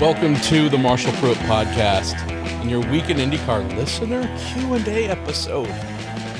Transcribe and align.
Welcome 0.00 0.34
to 0.36 0.70
the 0.70 0.78
Marshall 0.78 1.12
Pruett 1.12 1.34
podcast 1.46 2.14
and 2.32 2.70
your 2.70 2.80
Week 2.90 3.10
In 3.10 3.18
IndyCar 3.18 3.76
listener 3.76 4.22
Q&A 4.54 5.06
episode. 5.08 5.68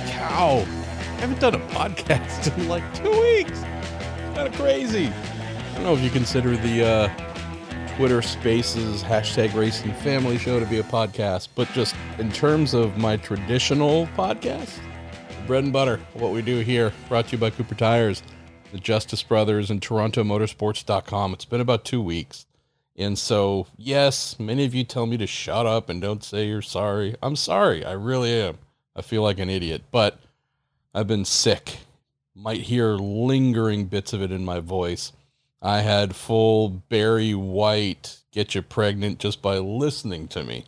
Cow, 0.08 0.60
I 0.60 1.20
haven't 1.20 1.40
done 1.40 1.54
a 1.54 1.58
podcast 1.66 2.56
in 2.56 2.68
like 2.68 2.82
two 2.94 3.10
weeks. 3.10 3.60
Kind 4.34 4.48
of 4.48 4.54
crazy. 4.54 5.08
I 5.08 5.74
don't 5.74 5.82
know 5.82 5.92
if 5.92 6.00
you 6.00 6.08
consider 6.08 6.56
the 6.56 6.86
uh, 6.86 7.96
Twitter 7.96 8.22
Spaces 8.22 9.02
hashtag 9.02 9.52
Racing 9.52 9.92
Family 9.96 10.38
Show 10.38 10.58
to 10.58 10.64
be 10.64 10.78
a 10.78 10.82
podcast, 10.82 11.48
but 11.54 11.70
just 11.72 11.94
in 12.18 12.32
terms 12.32 12.72
of 12.72 12.96
my 12.96 13.18
traditional 13.18 14.06
podcast, 14.16 14.78
bread 15.46 15.64
and 15.64 15.72
butter, 15.72 16.00
what 16.14 16.32
we 16.32 16.40
do 16.40 16.60
here, 16.60 16.94
brought 17.10 17.26
to 17.26 17.32
you 17.32 17.38
by 17.38 17.50
Cooper 17.50 17.74
Tires, 17.74 18.22
the 18.72 18.78
Justice 18.78 19.22
Brothers, 19.22 19.70
and 19.70 19.82
TorontoMotorsports.com. 19.82 21.34
It's 21.34 21.44
been 21.44 21.60
about 21.60 21.84
two 21.84 22.00
weeks. 22.00 22.46
And 23.00 23.18
so, 23.18 23.66
yes, 23.78 24.38
many 24.38 24.66
of 24.66 24.74
you 24.74 24.84
tell 24.84 25.06
me 25.06 25.16
to 25.16 25.26
shut 25.26 25.64
up 25.64 25.88
and 25.88 26.02
don't 26.02 26.22
say 26.22 26.46
you're 26.46 26.60
sorry. 26.60 27.16
I'm 27.22 27.34
sorry. 27.34 27.82
I 27.82 27.92
really 27.92 28.30
am. 28.30 28.58
I 28.94 29.00
feel 29.00 29.22
like 29.22 29.38
an 29.38 29.48
idiot, 29.48 29.84
but 29.90 30.20
I've 30.94 31.06
been 31.06 31.24
sick. 31.24 31.78
Might 32.34 32.60
hear 32.60 32.90
lingering 32.96 33.86
bits 33.86 34.12
of 34.12 34.20
it 34.20 34.30
in 34.30 34.44
my 34.44 34.60
voice. 34.60 35.12
I 35.62 35.80
had 35.80 36.14
full 36.14 36.68
Barry 36.68 37.34
White 37.34 38.18
get 38.32 38.54
you 38.54 38.60
pregnant 38.60 39.18
just 39.18 39.40
by 39.40 39.56
listening 39.56 40.28
to 40.28 40.44
me 40.44 40.66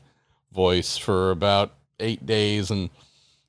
voice 0.55 0.97
for 0.97 1.31
about 1.31 1.75
eight 2.01 2.25
days. 2.25 2.71
And 2.71 2.89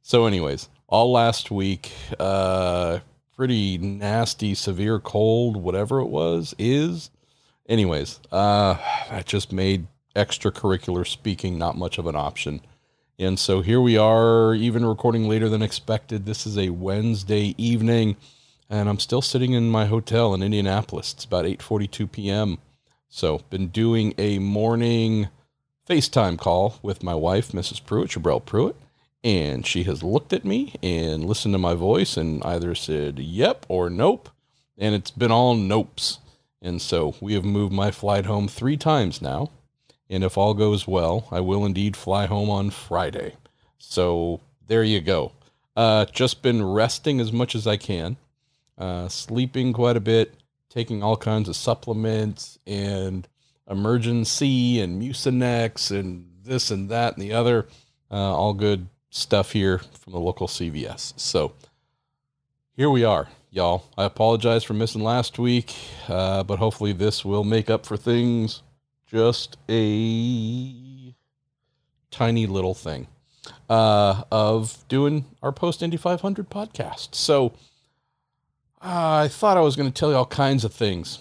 so, 0.01 0.25
anyways, 0.25 0.67
all 0.87 1.09
last 1.09 1.49
week, 1.51 1.93
uh, 2.19 2.99
pretty 3.35 3.77
nasty, 3.77 4.55
severe 4.55 4.99
cold, 4.99 5.55
whatever 5.55 6.01
it 6.01 6.07
was, 6.07 6.53
is 6.59 7.09
anyways, 7.67 8.19
uh, 8.31 8.75
that 9.09 9.25
just 9.25 9.51
made 9.51 9.87
extracurricular 10.15 11.07
speaking 11.07 11.57
not 11.57 11.77
much 11.77 11.97
of 11.97 12.07
an 12.07 12.15
option. 12.15 12.61
And 13.19 13.37
so 13.37 13.61
here 13.61 13.79
we 13.79 13.97
are, 13.97 14.53
even 14.53 14.85
recording 14.85 15.27
later 15.29 15.49
than 15.49 15.61
expected. 15.61 16.25
This 16.25 16.45
is 16.45 16.57
a 16.57 16.69
Wednesday 16.69 17.53
evening, 17.57 18.15
and 18.69 18.89
I'm 18.89 18.99
still 18.99 19.21
sitting 19.21 19.53
in 19.53 19.69
my 19.69 19.85
hotel 19.85 20.33
in 20.33 20.41
Indianapolis. 20.41 21.13
It's 21.13 21.25
about 21.25 21.45
8:42 21.45 22.11
p.m. 22.11 22.57
So, 23.09 23.41
been 23.51 23.67
doing 23.67 24.15
a 24.17 24.39
morning 24.39 25.27
FaceTime 25.87 26.39
call 26.39 26.79
with 26.81 27.03
my 27.03 27.13
wife, 27.13 27.51
Mrs. 27.51 27.83
Pruett, 27.83 28.09
Chabrel 28.09 28.41
Pruett, 28.41 28.75
and 29.23 29.65
she 29.65 29.83
has 29.83 30.01
looked 30.01 30.33
at 30.33 30.43
me 30.43 30.73
and 30.81 31.25
listened 31.25 31.53
to 31.53 31.59
my 31.59 31.75
voice 31.75 32.17
and 32.17 32.43
either 32.43 32.73
said 32.73 33.19
yep 33.19 33.65
or 33.69 33.89
nope, 33.89 34.29
and 34.77 34.95
it's 34.95 35.11
been 35.11 35.31
all 35.31 35.55
nopes. 35.55 36.17
And 36.63 36.81
so 36.81 37.15
we 37.19 37.33
have 37.33 37.43
moved 37.43 37.73
my 37.73 37.91
flight 37.91 38.25
home 38.25 38.47
three 38.47 38.77
times 38.77 39.21
now. 39.21 39.51
And 40.09 40.23
if 40.23 40.37
all 40.37 40.53
goes 40.53 40.87
well, 40.87 41.27
I 41.29 41.41
will 41.41 41.65
indeed 41.65 41.97
fly 41.97 42.25
home 42.25 42.49
on 42.49 42.69
Friday. 42.69 43.35
So 43.77 44.39
there 44.67 44.83
you 44.83 45.01
go. 45.01 45.33
Uh, 45.75 46.05
just 46.05 46.41
been 46.41 46.63
resting 46.63 47.19
as 47.19 47.33
much 47.33 47.53
as 47.53 47.67
I 47.67 47.75
can, 47.75 48.15
uh, 48.77 49.09
sleeping 49.09 49.73
quite 49.73 49.97
a 49.97 50.01
bit, 50.01 50.35
taking 50.69 51.03
all 51.03 51.17
kinds 51.17 51.49
of 51.49 51.55
supplements 51.55 52.57
and 52.65 53.27
emergency 53.69 54.79
and 54.79 55.01
Mucinex 55.01 55.91
and 55.91 56.29
this 56.43 56.71
and 56.71 56.89
that 56.89 57.17
and 57.17 57.21
the 57.21 57.33
other. 57.33 57.67
Uh, 58.09 58.15
all 58.15 58.53
good 58.53 58.87
stuff 59.09 59.51
here 59.51 59.79
from 59.79 60.13
the 60.13 60.19
local 60.19 60.47
CVS. 60.47 61.13
So 61.17 61.53
here 62.75 62.89
we 62.89 63.03
are 63.03 63.27
y'all. 63.53 63.83
I 63.95 64.05
apologize 64.05 64.63
for 64.63 64.73
missing 64.73 65.03
last 65.03 65.37
week, 65.37 65.75
uh, 66.07 66.41
but 66.43 66.57
hopefully 66.57 66.91
this 66.91 67.23
will 67.23 67.43
make 67.43 67.69
up 67.69 67.85
for 67.85 67.95
things. 67.95 68.63
Just 69.05 69.57
a 69.69 71.13
tiny 72.09 72.47
little 72.47 72.73
thing 72.73 73.07
uh, 73.69 74.23
of 74.31 74.83
doing 74.87 75.25
our 75.43 75.51
post 75.51 75.83
Indy 75.83 75.97
500 75.97 76.49
podcast. 76.49 77.13
So 77.13 77.53
uh, 78.81 79.25
I 79.25 79.27
thought 79.27 79.55
I 79.55 79.61
was 79.61 79.75
going 79.75 79.91
to 79.91 79.93
tell 79.93 80.09
you 80.09 80.15
all 80.15 80.25
kinds 80.25 80.65
of 80.65 80.73
things, 80.73 81.19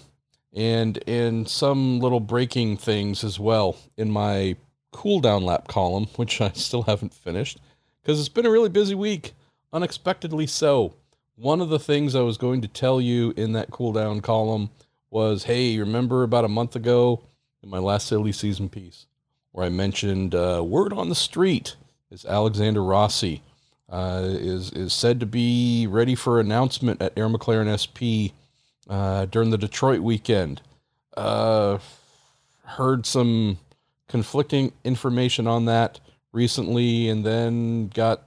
and 0.53 0.97
and 1.07 1.47
some 1.47 1.99
little 1.99 2.19
breaking 2.19 2.77
things 2.77 3.23
as 3.23 3.39
well 3.39 3.77
in 3.95 4.09
my 4.09 4.55
cool 4.91 5.19
down 5.19 5.43
lap 5.43 5.67
column, 5.67 6.07
which 6.15 6.41
I 6.41 6.51
still 6.55 6.81
haven't 6.81 7.13
finished 7.13 7.59
because 8.01 8.19
it's 8.19 8.27
been 8.27 8.47
a 8.47 8.51
really 8.51 8.69
busy 8.69 8.95
week, 8.95 9.33
unexpectedly 9.71 10.47
so 10.47 10.95
one 11.43 11.59
of 11.59 11.67
the 11.67 11.79
things 11.79 12.15
I 12.15 12.21
was 12.21 12.37
going 12.37 12.61
to 12.61 12.69
tell 12.69 13.01
you 13.01 13.33
in 13.35 13.51
that 13.51 13.69
cool 13.69 13.91
down 13.91 14.21
column 14.21 14.69
was, 15.09 15.43
hey, 15.43 15.77
remember 15.77 16.23
about 16.23 16.45
a 16.45 16.47
month 16.47 16.73
ago 16.73 17.21
in 17.61 17.69
my 17.69 17.79
last 17.79 18.07
silly 18.07 18.31
season 18.31 18.69
piece 18.69 19.07
where 19.51 19.65
I 19.65 19.69
mentioned 19.69 20.33
uh, 20.33 20.63
word 20.65 20.93
on 20.93 21.09
the 21.09 21.15
street 21.15 21.75
is 22.09 22.23
Alexander 22.23 22.81
Rossi 22.81 23.41
uh, 23.89 24.21
is 24.23 24.71
is 24.71 24.93
said 24.93 25.19
to 25.19 25.25
be 25.25 25.85
ready 25.85 26.15
for 26.15 26.39
announcement 26.39 27.01
at 27.01 27.17
Arrow 27.17 27.29
McLaren 27.29 27.69
SP 27.75 28.31
uh, 28.89 29.25
during 29.25 29.49
the 29.49 29.57
Detroit 29.57 29.99
weekend. 29.99 30.61
Uh, 31.17 31.77
heard 32.63 33.05
some 33.05 33.59
conflicting 34.07 34.71
information 34.85 35.45
on 35.45 35.65
that 35.65 35.99
recently, 36.31 37.09
and 37.09 37.25
then 37.25 37.89
got 37.89 38.23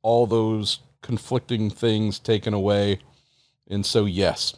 all 0.00 0.26
those 0.26 0.80
conflicting 1.02 1.68
things 1.68 2.18
taken 2.18 2.54
away. 2.54 3.00
And 3.68 3.84
so, 3.84 4.04
yes, 4.04 4.54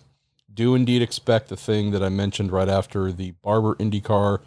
do 0.52 0.74
indeed 0.74 1.02
expect 1.02 1.48
the 1.48 1.56
thing 1.56 1.90
that 1.90 2.02
I 2.02 2.08
mentioned 2.08 2.52
right 2.52 2.68
after 2.68 3.10
the 3.10 3.32
Barber 3.42 3.74
IndyCar 3.76 4.40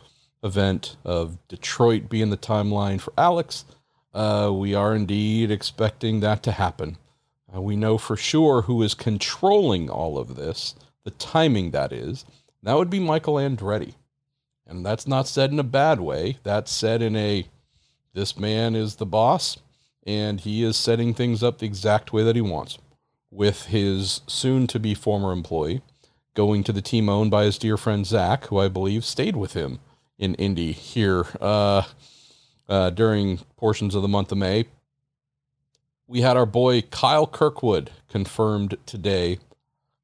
event 0.44 0.96
of 1.03 1.38
Detroit 1.47 2.09
being 2.09 2.30
the 2.30 2.38
timeline 2.38 3.02
for 3.02 3.13
Alex. 3.18 3.66
Uh, 4.13 4.52
we 4.53 4.74
are 4.74 4.96
indeed 4.96 5.52
expecting 5.52 6.22
that 6.22 6.44
to 6.44 6.52
happen. 6.52 6.97
Uh, 7.53 7.62
we 7.62 7.75
know 7.75 7.97
for 7.97 8.16
sure 8.16 8.63
who 8.63 8.81
is 8.81 8.94
controlling 8.94 9.90
all 9.90 10.18
of 10.18 10.36
this, 10.36 10.75
the 11.03 11.12
timing 11.12 11.72
that 11.72 11.91
is. 11.91 12.25
That 12.63 12.78
would 12.78 12.90
be 12.90 13.00
Michael 13.00 13.36
Andretti. 13.36 13.94
And 14.66 14.86
that's 14.86 15.07
not 15.07 15.28
said 15.28 15.52
in 15.52 15.59
a 15.59 15.63
bad 15.63 16.00
way. 16.00 16.38
That's 16.44 16.72
said 16.72 17.02
in 17.02 17.16
a 17.16 17.47
this 18.13 18.38
man 18.38 18.75
is 18.75 18.96
the 18.96 19.06
boss 19.06 19.57
and 20.07 20.40
he 20.40 20.63
is 20.63 20.78
setting 20.78 21.13
things 21.13 21.44
up 21.44 21.59
the 21.59 21.66
exact 21.66 22.13
way 22.13 22.23
that 22.23 22.35
he 22.35 22.41
wants 22.41 22.79
with 23.29 23.66
his 23.66 24.22
soon 24.25 24.66
to 24.66 24.79
be 24.79 24.94
former 24.94 25.34
employee 25.34 25.81
going 26.34 26.63
to 26.63 26.72
the 26.72 26.81
team 26.81 27.09
owned 27.09 27.29
by 27.31 27.44
his 27.44 27.57
dear 27.57 27.78
friend 27.78 28.06
Zak, 28.06 28.45
who 28.45 28.59
I 28.59 28.68
believe 28.68 29.03
stayed 29.03 29.35
with 29.35 29.53
him 29.53 29.79
in 30.18 30.35
Indy 30.35 30.72
here 30.72 31.25
uh, 31.41 31.81
uh, 32.69 32.91
during 32.91 33.40
portions 33.57 33.95
of 33.95 34.01
the 34.01 34.07
month 34.07 34.31
of 34.31 34.38
May. 34.38 34.66
We 36.06 36.22
had 36.22 36.38
our 36.38 36.45
boy 36.45 36.84
Kyle 36.84 37.28
Kirkwood 37.28 37.91
confirmed 38.07 38.78
today 38.85 39.39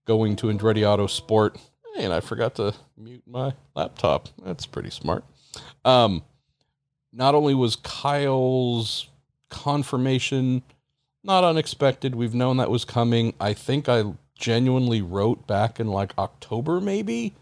going 0.05 0.35
to 0.37 0.47
Andretti 0.47 0.83
auto 0.85 1.05
Autosport. 1.05 1.59
And 1.97 2.11
I 2.11 2.19
forgot 2.19 2.55
to 2.55 2.73
mute 2.97 3.23
my 3.27 3.53
laptop. 3.75 4.27
That's 4.43 4.65
pretty 4.65 4.89
smart. 4.89 5.23
Um, 5.85 6.23
not 7.13 7.35
only 7.35 7.53
was 7.53 7.75
Kyle's 7.75 9.07
confirmation. 9.53 10.63
Not 11.23 11.45
unexpected. 11.45 12.15
We've 12.15 12.35
known 12.35 12.57
that 12.57 12.69
was 12.69 12.83
coming. 12.83 13.33
I 13.39 13.53
think 13.53 13.87
I 13.87 14.03
genuinely 14.35 15.01
wrote 15.01 15.47
back 15.47 15.79
in 15.79 15.87
like 15.87 16.17
October, 16.17 16.81
maybe. 16.81 17.33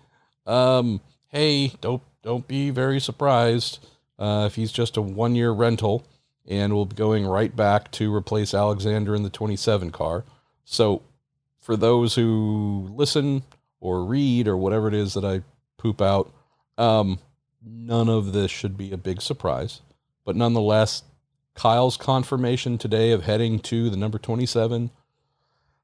Um, 0.45 1.01
hey, 1.29 1.69
don't 1.81 2.03
don't 2.21 2.47
be 2.47 2.69
very 2.69 2.99
surprised 2.99 3.79
uh, 4.19 4.43
if 4.45 4.55
he's 4.55 4.71
just 4.71 4.97
a 4.97 5.01
one 5.01 5.35
year 5.35 5.51
rental, 5.51 6.05
and 6.47 6.73
we'll 6.73 6.85
be 6.85 6.95
going 6.95 7.25
right 7.25 7.55
back 7.55 7.91
to 7.91 8.13
replace 8.13 8.53
Alexander 8.53 9.15
in 9.15 9.23
the 9.23 9.29
27 9.29 9.91
car. 9.91 10.23
So, 10.63 11.01
for 11.59 11.75
those 11.75 12.15
who 12.15 12.89
listen 12.95 13.43
or 13.79 14.05
read 14.05 14.47
or 14.47 14.57
whatever 14.57 14.87
it 14.87 14.93
is 14.93 15.15
that 15.15 15.25
I 15.25 15.41
poop 15.77 16.01
out, 16.01 16.31
um, 16.77 17.19
none 17.65 18.09
of 18.09 18.33
this 18.33 18.51
should 18.51 18.77
be 18.77 18.91
a 18.91 18.97
big 18.97 19.21
surprise. 19.21 19.81
But 20.23 20.35
nonetheless, 20.35 21.03
Kyle's 21.55 21.97
confirmation 21.97 22.77
today 22.77 23.11
of 23.11 23.23
heading 23.23 23.59
to 23.59 23.89
the 23.89 23.97
number 23.97 24.17
27 24.17 24.91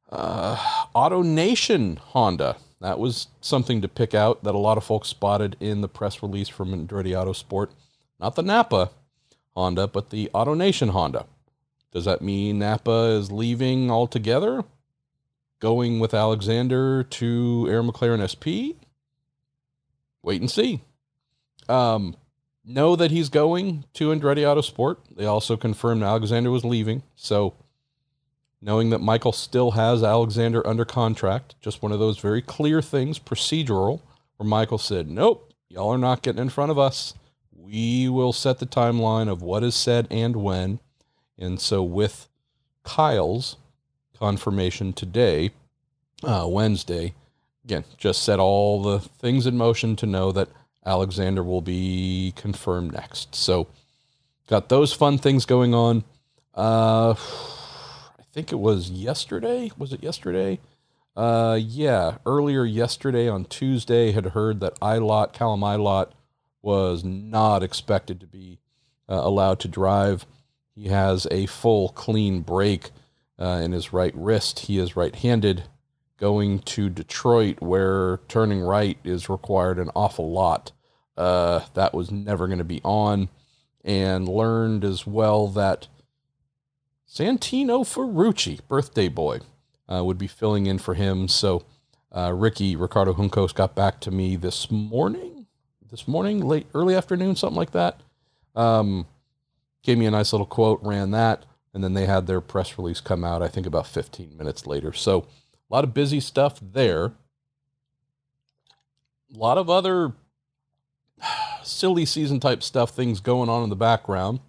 uh, 0.10 0.58
Auto 0.94 1.22
Nation 1.22 1.98
Honda. 1.98 2.58
That 2.80 3.00
was 3.00 3.28
something 3.42 3.82
to 3.82 3.88
pick 3.88 4.14
out 4.14 4.44
that 4.44 4.56
a 4.56 4.60
lot 4.60 4.78
of 4.78 4.84
folks 4.84 5.08
spotted 5.08 5.58
in 5.60 5.82
the 5.82 5.88
press 5.88 6.22
release 6.22 6.48
from 6.48 6.70
Andretti 6.70 7.12
Autosport. 7.12 7.70
Not 8.20 8.36
the 8.36 8.44
Napa 8.44 8.92
Honda, 9.56 9.88
but 9.88 10.10
the 10.10 10.30
Auto 10.34 10.54
Nation 10.54 10.90
Honda. 10.90 11.26
Does 11.92 12.06
that 12.06 12.22
mean 12.22 12.60
Napa 12.60 13.18
is 13.18 13.32
leaving 13.32 13.90
altogether? 13.90 14.64
Going 15.60 16.00
with 16.00 16.14
Alexander 16.14 17.04
to 17.04 17.68
Arrow 17.70 17.84
McLaren 17.84 18.22
SP? 18.22 18.78
Wait 20.22 20.42
and 20.42 20.52
see. 20.52 20.82
Um, 21.68 22.16
know 22.68 22.96
that 22.96 23.12
he's 23.12 23.30
going 23.30 23.86
to 23.94 24.10
Andretti 24.10 24.44
Autosport. 24.44 24.98
They 25.16 25.26
also 25.26 25.56
confirmed 25.56 26.04
Alexander 26.04 26.52
was 26.52 26.66
leaving. 26.66 27.04
So, 27.16 27.56
knowing 28.62 28.90
that 28.90 29.00
Michael 29.00 29.32
still 29.32 29.72
has 29.72 30.04
Alexander 30.04 30.66
under 30.68 30.86
contract, 30.86 31.56
just 31.62 31.82
one 31.82 31.92
of 31.92 32.00
those 32.00 32.20
very 32.20 32.42
clear 32.42 32.82
things, 32.82 33.20
procedural, 33.20 34.02
where 34.36 34.48
Michael 34.48 34.78
said, 34.78 35.08
Nope, 35.08 35.54
y'all 35.70 35.94
are 35.94 35.98
not 35.98 36.22
getting 36.22 36.42
in 36.42 36.50
front 36.50 36.72
of 36.72 36.78
us. 36.78 37.14
We 37.52 38.10
will 38.10 38.34
set 38.34 38.60
the 38.60 38.66
timeline 38.66 39.30
of 39.30 39.42
what 39.42 39.64
is 39.64 39.76
said 39.76 40.08
and 40.12 40.36
when. 40.38 40.80
And 41.38 41.60
so, 41.60 41.84
with 41.84 42.28
Kyle's 42.84 43.58
confirmation 44.18 44.92
today, 44.94 45.52
uh, 46.24 46.48
Wednesday, 46.50 47.14
again, 47.64 47.86
just 47.98 48.24
set 48.24 48.40
all 48.40 48.82
the 48.82 49.00
things 49.00 49.46
in 49.46 49.56
motion 49.56 49.96
to 49.98 50.06
know 50.06 50.32
that 50.32 50.50
Alexander 50.88 51.44
will 51.44 51.62
be 51.62 52.34
confirmed 52.36 52.94
next. 52.94 53.36
So, 53.36 53.68
got 54.48 54.70
those 54.70 54.94
fun 54.94 55.18
things 55.18 55.46
going 55.46 55.74
on. 55.74 56.04
Uh, 56.56 57.14
I 57.14 58.24
think 58.34 58.52
it 58.52 58.60
was 58.60 58.90
yesterday. 58.90 59.72
Was 59.78 59.94
it 59.94 60.02
yesterday? 60.02 60.60
Uh, 61.16 61.60
yeah, 61.60 62.18
earlier 62.26 62.64
yesterday 62.64 63.28
on 63.28 63.46
Tuesday, 63.46 64.12
had 64.12 64.28
heard 64.28 64.60
that 64.60 64.80
Ilott, 64.80 65.34
Callum 65.34 65.62
Ilott, 65.62 66.12
was 66.62 67.04
not 67.04 67.64
expected 67.64 68.20
to 68.20 68.28
be 68.28 68.60
uh, 69.10 69.16
allowed 69.16 69.60
to 69.62 69.68
drive. 69.68 70.26
He 70.76 70.90
has 70.90 71.28
a 71.32 71.48
full 71.48 71.90
clean 71.90 72.42
break 72.42 72.92
uh, 73.40 73.62
in 73.64 73.72
his 73.72 73.92
right 73.94 74.14
wrist. 74.16 74.60
He 74.60 74.78
is 74.78 74.96
right 74.96 75.16
handed 75.16 75.64
going 76.18 76.60
to 76.60 76.90
Detroit, 76.90 77.62
where 77.62 78.20
turning 78.28 78.62
right 78.62 78.98
is 79.04 79.30
required 79.30 79.80
an 79.80 79.90
awful 79.96 80.32
lot. 80.32 80.72
Uh, 81.18 81.62
that 81.74 81.94
was 81.94 82.12
never 82.12 82.48
going 82.48 82.60
to 82.60 82.64
be 82.64 82.82
on. 82.84 83.30
And 83.84 84.28
learned 84.28 84.84
as 84.84 85.08
well 85.08 85.48
that 85.50 85.88
Santino 87.10 87.86
Ferrucci, 87.86 88.60
birthday 88.68 89.08
boy, 89.08 89.40
uh, 89.92 90.04
would 90.04 90.18
be 90.18 90.28
filling 90.28 90.66
in 90.66 90.78
for 90.78 90.94
him. 90.94 91.28
So 91.28 91.64
uh, 92.12 92.34
Ricky 92.34 92.76
Ricardo 92.76 93.14
Juncos 93.14 93.54
got 93.54 93.76
back 93.76 94.00
to 94.02 94.12
me 94.12 94.36
this 94.36 94.70
morning, 94.70 95.48
this 95.90 96.08
morning, 96.08 96.46
late 96.46 96.68
early 96.74 96.96
afternoon, 96.96 97.36
something 97.36 97.58
like 97.58 97.72
that. 97.72 98.02
Um, 98.56 99.06
gave 99.84 99.98
me 99.98 100.06
a 100.06 100.12
nice 100.12 100.34
little 100.34 100.46
quote, 100.46 100.82
ran 100.84 101.12
that, 101.12 101.46
and 101.74 101.84
then 101.84 101.94
they 101.94 102.06
had 102.06 102.28
their 102.28 102.42
press 102.42 102.78
release 102.78 103.00
come 103.00 103.24
out. 103.24 103.42
I 103.42 103.48
think 103.48 103.66
about 103.66 103.88
15 103.88 104.36
minutes 104.36 104.66
later. 104.68 104.92
So 104.92 105.28
a 105.70 105.74
lot 105.74 105.84
of 105.84 105.94
busy 105.94 106.20
stuff 106.20 106.60
there. 106.62 107.14
A 109.34 109.38
lot 109.38 109.58
of 109.58 109.70
other 109.70 110.14
silly 111.78 112.06
season 112.06 112.40
type 112.40 112.64
stuff, 112.64 112.90
things 112.90 113.20
going 113.20 113.50
on 113.50 113.64
in 113.64 113.70
the 113.70 113.76
background. 113.76 114.40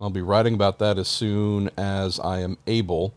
I'll 0.00 0.10
be 0.10 0.22
writing 0.22 0.54
about 0.54 0.80
that 0.80 0.98
as 0.98 1.08
soon 1.08 1.70
as 1.78 2.18
I 2.18 2.40
am 2.40 2.58
able. 2.66 3.14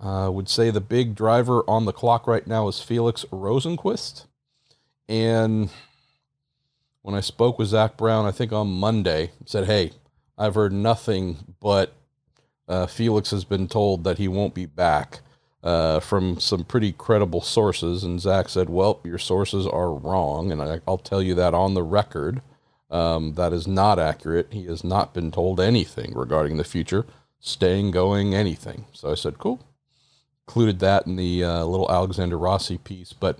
I 0.00 0.24
uh, 0.24 0.30
would 0.30 0.48
say 0.48 0.70
the 0.70 0.80
big 0.80 1.14
driver 1.14 1.62
on 1.68 1.84
the 1.84 1.92
clock 1.92 2.26
right 2.26 2.46
now 2.46 2.68
is 2.68 2.80
Felix 2.80 3.24
Rosenqvist. 3.30 4.26
And 5.08 5.70
when 7.02 7.14
I 7.14 7.20
spoke 7.20 7.58
with 7.58 7.68
Zak 7.68 7.96
Brown, 7.96 8.26
I 8.26 8.30
think 8.30 8.52
on 8.52 8.68
Monday, 8.68 9.30
said, 9.44 9.66
Hey, 9.66 9.92
I've 10.36 10.54
heard 10.54 10.72
nothing 10.72 11.54
but 11.60 11.94
uh, 12.68 12.86
Felix 12.86 13.30
has 13.30 13.44
been 13.44 13.68
told 13.68 14.04
that 14.04 14.18
he 14.18 14.26
won't 14.26 14.54
be 14.54 14.66
back 14.66 15.20
uh, 15.62 16.00
from 16.00 16.40
some 16.40 16.64
pretty 16.64 16.92
credible 16.92 17.40
sources. 17.40 18.04
And 18.04 18.20
Zach 18.20 18.48
said, 18.48 18.68
Well, 18.68 19.00
your 19.04 19.18
sources 19.18 19.66
are 19.66 19.92
wrong. 19.92 20.50
And 20.50 20.62
I, 20.62 20.80
will 20.86 20.98
tell 20.98 21.22
you 21.22 21.34
that 21.34 21.54
on 21.54 21.74
the 21.74 21.82
record. 21.82 22.42
Um, 22.90 23.34
that 23.34 23.52
is 23.52 23.66
not 23.66 23.98
accurate. 23.98 24.48
He 24.52 24.66
has 24.66 24.84
not 24.84 25.12
been 25.12 25.32
told 25.32 25.58
anything 25.60 26.14
regarding 26.14 26.56
the 26.56 26.64
future, 26.64 27.04
staying, 27.40 27.90
going, 27.90 28.34
anything. 28.34 28.86
So 28.92 29.10
I 29.10 29.14
said, 29.14 29.38
Cool 29.38 29.60
included 30.46 30.78
that 30.78 31.06
in 31.06 31.16
the 31.16 31.42
uh, 31.42 31.64
little 31.64 31.90
Alexander 31.90 32.38
Rossi 32.38 32.78
piece. 32.78 33.12
But 33.12 33.38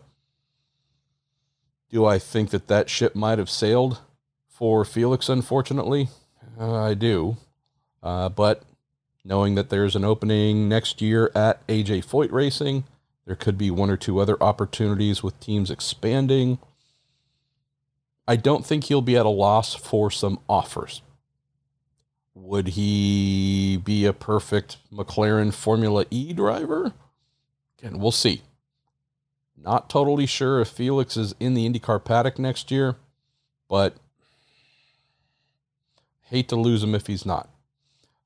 do 1.91 2.05
I 2.05 2.19
think 2.19 2.51
that 2.51 2.67
that 2.69 2.91
ship 2.91 3.15
might 3.15 3.39
have 3.39 3.51
sailed 3.51 4.01
for 4.49 4.85
Felix? 4.85 5.29
Unfortunately, 5.29 6.09
uh, 6.59 6.83
I 6.83 6.95
do. 6.95 7.37
Uh, 8.03 8.29
but 8.29 8.65
knowing 9.25 9.55
that 9.55 9.71
there's 9.71 9.97
an 9.97 10.05
opening 10.05 10.69
next 10.69 11.01
year 11.01 11.31
at 11.35 11.65
AJ 11.69 12.05
Foyt 12.05 12.33
Racing, 12.33 12.85
there 13.25 13.37
could 13.37 13.57
be 13.59 13.71
one 13.71 13.91
or 13.91 13.97
two 13.97 14.19
other 14.19 14.41
opportunities 14.43 15.23
with 15.23 15.39
teams 15.41 15.71
expanding. 15.71 16.59
I 18.29 18.37
don't 18.37 18.67
think 18.67 18.85
he'll 18.85 19.03
be 19.03 19.17
at 19.17 19.27
a 19.27 19.31
loss 19.31 19.75
for 19.75 20.11
some 20.11 20.41
offers. 20.49 21.03
Would 22.35 22.69
he 22.69 23.81
be 23.83 24.05
a 24.05 24.13
perfect 24.13 24.79
McLaren 24.93 25.55
Formula 25.55 26.05
E 26.11 26.33
driver? 26.33 26.93
Again, 27.79 27.99
we'll 27.99 28.11
see. 28.11 28.43
Not 29.57 29.89
totally 29.89 30.27
sure 30.27 30.61
if 30.61 30.69
Felix 30.69 31.17
is 31.17 31.35
in 31.41 31.55
the 31.55 31.69
IndyCar 31.69 32.05
paddock 32.05 32.39
next 32.39 32.71
year, 32.71 32.97
but 33.69 33.97
hate 36.25 36.49
to 36.49 36.57
lose 36.57 36.83
him 36.83 36.95
if 36.95 37.07
he's 37.07 37.25
not. 37.25 37.49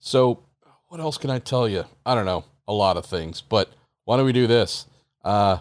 So, 0.00 0.40
what 0.88 1.00
else 1.00 1.18
can 1.18 1.30
I 1.30 1.38
tell 1.38 1.68
you? 1.68 1.84
I 2.04 2.14
don't 2.14 2.26
know, 2.26 2.44
a 2.66 2.72
lot 2.72 2.96
of 2.96 3.06
things, 3.06 3.40
but 3.40 3.70
why 4.04 4.16
don't 4.16 4.26
we 4.26 4.32
do 4.32 4.46
this? 4.46 4.86
Uh, 5.22 5.58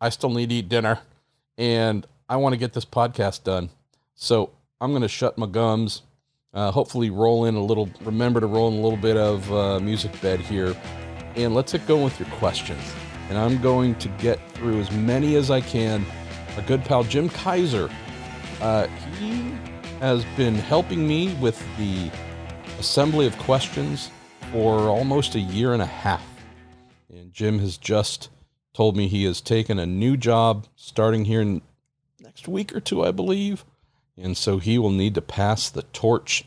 I 0.00 0.08
still 0.08 0.30
need 0.30 0.48
to 0.48 0.56
eat 0.56 0.68
dinner 0.68 1.00
and 1.56 2.06
I 2.28 2.36
want 2.36 2.52
to 2.52 2.58
get 2.58 2.72
this 2.72 2.84
podcast 2.84 3.44
done. 3.44 3.70
So, 4.14 4.50
I'm 4.80 4.90
going 4.90 5.02
to 5.02 5.08
shut 5.08 5.38
my 5.38 5.46
gums 5.46 6.02
uh, 6.54 6.70
hopefully, 6.70 7.10
roll 7.10 7.44
in 7.44 7.54
a 7.54 7.62
little. 7.62 7.88
Remember 8.00 8.40
to 8.40 8.46
roll 8.46 8.68
in 8.68 8.78
a 8.78 8.80
little 8.80 8.98
bit 8.98 9.16
of 9.16 9.52
uh, 9.52 9.78
music 9.80 10.18
bed 10.20 10.40
here, 10.40 10.74
and 11.36 11.54
let's 11.54 11.72
get 11.72 11.86
going 11.86 12.04
with 12.04 12.18
your 12.18 12.28
questions. 12.30 12.80
And 13.28 13.36
I'm 13.36 13.60
going 13.60 13.94
to 13.96 14.08
get 14.18 14.40
through 14.52 14.80
as 14.80 14.90
many 14.90 15.36
as 15.36 15.50
I 15.50 15.60
can. 15.60 16.04
Our 16.56 16.62
good 16.62 16.82
pal 16.84 17.04
Jim 17.04 17.28
Kaiser, 17.28 17.90
uh, 18.62 18.86
he 19.18 19.52
has 20.00 20.24
been 20.36 20.54
helping 20.54 21.06
me 21.06 21.34
with 21.34 21.62
the 21.76 22.10
assembly 22.78 23.26
of 23.26 23.36
questions 23.38 24.10
for 24.50 24.88
almost 24.88 25.34
a 25.34 25.40
year 25.40 25.74
and 25.74 25.82
a 25.82 25.86
half. 25.86 26.26
And 27.10 27.32
Jim 27.32 27.58
has 27.58 27.76
just 27.76 28.30
told 28.72 28.96
me 28.96 29.06
he 29.06 29.24
has 29.24 29.42
taken 29.42 29.78
a 29.78 29.86
new 29.86 30.16
job 30.16 30.66
starting 30.76 31.26
here 31.26 31.42
in 31.42 31.60
next 32.38 32.48
week 32.48 32.72
or 32.72 32.80
two, 32.80 33.04
I 33.04 33.10
believe. 33.10 33.64
And 34.16 34.36
so 34.36 34.58
he 34.58 34.78
will 34.78 34.90
need 34.90 35.14
to 35.16 35.22
pass 35.22 35.68
the 35.68 35.82
torch 35.82 36.44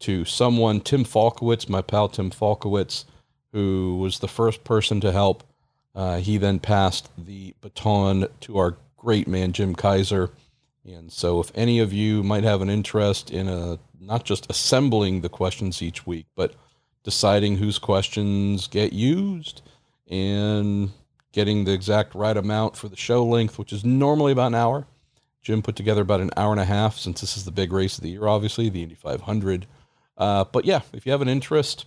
to 0.00 0.24
someone, 0.24 0.80
Tim 0.80 1.04
Falkowitz, 1.04 1.68
my 1.68 1.80
pal 1.80 2.08
Tim 2.08 2.30
Falkowitz, 2.30 3.04
who 3.52 3.98
was 3.98 4.18
the 4.18 4.28
first 4.28 4.64
person 4.64 5.00
to 5.00 5.12
help. 5.12 5.44
Uh, 5.94 6.18
he 6.18 6.38
then 6.38 6.58
passed 6.58 7.08
the 7.16 7.54
baton 7.60 8.26
to 8.40 8.58
our 8.58 8.76
great 8.96 9.28
man, 9.28 9.52
Jim 9.52 9.74
Kaiser. 9.74 10.30
And 10.84 11.12
so, 11.12 11.40
if 11.40 11.52
any 11.54 11.80
of 11.80 11.92
you 11.92 12.22
might 12.22 12.44
have 12.44 12.60
an 12.60 12.70
interest 12.70 13.30
in 13.30 13.48
a, 13.48 13.78
not 14.00 14.24
just 14.24 14.50
assembling 14.50 15.20
the 15.20 15.28
questions 15.28 15.82
each 15.82 16.06
week, 16.06 16.26
but 16.34 16.54
deciding 17.04 17.56
whose 17.56 17.78
questions 17.78 18.66
get 18.66 18.92
used 18.92 19.62
and 20.08 20.90
getting 21.32 21.64
the 21.64 21.72
exact 21.72 22.14
right 22.14 22.36
amount 22.36 22.76
for 22.76 22.88
the 22.88 22.96
show 22.96 23.24
length, 23.24 23.58
which 23.58 23.72
is 23.72 23.84
normally 23.84 24.32
about 24.32 24.48
an 24.48 24.54
hour, 24.54 24.86
Jim 25.42 25.62
put 25.62 25.76
together 25.76 26.02
about 26.02 26.20
an 26.20 26.30
hour 26.36 26.52
and 26.52 26.60
a 26.60 26.64
half 26.64 26.98
since 26.98 27.20
this 27.20 27.36
is 27.36 27.44
the 27.44 27.50
big 27.50 27.72
race 27.72 27.96
of 27.96 28.02
the 28.02 28.10
year, 28.10 28.26
obviously, 28.26 28.68
the 28.68 28.82
Indy 28.82 28.94
500. 28.94 29.66
Uh, 30.16 30.44
but 30.44 30.64
yeah, 30.64 30.80
if 30.92 31.06
you 31.06 31.12
have 31.12 31.22
an 31.22 31.28
interest, 31.28 31.86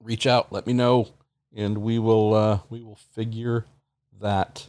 reach 0.00 0.26
out, 0.26 0.52
let 0.52 0.66
me 0.66 0.72
know, 0.72 1.08
and 1.54 1.78
we 1.78 1.98
will 1.98 2.34
uh, 2.34 2.58
we 2.70 2.82
will 2.82 2.96
figure 2.96 3.66
that 4.20 4.68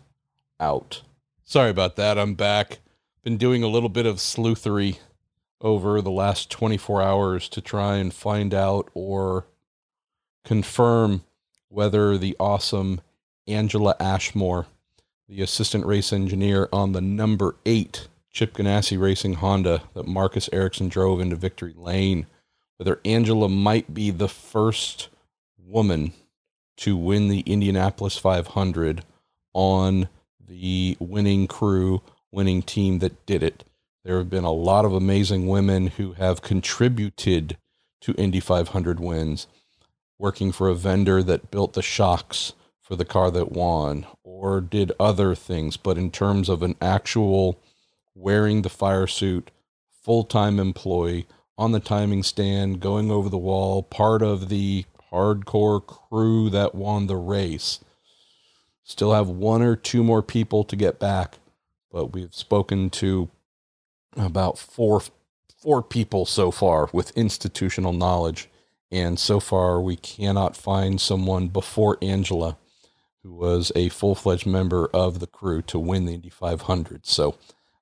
out. 0.60 1.02
Sorry 1.44 1.70
about 1.70 1.96
that. 1.96 2.18
I'm 2.18 2.34
back. 2.36 2.80
Been 3.24 3.38
doing 3.38 3.64
a 3.64 3.68
little 3.68 3.90
bit 3.90 4.06
of 4.06 4.18
sleuthery 4.18 5.00
over 5.62 6.02
the 6.02 6.12
last 6.12 6.50
24 6.52 7.02
hours 7.02 7.50
to 7.50 7.62
try 7.62 7.96
and 7.96 8.14
find 8.14 8.54
out 8.54 8.90
or 8.94 9.48
confirm 10.44 11.24
whether 11.70 12.18
the 12.18 12.36
awesome 12.40 13.02
Angela 13.48 13.96
Ashmore 14.00 14.68
the 15.28 15.42
assistant 15.42 15.86
race 15.86 16.14
engineer 16.14 16.70
on 16.72 16.92
the 16.92 17.02
number 17.02 17.56
eight 17.66 18.08
Chip 18.32 18.54
Ganassi 18.54 19.00
Racing 19.00 19.36
Honda 19.36 19.84
that 19.94 20.06
Marcus 20.06 20.50
Ericsson 20.52 20.90
drove 20.90 21.22
into 21.22 21.36
victory 21.36 21.74
lane. 21.76 22.28
Whether 22.78 23.00
Angela 23.06 23.48
might 23.48 23.94
be 23.94 24.12
the 24.12 24.28
first 24.28 25.08
woman 25.58 26.12
to 26.78 26.98
win 26.98 27.30
the 27.30 27.40
Indianapolis 27.42 28.18
500 28.18 29.06
on 29.54 30.10
the 30.46 30.98
winning 31.00 31.48
crew, 31.48 32.02
winning 32.30 32.62
team 32.62 33.00
that 33.00 33.26
did 33.26 33.42
it. 33.42 33.64
There 34.04 34.18
have 34.18 34.30
been 34.30 34.44
a 34.44 34.52
lot 34.52 34.84
of 34.84 34.94
amazing 34.94 35.48
women 35.48 35.88
who 35.88 36.12
have 36.14 36.42
contributed 36.42 37.56
to 38.02 38.14
Indy 38.16 38.42
500 38.42 39.00
wins, 39.00 39.48
working 40.20 40.52
for 40.52 40.68
a 40.68 40.76
vendor 40.76 41.24
that 41.24 41.50
built 41.50 41.74
the 41.74 41.82
shocks 41.82 42.52
for 42.82 42.98
the 42.98 43.06
car 43.06 43.32
that 43.32 43.54
won 43.54 44.06
or 44.40 44.60
did 44.60 44.92
other 45.00 45.34
things, 45.34 45.78
but 45.78 45.98
in 45.98 46.12
terms 46.12 46.50
of 46.50 46.62
an 46.62 46.76
actual 46.82 47.60
wearing 48.14 48.62
the 48.62 48.70
fire 48.70 49.08
suit, 49.08 49.50
full 50.04 50.24
time 50.24 50.60
employee 50.60 51.26
on 51.58 51.72
the 51.72 51.80
timing 51.80 52.22
stand, 52.22 52.82
going 52.82 53.10
over 53.10 53.30
the 53.30 53.38
wall, 53.38 53.82
part 53.82 54.22
of 54.22 54.50
the 54.50 54.86
hardcore 55.12 55.86
crew 55.86 56.50
that 56.50 56.76
won 56.76 57.08
the 57.08 57.16
race. 57.16 57.80
Still 58.84 59.14
have 59.14 59.28
one 59.30 59.62
or 59.62 59.76
two 59.76 60.04
more 60.04 60.22
people 60.22 60.64
to 60.66 60.76
get 60.76 61.00
back, 61.00 61.40
but 61.92 62.14
we've 62.14 62.36
spoken 62.36 62.90
to 62.92 63.30
about 64.18 64.58
four 64.58 65.02
four 65.58 65.82
people 65.82 66.26
so 66.26 66.52
far 66.52 66.90
with 66.92 67.18
institutional 67.18 67.94
knowledge, 67.94 68.50
and 68.92 69.18
so 69.18 69.40
far 69.40 69.82
we 69.82 69.96
cannot 69.96 70.58
find 70.58 71.00
someone 71.00 71.48
before 71.48 71.98
Angela 72.02 72.58
who 73.26 73.34
was 73.34 73.72
a 73.76 73.90
full 73.90 74.14
fledged 74.14 74.46
member 74.46 74.88
of 74.94 75.20
the 75.20 75.26
crew 75.26 75.60
to 75.64 75.80
win 75.80 76.06
the 76.06 76.14
Indy 76.14 76.30
500. 76.30 77.08
So, 77.08 77.36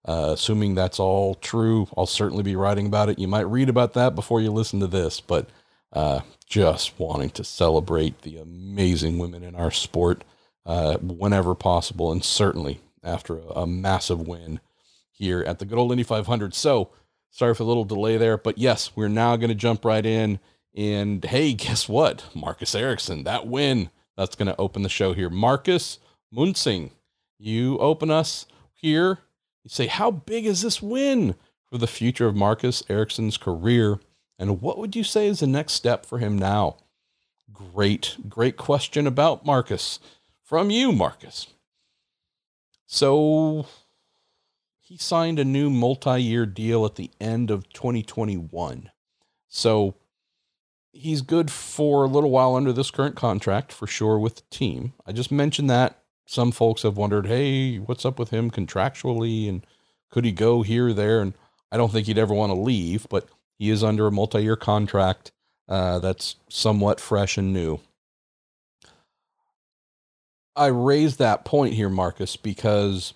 uh, 0.06 0.32
assuming 0.34 0.74
that's 0.74 1.02
all 1.02 1.36
true, 1.36 1.90
I'll 1.98 2.06
certainly 2.06 2.44
be 2.44 2.56
writing 2.56 2.86
about 2.86 3.10
it. 3.10 3.20
You 3.20 3.28
might 3.28 3.42
read 3.42 3.68
about 3.68 3.94
that 3.94 4.16
before 4.16 4.40
you 4.40 4.52
listen 4.52 4.80
to 4.80 4.88
this, 4.88 5.20
but 5.20 5.50
uh, 5.92 6.22
just 6.48 6.98
wanting 6.98 7.30
to 7.32 7.44
celebrate 7.44 8.22
the 8.22 8.38
amazing 8.38 9.18
women 9.18 9.44
in 9.44 9.54
our 9.54 9.70
sport 9.70 10.24
uh, 10.66 10.96
whenever 11.00 11.56
possible, 11.56 12.10
and 12.10 12.24
certainly 12.24 12.80
after 13.04 13.38
a, 13.38 13.48
a, 13.48 13.68
massive 13.68 14.26
win 14.26 14.62
here 15.12 15.42
at 15.42 15.60
the 15.60 15.66
good 15.66 15.78
old 15.78 15.92
Indy 15.92 16.04
500. 16.04 16.54
So, 16.54 16.90
sorry 17.32 17.54
for 17.54 17.64
the 17.64 17.68
little 17.68 17.84
delay 17.84 18.16
there, 18.16 18.38
but 18.38 18.58
yes, 18.58 18.92
we're 18.96 19.10
now 19.10 19.36
going 19.36 19.50
to 19.50 19.56
jump 19.56 19.84
right 19.84 20.06
in. 20.06 20.40
And 20.74 21.24
hey, 21.26 21.54
guess 21.54 21.90
what? 21.90 22.24
Marcus 22.34 22.74
Ericsson, 22.74 23.26
that 23.26 23.46
win 23.46 23.90
that's 24.18 24.36
going 24.36 24.48
to 24.48 24.60
open 24.60 24.84
the 24.84 24.90
show 24.90 25.14
here. 25.14 25.30
Marcus 25.30 26.00
Munzing, 26.34 26.92
you 27.38 27.78
open 27.80 28.10
us 28.12 28.46
here. 28.74 29.20
You 29.64 29.70
say, 29.70 29.88
How 29.88 30.12
big 30.12 30.46
is 30.46 30.62
this 30.62 30.82
win 30.82 31.36
for 31.66 31.78
the 31.78 31.88
future 31.88 32.28
of 32.28 32.36
Marcus 32.36 32.84
Ericsson's 32.90 33.38
career? 33.38 34.00
And 34.40 34.62
what 34.62 34.78
would 34.78 34.96
you 34.96 35.04
say 35.04 35.28
is 35.28 35.40
the 35.40 35.48
next 35.48 35.74
step 35.74 36.06
for 36.06 36.18
him 36.18 36.38
now? 36.38 36.78
Great, 37.52 38.18
great 38.28 38.58
question 38.58 39.06
about 39.08 39.46
Marcus 39.46 40.00
from 40.44 40.70
you, 40.70 40.92
Marcus. 40.92 41.48
So 42.86 43.68
he 44.80 44.98
signed 44.98 45.40
a 45.40 45.46
new 45.46 45.70
multi 45.70 46.22
year 46.22 46.46
deal 46.46 46.86
at 46.86 46.96
the 46.96 47.10
end 47.20 47.50
of 47.50 47.72
2021. 47.74 48.92
So 49.48 49.96
he's 50.94 51.22
good 51.22 51.52
for 51.52 52.04
a 52.04 52.08
little 52.08 52.30
while 52.30 52.56
under 52.56 52.72
this 52.72 52.92
current 52.92 53.16
contract 53.16 53.74
for 53.74 53.88
sure 53.88 54.18
with 54.20 54.36
the 54.36 54.44
team. 54.50 54.94
I 55.06 55.12
just 55.12 55.32
mentioned 55.32 55.70
that 55.70 56.00
some 56.26 56.52
folks 56.52 56.84
have 56.84 56.96
wondered, 56.96 57.26
hey, 57.26 57.78
what's 57.78 58.06
up 58.06 58.18
with 58.18 58.30
him 58.30 58.50
contractually 58.50 59.50
and 59.50 59.66
could 60.12 60.24
he 60.24 60.32
go 60.32 60.62
here 60.62 60.94
there? 60.94 61.20
And 61.22 61.34
I 61.72 61.78
don't 61.78 61.92
think 61.92 62.08
he'd 62.08 62.20
ever 62.20 62.34
want 62.34 62.52
to 62.52 62.58
leave, 62.58 63.08
but 63.10 63.28
he 63.58 63.72
is 63.72 63.84
under 63.84 64.08
a 64.08 64.12
multi-year 64.12 64.56
contract 64.56 65.32
uh, 65.68 66.00
that's 66.00 66.36
somewhat 66.48 67.00
fresh 67.00 67.38
and 67.38 67.52
new. 67.52 67.80
I 70.56 70.68
raised 70.68 71.18
that 71.18 71.46
point 71.46 71.74
here, 71.74 71.90
Marcus, 71.90 72.36
because 72.36 73.16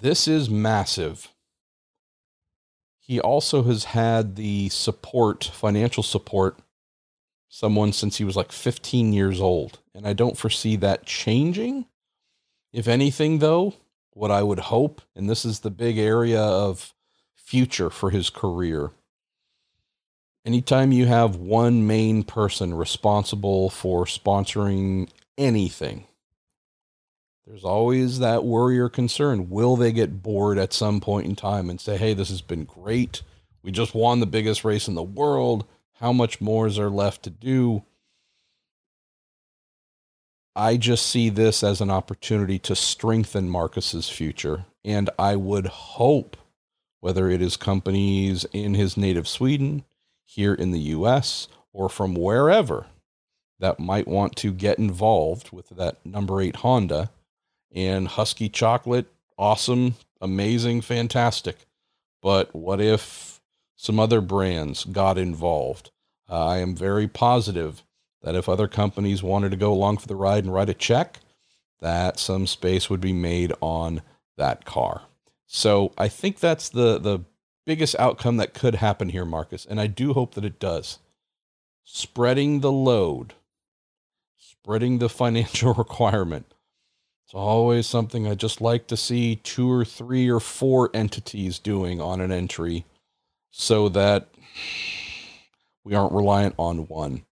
this 0.00 0.28
is 0.28 0.50
massive 0.50 1.32
he 3.08 3.18
also 3.18 3.62
has 3.62 3.84
had 3.84 4.36
the 4.36 4.68
support, 4.68 5.42
financial 5.42 6.02
support, 6.02 6.58
someone 7.48 7.90
since 7.90 8.18
he 8.18 8.24
was 8.24 8.36
like 8.36 8.52
15 8.52 9.14
years 9.14 9.40
old. 9.40 9.78
And 9.94 10.06
I 10.06 10.12
don't 10.12 10.36
foresee 10.36 10.76
that 10.76 11.06
changing. 11.06 11.86
If 12.70 12.86
anything, 12.86 13.38
though, 13.38 13.72
what 14.12 14.30
I 14.30 14.42
would 14.42 14.58
hope, 14.58 15.00
and 15.16 15.28
this 15.28 15.46
is 15.46 15.60
the 15.60 15.70
big 15.70 15.96
area 15.96 16.40
of 16.42 16.94
future 17.34 17.88
for 17.88 18.10
his 18.10 18.28
career. 18.28 18.90
Anytime 20.44 20.92
you 20.92 21.06
have 21.06 21.34
one 21.34 21.86
main 21.86 22.24
person 22.24 22.74
responsible 22.74 23.70
for 23.70 24.04
sponsoring 24.04 25.08
anything, 25.38 26.06
there's 27.48 27.64
always 27.64 28.18
that 28.18 28.44
worry 28.44 28.78
or 28.78 28.90
concern. 28.90 29.48
Will 29.48 29.74
they 29.74 29.90
get 29.90 30.22
bored 30.22 30.58
at 30.58 30.74
some 30.74 31.00
point 31.00 31.26
in 31.26 31.34
time 31.34 31.70
and 31.70 31.80
say, 31.80 31.96
hey, 31.96 32.12
this 32.12 32.28
has 32.28 32.42
been 32.42 32.64
great? 32.64 33.22
We 33.62 33.72
just 33.72 33.94
won 33.94 34.20
the 34.20 34.26
biggest 34.26 34.66
race 34.66 34.86
in 34.86 34.94
the 34.94 35.02
world. 35.02 35.64
How 35.94 36.12
much 36.12 36.42
more 36.42 36.66
is 36.66 36.76
there 36.76 36.90
left 36.90 37.22
to 37.22 37.30
do? 37.30 37.84
I 40.54 40.76
just 40.76 41.06
see 41.06 41.30
this 41.30 41.62
as 41.62 41.80
an 41.80 41.90
opportunity 41.90 42.58
to 42.60 42.76
strengthen 42.76 43.48
Marcus's 43.48 44.10
future. 44.10 44.66
And 44.84 45.08
I 45.18 45.34
would 45.34 45.68
hope, 45.68 46.36
whether 47.00 47.30
it 47.30 47.40
is 47.40 47.56
companies 47.56 48.44
in 48.52 48.74
his 48.74 48.98
native 48.98 49.26
Sweden, 49.26 49.84
here 50.22 50.52
in 50.52 50.70
the 50.70 50.80
US, 50.80 51.48
or 51.72 51.88
from 51.88 52.14
wherever 52.14 52.88
that 53.58 53.80
might 53.80 54.06
want 54.06 54.36
to 54.36 54.52
get 54.52 54.78
involved 54.78 55.50
with 55.50 55.70
that 55.70 56.04
number 56.04 56.42
eight 56.42 56.56
Honda 56.56 57.10
and 57.72 58.08
Huski 58.08 58.52
chocolate, 58.52 59.06
awesome, 59.36 59.94
amazing, 60.20 60.80
fantastic. 60.80 61.66
But 62.22 62.54
what 62.54 62.80
if 62.80 63.40
some 63.76 64.00
other 64.00 64.20
brands 64.20 64.84
got 64.84 65.18
involved? 65.18 65.90
Uh, 66.28 66.46
I 66.46 66.58
am 66.58 66.74
very 66.74 67.08
positive 67.08 67.82
that 68.22 68.34
if 68.34 68.48
other 68.48 68.68
companies 68.68 69.22
wanted 69.22 69.50
to 69.50 69.56
go 69.56 69.72
along 69.72 69.98
for 69.98 70.08
the 70.08 70.16
ride 70.16 70.44
and 70.44 70.52
write 70.52 70.68
a 70.68 70.74
check, 70.74 71.20
that 71.80 72.18
some 72.18 72.46
space 72.46 72.90
would 72.90 73.00
be 73.00 73.12
made 73.12 73.52
on 73.60 74.02
that 74.36 74.64
car. 74.64 75.02
So 75.46 75.92
I 75.96 76.08
think 76.08 76.38
that's 76.38 76.68
the 76.68 76.98
the 76.98 77.20
biggest 77.64 77.94
outcome 77.98 78.38
that 78.38 78.54
could 78.54 78.76
happen 78.76 79.10
here, 79.10 79.24
Marcus, 79.24 79.64
and 79.64 79.80
I 79.80 79.86
do 79.86 80.12
hope 80.12 80.34
that 80.34 80.44
it 80.44 80.58
does. 80.58 80.98
Spreading 81.84 82.60
the 82.60 82.72
load, 82.72 83.34
spreading 84.36 84.98
the 84.98 85.08
financial 85.08 85.72
requirement 85.74 86.52
it's 87.28 87.34
always 87.34 87.86
something 87.86 88.26
I 88.26 88.34
just 88.34 88.62
like 88.62 88.86
to 88.86 88.96
see 88.96 89.36
two 89.36 89.70
or 89.70 89.84
three 89.84 90.30
or 90.30 90.40
four 90.40 90.88
entities 90.94 91.58
doing 91.58 92.00
on 92.00 92.22
an 92.22 92.32
entry 92.32 92.86
so 93.50 93.90
that 93.90 94.28
we 95.84 95.94
aren't 95.94 96.14
reliant 96.14 96.54
on 96.56 96.88
one. 96.88 97.26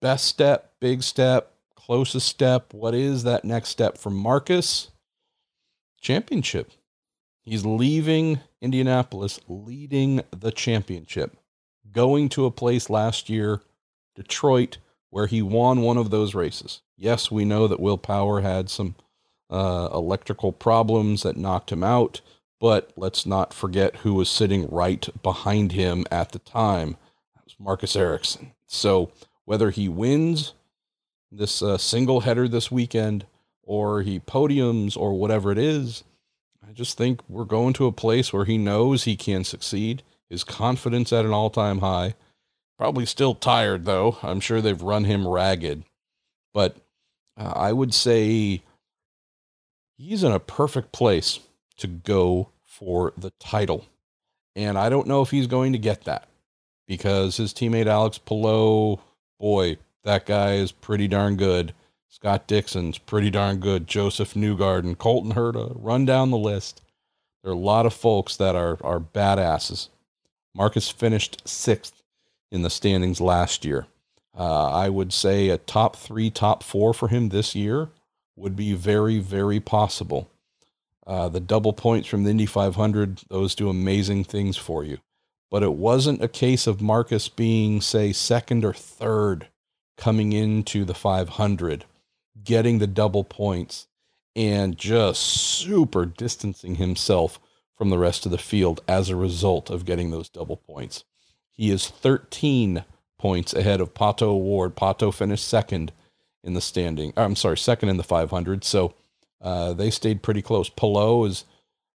Best 0.00 0.26
step, 0.26 0.74
big 0.78 1.02
step, 1.02 1.54
closest 1.74 2.28
step. 2.28 2.72
What 2.72 2.94
is 2.94 3.24
that 3.24 3.44
next 3.44 3.70
step 3.70 3.98
from 3.98 4.14
Marcus? 4.14 4.92
Championship. 6.00 6.70
He's 7.42 7.66
leaving 7.66 8.38
Indianapolis, 8.60 9.40
leading 9.48 10.22
the 10.30 10.52
championship, 10.52 11.36
going 11.90 12.28
to 12.28 12.46
a 12.46 12.52
place 12.52 12.88
last 12.88 13.28
year, 13.28 13.62
Detroit, 14.14 14.78
where 15.14 15.28
he 15.28 15.40
won 15.40 15.80
one 15.80 15.96
of 15.96 16.10
those 16.10 16.34
races. 16.34 16.80
Yes, 16.96 17.30
we 17.30 17.44
know 17.44 17.68
that 17.68 17.78
Will 17.78 17.96
Power 17.96 18.40
had 18.40 18.68
some 18.68 18.96
uh, 19.48 19.88
electrical 19.94 20.50
problems 20.50 21.22
that 21.22 21.36
knocked 21.36 21.70
him 21.70 21.84
out, 21.84 22.20
but 22.58 22.90
let's 22.96 23.24
not 23.24 23.54
forget 23.54 23.98
who 23.98 24.14
was 24.14 24.28
sitting 24.28 24.66
right 24.66 25.08
behind 25.22 25.70
him 25.70 26.04
at 26.10 26.32
the 26.32 26.40
time. 26.40 26.96
That 27.36 27.44
was 27.44 27.54
Marcus 27.60 27.94
Ericsson. 27.94 28.54
So 28.66 29.12
whether 29.44 29.70
he 29.70 29.88
wins 29.88 30.52
this 31.30 31.62
uh, 31.62 31.78
single 31.78 32.22
header 32.22 32.48
this 32.48 32.72
weekend 32.72 33.24
or 33.62 34.02
he 34.02 34.18
podiums 34.18 34.96
or 34.96 35.14
whatever 35.14 35.52
it 35.52 35.58
is, 35.58 36.02
I 36.68 36.72
just 36.72 36.98
think 36.98 37.20
we're 37.28 37.44
going 37.44 37.74
to 37.74 37.86
a 37.86 37.92
place 37.92 38.32
where 38.32 38.46
he 38.46 38.58
knows 38.58 39.04
he 39.04 39.14
can 39.14 39.44
succeed. 39.44 40.02
His 40.28 40.42
confidence 40.42 41.12
at 41.12 41.24
an 41.24 41.30
all 41.30 41.50
time 41.50 41.78
high. 41.78 42.16
Probably 42.78 43.06
still 43.06 43.34
tired 43.34 43.84
though. 43.84 44.18
I'm 44.22 44.40
sure 44.40 44.60
they've 44.60 44.80
run 44.80 45.04
him 45.04 45.26
ragged. 45.26 45.84
But 46.52 46.76
uh, 47.36 47.52
I 47.54 47.72
would 47.72 47.94
say 47.94 48.62
he's 49.96 50.24
in 50.24 50.32
a 50.32 50.40
perfect 50.40 50.92
place 50.92 51.40
to 51.78 51.86
go 51.86 52.50
for 52.64 53.12
the 53.16 53.30
title. 53.40 53.86
And 54.56 54.78
I 54.78 54.88
don't 54.88 55.08
know 55.08 55.22
if 55.22 55.30
he's 55.30 55.46
going 55.46 55.72
to 55.72 55.78
get 55.78 56.04
that 56.04 56.28
because 56.86 57.36
his 57.36 57.52
teammate 57.52 57.86
Alex 57.86 58.18
Palou, 58.18 59.00
boy, 59.40 59.78
that 60.04 60.26
guy 60.26 60.54
is 60.54 60.70
pretty 60.70 61.08
darn 61.08 61.36
good. 61.36 61.74
Scott 62.08 62.46
Dixon's 62.46 62.98
pretty 62.98 63.30
darn 63.30 63.58
good. 63.58 63.88
Josef 63.88 64.34
Newgarden, 64.34 64.96
Colton 64.96 65.32
Herta, 65.32 65.72
run 65.74 66.04
down 66.04 66.30
the 66.30 66.38
list. 66.38 66.82
There 67.42 67.50
are 67.50 67.56
a 67.56 67.58
lot 67.58 67.86
of 67.86 67.92
folks 67.92 68.36
that 68.36 68.54
are, 68.54 68.78
are 68.82 69.00
badasses. 69.00 69.88
Marcus 70.54 70.88
finished 70.88 71.42
sixth 71.46 72.03
in 72.54 72.62
the 72.62 72.70
standings 72.70 73.20
last 73.20 73.64
year. 73.64 73.86
Uh, 74.36 74.70
I 74.70 74.88
would 74.88 75.12
say 75.12 75.48
a 75.48 75.58
top 75.58 75.96
three, 75.96 76.30
top 76.30 76.62
four 76.62 76.94
for 76.94 77.08
him 77.08 77.28
this 77.28 77.54
year 77.54 77.88
would 78.36 78.56
be 78.56 78.72
very, 78.74 79.18
very 79.18 79.60
possible. 79.60 80.30
Uh, 81.06 81.28
the 81.28 81.40
double 81.40 81.72
points 81.72 82.08
from 82.08 82.24
the 82.24 82.30
Indy 82.30 82.46
500, 82.46 83.22
those 83.28 83.54
do 83.54 83.68
amazing 83.68 84.24
things 84.24 84.56
for 84.56 84.84
you. 84.84 84.98
But 85.50 85.62
it 85.62 85.74
wasn't 85.74 86.22
a 86.22 86.28
case 86.28 86.66
of 86.66 86.80
Marcus 86.80 87.28
being, 87.28 87.80
say, 87.80 88.12
second 88.12 88.64
or 88.64 88.72
third 88.72 89.48
coming 89.96 90.32
into 90.32 90.84
the 90.84 90.94
500, 90.94 91.84
getting 92.42 92.78
the 92.78 92.86
double 92.86 93.24
points, 93.24 93.86
and 94.34 94.76
just 94.76 95.20
super 95.20 96.06
distancing 96.06 96.76
himself 96.76 97.38
from 97.76 97.90
the 97.90 97.98
rest 97.98 98.24
of 98.24 98.32
the 98.32 98.38
field 98.38 98.80
as 98.88 99.10
a 99.10 99.16
result 99.16 99.70
of 99.70 99.84
getting 99.84 100.10
those 100.10 100.28
double 100.28 100.56
points. 100.56 101.04
He 101.56 101.70
is 101.70 101.88
13 101.88 102.84
points 103.18 103.54
ahead 103.54 103.80
of 103.80 103.94
Pato 103.94 104.22
O'Ward. 104.22 104.76
Pato 104.76 105.12
finished 105.12 105.46
second 105.46 105.92
in 106.42 106.54
the 106.54 106.60
standing. 106.60 107.12
I'm 107.16 107.36
sorry, 107.36 107.56
second 107.56 107.88
in 107.88 107.96
the 107.96 108.02
500. 108.02 108.64
So 108.64 108.94
uh, 109.40 109.72
they 109.72 109.90
stayed 109.90 110.22
pretty 110.22 110.42
close. 110.42 110.68
Palou 110.68 111.24
is 111.24 111.44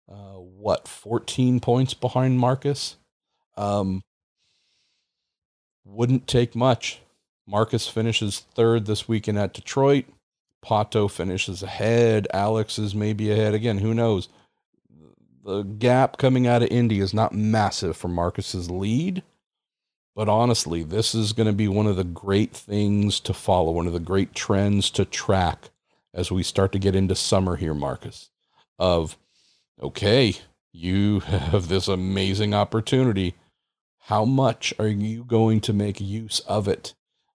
uh, 0.09 0.37
what, 0.37 0.87
14 0.87 1.59
points 1.59 1.93
behind 1.93 2.39
Marcus. 2.39 2.95
Um, 3.57 4.01
wouldn't 5.85 6.27
take 6.27 6.55
much. 6.55 6.99
Marcus 7.47 7.87
finishes 7.87 8.39
third 8.53 8.85
this 8.85 9.07
weekend 9.07 9.37
at 9.39 9.53
Detroit. 9.53 10.05
Pato 10.63 11.09
finishes 11.09 11.63
ahead. 11.63 12.27
Alex 12.33 12.77
is 12.77 12.93
maybe 12.93 13.31
ahead 13.31 13.53
again. 13.53 13.79
Who 13.79 13.93
knows? 13.93 14.29
The 15.43 15.63
gap 15.63 16.17
coming 16.17 16.45
out 16.47 16.61
of 16.61 16.69
Indy 16.69 16.99
is 16.99 17.13
not 17.13 17.33
massive 17.33 17.97
for 17.97 18.07
Marcus's 18.07 18.69
lead. 18.69 19.23
But 20.15 20.27
honestly, 20.27 20.83
this 20.83 21.15
is 21.15 21.33
going 21.33 21.47
to 21.47 21.53
be 21.53 21.67
one 21.67 21.87
of 21.87 21.95
the 21.95 22.03
great 22.03 22.53
things 22.53 23.19
to 23.21 23.33
follow, 23.33 23.71
one 23.71 23.87
of 23.87 23.93
the 23.93 23.99
great 23.99 24.33
trends 24.33 24.89
to 24.91 25.05
track 25.05 25.69
as 26.13 26.31
we 26.31 26.43
start 26.43 26.71
to 26.73 26.79
get 26.79 26.95
into 26.95 27.15
summer 27.15 27.55
here, 27.55 27.73
Marcus. 27.73 28.29
Of, 28.77 29.17
okay, 29.81 30.35
you 30.71 31.19
have 31.21 31.67
this 31.67 31.87
amazing 31.87 32.53
opportunity. 32.53 33.35
How 34.03 34.25
much 34.25 34.73
are 34.79 34.87
you 34.87 35.23
going 35.23 35.61
to 35.61 35.73
make 35.73 36.01
use 36.01 36.39
of 36.41 36.67
it? 36.67 36.93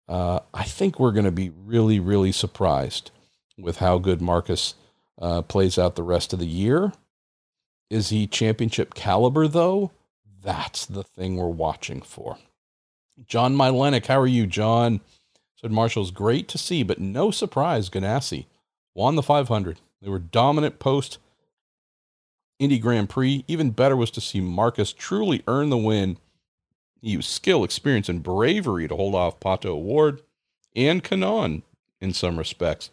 Uh, 0.08 0.40
I 0.52 0.64
think 0.64 0.98
we're 0.98 1.12
going 1.12 1.24
to 1.24 1.30
be 1.30 1.50
really, 1.50 2.00
really 2.00 2.32
surprised 2.32 3.10
with 3.56 3.78
how 3.78 3.98
good 3.98 4.20
Marcus 4.20 4.74
uh, 5.20 5.42
plays 5.42 5.78
out 5.78 5.94
the 5.94 6.02
rest 6.02 6.32
of 6.32 6.38
the 6.38 6.46
year. 6.46 6.92
Is 7.88 8.08
he 8.08 8.26
championship 8.26 8.94
caliber, 8.94 9.46
though? 9.46 9.92
That's 10.42 10.84
the 10.84 11.04
thing 11.04 11.36
we're 11.36 11.46
watching 11.46 12.02
for. 12.02 12.38
John 13.26 13.54
Mylenick, 13.56 14.06
how 14.06 14.20
are 14.20 14.26
you, 14.26 14.46
John? 14.46 15.00
Said 15.56 15.70
Marshall's 15.70 16.10
great 16.10 16.48
to 16.48 16.58
see, 16.58 16.82
but 16.82 16.98
no 16.98 17.30
surprise, 17.30 17.88
Ganassi 17.88 18.46
won 18.94 19.16
the 19.16 19.22
500. 19.22 19.80
They 20.02 20.08
were 20.08 20.18
dominant 20.18 20.78
post 20.78 21.18
Indy 22.58 22.78
Grand 22.78 23.08
Prix. 23.08 23.44
Even 23.48 23.70
better 23.70 23.96
was 23.96 24.10
to 24.12 24.20
see 24.20 24.40
Marcus 24.40 24.92
truly 24.92 25.42
earn 25.46 25.70
the 25.70 25.78
win. 25.78 26.18
He 27.00 27.10
used 27.10 27.30
skill, 27.30 27.64
experience, 27.64 28.08
and 28.08 28.22
bravery 28.22 28.88
to 28.88 28.96
hold 28.96 29.14
off 29.14 29.40
Pato 29.40 29.66
O'Ward 29.66 30.22
and 30.74 31.02
Kanaan 31.02 31.62
in 32.00 32.12
some 32.12 32.38
respects. 32.38 32.90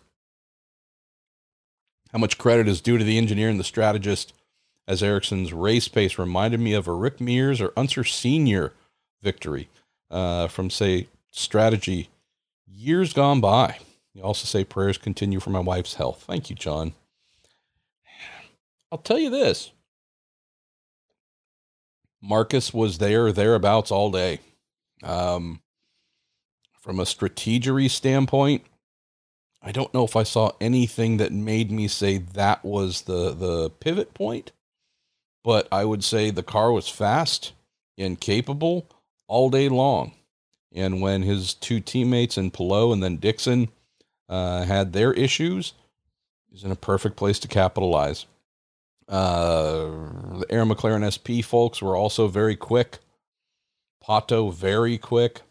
How 2.11 2.19
much 2.19 2.37
credit 2.37 2.67
is 2.67 2.81
due 2.81 2.97
to 2.97 3.03
the 3.03 3.17
engineer 3.17 3.49
and 3.49 3.59
the 3.59 3.63
strategist, 3.63 4.33
as 4.87 5.01
Ericsson's 5.01 5.53
race 5.53 5.87
pace 5.87 6.17
reminded 6.17 6.59
me 6.59 6.73
of 6.73 6.87
a 6.87 6.93
Rick 6.93 7.21
Mears 7.21 7.61
or 7.61 7.71
Unser 7.77 8.03
Sr. 8.03 8.73
victory 9.21 9.69
uh, 10.11 10.47
from, 10.47 10.69
say, 10.69 11.07
strategy 11.31 12.09
years 12.67 13.13
gone 13.13 13.41
by. 13.41 13.79
You 14.13 14.23
also 14.23 14.45
say 14.45 14.63
prayers 14.63 14.97
continue 14.97 15.39
for 15.39 15.49
my 15.49 15.59
wife's 15.59 15.95
health. 15.95 16.23
Thank 16.27 16.49
you, 16.49 16.55
John. 16.55 16.93
I'll 18.91 18.97
tell 18.97 19.19
you 19.19 19.29
this 19.29 19.71
Marcus 22.21 22.73
was 22.73 22.97
there, 22.97 23.31
thereabouts 23.31 23.89
all 23.89 24.11
day. 24.11 24.39
Um, 25.01 25.61
from 26.79 26.99
a 26.99 27.03
strategery 27.03 27.89
standpoint, 27.89 28.63
I 29.61 29.71
don't 29.71 29.93
know 29.93 30.03
if 30.03 30.15
I 30.15 30.23
saw 30.23 30.51
anything 30.59 31.17
that 31.17 31.31
made 31.31 31.71
me 31.71 31.87
say 31.87 32.17
that 32.17 32.65
was 32.65 33.03
the 33.03 33.31
the 33.31 33.69
pivot 33.69 34.13
point, 34.13 34.51
but 35.43 35.67
I 35.71 35.85
would 35.85 36.03
say 36.03 36.29
the 36.29 36.43
car 36.43 36.71
was 36.71 36.89
fast 36.89 37.53
and 37.97 38.19
capable 38.19 38.87
all 39.31 39.49
day 39.49 39.69
long. 39.69 40.11
And 40.73 41.01
when 41.01 41.23
his 41.23 41.53
two 41.53 41.79
teammates 41.79 42.37
and 42.37 42.53
Palou 42.53 42.91
and 42.91 43.01
then 43.01 43.15
Dixon 43.15 43.69
uh, 44.29 44.63
had 44.63 44.91
their 44.91 45.13
issues, 45.13 45.73
he's 46.51 46.65
in 46.65 46.71
a 46.71 46.75
perfect 46.75 47.15
place 47.15 47.39
to 47.39 47.47
capitalize. 47.47 48.25
Uh, 49.07 49.87
the 50.39 50.45
Arrow 50.49 50.65
McLaren 50.65 51.07
SP 51.07 51.43
folks 51.43 51.81
were 51.81 51.95
also 51.95 52.27
very 52.27 52.55
quick. 52.57 52.99
Pato 54.05 54.53
very 54.53 54.97
quick, 54.97 55.41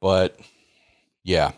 but 0.00 0.38
yeah, 1.24 1.52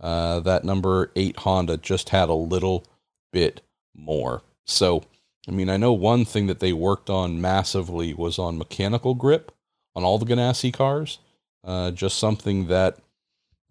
uh, 0.00 0.40
that 0.40 0.64
number 0.64 1.10
eight 1.16 1.36
Honda 1.38 1.76
just 1.76 2.10
had 2.10 2.28
a 2.28 2.34
little 2.34 2.84
bit 3.32 3.60
more. 3.94 4.42
So, 4.64 5.02
I 5.48 5.50
mean, 5.50 5.68
I 5.68 5.76
know 5.76 5.92
one 5.92 6.24
thing 6.24 6.46
that 6.46 6.60
they 6.60 6.72
worked 6.72 7.10
on 7.10 7.40
massively 7.40 8.14
was 8.14 8.38
on 8.38 8.56
mechanical 8.56 9.14
grip 9.14 9.52
on 9.98 10.04
all 10.04 10.16
the 10.16 10.24
Ganassi 10.24 10.72
cars. 10.72 11.18
Uh, 11.64 11.90
just 11.90 12.18
something 12.18 12.68
that 12.68 12.98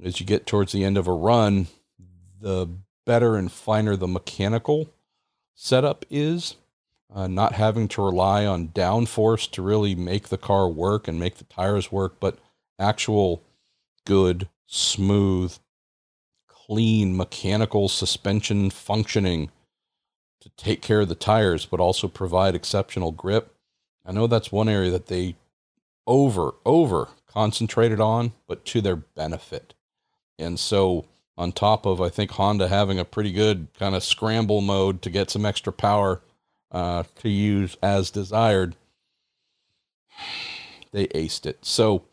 as 0.03 0.19
you 0.19 0.25
get 0.25 0.45
towards 0.45 0.73
the 0.73 0.83
end 0.83 0.97
of 0.97 1.07
a 1.07 1.13
run, 1.13 1.67
the 2.41 2.67
better 3.05 3.37
and 3.37 3.49
finer 3.49 3.95
the 3.95 4.07
mechanical 4.07 4.93
setup 5.55 6.05
is. 6.11 6.55
Uh, 7.15 7.25
not 7.25 7.53
having 7.53 7.87
to 7.87 8.01
rely 8.01 8.45
on 8.45 8.67
downforce 8.67 9.49
to 9.49 9.61
really 9.61 9.95
make 9.95 10.27
the 10.27 10.37
car 10.37 10.67
work 10.67 11.07
and 11.07 11.17
make 11.17 11.37
the 11.37 11.45
tires 11.45 11.89
work, 11.89 12.19
but 12.19 12.37
actual 12.77 13.41
good, 14.05 14.49
smooth, 14.65 15.57
clean 16.49 17.15
mechanical 17.15 17.87
suspension 17.87 18.69
functioning 18.69 19.49
to 20.41 20.49
take 20.57 20.81
care 20.81 20.99
of 20.99 21.07
the 21.07 21.15
tires, 21.15 21.65
but 21.65 21.79
also 21.79 22.09
provide 22.09 22.53
exceptional 22.53 23.13
grip. 23.13 23.55
I 24.05 24.11
know 24.11 24.27
that's 24.27 24.51
one 24.51 24.67
area 24.67 24.91
that 24.91 25.07
they 25.07 25.37
over, 26.07 26.55
over 26.65 27.09
concentrated 27.27 27.99
on, 27.99 28.31
but 28.47 28.65
to 28.65 28.81
their 28.81 28.95
benefit. 28.95 29.73
And 30.39 30.59
so, 30.59 31.05
on 31.37 31.51
top 31.51 31.85
of, 31.85 32.01
I 32.01 32.09
think, 32.09 32.31
Honda 32.31 32.67
having 32.67 32.97
a 32.97 33.05
pretty 33.05 33.31
good 33.31 33.67
kind 33.77 33.93
of 33.93 34.03
scramble 34.03 34.61
mode 34.61 35.03
to 35.03 35.11
get 35.11 35.29
some 35.29 35.45
extra 35.45 35.71
power 35.71 36.21
uh, 36.71 37.03
to 37.19 37.29
use 37.29 37.77
as 37.83 38.09
desired, 38.09 38.75
they 40.91 41.07
aced 41.07 41.45
it. 41.45 41.59
So, 41.63 42.05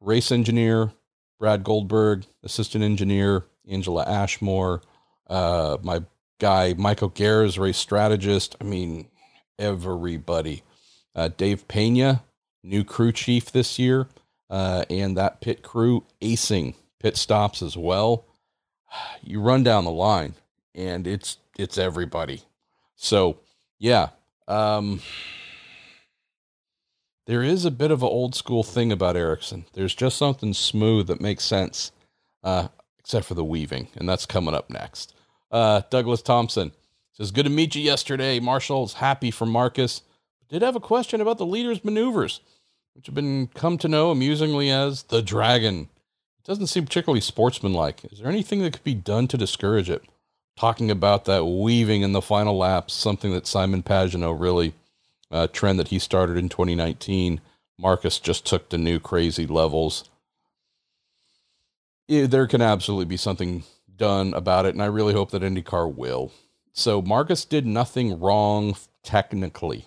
race 0.00 0.30
engineer 0.30 0.92
Brad 1.40 1.64
Goldberg, 1.64 2.26
assistant 2.44 2.84
engineer 2.84 3.46
Angela 3.66 4.04
Ashmore, 4.04 4.82
uh, 5.26 5.78
my 5.82 6.02
guy 6.38 6.74
Michael 6.76 7.10
Garres, 7.10 7.58
race 7.58 7.78
strategist. 7.78 8.56
I 8.60 8.64
mean, 8.64 9.08
everybody. 9.58 10.62
Uh, 11.14 11.28
Dave 11.28 11.66
Pena, 11.66 12.22
new 12.62 12.84
crew 12.84 13.12
chief 13.12 13.50
this 13.52 13.78
year, 13.78 14.08
uh, 14.48 14.84
and 14.90 15.16
that 15.16 15.40
pit 15.40 15.62
crew 15.62 16.04
acing 16.20 16.74
pit 17.00 17.16
stops 17.16 17.62
as 17.62 17.76
well. 17.76 18.26
You 19.22 19.40
run 19.40 19.62
down 19.62 19.84
the 19.84 19.90
line, 19.90 20.34
and 20.74 21.06
it's 21.06 21.38
it's 21.58 21.78
everybody. 21.78 22.42
So 22.96 23.38
yeah, 23.78 24.08
um, 24.48 25.00
there 27.26 27.42
is 27.42 27.64
a 27.64 27.70
bit 27.70 27.90
of 27.90 28.02
an 28.02 28.08
old 28.08 28.34
school 28.34 28.62
thing 28.62 28.90
about 28.92 29.16
Ericsson. 29.16 29.66
There's 29.72 29.94
just 29.94 30.18
something 30.18 30.52
smooth 30.52 31.06
that 31.06 31.20
makes 31.20 31.44
sense, 31.44 31.92
uh, 32.42 32.68
except 32.98 33.26
for 33.26 33.34
the 33.34 33.44
weaving, 33.44 33.88
and 33.96 34.08
that's 34.08 34.26
coming 34.26 34.54
up 34.54 34.70
next. 34.70 35.14
Uh, 35.50 35.82
Douglas 35.90 36.22
Thompson 36.22 36.72
says, 37.12 37.30
"Good 37.30 37.44
to 37.44 37.50
meet 37.50 37.74
you 37.74 37.82
yesterday." 37.82 38.40
Marshall's 38.40 38.94
happy 38.94 39.30
for 39.30 39.46
Marcus. 39.46 40.02
Did 40.50 40.62
have 40.62 40.76
a 40.76 40.80
question 40.80 41.20
about 41.20 41.38
the 41.38 41.46
leader's 41.46 41.84
maneuvers 41.84 42.40
which 42.94 43.06
have 43.06 43.14
been 43.14 43.46
come 43.48 43.78
to 43.78 43.88
know 43.88 44.10
amusingly 44.10 44.70
as 44.70 45.04
the 45.04 45.22
Dragon. 45.22 45.88
It 46.38 46.44
doesn't 46.44 46.66
seem 46.66 46.84
particularly 46.84 47.20
sportsmanlike. 47.20 48.04
Is 48.12 48.18
there 48.18 48.28
anything 48.28 48.60
that 48.60 48.72
could 48.72 48.84
be 48.84 48.94
done 48.94 49.28
to 49.28 49.38
discourage 49.38 49.88
it? 49.88 50.02
Talking 50.56 50.90
about 50.90 51.24
that 51.24 51.44
weaving 51.44 52.02
in 52.02 52.12
the 52.12 52.20
final 52.20 52.56
laps, 52.56 52.92
something 52.92 53.32
that 53.32 53.46
Simon 53.46 53.82
Pagenaud 53.82 54.38
really, 54.38 54.74
uh, 55.30 55.46
trend 55.46 55.78
that 55.78 55.88
he 55.88 55.98
started 55.98 56.36
in 56.36 56.48
2019. 56.48 57.40
Marcus 57.78 58.18
just 58.18 58.44
took 58.44 58.68
to 58.68 58.76
new 58.76 58.98
crazy 58.98 59.46
levels. 59.46 60.10
Yeah, 62.08 62.26
there 62.26 62.46
can 62.46 62.60
absolutely 62.60 63.06
be 63.06 63.16
something 63.16 63.62
done 63.96 64.34
about 64.34 64.66
it, 64.66 64.74
and 64.74 64.82
I 64.82 64.86
really 64.86 65.14
hope 65.14 65.30
that 65.30 65.42
IndyCar 65.42 65.94
will. 65.94 66.32
So 66.72 67.00
Marcus 67.00 67.44
did 67.44 67.66
nothing 67.66 68.18
wrong 68.18 68.76
technically 69.02 69.86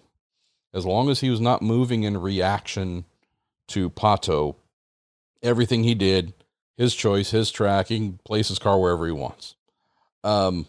as 0.74 0.86
long 0.86 1.10
as 1.10 1.20
he 1.20 1.30
was 1.30 1.42
not 1.42 1.62
moving 1.62 2.04
in 2.04 2.18
reaction 2.20 3.06
to 3.68 3.90
Pato, 3.90 4.56
everything 5.42 5.84
he 5.84 5.96
did, 5.96 6.34
his 6.78 6.96
choice, 6.96 7.32
his 7.32 7.52
track, 7.52 7.88
he 7.88 7.98
can 7.98 8.20
place 8.26 8.48
his 8.48 8.60
car 8.60 8.80
wherever 8.80 9.06
he 9.06 9.12
wants. 9.12 9.56
Um, 10.24 10.68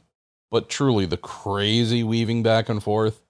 but 0.50 0.68
truly, 0.68 1.06
the 1.06 1.16
crazy 1.16 2.02
weaving 2.02 2.42
back 2.42 2.68
and 2.68 2.82
forth, 2.82 3.20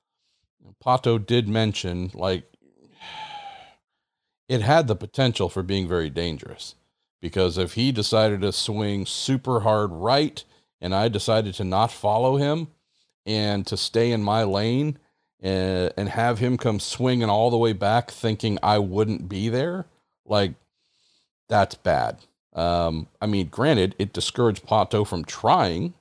Pato 0.84 1.24
did 1.24 1.48
mention 1.48 2.10
like 2.14 2.44
it 4.48 4.60
had 4.60 4.86
the 4.86 4.96
potential 4.96 5.48
for 5.48 5.62
being 5.62 5.88
very 5.88 6.10
dangerous 6.10 6.74
because 7.20 7.56
if 7.56 7.72
he 7.74 7.90
decided 7.90 8.42
to 8.42 8.52
swing 8.52 9.06
super 9.06 9.60
hard 9.60 9.90
right 9.90 10.44
and 10.80 10.94
I 10.94 11.08
decided 11.08 11.54
to 11.54 11.64
not 11.64 11.90
follow 11.90 12.36
him 12.36 12.68
and 13.24 13.66
to 13.66 13.76
stay 13.78 14.12
in 14.12 14.22
my 14.22 14.42
lane, 14.44 14.98
and, 15.44 16.08
have 16.08 16.38
him 16.38 16.56
come 16.56 16.80
swinging 16.80 17.28
all 17.28 17.50
the 17.50 17.58
way 17.58 17.72
back 17.72 18.10
thinking 18.10 18.58
I 18.62 18.78
wouldn't 18.78 19.28
be 19.28 19.48
there, 19.48 19.84
like 20.24 20.54
that's 21.48 21.74
bad. 21.74 22.18
Um, 22.54 23.08
I 23.20 23.26
mean, 23.26 23.48
granted, 23.48 23.94
it 23.98 24.12
discouraged 24.12 24.66
Pato 24.66 25.06
from 25.06 25.24
trying, 25.24 25.94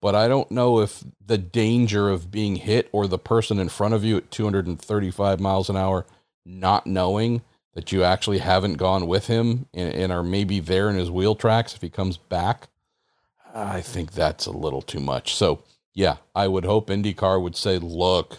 but 0.00 0.14
I 0.14 0.26
don't 0.26 0.50
know 0.50 0.80
if 0.80 1.04
the 1.24 1.38
danger 1.38 2.08
of 2.08 2.30
being 2.30 2.56
hit 2.56 2.88
or 2.92 3.06
the 3.06 3.18
person 3.18 3.58
in 3.58 3.68
front 3.68 3.94
of 3.94 4.04
you 4.04 4.16
at 4.16 4.30
235 4.30 5.38
miles 5.38 5.70
an 5.70 5.76
hour 5.76 6.04
not 6.44 6.86
knowing 6.86 7.42
that 7.74 7.92
you 7.92 8.02
actually 8.02 8.38
haven't 8.38 8.74
gone 8.74 9.06
with 9.06 9.28
him 9.28 9.66
and, 9.72 9.94
and 9.94 10.12
are 10.12 10.24
maybe 10.24 10.60
there 10.60 10.90
in 10.90 10.96
his 10.96 11.10
wheel 11.10 11.34
tracks 11.34 11.74
if 11.74 11.82
he 11.82 11.88
comes 11.88 12.16
back. 12.16 12.68
I 13.54 13.80
think 13.80 14.12
that's 14.12 14.46
a 14.46 14.50
little 14.50 14.82
too 14.82 15.00
much. 15.00 15.34
So, 15.34 15.62
yeah, 15.94 16.16
I 16.34 16.48
would 16.48 16.64
hope 16.64 16.88
IndyCar 16.88 17.40
would 17.40 17.54
say, 17.54 17.78
look, 17.78 18.38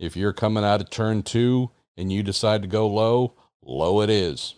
if 0.00 0.16
you're 0.16 0.32
coming 0.32 0.64
out 0.64 0.80
of 0.80 0.90
turn 0.90 1.22
two 1.22 1.70
and 1.96 2.10
you 2.10 2.22
decide 2.22 2.62
to 2.62 2.68
go 2.68 2.88
low, 2.88 3.34
low 3.62 4.00
it 4.00 4.08
is 4.10 4.54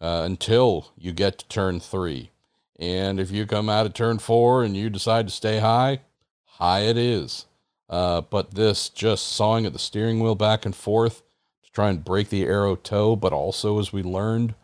uh, 0.00 0.22
until 0.24 0.92
you 0.98 1.12
get 1.12 1.38
to 1.38 1.48
turn 1.48 1.78
three. 1.78 2.32
And 2.78 3.20
if 3.20 3.30
you 3.30 3.46
come 3.46 3.70
out 3.70 3.86
of 3.86 3.94
turn 3.94 4.18
four 4.18 4.64
and 4.64 4.76
you 4.76 4.90
decide 4.90 5.28
to 5.28 5.32
stay 5.32 5.60
high, 5.60 6.00
high 6.44 6.80
it 6.80 6.98
is. 6.98 7.46
Uh, 7.88 8.22
but 8.22 8.54
this 8.54 8.88
just 8.88 9.28
sawing 9.28 9.64
at 9.64 9.72
the 9.72 9.78
steering 9.78 10.18
wheel 10.18 10.34
back 10.34 10.66
and 10.66 10.74
forth 10.74 11.22
to 11.62 11.70
try 11.70 11.88
and 11.88 12.04
break 12.04 12.28
the 12.30 12.44
aero 12.44 12.74
tow, 12.74 13.14
but 13.14 13.32
also, 13.32 13.78
as 13.78 13.92
we 13.92 14.02
learned, 14.02 14.54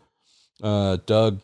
uh, 0.61 0.97
Doug, 1.05 1.39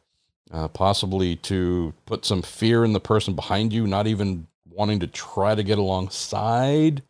uh, 0.51 0.67
possibly 0.67 1.38
to 1.38 1.93
put 2.06 2.25
some 2.25 2.41
fear 2.41 2.84
in 2.84 2.91
the 2.93 2.99
person 2.99 3.34
behind 3.34 3.71
you, 3.71 3.88
not 3.88 4.08
even 4.08 4.47
wanting 4.69 4.99
to 4.99 5.08
try 5.08 5.56
to 5.56 5.63
get 5.63 5.77
alongside. 5.77 7.03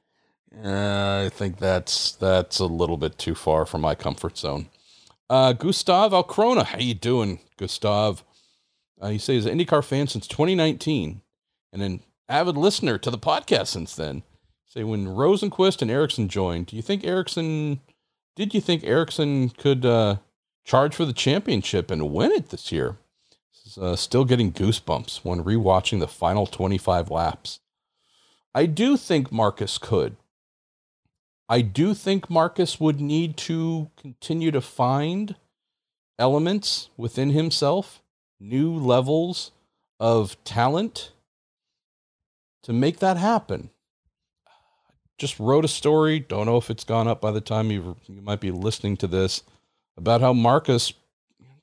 Uh, 0.64 1.26
I 1.26 1.30
think 1.30 1.58
that's 1.58 2.14
that's 2.14 2.60
a 2.60 2.66
little 2.66 2.98
bit 2.98 3.18
too 3.18 3.36
far 3.36 3.66
from 3.66 3.82
my 3.82 3.96
comfort 3.96 4.38
zone. 4.38 4.70
Uh, 5.30 5.54
Gustav 5.54 6.14
Alcrona, 6.14 6.64
how 6.64 6.80
you 6.80 6.94
doing, 6.94 7.40
Gustav? 7.58 8.24
Uh, 9.00 9.10
he 9.10 9.18
says 9.18 9.46
an 9.46 9.58
IndyCar 9.58 9.84
fan 9.84 10.08
since 10.08 10.28
2019, 10.28 11.22
and 11.74 11.82
an 11.82 12.02
avid 12.28 12.58
listener 12.58 12.98
to 12.98 13.12
the 13.12 13.18
podcast 13.18 13.68
since 13.68 13.96
then. 13.96 14.24
Say 14.66 14.84
when 14.84 15.06
Rosenqvist 15.06 15.82
and 15.82 15.92
Ericsson 15.92 16.28
joined, 16.28 16.68
do 16.68 16.76
you 16.76 16.82
think 16.82 17.04
Ericsson? 17.06 17.82
Did 18.36 18.54
you 18.54 18.62
think 18.62 18.84
Ericsson 18.84 19.50
could 19.50 19.86
uh, 19.86 20.18
charge 20.64 20.96
for 20.96 21.06
the 21.06 21.14
championship 21.14 21.92
and 21.92 22.12
win 22.14 22.32
it 22.32 22.50
this 22.50 22.72
year? 22.72 22.98
This 23.52 23.78
is, 23.78 23.84
uh, 23.84 23.96
still 23.96 24.26
getting 24.26 24.52
goosebumps 24.52 25.18
when 25.24 25.44
rewatching 25.44 26.00
the 26.00 26.08
final 26.08 26.46
25 26.46 27.10
laps. 27.12 27.60
I 28.54 28.66
do 28.66 28.98
think 28.98 29.32
Marcus 29.32 29.78
could. 29.78 30.16
I 31.50 31.62
do 31.62 31.94
think 31.94 32.30
Marcus 32.30 32.80
would 32.80 33.00
need 33.00 33.38
to 33.38 33.90
continue 33.96 34.52
to 34.52 34.62
find 34.62 35.36
elements 36.20 36.90
within 36.98 37.30
himself 37.30 38.02
new 38.40 38.74
levels 38.74 39.52
of 40.00 40.42
talent 40.44 41.12
to 42.64 42.74
make 42.74 43.00
that 43.00 43.18
happen. 43.18 43.70
Just 45.18 45.40
wrote 45.40 45.66
a 45.66 45.70
story. 45.70 46.20
Don't 46.20 46.46
know 46.46 46.58
if 46.58 46.70
it's 46.70 46.84
gone 46.84 47.08
up 47.08 47.22
by 47.22 47.32
the 47.32 47.42
time 47.42 47.72
you 47.72 47.96
you 48.08 48.22
might 48.22 48.42
be 48.42 48.52
listening 48.52 48.98
to 48.98 49.08
this 49.08 49.42
about 49.96 50.22
how 50.22 50.34
Marcus 50.34 50.94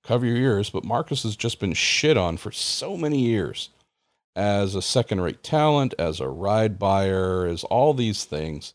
cover 0.03 0.27
your 0.27 0.37
ears, 0.37 0.71
but 0.71 0.85
Marcus 0.85 1.23
has 1.23 1.37
just 1.37 1.61
been 1.61 1.73
shit 1.73 2.17
on 2.17 2.37
for 2.37 2.51
so 2.51 2.97
many 2.97 3.21
years 3.21 3.71
as 4.35 4.75
a 4.75 4.83
second 4.83 5.21
rate 5.21 5.43
talent, 5.43 5.95
as 5.99 6.21
a 6.21 6.29
ride 6.29 6.79
buyer, 6.79 7.47
as 7.47 7.65
all 7.65 7.95
these 7.95 8.25
things. 8.25 8.75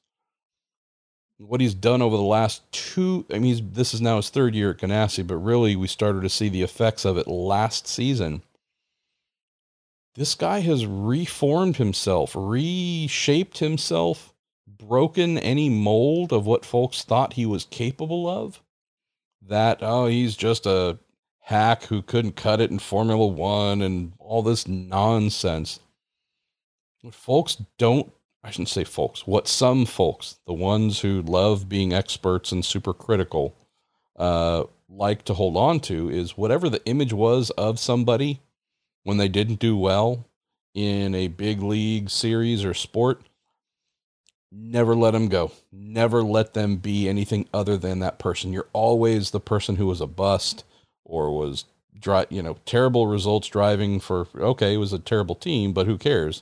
What 1.39 1.62
he's 1.62 1.73
done 1.73 2.02
over 2.02 2.17
the 2.17 2.21
last 2.21 2.69
two, 2.73 3.25
I 3.32 3.39
mean, 3.39 3.71
this 3.71 3.93
is 3.93 4.02
now 4.02 4.17
his 4.17 4.30
third 4.30 4.56
year 4.56 4.71
at 4.71 4.78
Ganassi, 4.78 5.25
but 5.25 5.38
really 5.38 5.75
we 5.78 5.88
started 5.88 6.21
to 6.23 6.30
see 6.30 6.49
the 6.49 6.63
effects 6.63 7.06
of 7.06 7.17
it 7.17 7.28
last 7.28 7.88
season. 7.88 8.41
This 10.15 10.36
guy 10.36 10.60
has 10.60 10.86
reformed 10.86 11.78
himself, 11.78 12.34
reshaped 12.36 13.60
himself, 13.60 14.34
broken 14.67 15.38
any 15.38 15.69
mold 15.69 16.34
of 16.34 16.45
what 16.45 16.65
folks 16.65 17.04
thought 17.04 17.34
he 17.34 17.45
was 17.45 17.63
capable 17.63 18.28
of. 18.28 18.62
That, 19.41 19.80
oh, 19.82 20.08
he's 20.08 20.36
just 20.36 20.65
a 20.65 20.99
hack 21.39 21.84
who 21.84 22.02
couldn't 22.02 22.36
cut 22.36 22.60
it 22.60 22.69
in 22.69 22.80
Formula 22.80 23.25
One 23.25 23.82
and 23.82 24.12
all 24.19 24.43
this 24.43 24.67
nonsense. 24.67 25.80
Folks 27.12 27.63
don't, 27.78 28.12
I 28.43 28.52
shouldn't 28.52 28.69
say 28.69 28.86
folks, 28.86 29.28
what 29.28 29.47
some 29.47 29.86
folks, 29.86 30.39
the 30.47 30.54
ones 30.54 31.02
who 31.02 31.21
love 31.21 31.67
being 31.67 31.93
experts 31.93 32.52
and 32.52 32.63
super 32.63 32.93
critical, 32.93 33.56
uh, 34.15 34.63
like 34.89 35.23
to 35.25 35.34
hold 35.34 35.58
on 35.58 35.80
to 35.82 36.10
is 36.10 36.38
whatever 36.38 36.69
the 36.69 36.84
image 36.86 37.13
was 37.13 37.49
of 37.52 37.80
somebody 37.80 38.39
when 39.04 39.17
they 39.17 39.28
didn't 39.28 39.60
do 39.60 39.78
well 39.78 40.25
in 40.73 41.13
a 41.15 41.28
big 41.28 41.62
league 41.62 42.10
series 42.10 42.63
or 42.63 42.73
sport. 42.73 43.21
Never 44.52 44.95
let 44.95 45.12
them 45.12 45.28
go. 45.28 45.52
Never 45.71 46.23
let 46.23 46.54
them 46.54 46.78
be 46.78 47.08
anything 47.08 47.47
other 47.54 47.78
than 47.78 47.99
that 47.99 48.19
person. 48.19 48.52
You're 48.52 48.67
always 48.73 49.32
the 49.32 49.39
person 49.39 49.75
who 49.75 49.86
was 49.86 50.02
a 50.02 50.08
bust 50.08 50.63
or 51.06 51.38
was 51.38 51.65
dry, 51.99 52.25
you 52.30 52.41
know, 52.41 52.58
terrible 52.65 53.06
results 53.08 53.47
driving 53.47 53.99
for 53.99 54.28
okay, 54.36 54.73
it 54.73 54.78
was 54.78 54.93
a 54.93 54.99
terrible 54.99 55.36
team, 55.36 55.73
but 55.73 55.86
who 55.86 55.97
cares? 55.97 56.41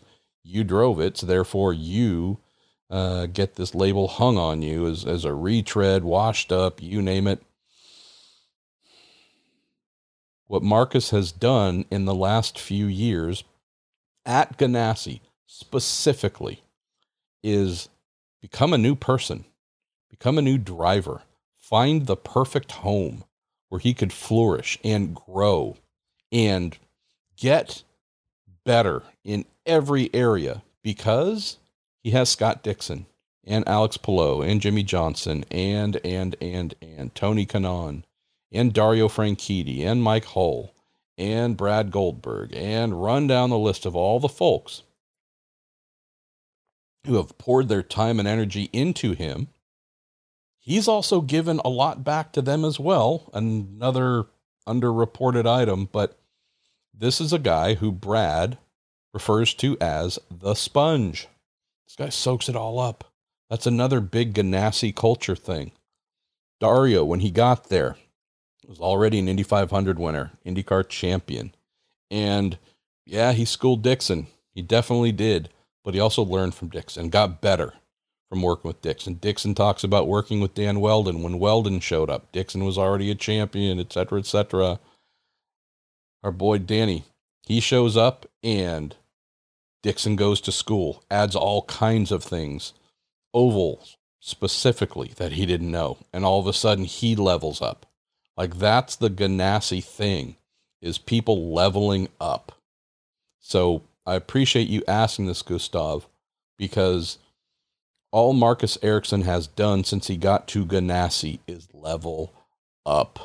You 0.49 0.63
drove 0.63 1.01
it, 1.01 1.17
so 1.17 1.25
therefore 1.25 1.73
you 1.73 2.39
uh, 2.89 3.25
get 3.25 3.55
this 3.55 3.75
label 3.75 4.07
hung 4.07 4.37
on 4.37 4.61
you 4.61 4.87
as 4.87 5.03
as 5.03 5.25
a 5.25 5.33
retread, 5.33 6.05
washed 6.05 6.53
up, 6.53 6.81
you 6.81 7.01
name 7.01 7.27
it. 7.27 7.43
What 10.45 10.63
Marcus 10.63 11.09
has 11.09 11.33
done 11.33 11.83
in 11.91 12.05
the 12.05 12.15
last 12.15 12.57
few 12.57 12.85
years 12.85 13.43
at 14.25 14.57
Ganassi 14.57 15.19
specifically 15.47 16.63
is 17.43 17.89
become 18.41 18.71
a 18.71 18.77
new 18.77 18.95
person, 18.95 19.43
become 20.09 20.37
a 20.37 20.41
new 20.41 20.57
driver, 20.57 21.23
find 21.57 22.05
the 22.05 22.15
perfect 22.15 22.71
home, 22.71 23.25
where 23.67 23.79
he 23.79 23.93
could 23.93 24.13
flourish 24.13 24.79
and 24.81 25.13
grow 25.13 25.75
and 26.31 26.77
get 27.35 27.83
better 28.67 29.01
in 29.23 29.45
every 29.65 30.13
area 30.13 30.61
because 30.83 31.57
he 32.03 32.11
has 32.11 32.29
Scott 32.29 32.61
Dixon 32.61 33.07
and 33.43 33.67
Alex 33.67 33.97
Palou 33.97 34.43
and 34.43 34.61
Jimmie 34.61 34.83
Johnson 34.83 35.43
and 35.49 35.99
and 36.05 36.35
and 36.39 36.75
and 36.81 37.15
Tony 37.15 37.47
Kanaan 37.47 38.03
and 38.51 38.73
Dario 38.73 39.07
Franchitti 39.07 39.83
and 39.83 40.03
Mike 40.03 40.25
Hull 40.25 40.73
and 41.17 41.57
Brad 41.57 41.89
Goldberg 41.89 42.53
and 42.53 43.01
run 43.01 43.25
down 43.25 43.49
the 43.49 43.57
list 43.57 43.87
of 43.87 43.95
all 43.95 44.19
the 44.19 44.29
folks 44.29 44.83
who 47.05 47.15
have 47.15 47.39
poured 47.39 47.69
their 47.69 47.81
time 47.81 48.19
and 48.19 48.27
energy 48.27 48.69
into 48.71 49.13
him 49.13 49.47
He's 50.67 50.89
also 50.89 51.21
given 51.21 51.61
a 51.63 51.69
lot 51.69 52.03
back 52.03 52.33
to 52.33 52.41
them 52.41 52.65
as 52.65 52.77
well. 52.77 53.29
Another 53.33 54.25
underreported 54.67 55.47
item, 55.47 55.87
but 55.89 56.19
this 56.99 57.21
is 57.21 57.33
a 57.33 57.39
guy 57.39 57.75
who 57.75 57.91
Brad 57.91 58.57
refers 59.13 59.53
to 59.55 59.77
as 59.79 60.19
the 60.31 60.53
sponge. 60.53 61.27
This 61.85 61.95
guy 61.95 62.09
soaks 62.09 62.49
it 62.49 62.55
all 62.55 62.79
up. 62.79 63.05
That's 63.49 63.65
another 63.65 64.01
big 64.01 64.33
Ganassi 64.33 64.93
culture 64.95 65.35
thing. 65.35 65.71
Dario, 66.59 67.05
when 67.05 67.21
he 67.21 67.31
got 67.31 67.69
there, 67.69 67.97
was 68.67 68.79
already 68.79 69.19
an 69.19 69.29
Indy 69.29 69.43
500 69.43 69.97
winner, 69.97 70.31
IndyCar 70.45 70.89
champion. 70.89 71.53
And 72.11 72.57
yeah, 73.05 73.31
he 73.31 73.45
schooled 73.45 73.81
Dixon. 73.81 74.27
He 74.53 74.61
definitely 74.61 75.11
did. 75.11 75.49
But 75.83 75.93
he 75.93 75.99
also 76.01 76.23
learned 76.23 76.53
from 76.53 76.67
Dixon, 76.67 77.09
got 77.09 77.39
better 77.39 77.73
from 78.27 78.41
working 78.41 78.67
with 78.67 78.81
Dixon. 78.81 79.13
Dixon 79.13 79.55
talks 79.55 79.85
about 79.85 80.07
working 80.07 80.41
with 80.41 80.53
Dan 80.53 80.81
Wheldon 80.81 81.23
when 81.23 81.39
Wheldon 81.39 81.79
showed 81.79 82.09
up. 82.09 82.29
Dixon 82.33 82.65
was 82.65 82.77
already 82.77 83.09
a 83.09 83.15
champion, 83.15 83.79
etc., 83.79 84.19
etc. 84.19 84.79
Our 86.27 86.33
boy 86.33 86.57
Danny, 86.57 87.05
he 87.45 87.61
shows 87.61 87.95
up 87.95 88.25
and 88.43 88.93
Dixon 89.81 90.17
goes 90.17 90.41
to 90.41 90.51
school, 90.51 91.01
adds 91.09 91.37
all 91.37 91.61
kinds 91.61 92.11
of 92.11 92.21
things, 92.21 92.73
ovals 93.33 93.95
specifically 94.19 95.13
that 95.15 95.31
he 95.31 95.45
didn't 95.45 95.71
know, 95.71 95.99
and 96.11 96.25
all 96.25 96.41
of 96.41 96.47
a 96.47 96.51
sudden 96.51 96.83
he 96.83 97.15
levels 97.15 97.61
up. 97.61 97.85
Like 98.35 98.59
that's 98.59 98.97
the 98.97 99.09
Ganassi 99.09 99.81
thing, 99.81 100.35
is 100.81 100.97
people 100.97 101.53
leveling 101.53 102.09
up. 102.19 102.51
So 103.39 103.83
I 104.05 104.15
appreciate 104.15 104.67
you 104.67 104.83
asking 104.85 105.27
this, 105.27 105.41
Gustav, 105.41 106.09
because 106.57 107.19
all 108.11 108.33
Marcus 108.33 108.77
Ericsson 108.81 109.21
has 109.21 109.47
done 109.47 109.85
since 109.85 110.07
he 110.07 110.17
got 110.17 110.45
to 110.49 110.65
Ganassi 110.65 111.39
is 111.47 111.69
level 111.73 112.33
up. 112.85 113.17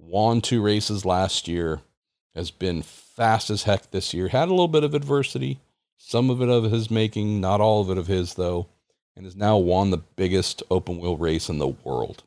Won 0.00 0.40
two 0.40 0.60
races 0.60 1.04
last 1.04 1.46
year, 1.46 1.80
has 2.34 2.50
been 2.50 2.82
fast 2.82 3.50
as 3.50 3.64
heck 3.64 3.90
this 3.90 4.14
year. 4.14 4.28
Had 4.28 4.48
a 4.48 4.52
little 4.52 4.68
bit 4.68 4.84
of 4.84 4.94
adversity, 4.94 5.60
some 5.98 6.30
of 6.30 6.40
it 6.40 6.48
of 6.48 6.70
his 6.70 6.90
making, 6.90 7.40
not 7.40 7.60
all 7.60 7.80
of 7.80 7.90
it 7.90 7.98
of 7.98 8.06
his 8.06 8.34
though, 8.34 8.68
and 9.16 9.24
has 9.24 9.36
now 9.36 9.56
won 9.58 9.90
the 9.90 9.98
biggest 9.98 10.62
open 10.70 10.98
wheel 10.98 11.16
race 11.16 11.48
in 11.48 11.58
the 11.58 11.68
world. 11.68 12.24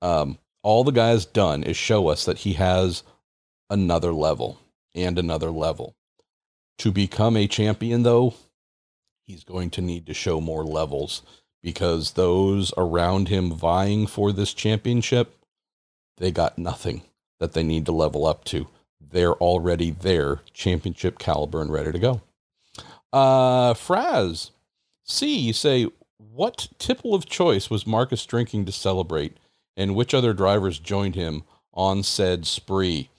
Um, 0.00 0.38
all 0.62 0.84
the 0.84 0.92
guy 0.92 1.08
has 1.08 1.26
done 1.26 1.62
is 1.62 1.76
show 1.76 2.08
us 2.08 2.24
that 2.24 2.38
he 2.38 2.54
has 2.54 3.02
another 3.70 4.12
level 4.12 4.60
and 4.94 5.18
another 5.18 5.50
level. 5.50 5.94
To 6.78 6.92
become 6.92 7.36
a 7.36 7.46
champion, 7.46 8.02
though, 8.02 8.34
he's 9.24 9.44
going 9.44 9.70
to 9.70 9.80
need 9.80 10.06
to 10.06 10.14
show 10.14 10.40
more 10.40 10.64
levels 10.64 11.22
because 11.62 12.12
those 12.12 12.72
around 12.76 13.28
him 13.28 13.52
vying 13.52 14.06
for 14.06 14.32
this 14.32 14.52
championship, 14.52 15.36
they 16.18 16.30
got 16.30 16.58
nothing 16.58 17.02
that 17.38 17.52
they 17.52 17.62
need 17.62 17.86
to 17.86 17.92
level 17.92 18.26
up 18.26 18.44
to. 18.44 18.66
They're 19.12 19.34
already 19.34 19.90
there, 19.90 20.40
championship 20.52 21.18
caliber 21.18 21.60
and 21.60 21.72
ready 21.72 21.92
to 21.92 21.98
go. 21.98 22.22
Uh, 23.12 23.74
Fraz, 23.74 24.50
C, 25.04 25.38
you 25.38 25.52
say, 25.52 25.86
what 26.16 26.68
tipple 26.78 27.14
of 27.14 27.26
choice 27.26 27.68
was 27.68 27.86
Marcus 27.86 28.24
drinking 28.24 28.64
to 28.64 28.72
celebrate, 28.72 29.36
and 29.76 29.94
which 29.94 30.14
other 30.14 30.32
drivers 30.32 30.78
joined 30.78 31.14
him 31.14 31.44
on 31.74 32.02
said 32.02 32.46
spree? 32.46 33.10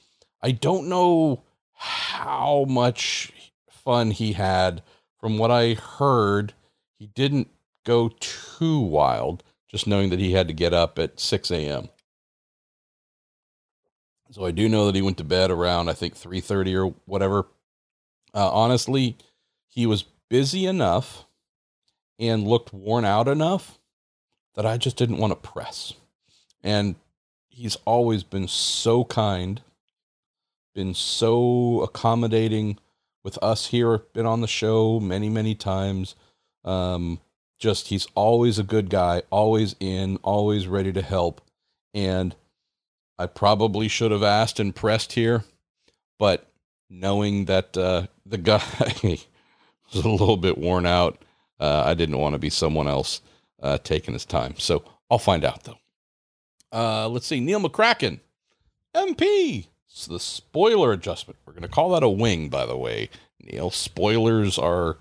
I 0.41 0.51
don't 0.51 0.89
know 0.89 1.43
how 1.73 2.65
much 2.67 3.31
fun 3.69 4.11
he 4.11 4.33
had. 4.33 4.81
From 5.19 5.37
what 5.37 5.51
I 5.51 5.75
heard, 5.75 6.53
he 6.97 7.07
didn't 7.07 7.49
go 7.85 8.09
too 8.19 8.79
wild, 8.79 9.43
just 9.69 9.85
knowing 9.85 10.09
that 10.09 10.19
he 10.19 10.33
had 10.33 10.47
to 10.47 10.53
get 10.53 10.73
up 10.73 10.97
at 10.97 11.19
6 11.19 11.51
a.m. 11.51 11.89
So 14.33 14.45
I 14.45 14.49
do 14.51 14.67
know 14.67 14.87
that 14.87 14.95
he 14.95 15.03
went 15.03 15.17
to 15.19 15.23
bed 15.23 15.51
around 15.51 15.89
I 15.89 15.93
think 15.93 16.15
3:30 16.15 16.75
or 16.75 16.95
whatever. 17.05 17.45
Uh, 18.33 18.51
honestly, 18.51 19.15
he 19.67 19.85
was 19.85 20.05
busy 20.27 20.65
enough 20.65 21.25
and 22.17 22.47
looked 22.47 22.73
worn 22.73 23.05
out 23.05 23.27
enough 23.27 23.77
that 24.55 24.65
I 24.65 24.77
just 24.77 24.97
didn't 24.97 25.19
want 25.19 25.31
to 25.31 25.49
press. 25.49 25.93
And 26.63 26.95
he's 27.47 27.75
always 27.85 28.23
been 28.23 28.47
so 28.47 29.03
kind, 29.03 29.61
been 30.73 30.95
so 30.95 31.81
accommodating 31.81 32.79
with 33.23 33.37
us 33.43 33.67
here, 33.67 33.99
been 34.13 34.25
on 34.25 34.41
the 34.41 34.47
show 34.47 34.99
many, 34.99 35.29
many 35.29 35.53
times. 35.53 36.15
Um, 36.65 37.19
just 37.59 37.89
he's 37.89 38.07
always 38.15 38.57
a 38.57 38.63
good 38.63 38.89
guy, 38.89 39.21
always 39.29 39.75
in, 39.79 40.17
always 40.23 40.67
ready 40.67 40.91
to 40.91 41.03
help. 41.03 41.39
And 41.93 42.35
I 43.17 43.27
probably 43.27 43.87
should 43.87 44.11
have 44.11 44.23
asked 44.23 44.59
and 44.59 44.75
pressed 44.75 45.13
here, 45.13 45.43
but 46.17 46.51
knowing 46.89 47.45
that 47.45 47.77
uh, 47.77 48.07
the 48.25 48.37
guy 48.37 48.63
was 49.03 50.05
a 50.05 50.09
little 50.09 50.37
bit 50.37 50.57
worn 50.57 50.85
out, 50.85 51.23
uh, 51.59 51.83
I 51.85 51.93
didn't 51.93 52.17
want 52.17 52.33
to 52.33 52.39
be 52.39 52.49
someone 52.49 52.87
else 52.87 53.21
uh, 53.61 53.77
taking 53.77 54.13
his 54.13 54.25
time. 54.25 54.55
So 54.57 54.83
I'll 55.09 55.19
find 55.19 55.45
out 55.45 55.63
though. 55.63 55.77
Uh, 56.71 57.07
let's 57.07 57.27
see, 57.27 57.39
Neil 57.39 57.61
McCracken, 57.61 58.19
MP. 58.95 59.67
It's 59.87 60.07
the 60.07 60.19
spoiler 60.19 60.91
adjustment. 60.91 61.37
We're 61.45 61.53
going 61.53 61.61
to 61.61 61.67
call 61.67 61.91
that 61.91 62.01
a 62.01 62.09
wing, 62.09 62.49
by 62.49 62.65
the 62.65 62.75
way. 62.75 63.09
Neil, 63.39 63.69
spoilers 63.69 64.57
are 64.57 64.97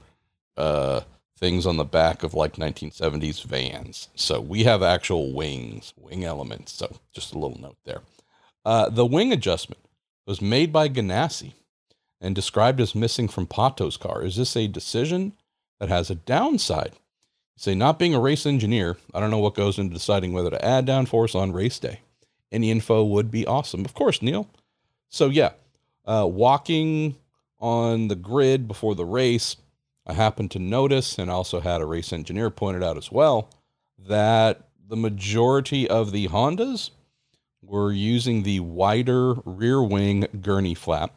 uh, 0.58 1.00
things 1.42 1.66
on 1.66 1.76
the 1.76 1.84
back 1.84 2.22
of 2.22 2.34
like 2.34 2.54
1970s 2.54 3.42
vans. 3.42 4.08
So 4.14 4.40
we 4.40 4.62
have 4.62 4.80
actual 4.80 5.32
wings, 5.32 5.92
wing 5.96 6.24
elements. 6.24 6.70
So 6.70 6.94
just 7.12 7.34
a 7.34 7.38
little 7.38 7.60
note 7.60 7.78
there. 7.84 8.02
Uh, 8.64 8.88
the 8.88 9.04
wing 9.04 9.32
adjustment 9.32 9.82
was 10.24 10.40
made 10.40 10.72
by 10.72 10.88
Ganassi 10.88 11.54
and 12.20 12.32
described 12.32 12.80
as 12.80 12.94
missing 12.94 13.26
from 13.26 13.48
Pato's 13.48 13.96
car. 13.96 14.22
Is 14.24 14.36
this 14.36 14.56
a 14.56 14.68
decision 14.68 15.32
that 15.80 15.88
has 15.88 16.10
a 16.10 16.14
downside? 16.14 16.92
say, 17.56 17.74
not 17.74 17.98
being 17.98 18.14
a 18.14 18.20
race 18.20 18.46
engineer, 18.46 18.96
I 19.12 19.18
don't 19.18 19.30
know 19.30 19.38
what 19.38 19.56
goes 19.56 19.78
into 19.78 19.94
deciding 19.94 20.32
whether 20.32 20.50
to 20.50 20.64
add 20.64 20.86
downforce 20.86 21.34
on 21.34 21.52
race 21.52 21.80
day. 21.80 22.00
Any 22.52 22.70
info 22.70 23.02
would 23.02 23.32
be 23.32 23.46
awesome. 23.46 23.84
Of 23.84 23.94
course, 23.94 24.22
Neil. 24.22 24.48
So, 25.08 25.28
yeah, 25.28 25.50
uh, 26.04 26.28
walking 26.30 27.16
on 27.58 28.06
the 28.06 28.16
grid 28.16 28.68
before 28.68 28.94
the 28.94 29.04
race, 29.04 29.56
I 30.06 30.14
happened 30.14 30.50
to 30.52 30.58
notice, 30.58 31.18
and 31.18 31.30
also 31.30 31.60
had 31.60 31.80
a 31.80 31.86
race 31.86 32.12
engineer 32.12 32.50
pointed 32.50 32.82
out 32.82 32.96
as 32.96 33.12
well, 33.12 33.48
that 33.98 34.68
the 34.88 34.96
majority 34.96 35.88
of 35.88 36.12
the 36.12 36.28
Hondas 36.28 36.90
were 37.62 37.92
using 37.92 38.42
the 38.42 38.60
wider 38.60 39.34
rear 39.44 39.82
wing 39.82 40.26
gurney 40.40 40.74
flap, 40.74 41.14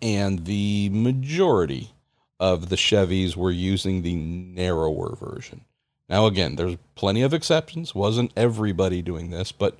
and 0.00 0.44
the 0.44 0.88
majority 0.90 1.90
of 2.38 2.68
the 2.68 2.76
Chevys 2.76 3.36
were 3.36 3.50
using 3.50 4.02
the 4.02 4.14
narrower 4.14 5.16
version. 5.16 5.64
Now, 6.08 6.26
again, 6.26 6.56
there's 6.56 6.76
plenty 6.94 7.22
of 7.22 7.32
exceptions. 7.32 7.94
Wasn't 7.94 8.32
everybody 8.36 9.02
doing 9.02 9.30
this, 9.30 9.50
but 9.52 9.78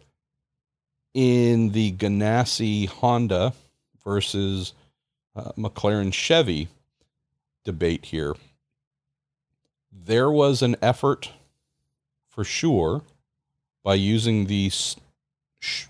in 1.14 1.70
the 1.70 1.92
Ganassi 1.92 2.88
Honda 2.88 3.52
versus 4.04 4.72
uh, 5.36 5.52
McLaren 5.58 6.12
Chevy, 6.12 6.68
debate 7.64 8.06
here. 8.06 8.34
There 9.90 10.30
was 10.30 10.62
an 10.62 10.76
effort 10.82 11.30
for 12.28 12.44
sure 12.44 13.02
by 13.82 13.94
using 13.94 14.46
the 14.46 14.70
sh- 15.58 15.86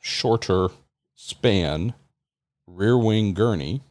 shorter 0.00 0.68
span 1.14 1.94
rear 2.66 2.98
wing 2.98 3.34
gurney 3.34 3.82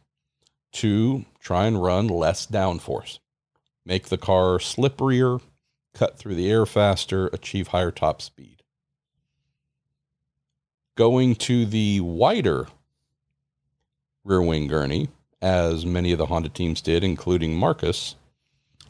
to 0.72 1.24
try 1.40 1.66
and 1.66 1.82
run 1.82 2.06
less 2.08 2.46
downforce, 2.46 3.18
make 3.84 4.08
the 4.08 4.18
car 4.18 4.58
slipperier, 4.58 5.40
cut 5.94 6.18
through 6.18 6.34
the 6.34 6.50
air 6.50 6.66
faster, 6.66 7.28
achieve 7.28 7.68
higher 7.68 7.90
top 7.90 8.22
speed. 8.22 8.62
Going 10.96 11.34
to 11.36 11.64
the 11.66 12.00
wider 12.00 12.68
rear 14.24 14.42
wing 14.42 14.66
gurney 14.66 15.08
as 15.42 15.86
many 15.86 16.12
of 16.12 16.18
the 16.18 16.26
Honda 16.26 16.48
teams 16.48 16.80
did, 16.80 17.02
including 17.02 17.56
Marcus, 17.56 18.16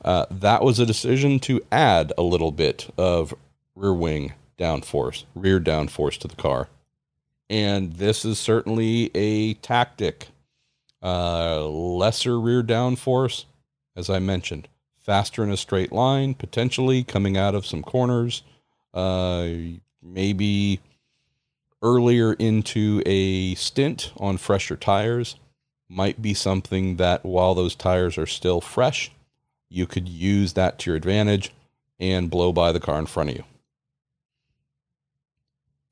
uh, 0.05 0.27
that 0.31 0.63
was 0.63 0.79
a 0.79 0.87
decision 0.87 1.39
to 1.41 1.61
add 1.71 2.13
a 2.17 2.23
little 2.23 2.53
bit 2.53 2.93
of 2.97 3.35
rear 3.75 3.93
wing 3.93 4.33
downforce, 4.59 5.25
rear 5.35 5.61
downforce 5.61 6.19
to 6.19 6.29
the 6.29 6.37
car. 6.37 6.69
And 7.49 7.95
this 7.95 8.25
is 8.25 8.39
certainly 8.39 9.11
a 9.15 9.55
tactic. 9.55 10.29
Uh, 11.03 11.67
lesser 11.67 12.39
rear 12.39 12.63
downforce, 12.63 13.47
as 13.97 14.11
I 14.11 14.19
mentioned, 14.19 14.69
faster 14.99 15.43
in 15.43 15.51
a 15.51 15.57
straight 15.57 15.93
line, 15.93 16.35
potentially 16.35 17.03
coming 17.03 17.37
out 17.37 17.55
of 17.55 17.67
some 17.67 17.83
corners, 17.83 18.43
uh, 18.93 19.49
maybe 20.03 20.81
earlier 21.83 22.35
into 22.35 23.03
a 23.07 23.55
stint 23.55 24.13
on 24.19 24.37
fresher 24.37 24.77
tires 24.77 25.37
might 25.91 26.23
be 26.23 26.33
something 26.33 26.97
that 26.97 27.25
while 27.25 27.55
those 27.55 27.75
tires 27.75 28.17
are 28.17 28.27
still 28.27 28.61
fresh, 28.61 29.11
you 29.69 29.87
could 29.87 30.09
use 30.09 30.53
that 30.53 30.79
to 30.79 30.91
your 30.91 30.97
advantage 30.97 31.53
and 31.99 32.31
blow 32.31 32.53
by 32.53 32.71
the 32.73 32.81
car 32.81 32.99
in 32.99 33.07
front 33.07 33.31
of 33.31 33.37
you. 33.37 33.45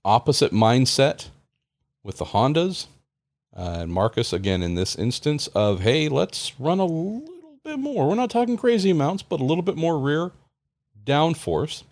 Opposite 0.05 0.53
mindset 0.53 1.29
with 2.03 2.19
the 2.19 2.27
Hondas. 2.27 2.87
Uh, 3.55 3.79
and 3.81 3.93
Marcus, 3.93 4.33
again, 4.33 4.63
in 4.63 4.77
this 4.77 4.95
instance, 4.95 5.49
of 5.49 5.81
hey, 5.81 6.09
let's 6.09 6.59
run 6.61 6.79
a 6.79 6.85
little 6.85 7.59
bit 7.65 7.79
more. 7.79 8.09
We're 8.09 8.15
not 8.15 8.31
talking 8.31 8.57
crazy 8.57 8.91
amounts, 8.91 9.23
but 9.23 9.41
a 9.41 9.45
little 9.45 9.63
bit 9.63 9.77
more 9.77 9.99
rear 9.99 10.31
downforce. 11.05 11.83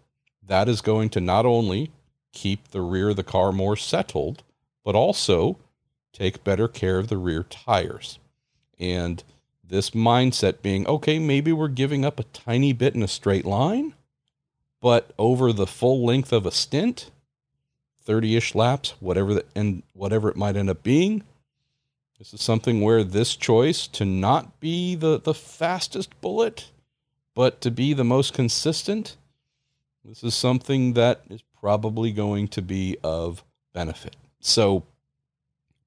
That 0.46 0.68
is 0.68 0.80
going 0.80 1.10
to 1.10 1.20
not 1.20 1.44
only 1.44 1.90
keep 2.32 2.68
the 2.68 2.80
rear 2.80 3.10
of 3.10 3.16
the 3.16 3.24
car 3.24 3.50
more 3.50 3.76
settled, 3.76 4.44
but 4.84 4.94
also 4.94 5.58
take 6.16 6.44
better 6.44 6.66
care 6.66 6.98
of 6.98 7.08
the 7.08 7.18
rear 7.18 7.42
tires. 7.42 8.18
And 8.78 9.22
this 9.62 9.90
mindset 9.90 10.62
being, 10.62 10.86
okay, 10.86 11.18
maybe 11.18 11.52
we're 11.52 11.68
giving 11.68 12.04
up 12.04 12.18
a 12.18 12.24
tiny 12.24 12.72
bit 12.72 12.94
in 12.94 13.02
a 13.02 13.08
straight 13.08 13.44
line, 13.44 13.94
but 14.80 15.10
over 15.18 15.52
the 15.52 15.66
full 15.66 16.04
length 16.06 16.32
of 16.32 16.46
a 16.46 16.50
stint, 16.50 17.10
30-ish 18.06 18.54
laps, 18.54 18.94
whatever 19.00 19.34
the 19.34 19.44
and 19.54 19.82
whatever 19.92 20.28
it 20.28 20.36
might 20.36 20.56
end 20.56 20.70
up 20.70 20.82
being, 20.82 21.22
this 22.18 22.32
is 22.32 22.40
something 22.40 22.80
where 22.80 23.04
this 23.04 23.36
choice 23.36 23.86
to 23.88 24.04
not 24.04 24.58
be 24.60 24.94
the, 24.94 25.20
the 25.20 25.34
fastest 25.34 26.18
bullet, 26.20 26.70
but 27.34 27.60
to 27.60 27.70
be 27.70 27.92
the 27.92 28.04
most 28.04 28.32
consistent, 28.32 29.16
this 30.04 30.22
is 30.22 30.34
something 30.34 30.94
that 30.94 31.22
is 31.28 31.42
probably 31.60 32.12
going 32.12 32.48
to 32.48 32.62
be 32.62 32.96
of 33.02 33.44
benefit. 33.74 34.16
So 34.40 34.84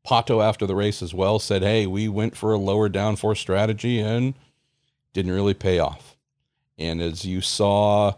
Pato 0.09 0.43
after 0.43 0.65
the 0.65 0.75
race 0.75 1.03
as 1.03 1.13
well 1.13 1.37
said, 1.37 1.61
"Hey, 1.61 1.85
we 1.85 2.07
went 2.07 2.35
for 2.35 2.51
a 2.51 2.57
lower 2.57 2.89
downforce 2.89 3.37
strategy 3.37 3.99
and 3.99 4.33
didn't 5.13 5.31
really 5.31 5.53
pay 5.53 5.77
off." 5.77 6.17
And 6.79 6.99
as 6.99 7.25
you 7.25 7.41
saw 7.41 8.13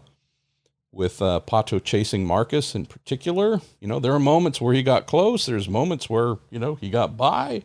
with 0.90 1.20
uh, 1.20 1.40
Pato 1.46 1.82
chasing 1.82 2.24
Marcus 2.24 2.74
in 2.74 2.86
particular, 2.86 3.60
you 3.78 3.88
know 3.88 4.00
there 4.00 4.14
are 4.14 4.18
moments 4.18 4.58
where 4.58 4.72
he 4.72 4.82
got 4.82 5.06
close. 5.06 5.44
There's 5.44 5.68
moments 5.68 6.08
where 6.08 6.36
you 6.50 6.58
know 6.58 6.76
he 6.76 6.88
got 6.88 7.18
by. 7.18 7.62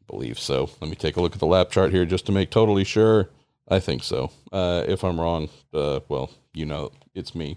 I 0.00 0.04
believe 0.08 0.38
so. 0.38 0.70
Let 0.80 0.90
me 0.90 0.96
take 0.96 1.16
a 1.16 1.20
look 1.20 1.34
at 1.34 1.38
the 1.38 1.46
lap 1.46 1.70
chart 1.70 1.92
here 1.92 2.04
just 2.04 2.26
to 2.26 2.32
make 2.32 2.50
totally 2.50 2.84
sure. 2.84 3.30
I 3.68 3.78
think 3.78 4.02
so. 4.02 4.32
Uh, 4.50 4.82
if 4.88 5.04
I'm 5.04 5.20
wrong, 5.20 5.48
uh, 5.72 6.00
well, 6.08 6.30
you 6.54 6.66
know, 6.66 6.90
it's 7.14 7.36
me. 7.36 7.56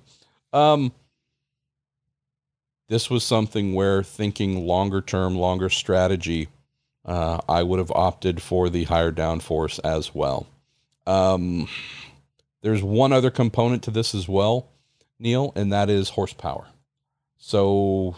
Um, 0.53 0.93
this 2.87 3.09
was 3.09 3.23
something 3.23 3.73
where 3.73 4.03
thinking 4.03 4.65
longer 4.65 5.01
term, 5.01 5.35
longer 5.35 5.69
strategy 5.69 6.49
uh, 7.05 7.39
I 7.47 7.63
would 7.63 7.79
have 7.79 7.91
opted 7.91 8.41
for 8.41 8.69
the 8.69 8.85
higher 8.85 9.11
downforce 9.11 9.79
as 9.83 10.13
well. 10.15 10.47
Um, 11.05 11.67
there's 12.61 12.81
one 12.81 13.13
other 13.13 13.29
component 13.29 13.83
to 13.83 13.91
this 13.91 14.15
as 14.15 14.27
well, 14.27 14.69
Neil, 15.19 15.53
and 15.55 15.71
that 15.71 15.89
is 15.89 16.09
horsepower. 16.09 16.65
So, 17.37 18.15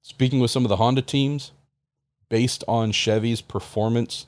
speaking 0.00 0.38
with 0.38 0.52
some 0.52 0.64
of 0.64 0.68
the 0.68 0.76
Honda 0.76 1.02
teams, 1.02 1.50
based 2.28 2.62
on 2.68 2.92
Chevy's 2.92 3.40
performance 3.40 4.26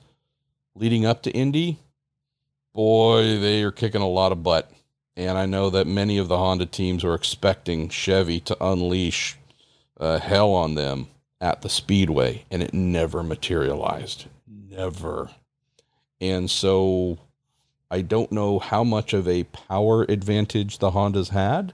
leading 0.75 1.07
up 1.07 1.22
to 1.22 1.31
Indy, 1.31 1.79
boy, 2.75 3.38
they 3.38 3.62
are 3.62 3.70
kicking 3.70 4.03
a 4.03 4.09
lot 4.09 4.33
of 4.33 4.42
butt. 4.42 4.70
And 5.16 5.38
I 5.38 5.46
know 5.46 5.70
that 5.70 5.87
many 5.87 6.18
of 6.18 6.29
the 6.29 6.37
Honda 6.37 6.66
teams 6.66 7.02
are 7.02 7.14
expecting 7.14 7.88
Chevy 7.88 8.38
to 8.40 8.57
unleash 8.62 9.38
uh, 9.98 10.18
hell 10.18 10.52
on 10.52 10.74
them 10.74 11.09
at 11.40 11.62
the 11.62 11.70
Speedway, 11.70 12.44
and 12.50 12.62
it 12.62 12.74
never 12.74 13.22
materialized. 13.22 14.26
Never. 14.46 15.31
And 16.20 16.50
so 16.50 17.18
I 17.90 18.02
don't 18.02 18.31
know 18.31 18.59
how 18.59 18.85
much 18.85 19.14
of 19.14 19.26
a 19.26 19.44
power 19.44 20.02
advantage 20.02 20.79
the 20.79 20.90
Hondas 20.90 21.31
had, 21.31 21.72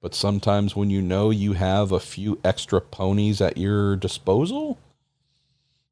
but 0.00 0.14
sometimes 0.14 0.76
when 0.76 0.88
you 0.88 1.02
know 1.02 1.30
you 1.30 1.54
have 1.54 1.90
a 1.90 1.98
few 1.98 2.38
extra 2.44 2.80
ponies 2.80 3.40
at 3.40 3.56
your 3.56 3.96
disposal, 3.96 4.78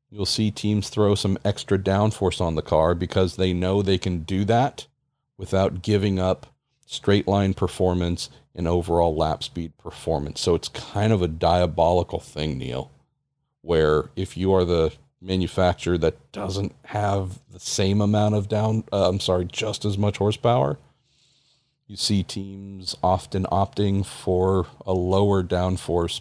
you'll 0.09 0.25
see 0.25 0.53
teams 0.53 0.89
throw 0.89 1.17
some 1.17 1.37
extra 1.45 1.79
downforce 1.79 2.41
on 2.41 2.55
the 2.55 2.63
car 2.63 2.95
because 2.95 3.35
they 3.35 3.53
know 3.53 3.83
they 3.83 3.99
can 3.99 4.21
do 4.21 4.45
that 4.45 4.87
without 5.37 5.83
giving 5.83 6.19
up 6.19 6.47
straight 6.87 7.27
line 7.27 7.55
performance 7.55 8.31
and 8.55 8.69
overall 8.69 9.17
lap 9.17 9.43
speed 9.43 9.77
performance. 9.79 10.41
So 10.41 10.55
it's 10.55 10.69
kind 10.69 11.13
of 11.13 11.23
a 11.23 11.29
diabolical 11.29 12.21
thing, 12.21 12.59
Neil, 12.59 12.91
where 13.63 14.11
if 14.17 14.37
you 14.37 14.53
are 14.53 14.65
the 14.65 14.93
manufacturer 15.21 15.99
that 15.99 16.33
doesn't 16.33 16.75
have 16.87 17.41
the 17.51 17.59
same 17.59 18.01
amount 18.01 18.35
of 18.35 18.49
down, 18.49 18.85
uh, 18.93 19.09
I'm 19.09 19.21
sorry, 19.21 19.47
just 19.47 19.85
as 19.85 19.99
much 19.99 20.19
horsepower, 20.19 20.79
you 21.87 21.97
see 21.97 22.23
teams 22.23 22.97
often 23.03 23.45
opting 23.45 24.07
for 24.07 24.67
a 24.87 24.93
lower 24.93 25.43
downforce 25.43 26.21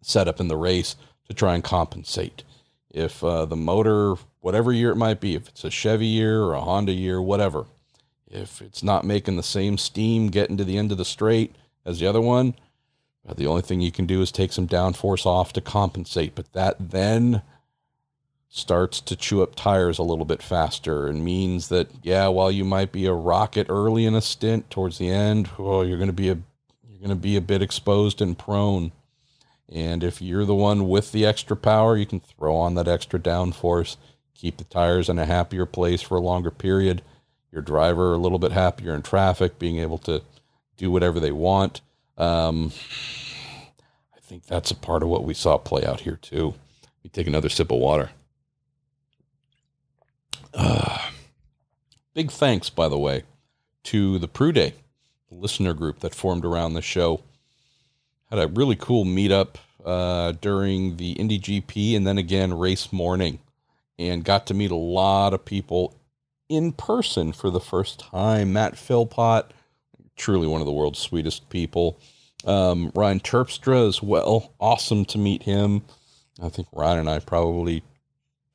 setup 0.00 0.40
in 0.40 0.48
the 0.48 0.56
race 0.56 0.96
to 1.28 1.34
try 1.34 1.54
and 1.54 1.64
compensate. 1.64 2.44
If 2.90 3.22
uh, 3.22 3.44
the 3.44 3.56
motor, 3.56 4.14
whatever 4.40 4.72
year 4.72 4.90
it 4.90 4.96
might 4.96 5.20
be, 5.20 5.34
if 5.34 5.48
it's 5.48 5.64
a 5.64 5.70
Chevy 5.70 6.06
year 6.06 6.42
or 6.42 6.54
a 6.54 6.60
Honda 6.60 6.92
year, 6.92 7.20
whatever, 7.20 7.66
if 8.28 8.60
it's 8.60 8.82
not 8.82 9.04
making 9.04 9.36
the 9.36 9.42
same 9.42 9.78
steam 9.78 10.28
getting 10.28 10.56
to 10.56 10.64
the 10.64 10.78
end 10.78 10.92
of 10.92 10.98
the 10.98 11.04
straight 11.04 11.54
as 11.84 12.00
the 12.00 12.06
other 12.06 12.20
one, 12.20 12.54
uh, 13.28 13.34
the 13.34 13.46
only 13.46 13.62
thing 13.62 13.80
you 13.80 13.92
can 13.92 14.06
do 14.06 14.20
is 14.20 14.30
take 14.32 14.52
some 14.52 14.68
downforce 14.68 15.26
off 15.26 15.52
to 15.52 15.60
compensate. 15.60 16.34
But 16.34 16.52
that 16.52 16.76
then 16.78 17.42
starts 18.48 19.00
to 19.00 19.16
chew 19.16 19.42
up 19.42 19.54
tires 19.54 19.98
a 19.98 20.02
little 20.02 20.24
bit 20.24 20.42
faster 20.42 21.06
and 21.06 21.24
means 21.24 21.68
that 21.68 21.90
yeah, 22.02 22.28
while 22.28 22.50
you 22.50 22.64
might 22.64 22.92
be 22.92 23.06
a 23.06 23.12
rocket 23.12 23.66
early 23.68 24.06
in 24.06 24.14
a 24.14 24.20
stint, 24.20 24.70
towards 24.70 24.98
the 24.98 25.08
end, 25.08 25.50
oh, 25.58 25.82
you're 25.82 25.98
going 25.98 26.08
to 26.08 26.12
be 26.12 26.30
a 26.30 26.38
you're 26.88 27.00
going 27.00 27.10
to 27.10 27.16
be 27.16 27.36
a 27.36 27.40
bit 27.40 27.62
exposed 27.62 28.20
and 28.22 28.38
prone. 28.38 28.92
And 29.68 30.04
if 30.04 30.22
you're 30.22 30.44
the 30.44 30.54
one 30.54 30.88
with 30.88 31.10
the 31.10 31.26
extra 31.26 31.56
power, 31.56 31.96
you 31.96 32.06
can 32.06 32.20
throw 32.20 32.54
on 32.56 32.76
that 32.76 32.86
extra 32.86 33.18
downforce, 33.18 33.96
keep 34.34 34.58
the 34.58 34.64
tires 34.64 35.08
in 35.08 35.18
a 35.18 35.26
happier 35.26 35.66
place 35.66 36.00
for 36.00 36.16
a 36.16 36.20
longer 36.20 36.52
period 36.52 37.02
your 37.56 37.62
driver 37.62 38.12
a 38.12 38.18
little 38.18 38.38
bit 38.38 38.52
happier 38.52 38.94
in 38.94 39.02
traffic, 39.02 39.58
being 39.58 39.78
able 39.78 39.96
to 39.96 40.22
do 40.76 40.90
whatever 40.90 41.18
they 41.18 41.32
want. 41.32 41.80
Um, 42.18 42.70
I 44.14 44.20
think 44.20 44.44
that's 44.44 44.70
a 44.70 44.76
part 44.76 45.02
of 45.02 45.08
what 45.08 45.24
we 45.24 45.32
saw 45.32 45.56
play 45.56 45.84
out 45.84 46.00
here 46.00 46.18
too. 46.20 46.54
Let 46.82 47.04
me 47.04 47.10
take 47.10 47.26
another 47.26 47.48
sip 47.48 47.72
of 47.72 47.78
water. 47.78 48.10
Uh, 50.52 50.98
big 52.12 52.30
thanks, 52.30 52.68
by 52.68 52.88
the 52.88 52.98
way, 52.98 53.22
to 53.84 54.18
the 54.18 54.28
Prude, 54.28 54.54
the 54.54 54.74
listener 55.30 55.72
group 55.72 56.00
that 56.00 56.14
formed 56.14 56.44
around 56.44 56.74
the 56.74 56.82
show. 56.82 57.22
Had 58.30 58.38
a 58.38 58.48
really 58.48 58.76
cool 58.76 59.06
meetup 59.06 59.56
uh, 59.84 60.32
during 60.32 60.98
the 60.98 61.12
Indy 61.12 61.38
GP 61.38 61.96
and 61.96 62.06
then 62.06 62.18
again 62.18 62.52
race 62.52 62.92
morning, 62.92 63.38
and 63.98 64.24
got 64.24 64.46
to 64.46 64.54
meet 64.54 64.70
a 64.70 64.76
lot 64.76 65.32
of 65.32 65.44
people 65.46 65.94
in 66.48 66.72
person 66.72 67.32
for 67.32 67.50
the 67.50 67.60
first 67.60 67.98
time. 67.98 68.52
Matt 68.52 68.76
Philpott, 68.76 69.52
truly 70.16 70.46
one 70.46 70.60
of 70.60 70.66
the 70.66 70.72
world's 70.72 70.98
sweetest 70.98 71.48
people. 71.48 71.98
Um, 72.44 72.92
Ryan 72.94 73.20
Terpstra 73.20 73.88
as 73.88 74.02
well. 74.02 74.52
Awesome 74.60 75.04
to 75.06 75.18
meet 75.18 75.42
him. 75.42 75.82
I 76.42 76.48
think 76.48 76.68
Ryan 76.72 77.00
and 77.00 77.10
I 77.10 77.18
probably 77.18 77.82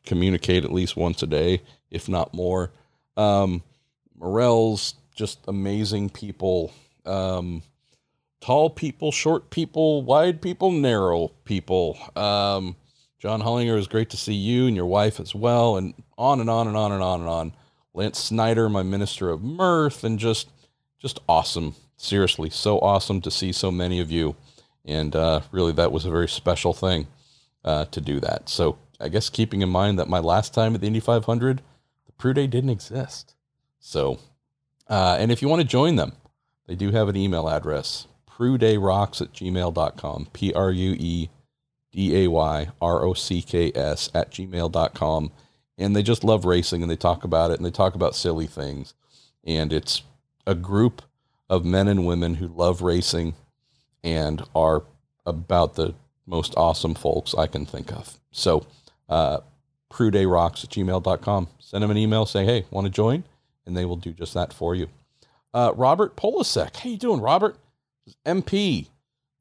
communicate 0.06 0.64
at 0.64 0.72
least 0.72 0.96
once 0.96 1.22
a 1.24 1.28
day, 1.28 1.62
if 1.90 2.08
not 2.08 2.34
more. 2.34 2.72
Um, 3.18 3.64
Morel's 4.18 4.96
just 5.16 5.40
amazing 5.48 6.10
people. 6.10 6.72
Um, 7.06 7.64
tall 8.40 8.70
people, 8.70 9.12
short 9.12 9.50
people, 9.50 10.04
wide 10.04 10.42
people, 10.42 10.72
narrow 10.72 11.30
people. 11.44 11.98
Um, 12.16 12.76
John 13.20 13.42
Hollinger, 13.42 13.78
is 13.78 13.88
great 13.88 14.10
to 14.12 14.18
see 14.18 14.34
you 14.34 14.68
and 14.68 14.76
your 14.76 14.88
wife 14.88 15.20
as 15.20 15.36
well, 15.36 15.78
and 15.78 15.94
on 16.18 16.40
and 16.40 16.50
on 16.50 16.68
and 16.68 16.76
on 16.76 16.92
and 16.92 17.04
on 17.04 17.20
and 17.20 17.30
on. 17.30 17.54
Lance 17.94 18.20
Snyder, 18.20 18.70
my 18.70 18.84
minister 18.84 19.30
of 19.30 19.42
mirth, 19.42 20.04
and 20.04 20.18
just 20.20 20.50
just 21.00 21.20
awesome. 21.28 21.76
Seriously, 21.98 22.50
so 22.50 22.80
awesome 22.80 23.22
to 23.22 23.30
see 23.30 23.52
so 23.52 23.70
many 23.70 24.00
of 24.00 24.10
you, 24.10 24.36
and 24.84 25.16
uh, 25.16 25.42
really 25.52 25.72
that 25.74 25.92
was 25.92 26.06
a 26.06 26.10
very 26.10 26.28
special 26.28 26.74
thing 26.74 27.08
uh, 27.64 27.86
to 27.86 28.02
do 28.02 28.20
that. 28.20 28.50
So 28.50 28.78
I 29.00 29.10
guess 29.10 29.30
keeping 29.30 29.62
in 29.62 29.70
mind 29.70 30.00
that 30.00 30.08
my 30.08 30.20
last 30.20 30.54
time 30.54 30.74
at 30.74 30.82
the 30.82 30.88
Indy 30.88 31.00
500, 31.00 31.62
the 32.06 32.12
Prude 32.14 32.36
day 32.36 32.48
didn't 32.48 32.72
exist. 32.72 33.36
So, 33.80 34.20
uh, 34.88 35.18
and 35.20 35.32
if 35.32 35.42
you 35.42 35.48
want 35.48 35.62
to 35.62 35.68
join 35.68 35.96
them, 35.96 36.14
they 36.68 36.76
do 36.76 36.92
have 36.92 37.08
an 37.08 37.16
email 37.16 37.50
address, 37.50 38.08
pruedayrocks 38.30 39.22
at 39.22 39.34
gmail.com, 39.34 40.28
P 40.34 40.54
R 40.54 40.72
U 40.72 40.96
E 40.98 41.30
D 41.92 42.24
A 42.24 42.30
Y 42.30 42.68
R 42.82 43.06
O 43.06 43.14
C 43.14 43.42
K 43.42 43.72
S 43.76 44.10
at 44.16 44.32
gmail.com 44.32 45.32
and 45.78 45.96
they 45.96 46.04
just 46.04 46.24
love 46.24 46.46
racing 46.46 46.82
and 46.82 46.92
they 46.92 46.96
talk 46.96 47.24
about 47.24 47.52
it 47.52 47.58
and 47.58 47.66
they 47.66 47.72
talk 47.72 47.96
about 47.96 48.16
silly 48.16 48.48
things. 48.48 48.94
And 49.44 49.74
it's 49.74 50.04
a 50.46 50.56
group 50.56 51.02
of 51.50 51.66
men 51.66 51.88
and 51.88 52.06
women 52.06 52.36
who 52.36 52.48
love 52.48 52.82
racing 52.82 53.34
and 54.04 54.44
are 54.56 54.84
about 55.26 55.76
the 55.76 55.94
most 56.26 56.54
awesome 56.56 56.96
folks 56.96 57.36
I 57.36 57.48
can 57.48 57.66
think 57.66 57.92
of. 57.92 58.20
So, 58.32 58.66
uh, 59.10 59.40
pruedayrocks 59.92 60.64
at 60.64 60.70
gmail.com. 60.70 61.48
Send 61.60 61.84
them 61.84 61.92
an 61.92 61.98
email, 61.98 62.26
say, 62.26 62.46
hey, 62.46 62.66
want 62.72 62.86
to 62.86 62.92
join? 62.92 63.24
And 63.66 63.76
they 63.76 63.86
will 63.86 63.98
do 63.98 64.14
just 64.14 64.34
that 64.34 64.54
for 64.54 64.74
you. 64.74 64.88
Uh, 65.54 65.74
Robert 65.76 66.16
Polasek. 66.16 66.78
How 66.78 66.90
you 66.90 66.98
doing, 66.98 67.20
Robert? 67.20 67.58
MP. 68.26 68.88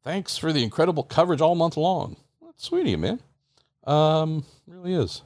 Thanks 0.03 0.37
for 0.37 0.53
the 0.53 0.63
incredible 0.63 1.03
coverage 1.03 1.41
all 1.41 1.55
month 1.55 1.77
long. 1.77 2.17
That's 2.45 2.65
sweet 2.65 2.83
of 2.83 2.89
you, 2.89 2.99
man. 2.99 3.21
Um, 3.85 4.45
really 4.67 4.95
is. 4.95 5.23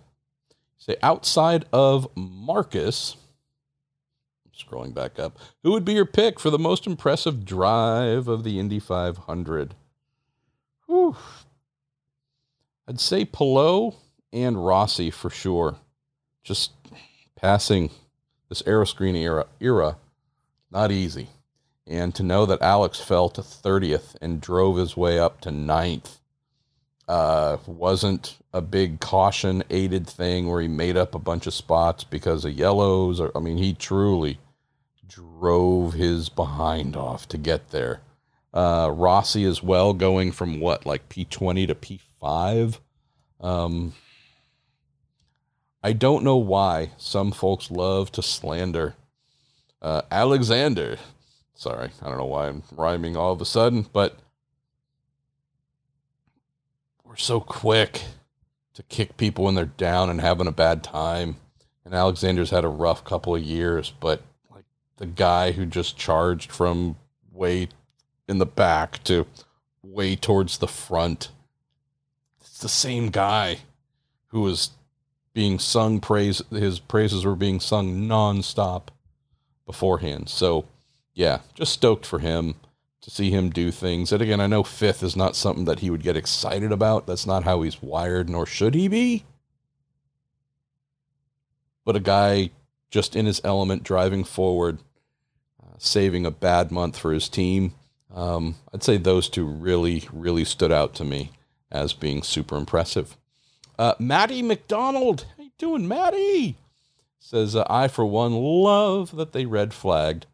Say 0.85 0.97
outside 1.03 1.64
of 1.73 2.07
Marcus, 2.14 3.16
scrolling 4.55 4.92
back 4.92 5.18
up, 5.18 5.38
who 5.62 5.73
would 5.73 5.87
be 5.87 5.94
your 5.94 6.05
pick 6.05 6.38
for 6.38 6.51
the 6.51 6.59
most 6.59 6.87
impressive 6.87 7.47
drive 7.47 8.29
of 8.29 8.44
the 8.44 8.59
Indy 8.59 8.79
500? 8.79 9.75
Whew. 10.85 11.16
I'd 12.87 13.01
say 13.01 13.25
Palou 13.25 13.94
and 14.31 14.66
Rossi 14.66 15.11
for 15.11 15.31
sure. 15.31 15.77
Just 16.42 16.73
passing 17.35 17.88
this 18.51 18.61
aeroscreen 18.61 19.16
era, 19.16 19.47
era, 19.62 19.97
not 20.70 20.92
easy. 20.92 21.29
And 21.87 22.14
to 22.14 22.23
know 22.23 22.44
that 22.44 22.61
Alex 22.61 23.01
fell 23.01 23.31
to 23.31 23.40
30th 23.40 24.16
and 24.20 24.38
drove 24.38 24.77
his 24.77 24.99
way 24.99 25.18
up 25.18 25.40
to 25.40 25.51
ninth 25.51 26.18
uh, 27.09 27.57
wasn't 27.66 28.37
a 28.55 28.62
big 28.62 29.00
caution 29.00 29.64
aided 29.68 30.07
thing 30.07 30.48
where 30.48 30.62
he 30.62 30.68
made 30.68 30.96
up 30.96 31.14
a 31.14 31.18
bunch 31.18 31.48
of 31.48 31.52
spots 31.52 32.05
because 32.05 32.44
of 32.44 32.52
yellows. 32.52 33.18
Or, 33.20 33.36
I 33.36 33.40
mean, 33.40 33.59
he 33.59 33.74
truly 33.74 34.38
drove 35.09 35.94
his 35.94 36.28
behind 36.28 36.96
off 36.96 37.26
to 37.28 37.36
get 37.36 37.70
there. 37.70 38.00
Uh, 38.55 38.90
Rossi 38.94 39.44
as 39.44 39.61
well, 39.61 39.92
going 39.92 40.30
from 40.30 40.61
what, 40.61 40.86
like 40.86 41.09
P20 41.09 41.66
to 41.66 41.74
P5. 41.74 42.78
Um, 43.40 43.94
I 45.82 45.92
don't 45.92 46.22
know 46.22 46.36
why 46.36 46.92
some 46.96 47.32
folks 47.32 47.72
love 47.72 48.12
to 48.12 48.22
slander 48.22 48.94
uh, 49.82 50.02
Alexander. 50.11 50.96
Sorry, 51.57 51.90
I 52.00 52.09
don't 52.09 52.18
know 52.18 52.24
why 52.24 52.48
I'm 52.48 52.62
rhyming 52.72 53.16
all 53.16 53.32
of 53.32 53.40
a 53.40 53.44
sudden, 53.44 53.86
but 53.92 54.16
we're 57.05 57.16
so 57.16 57.40
quick 57.40 58.02
to 58.75 58.83
kick 58.85 59.16
people 59.16 59.45
when 59.45 59.55
they're 59.55 59.64
down 59.64 60.11
and 60.11 60.20
having 60.20 60.47
a 60.47 60.53
bad 60.53 60.83
time. 60.83 61.37
And 61.85 61.95
Alexander's 61.95 62.51
had 62.51 62.64
a 62.64 62.68
rough 62.68 63.05
couple 63.05 63.35
of 63.35 63.43
years, 63.43 63.93
but 64.01 64.22
like 64.51 64.64
the 64.97 65.07
guy 65.07 65.53
who 65.53 65.66
just 65.66 65.97
charged 65.97 66.51
from 66.51 66.97
way 67.33 67.68
in 68.29 68.39
the 68.39 68.47
back 68.47 69.03
to 69.05 69.27
way 69.83 70.16
towards 70.16 70.59
the 70.59 70.68
front, 70.68 71.31
it's 72.41 72.59
the 72.59 72.68
same 72.68 73.11
guy 73.11 73.59
who 74.29 74.41
was 74.41 74.70
being 75.35 75.59
sung 75.59 76.01
praise 76.01 76.41
his 76.51 76.79
praises 76.79 77.25
were 77.25 77.35
being 77.35 77.61
sung 77.61 78.09
nonstop 78.09 78.89
beforehand. 79.66 80.29
So 80.29 80.64
yeah, 81.12 81.41
just 81.55 81.72
stoked 81.72 82.07
for 82.07 82.18
him 82.18 82.55
to 83.05 83.11
see 83.11 83.30
him 83.30 83.50
do 83.50 83.70
things. 83.70 84.12
And 84.12 84.22
again, 84.22 84.40
I 84.40 84.46
know 84.46 84.62
fifth 84.62 85.02
is 85.02 85.14
not 85.14 85.36
something 85.36 85.66
that 85.66 85.80
he 85.80 85.90
would 85.90 86.02
get 86.02 86.16
excited 86.16 86.72
about. 86.72 87.07
That's 87.07 87.26
not 87.26 87.44
how 87.44 87.61
he's 87.61 87.82
wired, 87.82 88.30
nor 88.30 88.46
should 88.46 88.74
he 88.74 88.88
be. 88.88 89.24
But 91.84 91.96
a 91.96 92.00
guy 92.00 92.48
just 92.90 93.14
in 93.14 93.26
his 93.26 93.42
element, 93.44 93.82
driving 93.82 94.24
forward, 94.24 94.78
uh, 95.62 95.74
saving 95.76 96.24
a 96.24 96.30
bad 96.30 96.70
month 96.72 96.96
for 96.96 97.12
his 97.12 97.28
team. 97.28 97.74
Um, 98.14 98.55
I'd 98.72 98.82
say 98.82 98.96
those 98.96 99.28
two 99.28 99.44
really, 99.44 100.09
really 100.11 100.46
stood 100.46 100.72
out 100.72 100.94
to 100.94 101.05
me 101.05 101.30
as 101.70 101.92
being 101.92 102.22
super 102.22 102.57
impressive. 102.57 103.18
Uh, 103.78 103.92
Maddie 103.98 104.40
McDonald, 104.40 105.26
how 105.36 105.44
you 105.44 105.50
doing, 105.59 105.86
Maddie? 105.86 106.57
Says 107.18 107.55
uh, 107.55 107.66
I 107.68 107.88
for 107.88 108.07
one 108.07 108.32
love 108.32 109.14
that 109.16 109.32
they 109.32 109.44
red 109.44 109.74
flagged 109.74 110.24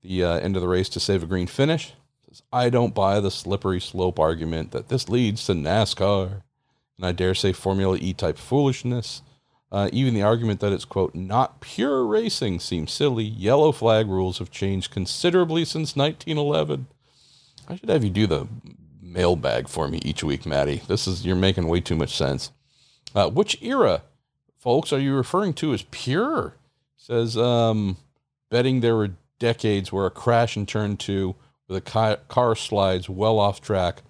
the 0.00 0.22
uh, 0.22 0.34
end 0.38 0.54
of 0.54 0.62
the 0.62 0.68
race 0.68 0.88
to 0.90 1.00
save 1.00 1.24
a 1.24 1.26
green 1.26 1.48
finish. 1.48 1.94
I 2.52 2.70
don't 2.70 2.94
buy 2.94 3.20
the 3.20 3.30
slippery 3.30 3.80
slope 3.80 4.18
argument 4.18 4.70
that 4.72 4.88
this 4.88 5.08
leads 5.08 5.46
to 5.46 5.52
NASCAR, 5.52 6.42
and 6.96 7.06
I 7.06 7.12
dare 7.12 7.34
say 7.34 7.52
Formula 7.52 7.96
E 8.00 8.12
type 8.12 8.38
foolishness. 8.38 9.22
Uh, 9.72 9.88
even 9.92 10.14
the 10.14 10.22
argument 10.22 10.60
that 10.60 10.72
it's, 10.72 10.84
quote, 10.84 11.14
not 11.14 11.60
pure 11.60 12.04
racing 12.04 12.58
seems 12.58 12.92
silly. 12.92 13.24
Yellow 13.24 13.70
flag 13.70 14.08
rules 14.08 14.38
have 14.38 14.50
changed 14.50 14.90
considerably 14.90 15.64
since 15.64 15.94
1911. 15.94 16.86
I 17.68 17.76
should 17.76 17.88
have 17.88 18.02
you 18.02 18.10
do 18.10 18.26
the 18.26 18.48
mailbag 19.00 19.68
for 19.68 19.86
me 19.86 20.00
each 20.04 20.24
week, 20.24 20.44
Maddie. 20.44 20.82
This 20.88 21.06
is, 21.06 21.24
you're 21.24 21.36
making 21.36 21.68
way 21.68 21.80
too 21.80 21.94
much 21.94 22.16
sense. 22.16 22.50
Uh, 23.14 23.30
which 23.30 23.62
era, 23.62 24.02
folks, 24.58 24.92
are 24.92 24.98
you 24.98 25.14
referring 25.14 25.54
to 25.54 25.72
as 25.72 25.82
pure? 25.90 26.56
Says, 26.96 27.36
um, 27.36 27.96
betting 28.50 28.80
there 28.80 28.96
were 28.96 29.12
decades 29.38 29.92
where 29.92 30.06
a 30.06 30.10
crash 30.10 30.56
and 30.56 30.66
turn 30.66 30.96
two 30.96 31.36
a 31.76 31.80
car, 31.80 32.56
slides 32.56 33.08
well 33.08 33.38
off 33.38 33.60
track 33.60 34.02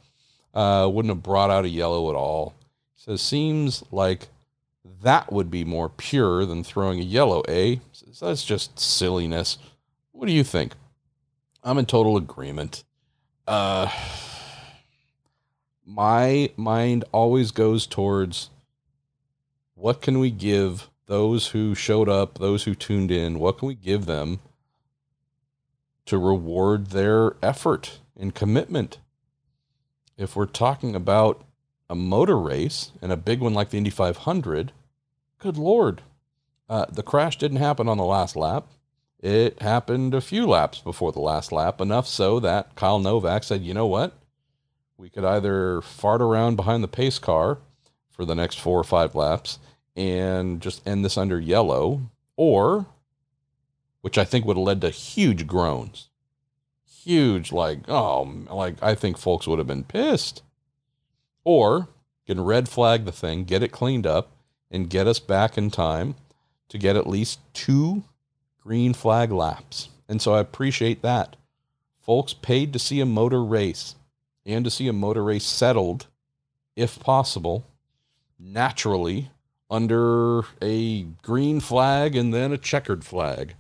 uh, 0.55 0.89
wouldn't 0.91 1.15
have 1.15 1.23
brought 1.23 1.51
out 1.51 1.65
a 1.65 1.69
yellow 1.69 2.11
at 2.11 2.17
all. 2.17 2.55
Says, 2.97 3.23
seems 3.23 3.83
like 3.91 4.29
that 5.03 5.33
would 5.33 5.51
be 5.51 5.65
more 5.65 5.89
pure 5.89 6.45
than 6.45 6.65
throwing 6.65 7.01
a 7.01 7.05
yellow, 7.05 7.41
eh? 7.43 7.77
So 7.93 8.27
that's 8.27 8.45
just 8.45 8.79
silliness. 8.79 9.59
What 10.13 10.27
do 10.27 10.33
you 10.33 10.45
think? 10.45 10.75
I'm 11.63 11.79
in 11.79 11.87
total 11.87 12.17
agreement. 12.17 12.85
Uh, 13.47 13.91
my 15.87 16.51
mind 16.57 17.05
always 17.13 17.51
goes 17.51 17.87
towards 17.87 18.51
what 19.75 20.03
can 20.03 20.19
we 20.19 20.31
give 20.31 20.89
those 21.07 21.49
who 21.49 21.75
showed 21.75 22.09
up, 22.09 22.39
those 22.39 22.65
who 22.65 22.75
tuned 22.75 23.11
in, 23.11 23.39
what 23.39 23.59
can 23.59 23.69
we 23.69 23.75
give 23.75 24.07
them 24.07 24.41
to 26.11 26.19
reward 26.19 26.89
their 26.89 27.37
effort 27.41 28.01
and 28.19 28.35
commitment? 28.35 28.99
If 30.19 30.35
we're 30.35 30.47
talking 30.47 30.97
about 30.97 31.45
a 31.89 31.95
motor 31.95 32.37
race 32.37 32.91
and 33.01 33.13
a 33.13 33.17
big 33.17 33.41
one 33.41 33.55
like 33.55 33.71
the 33.71 33.79
Indy 33.79 33.91
500, 33.91 34.73
good 35.39 35.57
Lord. 35.57 36.03
Uh, 36.69 36.87
the 36.91 37.05
crash 37.05 37.39
didn't 37.39 37.59
happen 37.59 37.89
on 37.89 37.97
the 37.97 38.05
last 38.05 38.35
lap. 38.35 38.67
It 39.21 39.63
happened 39.63 40.13
a 40.13 40.21
few 40.21 40.49
laps 40.49 40.81
before 40.81 41.13
the 41.13 41.21
last 41.21 41.53
lap, 41.53 41.81
enough 41.81 42.09
so 42.09 42.41
that 42.41 42.75
Kyle 42.75 42.99
Novak 42.99 43.45
said, 43.45 43.63
you 43.63 43.73
know 43.73 43.87
what? 43.87 44.13
We 44.97 45.11
could 45.11 45.25
either 45.25 45.81
fart 45.81 46.21
around 46.21 46.57
behind 46.57 46.83
the 46.83 46.89
pace 46.89 47.21
car 47.21 47.59
for 48.11 48.25
the 48.25 48.35
next 48.35 48.59
four 48.59 48.81
or 48.81 48.85
five 48.85 49.15
laps 49.15 49.61
and 49.95 50.61
just 50.61 50.87
end 50.87 51.05
this 51.05 51.17
under 51.17 51.39
yellow, 51.39 52.03
or, 52.37 52.87
which 54.01 54.19
I 54.19 54.25
think 54.25 54.45
would 54.45 54.57
have 54.57 54.65
led 54.65 54.81
to 54.83 54.91
huge 54.91 55.47
groans. 55.47 56.09
Huge, 57.03 57.53
like, 57.53 57.89
oh, 57.89 58.23
like, 58.51 58.83
I 58.83 58.95
think 58.95 59.17
folks 59.17 59.47
would 59.47 59.59
have 59.59 59.67
been 59.67 59.85
pissed. 59.85 60.43
Or, 61.45 61.89
can 62.27 62.41
red 62.43 62.69
flag 62.69 63.05
the 63.05 63.13
thing, 63.13 63.45
get 63.45 63.63
it 63.63 63.73
cleaned 63.73 64.07
up, 64.07 64.31
and 64.71 64.91
get 64.91 65.07
us 65.07 65.19
back 65.19 65.59
in 65.59 65.71
time 65.71 66.15
to 66.69 66.79
get 66.79 66.97
at 66.97 67.07
least 67.07 67.41
two 67.53 68.05
green 68.61 68.93
flag 68.95 69.33
laps. 69.33 69.89
And 70.09 70.21
so 70.21 70.35
I 70.35 70.41
appreciate 70.41 71.03
that. 71.03 71.37
Folks 72.01 72.33
paid 72.35 72.73
to 72.73 72.79
see 72.79 73.01
a 73.01 73.07
motor 73.07 73.43
race 73.43 73.97
and 74.47 74.65
to 74.65 74.71
see 74.71 74.89
a 74.89 74.93
motor 74.93 75.25
race 75.25 75.45
settled, 75.45 76.07
if 76.77 77.01
possible, 77.01 77.65
naturally 78.39 79.31
under 79.71 80.43
a 80.61 81.03
green 81.23 81.61
flag 81.61 82.17
and 82.17 82.35
then 82.35 82.53
a 82.53 82.59
checkered 82.59 83.05
flag. 83.05 83.55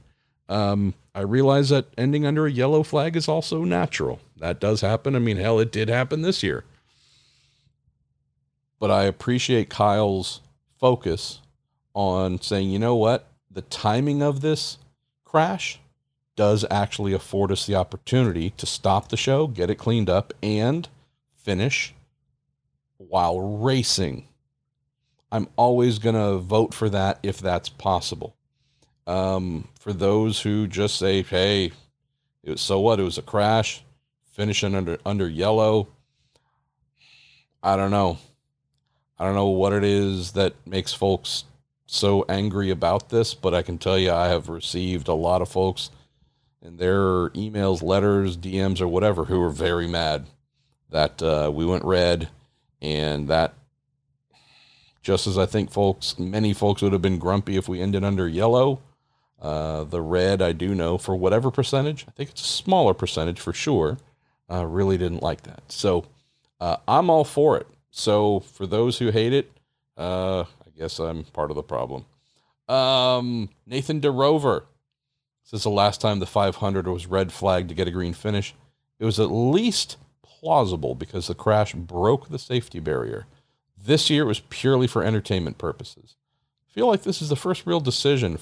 Um, 0.50 0.94
I 1.14 1.20
realize 1.20 1.68
that 1.68 1.86
ending 1.96 2.26
under 2.26 2.44
a 2.44 2.50
yellow 2.50 2.82
flag 2.82 3.16
is 3.16 3.28
also 3.28 3.64
natural. 3.64 4.20
That 4.36 4.60
does 4.60 4.80
happen. 4.80 5.14
I 5.14 5.20
mean, 5.20 5.36
hell, 5.36 5.60
it 5.60 5.70
did 5.70 5.88
happen 5.88 6.22
this 6.22 6.42
year. 6.42 6.64
But 8.80 8.90
I 8.90 9.04
appreciate 9.04 9.70
Kyle's 9.70 10.40
focus 10.78 11.40
on 11.94 12.40
saying, 12.40 12.70
you 12.70 12.78
know 12.78 12.96
what, 12.96 13.28
the 13.50 13.62
timing 13.62 14.22
of 14.22 14.40
this 14.40 14.78
crash 15.24 15.78
does 16.34 16.64
actually 16.70 17.12
afford 17.12 17.52
us 17.52 17.66
the 17.66 17.74
opportunity 17.76 18.50
to 18.50 18.66
stop 18.66 19.08
the 19.08 19.16
show, 19.16 19.46
get 19.46 19.70
it 19.70 19.76
cleaned 19.76 20.10
up, 20.10 20.32
and 20.42 20.88
finish 21.36 21.94
while 22.96 23.40
racing. 23.40 24.26
I'm 25.30 25.48
always 25.56 25.98
going 25.98 26.16
to 26.16 26.38
vote 26.38 26.74
for 26.74 26.88
that 26.88 27.20
if 27.22 27.38
that's 27.38 27.68
possible. 27.68 28.34
Um, 29.06 29.68
for 29.78 29.92
those 29.92 30.40
who 30.40 30.66
just 30.66 30.98
say, 30.98 31.22
hey, 31.22 31.72
it 32.42 32.50
was, 32.50 32.60
so 32.60 32.80
what? 32.80 33.00
It 33.00 33.04
was 33.04 33.18
a 33.18 33.22
crash, 33.22 33.82
finishing 34.32 34.74
under, 34.74 34.98
under 35.04 35.28
yellow. 35.28 35.88
I 37.62 37.76
don't 37.76 37.90
know. 37.90 38.18
I 39.18 39.24
don't 39.24 39.34
know 39.34 39.48
what 39.48 39.72
it 39.72 39.84
is 39.84 40.32
that 40.32 40.54
makes 40.66 40.94
folks 40.94 41.44
so 41.86 42.24
angry 42.28 42.70
about 42.70 43.10
this, 43.10 43.34
but 43.34 43.54
I 43.54 43.62
can 43.62 43.76
tell 43.76 43.98
you 43.98 44.12
I 44.12 44.28
have 44.28 44.48
received 44.48 45.08
a 45.08 45.14
lot 45.14 45.42
of 45.42 45.48
folks 45.48 45.90
in 46.62 46.76
their 46.76 47.30
emails, 47.30 47.82
letters, 47.82 48.36
DMs, 48.36 48.80
or 48.80 48.88
whatever 48.88 49.24
who 49.24 49.42
are 49.42 49.50
very 49.50 49.86
mad 49.86 50.26
that 50.90 51.22
uh, 51.22 51.50
we 51.52 51.66
went 51.66 51.84
red 51.84 52.28
and 52.80 53.28
that 53.28 53.54
just 55.02 55.26
as 55.26 55.38
I 55.38 55.46
think 55.46 55.70
folks, 55.70 56.18
many 56.18 56.52
folks 56.52 56.82
would 56.82 56.92
have 56.92 57.02
been 57.02 57.18
grumpy 57.18 57.56
if 57.56 57.68
we 57.68 57.80
ended 57.80 58.04
under 58.04 58.28
yellow. 58.28 58.80
Uh, 59.40 59.84
the 59.84 60.02
red, 60.02 60.42
I 60.42 60.52
do 60.52 60.74
know 60.74 60.98
for 60.98 61.16
whatever 61.16 61.50
percentage, 61.50 62.04
I 62.06 62.10
think 62.10 62.30
it's 62.30 62.42
a 62.42 62.44
smaller 62.44 62.92
percentage 62.92 63.40
for 63.40 63.52
sure, 63.52 63.98
uh, 64.50 64.66
really 64.66 64.98
didn't 64.98 65.22
like 65.22 65.42
that. 65.42 65.62
So 65.68 66.06
uh, 66.60 66.76
I'm 66.86 67.08
all 67.08 67.24
for 67.24 67.56
it. 67.56 67.66
So 67.90 68.40
for 68.40 68.66
those 68.66 68.98
who 68.98 69.10
hate 69.10 69.32
it, 69.32 69.50
uh, 69.96 70.40
I 70.42 70.70
guess 70.76 70.98
I'm 70.98 71.24
part 71.24 71.50
of 71.50 71.56
the 71.56 71.62
problem. 71.62 72.04
Um, 72.68 73.48
Nathan 73.66 74.00
DeRover 74.00 74.64
says 75.42 75.62
the 75.64 75.70
last 75.70 76.00
time 76.00 76.20
the 76.20 76.26
500 76.26 76.86
was 76.86 77.06
red 77.06 77.32
flagged 77.32 77.68
to 77.70 77.74
get 77.74 77.88
a 77.88 77.90
green 77.90 78.12
finish, 78.12 78.54
it 78.98 79.04
was 79.04 79.18
at 79.18 79.30
least 79.30 79.96
plausible 80.22 80.94
because 80.94 81.26
the 81.26 81.34
crash 81.34 81.72
broke 81.74 82.28
the 82.28 82.38
safety 82.38 82.78
barrier. 82.78 83.26
This 83.82 84.10
year 84.10 84.22
it 84.22 84.26
was 84.26 84.40
purely 84.50 84.86
for 84.86 85.02
entertainment 85.02 85.58
purposes. 85.58 86.16
I 86.68 86.72
feel 86.72 86.86
like 86.86 87.02
this 87.02 87.20
is 87.20 87.30
the 87.30 87.36
first 87.36 87.66
real 87.66 87.80
decision, 87.80 88.38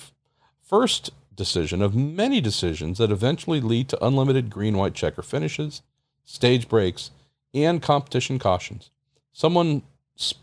first 0.68 1.10
decision 1.34 1.80
of 1.80 1.94
many 1.94 2.40
decisions 2.40 2.98
that 2.98 3.10
eventually 3.10 3.60
lead 3.60 3.88
to 3.88 4.04
unlimited 4.04 4.50
green 4.50 4.76
white 4.76 4.94
checker 4.94 5.22
finishes, 5.22 5.80
stage 6.26 6.68
breaks, 6.68 7.10
and 7.54 7.80
competition 7.80 8.38
cautions. 8.38 8.90
Someone, 9.32 9.82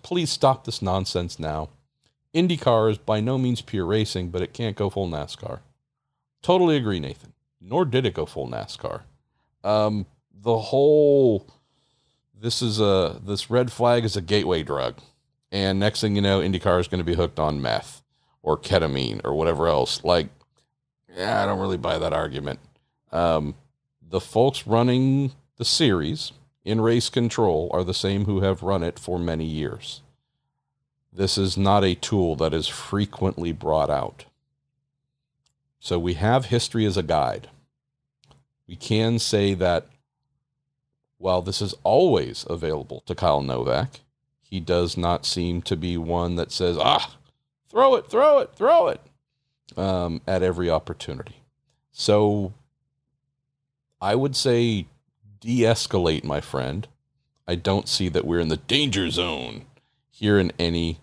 please 0.01 0.31
stop 0.31 0.65
this 0.65 0.81
nonsense 0.81 1.37
now. 1.37 1.69
IndyCar 2.33 2.89
is 2.91 2.97
by 2.97 3.19
no 3.19 3.37
means 3.37 3.61
pure 3.61 3.85
racing, 3.85 4.29
but 4.29 4.41
it 4.41 4.53
can't 4.53 4.75
go 4.75 4.89
full 4.89 5.07
NASCAR. 5.07 5.59
Totally 6.41 6.75
agree, 6.75 6.99
Nathan. 6.99 7.33
Nor 7.61 7.85
did 7.85 8.05
it 8.05 8.13
go 8.13 8.25
full 8.25 8.47
NASCAR. 8.47 9.01
Um, 9.63 10.05
the 10.33 10.57
whole 10.57 11.47
this 12.39 12.61
is 12.61 12.79
a 12.79 13.19
this 13.23 13.49
red 13.49 13.71
flag 13.71 14.03
is 14.03 14.15
a 14.15 14.21
gateway 14.21 14.63
drug, 14.63 14.95
and 15.51 15.79
next 15.79 16.01
thing 16.01 16.15
you 16.15 16.21
know, 16.21 16.41
IndyCar 16.41 16.79
is 16.79 16.87
going 16.87 16.99
to 16.99 17.05
be 17.05 17.15
hooked 17.15 17.39
on 17.39 17.61
meth 17.61 18.03
or 18.45 18.55
ketamine 18.55 19.19
or 19.25 19.33
whatever 19.33 19.67
else. 19.67 20.03
Like, 20.03 20.27
yeah, 21.17 21.41
I 21.41 21.47
don't 21.47 21.59
really 21.59 21.77
buy 21.77 21.97
that 21.97 22.13
argument. 22.13 22.59
Um, 23.11 23.55
the 24.07 24.21
folks 24.21 24.67
running 24.67 25.31
the 25.57 25.65
series 25.65 26.31
in 26.63 26.79
race 26.79 27.09
control 27.09 27.69
are 27.73 27.83
the 27.83 27.93
same 27.93 28.25
who 28.25 28.41
have 28.41 28.61
run 28.61 28.83
it 28.83 28.99
for 28.99 29.17
many 29.17 29.45
years. 29.45 30.01
This 31.11 31.37
is 31.39 31.57
not 31.57 31.83
a 31.83 31.95
tool 31.95 32.35
that 32.35 32.53
is 32.53 32.67
frequently 32.67 33.51
brought 33.51 33.89
out. 33.89 34.25
So 35.79 35.97
we 35.97 36.13
have 36.13 36.45
history 36.45 36.85
as 36.85 36.97
a 36.97 37.03
guide. 37.03 37.49
We 38.67 38.75
can 38.75 39.17
say 39.17 39.55
that 39.55 39.87
while 41.17 41.41
this 41.41 41.61
is 41.61 41.73
always 41.83 42.45
available 42.47 43.01
to 43.07 43.15
Kyle 43.15 43.41
Novak, 43.41 44.01
he 44.41 44.59
does 44.59 44.97
not 44.97 45.25
seem 45.25 45.63
to 45.63 45.75
be 45.75 45.97
one 45.97 46.35
that 46.35 46.51
says, 46.51 46.77
ah, 46.79 47.15
throw 47.75 47.95
it, 47.95 48.09
throw 48.09 48.39
it, 48.39 48.55
throw 48.55 48.87
it 48.87 49.01
um, 49.75 50.21
at 50.25 50.41
every 50.41 50.69
opportunity. 50.69 51.35
So 51.91 52.53
I 53.99 54.15
would 54.15 54.33
say 54.33 54.85
de 55.41 55.59
escalate, 55.59 56.23
my 56.23 56.39
friend. 56.39 56.87
I 57.45 57.55
don't 57.55 57.89
see 57.89 58.07
that 58.07 58.25
we're 58.25 58.39
in 58.39 58.47
the 58.47 58.55
danger 58.55 59.09
zone 59.09 59.65
here 60.09 60.39
in 60.39 60.53
any 60.57 60.99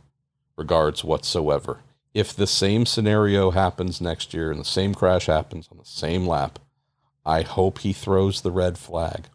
regards 0.57 1.05
whatsoever. 1.05 1.81
If 2.15 2.35
the 2.35 2.47
same 2.47 2.87
scenario 2.87 3.51
happens 3.51 4.01
next 4.01 4.33
year 4.33 4.51
and 4.51 4.59
the 4.59 4.65
same 4.65 4.95
crash 4.95 5.27
happens 5.27 5.69
on 5.71 5.77
the 5.77 5.85
same 5.85 6.27
lap, 6.27 6.59
I 7.25 7.43
hope 7.43 7.81
he 7.81 7.93
throws 7.93 8.41
the 8.41 8.51
red 8.51 8.79
flag. 8.79 9.27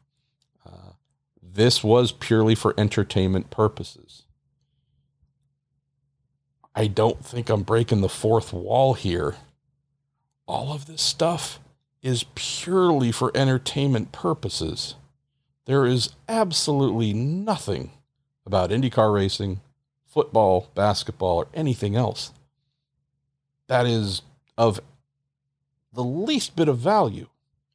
Uh, 0.65 0.93
this 1.41 1.83
was 1.83 2.11
purely 2.11 2.55
for 2.55 2.73
entertainment 2.79 3.51
purposes. 3.51 4.23
I 6.77 6.85
don't 6.85 7.25
think 7.25 7.49
I'm 7.49 7.63
breaking 7.63 8.01
the 8.01 8.07
fourth 8.07 8.53
wall 8.53 8.93
here. 8.93 9.35
All 10.47 10.71
of 10.71 10.85
this 10.85 11.01
stuff 11.01 11.59
is 12.03 12.25
purely 12.35 13.11
for 13.11 13.35
entertainment 13.35 14.11
purposes. 14.11 14.93
There 15.65 15.87
is 15.87 16.11
absolutely 16.29 17.13
nothing 17.13 17.91
about 18.45 18.69
IndyCar 18.69 19.11
racing, 19.11 19.59
football, 20.05 20.69
basketball, 20.75 21.37
or 21.37 21.47
anything 21.55 21.95
else 21.95 22.31
that 23.65 23.87
is 23.87 24.21
of 24.55 24.79
the 25.91 26.03
least 26.03 26.55
bit 26.55 26.67
of 26.67 26.77
value. 26.77 27.27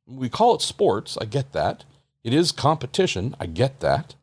We 0.06 0.28
call 0.28 0.54
it 0.54 0.62
sports. 0.62 1.18
I 1.20 1.24
get 1.24 1.52
that. 1.52 1.84
It 2.22 2.32
is 2.32 2.52
competition. 2.52 3.34
I 3.40 3.46
get 3.46 3.80
that. 3.80 4.14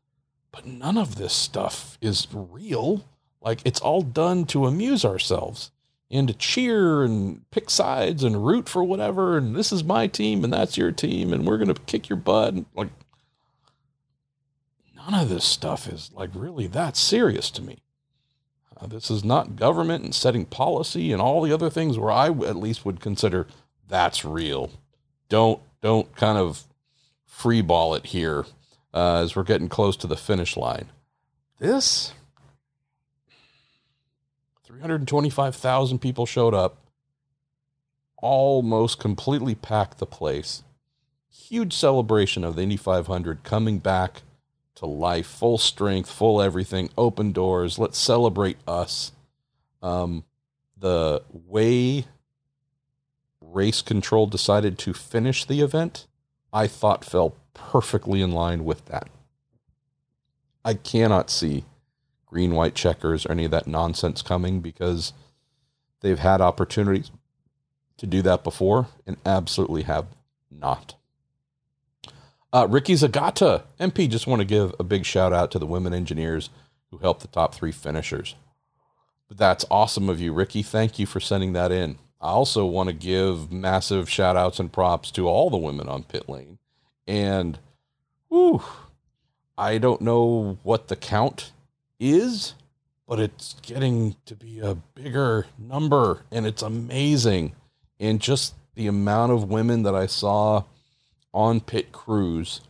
But 0.53 0.65
none 0.65 0.97
of 0.97 1.15
this 1.15 1.33
stuff 1.33 1.97
is 2.01 2.27
real. 2.31 3.03
Like 3.41 3.61
it's 3.65 3.79
all 3.79 4.01
done 4.01 4.45
to 4.47 4.65
amuse 4.65 5.05
ourselves 5.05 5.71
and 6.11 6.27
to 6.27 6.33
cheer 6.33 7.03
and 7.03 7.49
pick 7.51 7.69
sides 7.69 8.23
and 8.23 8.45
root 8.45 8.67
for 8.67 8.83
whatever. 8.83 9.37
And 9.37 9.55
this 9.55 9.71
is 9.71 9.83
my 9.83 10.07
team 10.07 10.43
and 10.43 10.51
that's 10.51 10.77
your 10.77 10.91
team. 10.91 11.31
And 11.31 11.45
we're 11.45 11.57
going 11.57 11.73
to 11.73 11.81
kick 11.81 12.09
your 12.09 12.17
butt. 12.17 12.53
And 12.53 12.65
like 12.75 12.89
none 14.95 15.13
of 15.13 15.29
this 15.29 15.45
stuff 15.45 15.87
is 15.87 16.11
like 16.13 16.31
really 16.33 16.67
that 16.67 16.97
serious 16.97 17.49
to 17.51 17.61
me. 17.61 17.79
Uh, 18.79 18.87
this 18.87 19.11
is 19.11 19.23
not 19.23 19.55
government 19.55 20.03
and 20.03 20.15
setting 20.15 20.45
policy 20.45 21.11
and 21.11 21.21
all 21.21 21.41
the 21.41 21.53
other 21.53 21.69
things 21.69 21.97
where 21.97 22.11
I 22.11 22.27
at 22.27 22.55
least 22.55 22.85
would 22.85 22.99
consider 22.99 23.47
that's 23.87 24.23
real. 24.23 24.71
Don't 25.27 25.61
don't 25.81 26.15
kind 26.15 26.37
of 26.37 26.63
freeball 27.31 27.95
it 27.95 28.07
here 28.07 28.45
uh, 28.93 29.21
as 29.21 29.35
we're 29.35 29.43
getting 29.43 29.69
close 29.69 29.95
to 29.97 30.07
the 30.07 30.17
finish 30.17 30.57
line. 30.57 30.89
This 31.59 32.13
325,000 34.79 35.99
people 35.99 36.25
showed 36.25 36.53
up, 36.53 36.77
almost 38.15 38.97
completely 38.97 39.53
packed 39.53 39.97
the 39.97 40.05
place. 40.05 40.63
Huge 41.29 41.73
celebration 41.73 42.45
of 42.45 42.55
the 42.55 42.61
Indy 42.61 42.77
500 42.77 43.43
coming 43.43 43.79
back 43.79 44.21
to 44.75 44.85
life, 44.85 45.27
full 45.27 45.57
strength, 45.57 46.09
full 46.09 46.41
everything, 46.41 46.89
open 46.97 47.33
doors. 47.33 47.77
Let's 47.77 47.97
celebrate 47.97 48.55
us. 48.65 49.11
Um, 49.81 50.23
the 50.77 51.23
way 51.33 52.05
race 53.41 53.81
control 53.81 54.27
decided 54.27 54.77
to 54.79 54.93
finish 54.93 55.43
the 55.43 55.59
event, 55.59 56.07
I 56.53 56.67
thought 56.67 57.03
fell 57.03 57.35
perfectly 57.53 58.21
in 58.21 58.31
line 58.31 58.63
with 58.63 58.85
that. 58.85 59.09
I 60.63 60.73
cannot 60.75 61.29
see 61.29 61.65
green 62.29 62.53
white 62.53 62.75
checkers 62.75 63.25
or 63.25 63.31
any 63.31 63.45
of 63.45 63.51
that 63.51 63.67
nonsense 63.67 64.21
coming 64.21 64.61
because 64.61 65.13
they've 66.01 66.19
had 66.19 66.41
opportunities 66.41 67.11
to 67.97 68.05
do 68.07 68.21
that 68.21 68.43
before 68.43 68.87
and 69.05 69.17
absolutely 69.25 69.83
have 69.83 70.07
not. 70.49 70.95
Uh, 72.51 72.67
Ricky 72.69 72.93
Zagata, 72.93 73.63
MP, 73.79 74.09
just 74.09 74.25
want 74.25 74.39
to 74.39 74.45
give 74.45 74.73
a 74.79 74.83
big 74.83 75.05
shout 75.05 75.33
out 75.33 75.51
to 75.51 75.59
the 75.59 75.67
women 75.67 75.93
engineers 75.93 76.49
who 76.89 76.97
helped 76.97 77.21
the 77.21 77.27
top 77.27 77.53
three 77.53 77.71
finishers. 77.71 78.35
But 79.27 79.37
that's 79.37 79.65
awesome 79.69 80.09
of 80.09 80.19
you, 80.19 80.33
Ricky. 80.33 80.63
Thank 80.63 80.97
you 80.97 81.05
for 81.05 81.19
sending 81.19 81.53
that 81.53 81.71
in. 81.71 81.99
I 82.21 82.29
also 82.29 82.65
want 82.65 82.89
to 82.89 82.93
give 82.93 83.51
massive 83.51 84.09
shout 84.09 84.35
outs 84.35 84.59
and 84.59 84.73
props 84.73 85.11
to 85.11 85.27
all 85.27 85.49
the 85.49 85.57
women 85.57 85.87
on 85.87 86.03
pit 86.03 86.27
lane. 86.27 86.57
And, 87.07 87.59
whew, 88.29 88.63
I 89.57 89.77
don't 89.77 90.01
know 90.01 90.57
what 90.63 90.87
the 90.87 90.95
count 90.95 91.51
is, 91.99 92.53
but 93.07 93.19
it's 93.19 93.55
getting 93.61 94.15
to 94.25 94.35
be 94.35 94.59
a 94.59 94.75
bigger 94.75 95.47
number 95.57 96.23
and 96.31 96.45
it's 96.45 96.61
amazing. 96.61 97.53
And 97.99 98.21
just 98.21 98.55
the 98.75 98.87
amount 98.87 99.31
of 99.31 99.49
women 99.49 99.83
that 99.83 99.95
I 99.95 100.05
saw 100.05 100.63
on 101.33 101.59
pit 101.59 101.91
crews 101.91 102.61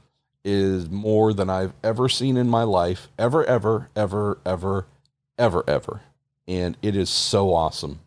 is 0.44 0.90
more 0.90 1.34
than 1.34 1.50
I've 1.50 1.74
ever 1.84 2.10
seen 2.10 2.38
in 2.38 2.50
my 2.50 2.64
life, 2.64 3.10
ever, 3.18 3.46
ever, 3.46 3.90
ever, 3.96 4.40
ever, 4.46 4.86
ever, 5.38 5.64
ever. 5.68 6.02
And 6.48 6.78
it 6.82 6.96
is 6.96 7.10
so 7.10 7.54
awesome. 7.54 8.00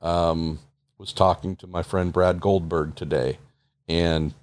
Um, 0.00 0.58
was 0.98 1.12
talking 1.12 1.56
to 1.56 1.66
my 1.66 1.82
friend 1.82 2.12
Brad 2.12 2.40
Goldberg 2.40 2.96
today, 2.96 3.38
and 3.88 4.34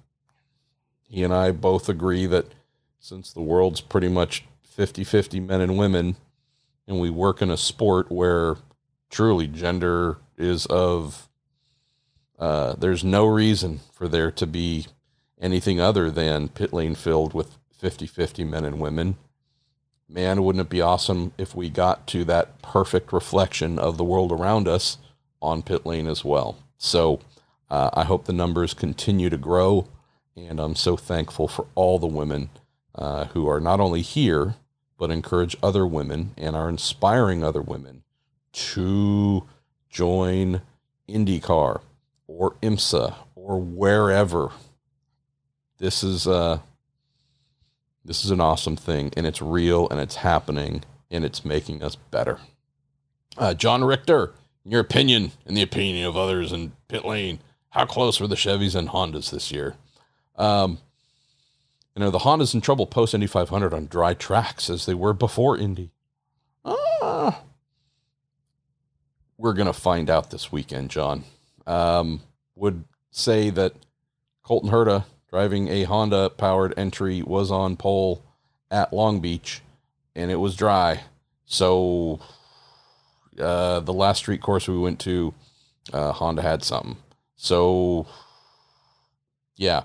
he 1.08 1.22
and 1.22 1.34
I 1.34 1.50
both 1.50 1.88
agree 1.88 2.26
that 2.26 2.52
since 3.00 3.32
the 3.32 3.40
world's 3.40 3.80
pretty 3.80 4.08
much 4.08 4.44
50 4.74 5.04
50 5.04 5.38
men 5.38 5.60
and 5.60 5.78
women, 5.78 6.16
and 6.88 6.98
we 6.98 7.08
work 7.08 7.40
in 7.40 7.48
a 7.48 7.56
sport 7.56 8.10
where 8.10 8.56
truly 9.08 9.46
gender 9.46 10.18
is 10.36 10.66
of, 10.66 11.28
uh, 12.40 12.74
there's 12.74 13.04
no 13.04 13.24
reason 13.24 13.78
for 13.92 14.08
there 14.08 14.32
to 14.32 14.46
be 14.48 14.86
anything 15.40 15.78
other 15.78 16.10
than 16.10 16.48
pit 16.48 16.72
lane 16.72 16.96
filled 16.96 17.34
with 17.34 17.56
50 17.78 18.08
50 18.08 18.42
men 18.42 18.64
and 18.64 18.80
women. 18.80 19.16
Man, 20.08 20.42
wouldn't 20.42 20.66
it 20.66 20.70
be 20.70 20.80
awesome 20.80 21.32
if 21.38 21.54
we 21.54 21.70
got 21.70 22.08
to 22.08 22.24
that 22.24 22.60
perfect 22.60 23.12
reflection 23.12 23.78
of 23.78 23.96
the 23.96 24.04
world 24.04 24.32
around 24.32 24.66
us 24.66 24.98
on 25.40 25.62
pit 25.62 25.86
lane 25.86 26.08
as 26.08 26.24
well? 26.24 26.58
So 26.78 27.20
uh, 27.70 27.90
I 27.94 28.02
hope 28.02 28.24
the 28.24 28.32
numbers 28.32 28.74
continue 28.74 29.30
to 29.30 29.38
grow. 29.38 29.86
And 30.36 30.58
I'm 30.58 30.74
so 30.74 30.96
thankful 30.96 31.46
for 31.46 31.66
all 31.76 32.00
the 32.00 32.08
women 32.08 32.50
uh, 32.96 33.26
who 33.26 33.48
are 33.48 33.60
not 33.60 33.78
only 33.78 34.02
here, 34.02 34.56
but 35.04 35.10
encourage 35.10 35.54
other 35.62 35.86
women 35.86 36.32
and 36.38 36.56
are 36.56 36.66
inspiring 36.66 37.44
other 37.44 37.60
women 37.60 38.02
to 38.52 39.46
join 39.90 40.62
IndyCar 41.06 41.82
or 42.26 42.54
IMSA 42.62 43.14
or 43.34 43.60
wherever 43.60 44.48
this 45.76 46.02
is 46.02 46.26
uh 46.26 46.58
this 48.02 48.24
is 48.24 48.30
an 48.30 48.40
awesome 48.40 48.76
thing 48.76 49.12
and 49.14 49.26
it's 49.26 49.42
real 49.42 49.86
and 49.90 50.00
it's 50.00 50.16
happening 50.16 50.82
and 51.10 51.22
it's 51.22 51.44
making 51.44 51.82
us 51.82 51.96
better. 51.96 52.38
Uh, 53.36 53.52
John 53.52 53.84
Richter, 53.84 54.32
in 54.64 54.70
your 54.70 54.80
opinion 54.80 55.32
and 55.44 55.54
the 55.54 55.60
opinion 55.60 56.06
of 56.06 56.16
others 56.16 56.50
in 56.50 56.72
pit 56.88 57.04
lane, 57.04 57.40
how 57.68 57.84
close 57.84 58.18
were 58.18 58.26
the 58.26 58.36
Chevys 58.36 58.74
and 58.74 58.88
Hondas 58.88 59.30
this 59.30 59.52
year? 59.52 59.76
Um, 60.36 60.78
you 61.94 62.00
know, 62.00 62.10
the 62.10 62.18
Hondas 62.18 62.54
in 62.54 62.60
trouble 62.60 62.86
post 62.86 63.14
Indy 63.14 63.26
500 63.26 63.72
on 63.72 63.86
dry 63.86 64.14
tracks 64.14 64.68
as 64.68 64.86
they 64.86 64.94
were 64.94 65.12
before 65.12 65.56
Indy. 65.56 65.90
Ah, 66.64 67.42
we're 69.38 69.52
going 69.52 69.66
to 69.66 69.72
find 69.72 70.10
out 70.10 70.30
this 70.30 70.50
weekend, 70.50 70.90
John. 70.90 71.24
Um, 71.66 72.20
would 72.56 72.84
say 73.10 73.50
that 73.50 73.74
Colton 74.42 74.70
Herta 74.70 75.04
driving 75.30 75.68
a 75.68 75.84
Honda 75.84 76.30
powered 76.30 76.74
entry 76.76 77.22
was 77.22 77.50
on 77.50 77.76
pole 77.76 78.24
at 78.70 78.92
Long 78.92 79.20
Beach 79.20 79.62
and 80.14 80.30
it 80.30 80.36
was 80.36 80.56
dry. 80.56 81.02
So 81.44 82.20
uh, 83.38 83.80
the 83.80 83.92
last 83.92 84.18
street 84.18 84.40
course 84.40 84.68
we 84.68 84.78
went 84.78 85.00
to, 85.00 85.34
uh, 85.92 86.12
Honda 86.12 86.42
had 86.42 86.62
something. 86.62 86.96
So 87.36 88.06
yeah, 89.56 89.84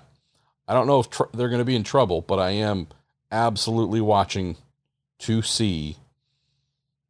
I 0.70 0.74
don't 0.74 0.86
know 0.86 1.00
if 1.00 1.10
tr- 1.10 1.24
they're 1.34 1.50
going 1.50 1.60
to 1.60 1.66
be 1.66 1.76
in 1.76 1.84
trouble, 1.84 2.22
but 2.22 2.38
I 2.38 2.52
am 2.52 2.88
absolutely 3.32 4.02
watching 4.02 4.56
to 5.18 5.42
see 5.42 5.98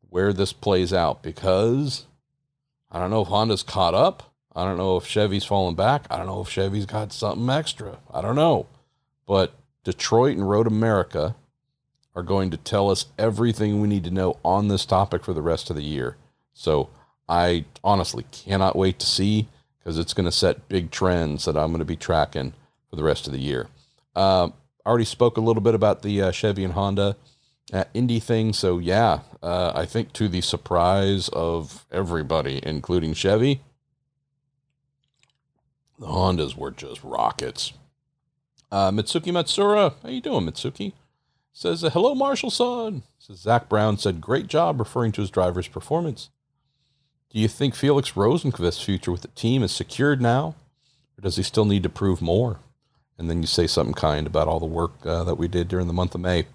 where 0.10 0.32
this 0.32 0.54
plays 0.54 0.94
out 0.94 1.22
because 1.22 2.06
I 2.90 3.00
don't 3.00 3.10
know 3.10 3.22
if 3.22 3.28
Honda's 3.28 3.62
caught 3.62 3.94
up. 3.94 4.32
I 4.56 4.64
don't 4.64 4.78
know 4.78 4.96
if 4.96 5.06
Chevy's 5.06 5.44
fallen 5.44 5.76
back. 5.76 6.06
I 6.10 6.16
don't 6.16 6.26
know 6.26 6.40
if 6.40 6.48
Chevy's 6.48 6.86
got 6.86 7.12
something 7.12 7.50
extra. 7.50 7.98
I 8.12 8.22
don't 8.22 8.38
know. 8.38 8.68
But 9.28 9.54
Detroit 9.84 10.38
and 10.38 10.50
Road 10.50 10.66
America 10.66 11.36
are 12.16 12.24
going 12.24 12.52
to 12.52 12.58
tell 12.58 12.90
us 12.90 13.08
everything 13.18 13.82
we 13.82 13.90
need 13.90 14.06
to 14.06 14.12
know 14.12 14.38
on 14.44 14.70
this 14.70 14.86
topic 14.86 15.26
for 15.26 15.34
the 15.34 15.42
rest 15.42 15.70
of 15.70 15.76
the 15.76 15.84
year. 15.84 16.16
So 16.54 16.90
I 17.28 17.66
honestly 17.84 18.26
cannot 18.32 18.78
wait 18.78 19.00
to 19.00 19.06
see 19.06 19.50
because 19.78 20.00
it's 20.00 20.14
going 20.14 20.26
to 20.26 20.32
set 20.32 20.70
big 20.70 20.92
trends 20.92 21.44
that 21.44 21.58
I'm 21.58 21.72
going 21.72 21.80
to 21.80 21.86
be 21.86 21.98
tracking 21.98 22.54
for 22.90 22.96
the 22.96 23.04
rest 23.04 23.28
of 23.28 23.34
the 23.34 23.40
year. 23.40 23.68
Uh, 24.16 24.50
I 24.86 24.90
already 24.90 25.06
spoke 25.06 25.38
a 25.38 25.42
little 25.42 25.62
bit 25.62 25.76
about 25.76 26.02
the 26.02 26.22
uh, 26.22 26.32
Chevy 26.32 26.64
and 26.64 26.74
Honda 26.74 27.16
at 27.72 27.90
Indy 27.94 28.20
thing. 28.20 28.54
So 28.54 28.80
yeah, 28.80 29.20
uh, 29.42 29.72
I 29.76 29.86
think 29.86 30.14
to 30.14 30.28
the 30.28 30.42
surprise 30.42 31.30
of 31.30 31.86
everybody, 31.92 32.60
including 32.64 33.14
Chevy, 33.14 33.62
the 36.00 36.08
Hondas 36.08 36.56
were 36.56 36.72
just 36.72 37.04
rockets. 37.04 37.74
Uh, 38.72 38.92
Mitsuki 38.92 39.32
Matsura, 39.32 39.94
how 40.02 40.10
you 40.10 40.22
doing, 40.22 40.46
Mitsuki? 40.46 40.94
Says 41.52 41.84
uh, 41.84 41.90
hello, 41.90 42.16
Marshall 42.16 42.52
son. 42.52 43.04
Says 43.18 43.40
Zak 43.40 43.68
Brown 43.68 43.98
said 43.98 44.22
great 44.22 44.48
job 44.48 44.80
referring 44.80 45.12
to 45.14 45.22
his 45.22 45.30
driver's 45.30 45.68
performance. 45.68 46.30
Do 47.32 47.40
you 47.40 47.48
think 47.48 47.76
Felix 47.76 48.12
Rosenqvist's 48.12 48.82
future 48.82 49.12
with 49.12 49.22
the 49.22 49.28
team 49.30 49.62
is 49.62 49.72
secured 49.72 50.22
now, 50.22 50.56
or 51.18 51.22
does 51.22 51.36
he 51.36 51.44
still 51.44 51.66
need 51.66 51.84
to 51.84 51.90
prove 51.90 52.22
more? 52.22 52.60
And 53.20 53.30
then 53.30 53.42
you 53.42 53.48
say 53.48 53.68
something 53.68 53.94
kind 53.94 54.26
about 54.26 54.48
all 54.48 54.62
the 54.62 54.66
work 54.66 54.94
uh, 55.06 55.26
that 55.26 55.36
we 55.36 55.50
did 55.50 55.68
during 55.68 55.88
the 55.88 55.94
month 55.94 56.16
of 56.16 56.22
May. 56.22 56.48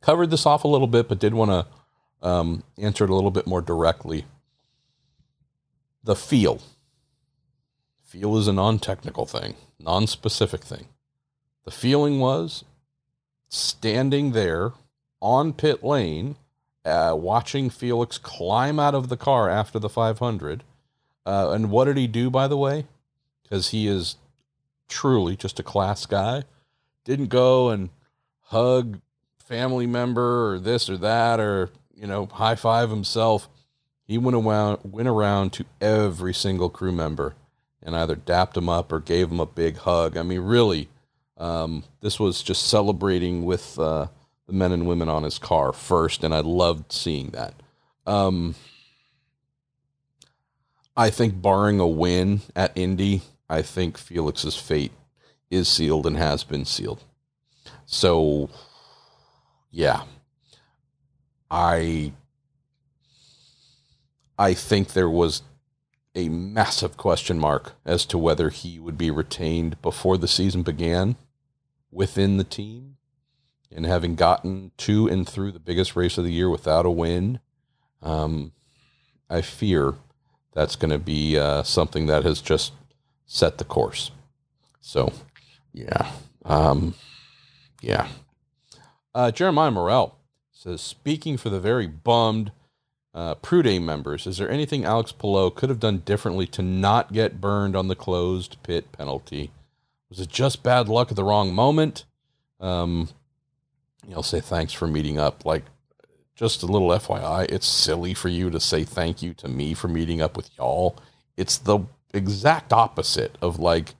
Covered 0.00 0.30
this 0.30 0.46
off 0.46 0.62
a 0.62 0.68
little 0.68 0.86
bit, 0.86 1.08
but 1.08 1.18
did 1.18 1.34
want 1.34 1.50
to 1.50 2.26
um, 2.26 2.62
answer 2.78 3.04
it 3.04 3.10
a 3.10 3.14
little 3.14 3.32
bit 3.32 3.46
more 3.46 3.60
directly. 3.60 4.24
The 6.04 6.14
feel. 6.14 6.62
Feel 8.04 8.38
is 8.38 8.46
a 8.46 8.52
non 8.52 8.78
technical 8.78 9.26
thing, 9.26 9.54
non 9.80 10.06
specific 10.06 10.62
thing. 10.62 10.86
The 11.64 11.70
feeling 11.72 12.20
was 12.20 12.64
standing 13.48 14.32
there 14.32 14.72
on 15.20 15.52
pit 15.52 15.82
lane, 15.82 16.36
uh, 16.84 17.16
watching 17.18 17.68
Felix 17.68 18.16
climb 18.16 18.78
out 18.78 18.94
of 18.94 19.08
the 19.08 19.16
car 19.16 19.50
after 19.50 19.78
the 19.78 19.88
500. 19.88 20.62
Uh, 21.24 21.50
and 21.50 21.70
what 21.70 21.84
did 21.84 21.96
he 21.96 22.06
do, 22.06 22.30
by 22.30 22.48
the 22.48 22.56
way? 22.56 22.86
Because 23.42 23.70
he 23.70 23.86
is 23.86 24.16
truly 24.92 25.36
just 25.36 25.58
a 25.58 25.62
class 25.62 26.06
guy. 26.06 26.44
Didn't 27.04 27.26
go 27.26 27.70
and 27.70 27.90
hug 28.42 29.00
family 29.38 29.86
member 29.86 30.52
or 30.52 30.58
this 30.60 30.88
or 30.88 30.96
that 30.98 31.40
or, 31.40 31.70
you 31.94 32.06
know, 32.06 32.26
high 32.26 32.54
five 32.54 32.90
himself. 32.90 33.48
He 34.04 34.18
went 34.18 34.36
around, 34.36 34.78
went 34.84 35.08
around 35.08 35.52
to 35.54 35.64
every 35.80 36.34
single 36.34 36.68
crew 36.68 36.92
member 36.92 37.34
and 37.82 37.96
either 37.96 38.14
dapped 38.14 38.56
him 38.56 38.68
up 38.68 38.92
or 38.92 39.00
gave 39.00 39.30
him 39.30 39.40
a 39.40 39.46
big 39.46 39.78
hug. 39.78 40.16
I 40.16 40.22
mean, 40.22 40.40
really, 40.40 40.88
um, 41.38 41.84
this 42.00 42.20
was 42.20 42.42
just 42.42 42.68
celebrating 42.68 43.44
with 43.44 43.78
uh, 43.78 44.06
the 44.46 44.52
men 44.52 44.72
and 44.72 44.86
women 44.86 45.08
on 45.08 45.24
his 45.24 45.38
car 45.38 45.72
first, 45.72 46.22
and 46.22 46.34
I 46.34 46.40
loved 46.40 46.92
seeing 46.92 47.30
that. 47.30 47.54
Um, 48.06 48.54
I 50.96 51.10
think, 51.10 51.40
barring 51.40 51.80
a 51.80 51.86
win 51.86 52.42
at 52.54 52.76
Indy, 52.76 53.22
I 53.52 53.60
think 53.60 53.98
Felix's 53.98 54.56
fate 54.56 54.92
is 55.50 55.68
sealed 55.68 56.06
and 56.06 56.16
has 56.16 56.42
been 56.42 56.64
sealed. 56.64 57.04
So, 57.84 58.48
yeah, 59.70 60.04
I 61.50 62.14
I 64.38 64.54
think 64.54 64.94
there 64.94 65.10
was 65.10 65.42
a 66.14 66.30
massive 66.30 66.96
question 66.96 67.38
mark 67.38 67.74
as 67.84 68.06
to 68.06 68.16
whether 68.16 68.48
he 68.48 68.78
would 68.78 68.96
be 68.96 69.10
retained 69.10 69.80
before 69.82 70.16
the 70.16 70.28
season 70.28 70.62
began 70.62 71.16
within 71.90 72.38
the 72.38 72.44
team. 72.44 72.96
And 73.70 73.84
having 73.84 74.14
gotten 74.14 74.72
to 74.78 75.08
and 75.08 75.28
through 75.28 75.52
the 75.52 75.58
biggest 75.58 75.94
race 75.94 76.16
of 76.16 76.24
the 76.24 76.32
year 76.32 76.48
without 76.48 76.86
a 76.86 76.90
win, 76.90 77.40
um, 78.00 78.52
I 79.28 79.42
fear 79.42 79.94
that's 80.54 80.76
going 80.76 80.90
to 80.90 80.98
be 80.98 81.38
uh, 81.38 81.62
something 81.64 82.06
that 82.06 82.24
has 82.24 82.40
just 82.40 82.72
set 83.32 83.56
the 83.56 83.64
course. 83.64 84.10
So, 84.82 85.10
yeah. 85.72 86.12
Um, 86.44 86.94
yeah. 87.80 88.08
Uh, 89.14 89.30
Jeremiah 89.30 89.70
Morel 89.70 90.18
says, 90.50 90.82
speaking 90.82 91.38
for 91.38 91.48
the 91.48 91.58
very 91.58 91.86
bummed 91.86 92.52
uh, 93.14 93.36
Prude 93.36 93.80
members, 93.80 94.26
is 94.26 94.36
there 94.36 94.50
anything 94.50 94.84
Alex 94.84 95.12
Palou 95.12 95.50
could 95.50 95.70
have 95.70 95.80
done 95.80 95.98
differently 96.04 96.46
to 96.48 96.60
not 96.60 97.14
get 97.14 97.40
burned 97.40 97.74
on 97.74 97.88
the 97.88 97.96
closed 97.96 98.58
pit 98.62 98.92
penalty? 98.92 99.50
Was 100.10 100.20
it 100.20 100.28
just 100.28 100.62
bad 100.62 100.90
luck 100.90 101.10
at 101.10 101.16
the 101.16 101.24
wrong 101.24 101.54
moment? 101.54 102.04
Um, 102.60 103.08
you'll 104.06 104.22
say 104.22 104.40
thanks 104.40 104.74
for 104.74 104.86
meeting 104.86 105.18
up. 105.18 105.46
Like, 105.46 105.64
just 106.34 106.62
a 106.62 106.66
little 106.66 106.88
FYI, 106.88 107.50
it's 107.50 107.66
silly 107.66 108.12
for 108.12 108.28
you 108.28 108.50
to 108.50 108.60
say 108.60 108.84
thank 108.84 109.22
you 109.22 109.32
to 109.34 109.48
me 109.48 109.72
for 109.72 109.88
meeting 109.88 110.20
up 110.20 110.36
with 110.36 110.50
y'all. 110.58 110.98
It's 111.38 111.56
the 111.56 111.80
exact 112.12 112.72
opposite 112.72 113.36
of 113.40 113.58
like 113.58 113.94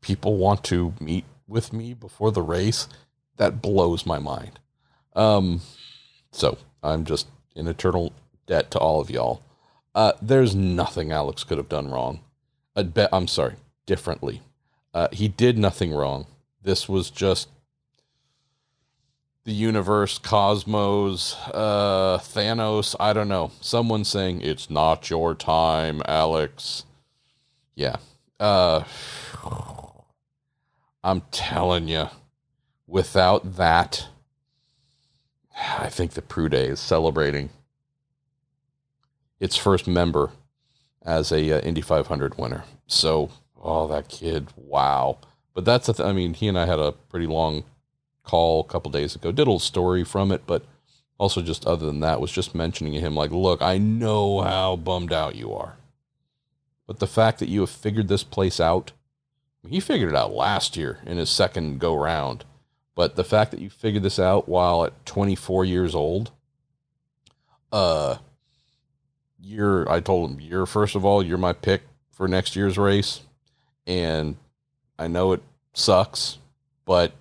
people 0.00 0.36
want 0.36 0.64
to 0.64 0.94
meet 1.00 1.24
with 1.46 1.72
me 1.72 1.94
before 1.94 2.32
the 2.32 2.42
race. 2.42 2.88
That 3.36 3.62
blows 3.62 4.04
my 4.04 4.18
mind. 4.18 4.58
Um, 5.14 5.60
so 6.32 6.58
I'm 6.82 7.04
just 7.04 7.28
in 7.54 7.68
eternal 7.68 8.12
debt 8.46 8.70
to 8.72 8.78
all 8.78 9.00
of 9.00 9.10
y'all. 9.10 9.42
Uh, 9.94 10.12
there's 10.20 10.54
nothing 10.54 11.12
Alex 11.12 11.44
could 11.44 11.58
have 11.58 11.68
done 11.68 11.90
wrong. 11.90 12.20
i 12.76 12.82
bet, 12.82 13.08
I'm 13.12 13.28
sorry, 13.28 13.54
differently. 13.86 14.42
Uh, 14.94 15.08
he 15.12 15.28
did 15.28 15.58
nothing 15.58 15.92
wrong. 15.92 16.26
This 16.62 16.88
was 16.88 17.10
just 17.10 17.48
the 19.48 19.54
universe, 19.54 20.18
cosmos, 20.18 21.34
uh, 21.54 22.18
Thanos. 22.20 22.94
I 23.00 23.14
don't 23.14 23.28
know. 23.28 23.50
Someone 23.62 24.04
saying 24.04 24.42
it's 24.42 24.68
not 24.68 25.08
your 25.08 25.34
time, 25.34 26.02
Alex. 26.06 26.84
Yeah. 27.74 27.96
Uh, 28.38 28.84
I'm 31.02 31.22
telling 31.30 31.88
you, 31.88 32.10
without 32.86 33.56
that, 33.56 34.08
I 35.56 35.88
think 35.88 36.12
the 36.12 36.20
Prude 36.20 36.52
is 36.52 36.78
celebrating 36.78 37.48
its 39.40 39.56
first 39.56 39.88
member 39.88 40.30
as 41.06 41.32
a 41.32 41.52
uh, 41.52 41.60
Indy 41.60 41.80
500 41.80 42.36
winner. 42.36 42.64
So, 42.86 43.30
oh, 43.58 43.88
that 43.88 44.10
kid, 44.10 44.48
wow. 44.56 45.16
But 45.54 45.64
that's 45.64 45.86
the 45.86 45.94
th- 45.94 46.06
I 46.06 46.12
mean, 46.12 46.34
he 46.34 46.48
and 46.48 46.58
I 46.58 46.66
had 46.66 46.78
a 46.78 46.92
pretty 46.92 47.26
long 47.26 47.64
call 48.28 48.60
a 48.60 48.64
couple 48.64 48.90
days 48.90 49.14
ago. 49.14 49.32
Did 49.32 49.42
a 49.42 49.50
little 49.50 49.58
story 49.58 50.04
from 50.04 50.30
it, 50.30 50.42
but 50.46 50.64
also 51.18 51.42
just 51.42 51.66
other 51.66 51.86
than 51.86 52.00
that 52.00 52.20
was 52.20 52.30
just 52.30 52.54
mentioning 52.54 52.92
to 52.92 53.00
him 53.00 53.14
like, 53.14 53.30
look, 53.30 53.60
I 53.62 53.78
know 53.78 54.40
how 54.42 54.76
bummed 54.76 55.12
out 55.12 55.34
you 55.34 55.52
are. 55.52 55.76
But 56.86 57.00
the 57.00 57.06
fact 57.06 57.38
that 57.40 57.48
you 57.48 57.60
have 57.60 57.70
figured 57.70 58.08
this 58.08 58.24
place 58.24 58.60
out, 58.60 58.92
he 59.68 59.80
figured 59.80 60.10
it 60.10 60.16
out 60.16 60.32
last 60.32 60.76
year 60.76 61.00
in 61.04 61.18
his 61.18 61.28
second 61.28 61.80
go 61.80 61.96
round. 61.96 62.44
But 62.94 63.16
the 63.16 63.24
fact 63.24 63.50
that 63.50 63.60
you 63.60 63.70
figured 63.70 64.02
this 64.02 64.18
out 64.18 64.48
while 64.48 64.84
at 64.84 65.06
24 65.06 65.64
years 65.64 65.94
old, 65.94 66.30
uh, 67.70 68.16
you're, 69.40 69.90
I 69.90 70.00
told 70.00 70.30
him, 70.30 70.40
you're, 70.40 70.66
first 70.66 70.94
of 70.94 71.04
all, 71.04 71.22
you're 71.22 71.38
my 71.38 71.52
pick 71.52 71.82
for 72.10 72.26
next 72.26 72.56
year's 72.56 72.78
race. 72.78 73.20
And 73.86 74.36
I 74.98 75.08
know 75.08 75.32
it 75.32 75.42
sucks, 75.74 76.38
but, 76.84 77.12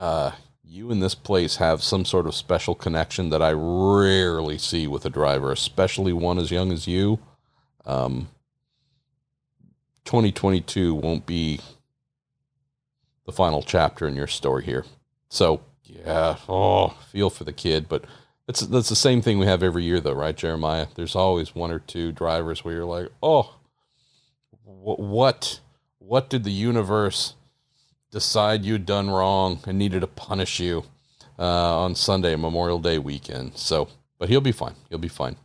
uh, 0.00 0.32
you 0.64 0.90
and 0.90 1.02
this 1.02 1.14
place 1.14 1.56
have 1.56 1.82
some 1.82 2.04
sort 2.04 2.26
of 2.26 2.34
special 2.34 2.74
connection 2.74 3.30
that 3.30 3.42
I 3.42 3.52
rarely 3.52 4.58
see 4.58 4.86
with 4.86 5.04
a 5.04 5.10
driver, 5.10 5.52
especially 5.52 6.12
one 6.12 6.38
as 6.38 6.50
young 6.50 6.72
as 6.72 6.88
you. 6.88 7.18
Um, 7.84 8.28
2022 10.04 10.94
won't 10.94 11.26
be 11.26 11.60
the 13.26 13.32
final 13.32 13.62
chapter 13.62 14.08
in 14.08 14.16
your 14.16 14.26
story 14.26 14.64
here. 14.64 14.84
So 15.28 15.60
yeah, 15.84 16.36
oh, 16.48 16.96
feel 17.10 17.30
for 17.30 17.44
the 17.44 17.52
kid, 17.52 17.88
but 17.88 18.04
that's 18.46 18.60
that's 18.60 18.88
the 18.88 18.96
same 18.96 19.22
thing 19.22 19.38
we 19.38 19.46
have 19.46 19.62
every 19.62 19.84
year, 19.84 20.00
though, 20.00 20.12
right, 20.14 20.36
Jeremiah? 20.36 20.86
There's 20.94 21.14
always 21.14 21.54
one 21.54 21.70
or 21.70 21.78
two 21.78 22.10
drivers 22.10 22.64
where 22.64 22.74
you're 22.74 22.84
like, 22.84 23.08
oh, 23.22 23.56
what 24.64 25.60
what 25.98 26.30
did 26.30 26.44
the 26.44 26.52
universe 26.52 27.34
decide 28.10 28.64
you'd 28.64 28.86
done 28.86 29.10
wrong 29.10 29.60
and 29.66 29.78
needed 29.78 30.00
to 30.00 30.06
punish 30.06 30.60
you 30.60 30.84
uh, 31.38 31.82
on 31.82 31.94
Sunday, 31.94 32.36
Memorial 32.36 32.78
Day 32.78 32.98
weekend? 32.98 33.56
So, 33.56 33.88
but 34.18 34.28
he'll 34.28 34.40
be 34.40 34.52
fine. 34.52 34.74
He'll 34.88 34.98
be 34.98 35.08
fine. 35.08 35.36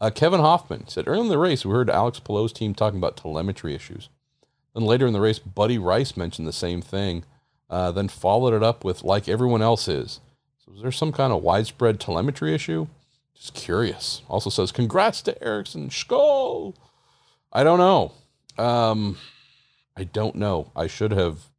Uh, 0.00 0.10
Kevin 0.10 0.40
Hoffman 0.40 0.88
said 0.88 1.06
early 1.06 1.22
in 1.22 1.28
the 1.28 1.38
race, 1.38 1.64
we 1.64 1.72
heard 1.72 1.90
Alex 1.90 2.20
Palou's 2.20 2.52
team 2.52 2.74
talking 2.74 2.98
about 2.98 3.16
telemetry 3.16 3.74
issues. 3.74 4.08
Then 4.74 4.84
later 4.84 5.06
in 5.06 5.12
the 5.12 5.20
race, 5.20 5.38
Buddy 5.38 5.78
Rice 5.78 6.16
mentioned 6.16 6.48
the 6.48 6.52
same 6.52 6.80
thing, 6.80 7.24
uh, 7.68 7.92
then 7.92 8.08
followed 8.08 8.54
it 8.54 8.62
up 8.62 8.84
with, 8.84 9.02
like 9.02 9.28
everyone 9.28 9.62
else 9.62 9.88
is. 9.88 10.20
So, 10.64 10.72
is 10.72 10.82
there 10.82 10.92
some 10.92 11.12
kind 11.12 11.32
of 11.32 11.42
widespread 11.42 12.00
telemetry 12.00 12.54
issue? 12.54 12.86
Just 13.34 13.54
curious. 13.54 14.22
Also 14.28 14.48
says, 14.48 14.72
congrats 14.72 15.22
to 15.22 15.42
Ericsson 15.42 15.88
Skoll. 15.88 16.74
I 17.52 17.64
don't 17.64 17.78
know. 17.78 18.12
Um, 18.62 19.18
I 19.96 20.04
don't 20.04 20.36
know. 20.36 20.70
I 20.76 20.86
should 20.86 21.12
have 21.12 21.49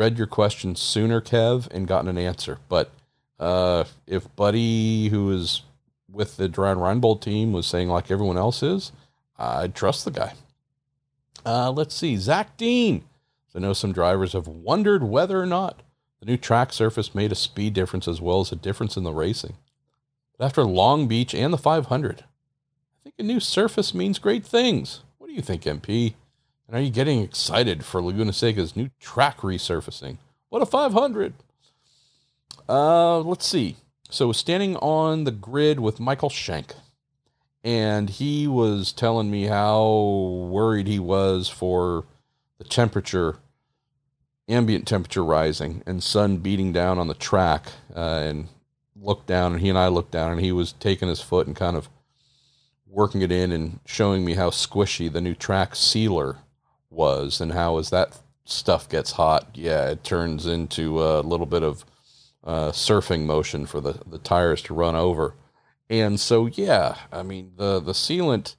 read 0.00 0.16
your 0.16 0.26
question 0.26 0.74
sooner, 0.74 1.20
Kev, 1.20 1.68
and 1.70 1.86
gotten 1.86 2.08
an 2.08 2.16
answer. 2.16 2.56
But 2.70 2.90
uh, 3.38 3.84
if 4.06 4.34
Buddy, 4.34 5.10
who 5.10 5.30
is 5.30 5.60
with 6.10 6.38
the 6.38 6.48
Ryan 6.48 6.78
Reinbold 6.78 7.20
team, 7.20 7.52
was 7.52 7.66
saying 7.66 7.88
like 7.88 8.10
everyone 8.10 8.38
else 8.38 8.62
is, 8.62 8.92
I'd 9.38 9.74
trust 9.74 10.06
the 10.06 10.10
guy. 10.10 10.32
Uh, 11.44 11.70
let's 11.70 11.94
see. 11.94 12.16
Zach 12.16 12.56
Dean. 12.56 13.04
I 13.54 13.58
know 13.58 13.74
some 13.74 13.92
drivers 13.92 14.32
have 14.32 14.46
wondered 14.48 15.02
whether 15.02 15.40
or 15.40 15.46
not 15.46 15.82
The 16.20 16.26
new 16.26 16.36
track 16.36 16.72
surface 16.72 17.14
made 17.14 17.32
a 17.32 17.34
speed 17.34 17.74
difference 17.74 18.06
as 18.06 18.20
well 18.20 18.40
as 18.40 18.52
a 18.52 18.56
difference 18.56 18.96
in 18.96 19.04
the 19.04 19.12
racing. 19.12 19.56
But 20.36 20.46
after 20.46 20.64
Long 20.64 21.08
Beach 21.08 21.34
and 21.34 21.52
the 21.52 21.58
500, 21.58 22.20
I 22.20 22.24
think 23.02 23.14
a 23.18 23.22
new 23.22 23.40
surface 23.40 23.94
means 23.94 24.18
great 24.18 24.46
things. 24.46 25.00
What 25.18 25.28
do 25.28 25.34
you 25.34 25.42
think, 25.42 25.62
MP? 25.62 26.14
And 26.70 26.78
are 26.78 26.82
you 26.82 26.92
getting 26.92 27.20
excited 27.20 27.84
for 27.84 28.00
Laguna 28.00 28.32
Seca's 28.32 28.76
new 28.76 28.90
track 29.00 29.38
resurfacing? 29.38 30.18
What 30.50 30.62
a 30.62 30.66
500! 30.66 31.34
Uh, 32.68 33.18
let's 33.18 33.44
see. 33.44 33.74
So, 34.08 34.30
standing 34.30 34.76
on 34.76 35.24
the 35.24 35.32
grid 35.32 35.80
with 35.80 35.98
Michael 35.98 36.28
Shank, 36.28 36.74
and 37.64 38.08
he 38.08 38.46
was 38.46 38.92
telling 38.92 39.32
me 39.32 39.46
how 39.46 39.82
worried 40.48 40.86
he 40.86 41.00
was 41.00 41.48
for 41.48 42.04
the 42.58 42.64
temperature, 42.64 43.38
ambient 44.48 44.86
temperature 44.86 45.24
rising, 45.24 45.82
and 45.86 46.04
sun 46.04 46.36
beating 46.36 46.72
down 46.72 47.00
on 47.00 47.08
the 47.08 47.14
track. 47.14 47.72
Uh, 47.92 48.22
and 48.28 48.48
looked 48.94 49.26
down, 49.26 49.54
and 49.54 49.60
he 49.60 49.70
and 49.70 49.78
I 49.78 49.88
looked 49.88 50.12
down, 50.12 50.30
and 50.30 50.40
he 50.40 50.52
was 50.52 50.74
taking 50.74 51.08
his 51.08 51.20
foot 51.20 51.48
and 51.48 51.56
kind 51.56 51.76
of 51.76 51.88
working 52.86 53.22
it 53.22 53.32
in 53.32 53.50
and 53.50 53.80
showing 53.84 54.24
me 54.24 54.34
how 54.34 54.50
squishy 54.50 55.12
the 55.12 55.20
new 55.20 55.34
track 55.34 55.74
sealer 55.74 56.36
was, 56.90 57.40
and 57.40 57.52
how 57.52 57.78
as 57.78 57.90
that 57.90 58.18
stuff 58.44 58.88
gets 58.88 59.12
hot, 59.12 59.48
yeah, 59.54 59.88
it 59.88 60.04
turns 60.04 60.46
into 60.46 61.02
a 61.02 61.20
little 61.20 61.46
bit 61.46 61.62
of 61.62 61.84
uh, 62.44 62.70
surfing 62.70 63.24
motion 63.24 63.66
for 63.66 63.80
the, 63.80 64.00
the 64.06 64.18
tires 64.18 64.62
to 64.62 64.74
run 64.74 64.96
over. 64.96 65.34
And 65.88 66.18
so, 66.20 66.46
yeah, 66.46 66.96
I 67.12 67.22
mean, 67.22 67.52
the, 67.56 67.80
the 67.80 67.92
sealant, 67.92 68.56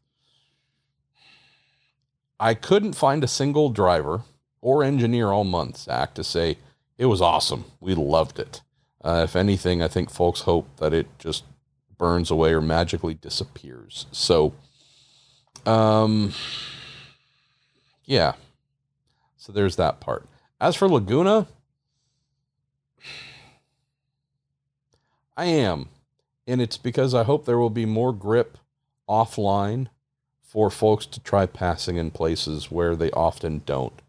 I 2.39 2.53
couldn't 2.53 2.93
find 2.93 3.23
a 3.23 3.27
single 3.27 3.69
driver 3.69 4.23
or 4.61 4.83
engineer 4.83 5.29
all 5.29 5.43
month, 5.43 5.77
Zach, 5.77 6.13
to 6.15 6.23
say 6.23 6.57
it 6.97 7.05
was 7.05 7.21
awesome. 7.21 7.65
We 7.79 7.95
loved 7.95 8.39
it. 8.39 8.61
Uh, 9.03 9.21
if 9.23 9.35
anything, 9.35 9.81
I 9.81 9.87
think 9.87 10.09
folks 10.09 10.41
hope 10.41 10.77
that 10.77 10.93
it 10.93 11.07
just 11.17 11.43
burns 11.97 12.29
away 12.29 12.53
or 12.53 12.61
magically 12.61 13.13
disappears. 13.13 14.05
So, 14.11 14.53
um, 15.65 16.33
yeah. 18.11 18.33
So 19.37 19.53
there's 19.53 19.77
that 19.77 20.01
part. 20.01 20.27
As 20.59 20.75
for 20.75 20.89
Laguna, 20.89 21.47
I 25.37 25.45
am. 25.45 25.87
And 26.45 26.61
it's 26.61 26.75
because 26.75 27.15
I 27.15 27.23
hope 27.23 27.45
there 27.45 27.57
will 27.57 27.69
be 27.69 27.85
more 27.85 28.11
grip 28.11 28.57
offline 29.07 29.87
for 30.43 30.69
folks 30.69 31.05
to 31.05 31.21
try 31.21 31.45
passing 31.45 31.95
in 31.95 32.11
places 32.11 32.69
where 32.69 32.97
they 32.97 33.11
often 33.11 33.61
don't. 33.65 34.01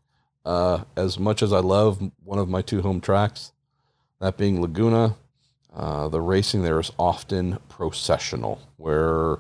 Uh, 0.45 0.83
as 0.97 1.21
much 1.21 1.41
as 1.41 1.53
I 1.53 1.61
love 1.61 2.11
one 2.25 2.41
of 2.41 2.49
my 2.49 2.61
two 2.61 2.83
home 2.83 3.01
tracks, 3.01 3.53
that 4.19 4.37
being 4.37 4.61
Laguna, 4.61 5.15
uh, 5.73 6.09
the 6.09 6.21
racing 6.21 6.65
there 6.65 6.81
is 6.81 6.91
often 6.99 7.61
processional, 7.69 8.61
where 8.79 9.39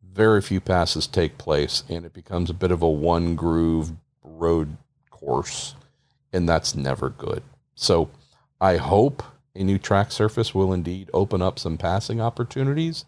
very 0.00 0.40
few 0.40 0.60
passes 0.60 1.08
take 1.08 1.36
place 1.36 1.82
and 1.88 2.04
it 2.04 2.12
becomes 2.12 2.48
a 2.48 2.54
bit 2.54 2.70
of 2.70 2.80
a 2.80 2.88
one 2.88 3.34
groove 3.34 3.92
road 4.36 4.76
course, 5.10 5.74
and 6.32 6.48
that's 6.48 6.74
never 6.74 7.10
good. 7.10 7.42
So 7.74 8.10
I 8.60 8.76
hope 8.76 9.22
a 9.54 9.62
new 9.62 9.78
track 9.78 10.12
surface 10.12 10.54
will 10.54 10.72
indeed 10.72 11.10
open 11.12 11.42
up 11.42 11.58
some 11.58 11.78
passing 11.78 12.20
opportunities 12.20 13.04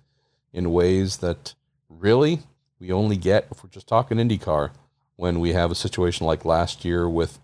in 0.52 0.72
ways 0.72 1.18
that 1.18 1.54
really 1.88 2.40
we 2.78 2.92
only 2.92 3.16
get 3.16 3.48
if 3.50 3.62
we're 3.62 3.70
just 3.70 3.86
talking 3.86 4.18
IndyCar 4.18 4.70
when 5.16 5.40
we 5.40 5.52
have 5.52 5.70
a 5.70 5.74
situation 5.74 6.26
like 6.26 6.44
last 6.44 6.84
year 6.84 7.08
with 7.08 7.38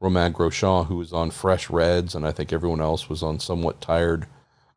Romain 0.00 0.32
Grosjean, 0.32 0.86
who 0.86 0.96
was 0.96 1.12
on 1.12 1.30
fresh 1.30 1.68
reds, 1.68 2.14
and 2.14 2.26
I 2.26 2.32
think 2.32 2.52
everyone 2.52 2.80
else 2.80 3.08
was 3.08 3.22
on 3.22 3.40
somewhat 3.40 3.80
tired 3.80 4.26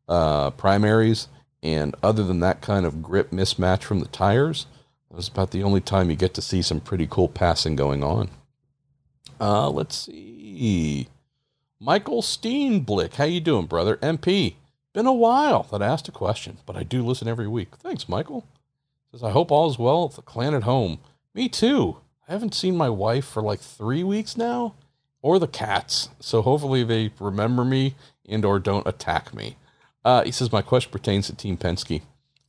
uh, 0.08 0.50
primaries. 0.52 1.28
And 1.64 1.96
other 2.02 2.24
than 2.24 2.40
that 2.40 2.62
kind 2.62 2.86
of 2.86 3.04
grip 3.04 3.32
mismatch 3.32 3.84
from 3.84 4.00
the 4.00 4.08
tires, 4.08 4.66
it 5.10 5.16
was 5.16 5.28
about 5.28 5.52
the 5.52 5.64
only 5.64 5.82
time 5.82 6.10
you 6.10 6.16
get 6.16 6.34
to 6.34 6.42
see 6.42 6.62
some 6.62 6.80
pretty 6.80 7.08
cool 7.08 7.28
passing 7.28 7.76
going 7.76 8.04
on. 8.04 8.30
Uh, 9.42 9.72
let's 9.72 10.06
see. 10.06 11.08
Michael 11.80 12.22
Steenblick, 12.22 13.16
how 13.16 13.24
you 13.24 13.42
doing, 13.42 13.66
brother? 13.66 13.98
MP. 13.98 14.54
Been 14.94 15.08
a 15.08 15.14
while 15.14 15.64
that 15.72 15.82
I 15.82 15.88
asked 15.88 16.08
a 16.08 16.12
question, 16.12 16.60
but 16.68 16.76
I 16.76 16.84
do 16.84 17.04
listen 17.04 17.28
every 17.28 17.48
week. 17.48 17.76
Thanks, 17.78 18.08
Michael. 18.08 18.46
Says 19.12 19.24
I 19.24 19.32
hope 19.32 19.52
all 19.52 19.68
is 19.68 19.80
well 19.80 20.06
at 20.06 20.12
the 20.12 20.22
clan 20.22 20.54
at 20.54 20.62
home. 20.62 21.00
Me 21.34 21.50
too. 21.50 21.98
I 22.30 22.34
haven't 22.34 22.54
seen 22.54 22.78
my 22.78 22.90
wife 22.90 23.26
for 23.26 23.42
like 23.42 23.60
three 23.60 24.04
weeks 24.04 24.38
now, 24.38 24.76
or 25.24 25.40
the 25.40 25.48
cats. 25.48 26.10
So 26.20 26.44
hopefully 26.44 26.84
they 26.84 27.12
remember 27.20 27.66
me 27.66 27.96
and 28.30 28.46
or 28.46 28.60
don't 28.60 28.86
attack 28.86 29.34
me. 29.34 29.58
Uh, 30.06 30.24
he 30.24 30.32
says 30.32 30.52
my 30.52 30.62
question 30.62 30.92
pertains 30.92 31.28
to 31.28 31.36
Team 31.36 31.58
Penske. 31.58 32.04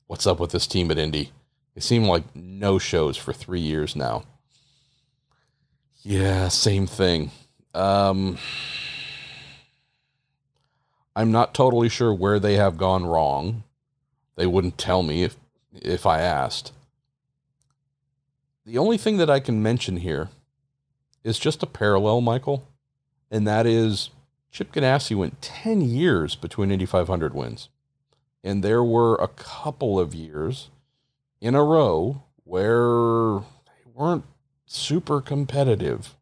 What's 0.08 0.26
up 0.26 0.38
with 0.38 0.50
this 0.50 0.66
team 0.66 0.90
at 0.90 0.98
Indy? 0.98 1.32
They 1.74 1.80
seem 1.80 2.04
like 2.04 2.24
no 2.36 2.78
shows 2.78 3.16
for 3.16 3.32
three 3.32 3.60
years 3.60 3.96
now. 3.96 4.24
Yeah, 6.02 6.48
same 6.48 6.86
thing. 6.86 7.30
Um, 7.74 8.38
I'm 11.14 11.30
not 11.30 11.54
totally 11.54 11.88
sure 11.88 12.12
where 12.12 12.40
they 12.40 12.54
have 12.54 12.76
gone 12.76 13.06
wrong. 13.06 13.62
They 14.36 14.46
wouldn't 14.46 14.78
tell 14.78 15.02
me 15.02 15.22
if 15.22 15.36
if 15.72 16.04
I 16.04 16.20
asked. 16.20 16.72
The 18.66 18.78
only 18.78 18.98
thing 18.98 19.16
that 19.16 19.30
I 19.30 19.40
can 19.40 19.62
mention 19.62 19.98
here 19.98 20.28
is 21.24 21.38
just 21.38 21.62
a 21.62 21.66
parallel, 21.66 22.20
Michael, 22.20 22.68
and 23.30 23.46
that 23.46 23.66
is 23.66 24.10
Chip 24.50 24.72
Ganassi 24.72 25.16
went 25.16 25.40
10 25.40 25.80
years 25.80 26.36
between 26.36 26.70
Indy 26.70 26.84
500 26.84 27.34
wins. 27.34 27.68
And 28.44 28.62
there 28.62 28.84
were 28.84 29.14
a 29.16 29.28
couple 29.28 29.98
of 29.98 30.14
years 30.14 30.68
in 31.40 31.54
a 31.54 31.64
row 31.64 32.22
where 32.44 33.40
they 33.66 33.90
weren't 33.94 34.24
super 34.76 35.20
competitive. 35.20 36.16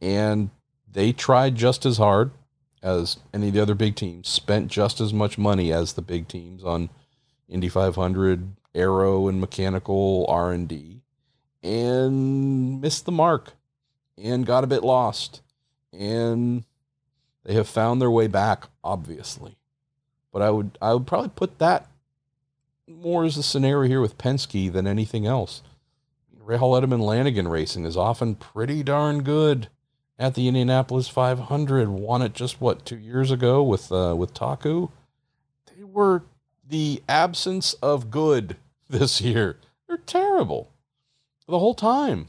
And 0.00 0.50
they 0.90 1.12
tried 1.12 1.56
just 1.56 1.86
as 1.86 1.98
hard 1.98 2.30
as 2.82 3.18
any 3.32 3.48
of 3.48 3.54
the 3.54 3.60
other 3.60 3.74
big 3.74 3.96
teams, 3.96 4.28
spent 4.28 4.70
just 4.70 5.00
as 5.00 5.12
much 5.12 5.38
money 5.38 5.72
as 5.72 5.94
the 5.94 6.02
big 6.02 6.28
teams 6.28 6.62
on 6.62 6.90
Indy 7.48 7.68
500, 7.68 8.52
aero 8.74 9.28
and 9.28 9.40
mechanical 9.40 10.26
R&D 10.28 11.00
and 11.66 12.80
missed 12.80 13.04
the 13.04 13.12
mark 13.12 13.52
and 14.16 14.46
got 14.46 14.64
a 14.64 14.68
bit 14.68 14.84
lost. 14.84 15.40
And 15.92 16.64
they 17.44 17.54
have 17.54 17.68
found 17.68 18.00
their 18.00 18.10
way 18.10 18.26
back, 18.26 18.68
obviously. 18.84 19.56
But 20.32 20.42
I 20.42 20.50
would 20.50 20.78
I 20.82 20.92
would 20.92 21.06
probably 21.06 21.30
put 21.30 21.58
that 21.58 21.88
more 22.86 23.24
as 23.24 23.36
a 23.36 23.42
scenario 23.42 23.88
here 23.88 24.00
with 24.00 24.18
Penske 24.18 24.70
than 24.72 24.86
anything 24.86 25.26
else. 25.26 25.62
Rahal 26.46 26.80
Letterman 26.80 27.00
Lanigan 27.00 27.48
racing 27.48 27.84
is 27.84 27.96
often 27.96 28.36
pretty 28.36 28.84
darn 28.84 29.24
good 29.24 29.68
at 30.16 30.34
the 30.34 30.46
Indianapolis 30.46 31.08
500. 31.08 31.88
Won 31.88 32.22
it 32.22 32.34
just 32.34 32.60
what 32.60 32.86
two 32.86 32.98
years 32.98 33.32
ago 33.32 33.64
with 33.64 33.90
uh, 33.90 34.14
with 34.16 34.32
Taku. 34.32 34.88
They 35.74 35.82
were 35.82 36.22
the 36.64 37.02
absence 37.08 37.72
of 37.74 38.12
good 38.12 38.56
this 38.88 39.20
year. 39.20 39.58
They're 39.88 39.96
terrible 39.96 40.70
the 41.48 41.58
whole 41.58 41.74
time. 41.74 42.28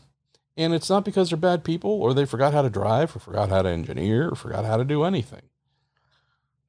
And 0.55 0.73
it's 0.73 0.89
not 0.89 1.05
because 1.05 1.29
they're 1.29 1.37
bad 1.37 1.63
people 1.63 1.91
or 1.91 2.15
they 2.15 2.25
forgot 2.25 2.53
how 2.53 2.63
to 2.63 2.69
drive 2.69 3.15
or 3.15 3.19
forgot 3.19 3.49
how 3.49 3.61
to 3.61 3.69
engineer 3.69 4.29
or 4.29 4.35
forgot 4.35 4.65
how 4.65 4.77
to 4.77 4.83
do 4.83 5.03
anything. 5.03 5.43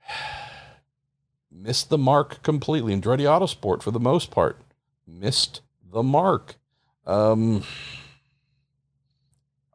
Missed 1.50 1.88
the 1.88 1.96
mark 1.96 2.42
completely. 2.42 2.92
And 2.92 3.02
Andretti 3.02 3.22
Autosport, 3.22 3.82
for 3.82 3.90
the 3.90 3.98
most 3.98 4.30
part, 4.30 4.60
missed 5.06 5.62
the 5.90 6.02
mark. 6.02 6.57
Um, 7.08 7.64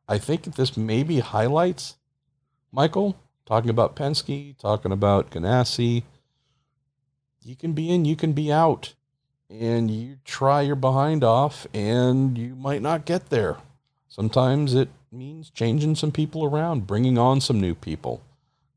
I 0.08 0.20
think 0.20 0.44
this 0.56 0.78
maybe 0.78 1.20
highlights 1.20 1.98
Michael 2.72 3.18
talking 3.46 3.72
about 3.72 3.96
Penske, 3.96 4.56
talking 4.58 4.92
about 4.92 5.32
Ganassi. 5.32 6.04
You 7.44 7.56
can 7.56 7.74
be 7.74 7.90
in, 7.90 8.06
you 8.06 8.16
can 8.16 8.34
be 8.34 8.52
out, 8.52 8.94
and 9.50 9.90
you 9.90 10.18
try 10.24 10.62
your 10.62 10.76
behind 10.76 11.24
off, 11.24 11.66
and 11.74 12.38
you 12.38 12.56
might 12.56 12.84
not 12.84 13.06
get 13.06 13.32
there. 13.32 13.58
Sometimes 14.08 14.76
it 14.76 14.90
means 15.12 15.50
changing 15.50 15.96
some 15.96 16.12
people 16.12 16.46
around, 16.46 16.86
bringing 16.86 17.18
on 17.18 17.42
some 17.42 17.60
new 17.60 17.74
people, 17.74 18.22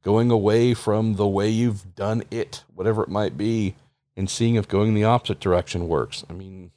going 0.03 0.31
away 0.31 0.73
from 0.73 1.17
the 1.17 1.29
way 1.29 1.51
you've 1.51 1.95
done 1.95 2.23
it, 2.31 2.65
whatever 2.75 3.03
it 3.03 3.11
might 3.11 3.37
be, 3.37 3.75
and 4.17 4.31
seeing 4.31 4.55
if 4.55 4.67
going 4.67 4.95
the 4.95 5.05
opposite 5.05 5.41
direction 5.41 5.89
works. 5.89 6.25
I 6.31 6.33
mean, 6.33 6.71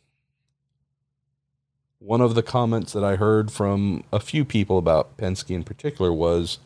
one 1.99 2.21
of 2.21 2.33
the 2.33 2.43
comments 2.43 2.93
that 2.93 3.03
I 3.03 3.17
heard 3.17 3.51
from 3.51 4.03
a 4.11 4.19
few 4.19 4.45
people 4.45 4.77
about 4.77 5.17
Penske 5.17 5.51
in 5.51 5.63
particular 5.63 6.13
was, 6.13 6.59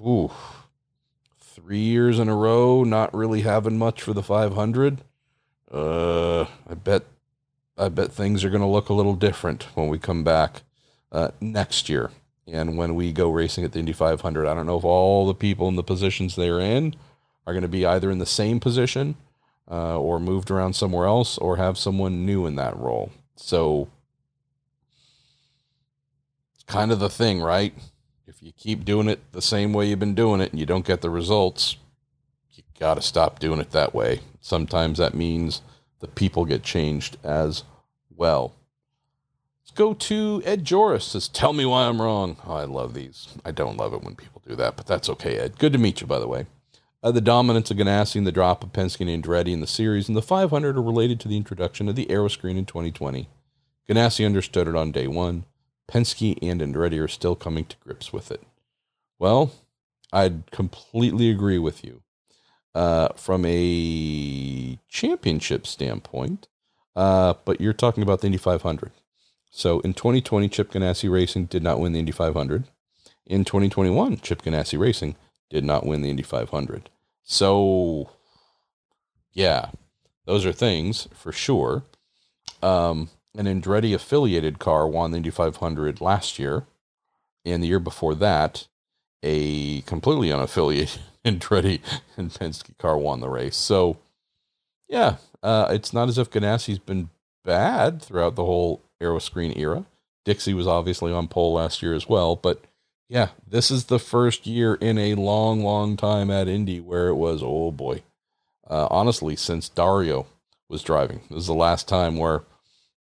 ooh, 0.00 0.30
three 1.40 1.80
years 1.80 2.18
in 2.18 2.28
a 2.28 2.36
row, 2.36 2.84
not 2.84 3.12
really 3.12 3.42
having 3.42 3.76
much 3.76 4.00
for 4.02 4.12
the 4.12 4.22
500. 4.22 5.02
Uh, 5.70 6.42
I 6.42 6.74
bet, 6.74 7.02
I 7.76 7.88
bet 7.88 8.12
things 8.12 8.44
are 8.44 8.50
going 8.50 8.62
to 8.62 8.66
look 8.66 8.88
a 8.88 8.94
little 8.94 9.16
different 9.16 9.64
when 9.74 9.88
we 9.88 9.98
come 9.98 10.22
back 10.22 10.62
uh, 11.10 11.28
next 11.40 11.88
year. 11.88 12.10
And 12.46 12.76
when 12.76 12.94
we 12.94 13.12
go 13.12 13.30
racing 13.30 13.64
at 13.64 13.72
the 13.72 13.78
Indy 13.80 13.92
500, 13.92 14.46
I 14.46 14.54
don't 14.54 14.66
know 14.66 14.78
if 14.78 14.84
all 14.84 15.26
the 15.26 15.34
people 15.34 15.68
in 15.68 15.76
the 15.76 15.82
positions 15.82 16.36
they're 16.36 16.60
in 16.60 16.94
are 17.46 17.52
going 17.52 17.62
to 17.62 17.68
be 17.68 17.86
either 17.86 18.10
in 18.10 18.18
the 18.18 18.26
same 18.26 18.60
position 18.60 19.16
uh, 19.70 19.98
or 19.98 20.20
moved 20.20 20.50
around 20.50 20.74
somewhere 20.74 21.06
else 21.06 21.38
or 21.38 21.56
have 21.56 21.78
someone 21.78 22.26
new 22.26 22.46
in 22.46 22.56
that 22.56 22.76
role. 22.76 23.10
So 23.36 23.88
kind 26.62 26.92
of 26.92 27.00
the 27.00 27.10
thing, 27.10 27.40
right? 27.40 27.74
If 28.26 28.42
you 28.42 28.52
keep 28.52 28.84
doing 28.84 29.08
it 29.08 29.20
the 29.32 29.42
same 29.42 29.72
way 29.72 29.86
you've 29.86 29.98
been 29.98 30.14
doing 30.14 30.40
it 30.40 30.50
and 30.50 30.60
you 30.60 30.66
don't 30.66 30.86
get 30.86 31.00
the 31.00 31.10
results, 31.10 31.76
you 32.54 32.62
got 32.78 32.94
to 32.94 33.02
stop 33.02 33.38
doing 33.38 33.60
it 33.60 33.72
that 33.72 33.94
way. 33.94 34.20
Sometimes 34.40 34.98
that 34.98 35.14
means 35.14 35.62
the 36.00 36.08
people 36.08 36.44
get 36.44 36.62
changed 36.62 37.16
as 37.22 37.64
well. 38.14 38.54
Let's 39.62 39.72
go 39.72 39.94
to 39.94 40.42
Ed 40.44 40.64
Joris. 40.64 41.04
Says, 41.06 41.28
"Tell 41.28 41.52
me 41.52 41.64
why 41.64 41.86
I'm 41.86 42.02
wrong." 42.02 42.36
Oh, 42.46 42.54
I 42.54 42.64
love 42.64 42.94
these. 42.94 43.28
I 43.44 43.52
don't 43.52 43.76
love 43.76 43.94
it 43.94 44.02
when 44.02 44.16
people 44.16 44.42
do 44.46 44.56
that, 44.56 44.76
but 44.76 44.86
that's 44.86 45.08
okay, 45.08 45.38
Ed. 45.38 45.58
Good 45.58 45.72
to 45.72 45.78
meet 45.78 46.00
you, 46.00 46.06
by 46.06 46.18
the 46.18 46.28
way. 46.28 46.46
Uh, 47.02 47.10
the 47.10 47.20
dominance 47.20 47.70
of 47.70 47.76
Ganassi 47.76 48.16
and 48.16 48.26
the 48.26 48.32
drop 48.32 48.62
of 48.62 48.72
Penske 48.72 49.00
and 49.00 49.24
Andretti 49.24 49.52
in 49.52 49.60
the 49.60 49.66
series 49.66 50.08
and 50.08 50.16
the 50.16 50.22
500 50.22 50.76
are 50.76 50.82
related 50.82 51.18
to 51.20 51.28
the 51.28 51.36
introduction 51.36 51.88
of 51.88 51.96
the 51.96 52.08
aero 52.10 52.28
screen 52.28 52.56
in 52.56 52.64
2020. 52.64 53.28
Ganassi 53.88 54.24
understood 54.24 54.68
it 54.68 54.76
on 54.76 54.92
day 54.92 55.08
one. 55.08 55.44
Penske 55.92 56.38
and 56.40 56.60
Andretti 56.60 57.02
are 57.02 57.08
still 57.08 57.36
coming 57.36 57.66
to 57.66 57.76
grips 57.84 58.12
with 58.12 58.30
it. 58.30 58.42
Well, 59.18 59.52
I'd 60.12 60.50
completely 60.50 61.30
agree 61.30 61.58
with 61.58 61.84
you. 61.84 62.02
Uh, 62.74 63.08
from 63.14 63.44
a 63.46 64.78
championship 64.88 65.66
standpoint, 65.66 66.48
uh, 66.96 67.34
but 67.44 67.60
you're 67.60 67.74
talking 67.74 68.02
about 68.02 68.22
the 68.22 68.26
Indy 68.26 68.38
500. 68.38 68.92
So 69.50 69.80
in 69.80 69.92
2020, 69.92 70.48
Chip 70.48 70.72
Ganassi 70.72 71.10
Racing 71.10 71.44
did 71.46 71.62
not 71.62 71.78
win 71.78 71.92
the 71.92 71.98
Indy 71.98 72.12
500. 72.12 72.64
In 73.26 73.44
2021, 73.44 74.16
Chip 74.20 74.40
Ganassi 74.40 74.78
Racing 74.78 75.16
did 75.50 75.64
not 75.64 75.84
win 75.84 76.00
the 76.00 76.08
Indy 76.08 76.22
500. 76.22 76.88
So, 77.22 78.10
yeah, 79.34 79.70
those 80.24 80.46
are 80.46 80.52
things 80.52 81.08
for 81.12 81.30
sure. 81.30 81.84
Um, 82.62 83.10
an 83.34 83.46
Andretti 83.46 83.94
affiliated 83.94 84.58
car 84.58 84.86
won 84.86 85.10
the 85.10 85.18
Indy 85.18 85.30
500 85.30 86.00
last 86.00 86.38
year, 86.38 86.66
and 87.44 87.62
the 87.62 87.68
year 87.68 87.80
before 87.80 88.14
that, 88.16 88.66
a 89.22 89.82
completely 89.82 90.28
unaffiliated 90.28 90.98
Andretti 91.24 91.80
and 92.16 92.30
Penske 92.30 92.76
car 92.78 92.98
won 92.98 93.20
the 93.20 93.28
race. 93.28 93.56
So, 93.56 93.98
yeah, 94.88 95.16
uh, 95.42 95.68
it's 95.70 95.92
not 95.92 96.08
as 96.08 96.18
if 96.18 96.30
Ganassi's 96.30 96.78
been 96.78 97.10
bad 97.44 98.02
throughout 98.02 98.34
the 98.34 98.44
whole 98.44 98.82
Aeroscreen 99.00 99.56
era. 99.56 99.84
Dixie 100.24 100.54
was 100.54 100.66
obviously 100.66 101.12
on 101.12 101.28
pole 101.28 101.54
last 101.54 101.82
year 101.82 101.94
as 101.94 102.08
well, 102.08 102.36
but 102.36 102.62
yeah, 103.08 103.28
this 103.46 103.70
is 103.70 103.84
the 103.84 103.98
first 103.98 104.46
year 104.46 104.74
in 104.74 104.98
a 104.98 105.14
long, 105.14 105.62
long 105.62 105.96
time 105.96 106.30
at 106.30 106.48
Indy 106.48 106.80
where 106.80 107.08
it 107.08 107.16
was, 107.16 107.42
oh 107.42 107.70
boy. 107.70 108.02
Uh, 108.68 108.86
honestly, 108.90 109.36
since 109.36 109.68
Dario 109.68 110.26
was 110.68 110.82
driving, 110.82 111.20
this 111.28 111.40
is 111.40 111.46
the 111.46 111.54
last 111.54 111.88
time 111.88 112.16
where 112.16 112.42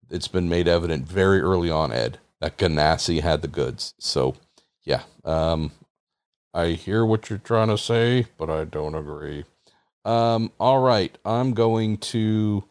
it's 0.10 0.28
been 0.28 0.50
made 0.50 0.68
evident 0.68 1.08
very 1.08 1.40
early 1.42 1.70
on, 1.70 1.92
Ed, 1.92 2.20
that 2.42 2.58
Ganassi 2.58 3.22
had 3.22 3.42
the 3.42 3.48
goods. 3.48 3.94
So, 4.00 4.36
yeah, 4.84 5.04
um, 5.24 5.72
I 6.54 6.70
hear 6.70 7.06
what 7.06 7.30
you're 7.30 7.40
trying 7.40 7.68
to 7.70 7.78
say, 7.78 8.28
but 8.38 8.50
I 8.50 8.66
don't 8.66 8.96
agree. 8.96 9.46
Um, 10.06 10.52
all 10.60 10.80
right, 10.80 11.18
I'm 11.26 11.54
going 11.54 11.98
to 11.98 12.64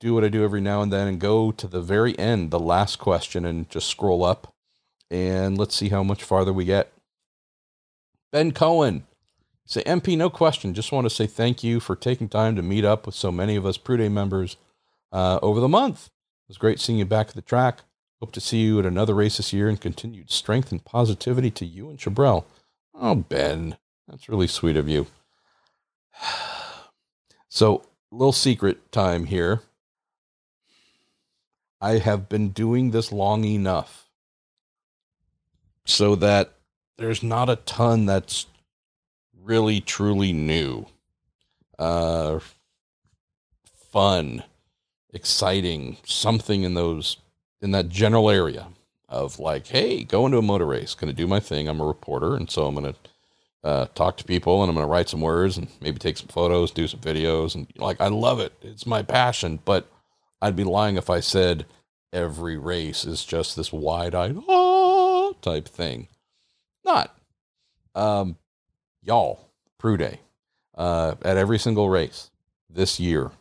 do 0.00 0.14
what 0.14 0.24
I 0.24 0.28
do 0.28 0.44
every 0.44 0.60
now 0.60 0.82
and 0.82 0.92
then 0.92 1.06
and 1.06 1.20
go 1.20 1.52
to 1.52 1.66
the 1.66 1.80
very 1.80 2.18
end, 2.18 2.50
the 2.50 2.60
last 2.60 2.96
question, 2.96 3.44
and 3.44 3.68
just 3.70 3.88
scroll 3.88 4.24
up 4.24 4.52
and 5.10 5.56
let's 5.56 5.76
see 5.76 5.88
how 5.88 6.02
much 6.02 6.22
farther 6.22 6.52
we 6.52 6.64
get. 6.64 6.92
Ben 8.32 8.52
Cohen. 8.52 9.06
Say, 9.68 9.82
MP, 9.82 10.16
no 10.16 10.30
question. 10.30 10.74
Just 10.74 10.92
want 10.92 11.06
to 11.06 11.10
say 11.10 11.26
thank 11.26 11.64
you 11.64 11.80
for 11.80 11.96
taking 11.96 12.28
time 12.28 12.54
to 12.54 12.62
meet 12.62 12.84
up 12.84 13.04
with 13.04 13.16
so 13.16 13.32
many 13.32 13.56
of 13.56 13.66
us 13.66 13.76
Prude 13.76 14.12
members 14.12 14.56
uh, 15.12 15.40
over 15.42 15.58
the 15.58 15.68
month. 15.68 16.08
It 16.46 16.50
was 16.50 16.58
great 16.58 16.78
seeing 16.78 17.00
you 17.00 17.04
back 17.04 17.28
at 17.28 17.34
the 17.34 17.42
track. 17.42 17.80
Hope 18.20 18.30
to 18.32 18.40
see 18.40 18.58
you 18.58 18.78
at 18.78 18.86
another 18.86 19.14
race 19.14 19.38
this 19.38 19.52
year 19.52 19.68
and 19.68 19.80
continued 19.80 20.30
strength 20.30 20.70
and 20.70 20.84
positivity 20.84 21.50
to 21.50 21.66
you 21.66 21.90
and 21.90 21.98
Chabrel. 21.98 22.44
Oh, 22.94 23.16
Ben, 23.16 23.76
that's 24.06 24.28
really 24.28 24.46
sweet 24.46 24.76
of 24.76 24.88
you. 24.88 25.06
So, 27.48 27.84
little 28.10 28.32
secret 28.32 28.92
time 28.92 29.24
here. 29.24 29.62
I 31.80 31.98
have 31.98 32.28
been 32.28 32.50
doing 32.50 32.90
this 32.90 33.10
long 33.10 33.44
enough 33.44 34.10
so 35.86 36.16
that 36.16 36.52
there's 36.98 37.22
not 37.22 37.48
a 37.48 37.56
ton 37.56 38.04
that's 38.04 38.46
really 39.42 39.80
truly 39.80 40.34
new, 40.34 40.86
uh, 41.78 42.40
fun, 43.90 44.42
exciting, 45.16 45.96
something 46.04 46.62
in 46.62 46.74
those 46.74 47.16
in 47.60 47.72
that 47.72 47.88
general 47.88 48.30
area 48.30 48.68
of 49.08 49.38
like, 49.38 49.66
hey, 49.66 50.04
go 50.04 50.26
into 50.26 50.38
a 50.38 50.42
motor 50.42 50.66
race, 50.66 50.94
gonna 50.94 51.12
do 51.12 51.26
my 51.26 51.40
thing. 51.40 51.68
I'm 51.68 51.80
a 51.80 51.86
reporter, 51.86 52.36
and 52.36 52.50
so 52.50 52.66
I'm 52.66 52.74
gonna 52.74 52.94
uh, 53.64 53.86
talk 53.94 54.16
to 54.18 54.24
people, 54.24 54.62
and 54.62 54.70
I'm 54.70 54.76
gonna 54.76 54.86
write 54.86 55.08
some 55.08 55.20
words, 55.22 55.56
and 55.56 55.68
maybe 55.80 55.98
take 55.98 56.16
some 56.18 56.28
photos, 56.28 56.70
do 56.70 56.86
some 56.86 57.00
videos, 57.00 57.54
and 57.54 57.66
like 57.76 58.00
I 58.00 58.08
love 58.08 58.38
it. 58.40 58.52
It's 58.62 58.86
my 58.86 59.02
passion, 59.02 59.58
but 59.64 59.90
I'd 60.40 60.54
be 60.54 60.64
lying 60.64 60.96
if 60.96 61.10
I 61.10 61.20
said 61.20 61.66
every 62.12 62.56
race 62.56 63.04
is 63.04 63.24
just 63.24 63.56
this 63.56 63.72
wide-eyed. 63.72 64.36
Oh, 64.48 65.34
type 65.40 65.66
thing. 65.66 66.08
Not. 66.84 67.16
Um, 67.94 68.36
y'all, 69.02 69.48
Prude, 69.78 70.18
uh, 70.74 71.14
at 71.22 71.36
every 71.36 71.58
single 71.58 71.88
race 71.88 72.30
this 72.68 73.00
year, 73.00 73.32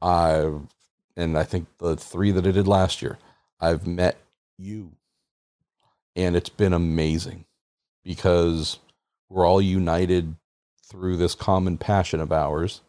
I've, 0.00 0.62
and 1.18 1.36
I 1.36 1.42
think 1.42 1.66
the 1.78 1.96
three 1.96 2.30
that 2.30 2.46
I 2.46 2.50
did 2.50 2.66
last 2.66 3.02
year, 3.02 3.18
I've 3.60 3.86
met 3.86 4.16
you. 4.56 4.92
And 6.16 6.34
it's 6.34 6.48
been 6.48 6.72
amazing 6.72 7.44
because 8.02 8.78
we're 9.28 9.46
all 9.46 9.60
united 9.60 10.34
through 10.82 11.18
this 11.18 11.34
common 11.34 11.76
passion 11.76 12.20
of 12.20 12.32
ours. 12.32 12.80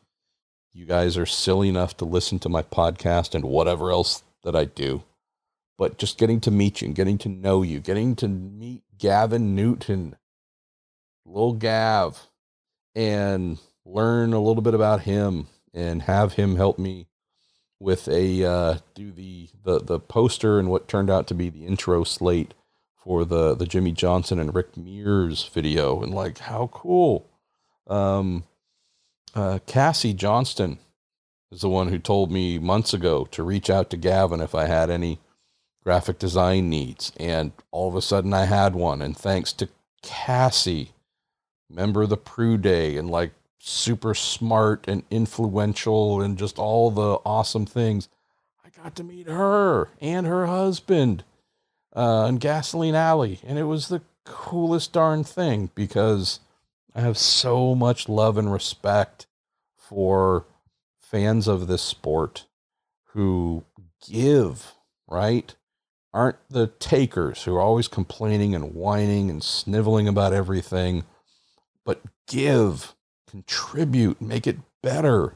You 0.74 0.86
guys 0.86 1.18
are 1.18 1.26
silly 1.26 1.68
enough 1.68 1.98
to 1.98 2.06
listen 2.06 2.40
to 2.40 2.50
my 2.50 2.64
podcast 2.64 3.36
and 3.36 3.44
whatever 3.44 3.92
else 3.92 4.24
that 4.44 4.56
I 4.56 4.64
do 4.64 5.04
but 5.80 5.98
just 5.98 6.18
getting 6.18 6.42
to 6.42 6.52
meet 6.52 6.82
you 6.82 6.88
and 6.88 6.96
getting 6.96 7.18
to 7.18 7.30
know 7.30 7.64
you, 7.64 7.80
getting 7.80 8.14
to 8.18 8.28
meet 8.28 8.84
Gavin 8.98 9.56
Newton, 9.56 10.18
little 11.26 11.54
Gav, 11.54 12.28
and 12.94 13.58
learn 13.86 14.34
a 14.34 14.42
little 14.42 14.62
bit 14.62 14.74
about 14.74 15.00
him 15.04 15.48
and 15.74 16.02
have 16.02 16.34
him 16.34 16.58
help 16.58 16.78
me 16.78 17.08
with 17.80 18.08
a 18.08 18.44
uh, 18.44 18.78
do 18.94 19.12
the, 19.12 19.50
the 19.64 19.80
the 19.80 20.00
poster 20.00 20.60
and 20.60 20.70
what 20.70 20.88
turned 20.88 21.10
out 21.10 21.28
to 21.28 21.34
be 21.34 21.50
the 21.50 21.66
intro 21.66 22.04
slate 22.04 22.54
for 22.96 23.26
the 23.26 23.56
the 23.56 23.66
Jimmie 23.66 23.92
Johnson 23.92 24.40
and 24.40 24.54
Rick 24.54 24.76
Mears 24.78 25.48
video 25.54 26.02
and 26.02 26.14
like 26.14 26.40
how 26.40 26.68
cool. 26.74 27.28
Um, 27.88 28.44
uh, 29.34 29.60
Cassie 29.66 30.14
Johnston 30.14 30.80
is 31.52 31.62
the 31.62 31.70
one 31.70 31.88
who 31.88 32.00
told 32.00 32.32
me 32.32 32.60
months 32.60 32.94
ago 32.94 33.26
to 33.32 33.44
reach 33.44 33.70
out 33.70 33.90
to 33.90 33.98
Gavin 33.98 34.42
if 34.42 34.54
I 34.54 34.66
had 34.66 34.90
any 34.90 35.20
graphic 35.84 36.20
design 36.20 36.70
needs. 36.70 37.12
And 37.20 37.52
all 37.72 37.90
of 37.90 37.96
a 37.96 38.02
sudden 38.02 38.34
I 38.34 38.46
had 38.46 38.76
one. 38.76 39.02
And 39.02 39.18
thanks 39.18 39.54
to 39.54 39.70
Cassie, 40.02 40.92
member 41.70 42.04
of 42.04 42.10
the 42.10 42.18
Pru 42.18 42.62
Day, 42.62 42.98
and 42.98 43.10
like 43.10 43.32
super 43.60 44.14
smart 44.14 44.88
and 44.88 45.04
influential 45.12 46.22
and 46.22 46.38
just 46.38 46.58
all 46.58 46.92
the 46.92 47.20
awesome 47.26 47.66
things, 47.66 48.10
I 48.66 48.70
got 48.82 48.96
to 48.96 49.04
meet 49.04 49.28
her 49.28 49.90
and 50.02 50.26
her 50.26 50.48
husband 50.48 51.24
uh, 51.96 52.26
in 52.30 52.38
Gasoline 52.38 52.96
Alley. 52.96 53.40
And 53.46 53.60
it 53.60 53.64
was 53.64 53.88
the 53.88 54.02
coolest 54.26 54.94
darn 54.94 55.24
thing 55.24 55.70
because 55.76 56.40
I 56.96 57.02
have 57.02 57.18
so 57.18 57.76
much 57.76 58.10
love 58.10 58.38
and 58.38 58.52
respect 58.52 59.28
for 59.78 60.46
fans 61.00 61.48
of 61.48 61.68
this 61.68 61.82
sport 61.82 62.46
who 63.14 63.64
give, 64.08 64.74
right? 65.08 65.56
aren't 66.14 66.38
the 66.50 66.68
takers 66.68 67.44
who 67.44 67.56
are 67.56 67.62
always 67.62 67.88
complaining 67.88 68.56
and 68.56 68.74
whining 68.74 69.30
and 69.30 69.44
sniveling 69.44 70.08
about 70.08 70.34
everything, 70.34 71.04
but 71.86 72.02
give, 72.28 72.96
contribute, 73.30 74.22
make 74.22 74.48
it 74.48 74.58
better. 74.82 75.36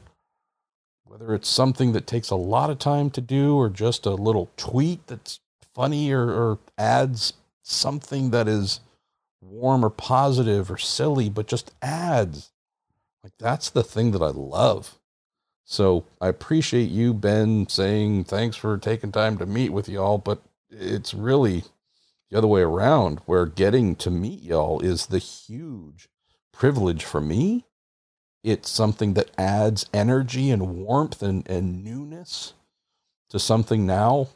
Whether 1.04 1.34
it's 1.34 1.48
something 1.48 1.92
that 1.92 2.06
takes 2.06 2.30
a 2.30 2.36
lot 2.36 2.70
of 2.70 2.78
time 2.78 3.10
to 3.10 3.20
do 3.20 3.56
or 3.56 3.70
just 3.70 4.06
a 4.06 4.10
little 4.10 4.50
tweet 4.56 5.06
that's 5.06 5.40
funny 5.74 6.10
or, 6.10 6.28
or 6.30 6.58
adds 6.76 7.34
something 7.62 8.30
that 8.30 8.48
is 8.48 8.80
warm 9.40 9.84
or 9.84 9.90
positive 9.90 10.70
or 10.70 10.78
silly, 10.78 11.28
but 11.28 11.46
just 11.46 11.72
adds. 11.82 12.50
Like 13.22 13.34
that's 13.38 13.70
the 13.70 13.82
thing 13.84 14.10
that 14.10 14.22
I 14.22 14.30
love. 14.30 14.98
So 15.64 16.04
I 16.20 16.28
appreciate 16.28 16.90
you, 16.90 17.14
Ben, 17.14 17.68
saying 17.68 18.24
thanks 18.24 18.56
for 18.56 18.76
taking 18.76 19.12
time 19.12 19.38
to 19.38 19.46
meet 19.46 19.70
with 19.70 19.88
y'all, 19.88 20.18
but 20.18 20.42
it's 20.70 21.14
really 21.14 21.64
the 22.30 22.38
other 22.38 22.46
way 22.46 22.62
around, 22.62 23.20
where 23.26 23.46
getting 23.46 23.94
to 23.96 24.10
meet 24.10 24.42
y'all 24.42 24.80
is 24.80 25.06
the 25.06 25.18
huge 25.18 26.08
privilege 26.52 27.04
for 27.04 27.20
me. 27.20 27.64
It's 28.44 28.68
something 28.68 29.14
that 29.14 29.30
adds 29.38 29.86
energy 29.94 30.50
and 30.50 30.76
warmth 30.84 31.22
and, 31.22 31.48
and 31.48 31.82
newness 31.82 32.52
to 33.30 33.38
something 33.38 33.86
now 33.86 34.28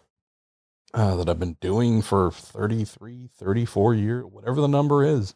uh, 0.95 1.15
that 1.17 1.29
I've 1.29 1.39
been 1.39 1.59
doing 1.61 2.01
for 2.01 2.31
33, 2.31 3.29
34 3.37 3.95
years, 3.95 4.25
whatever 4.25 4.63
the 4.63 4.67
number 4.67 5.05
is. 5.05 5.35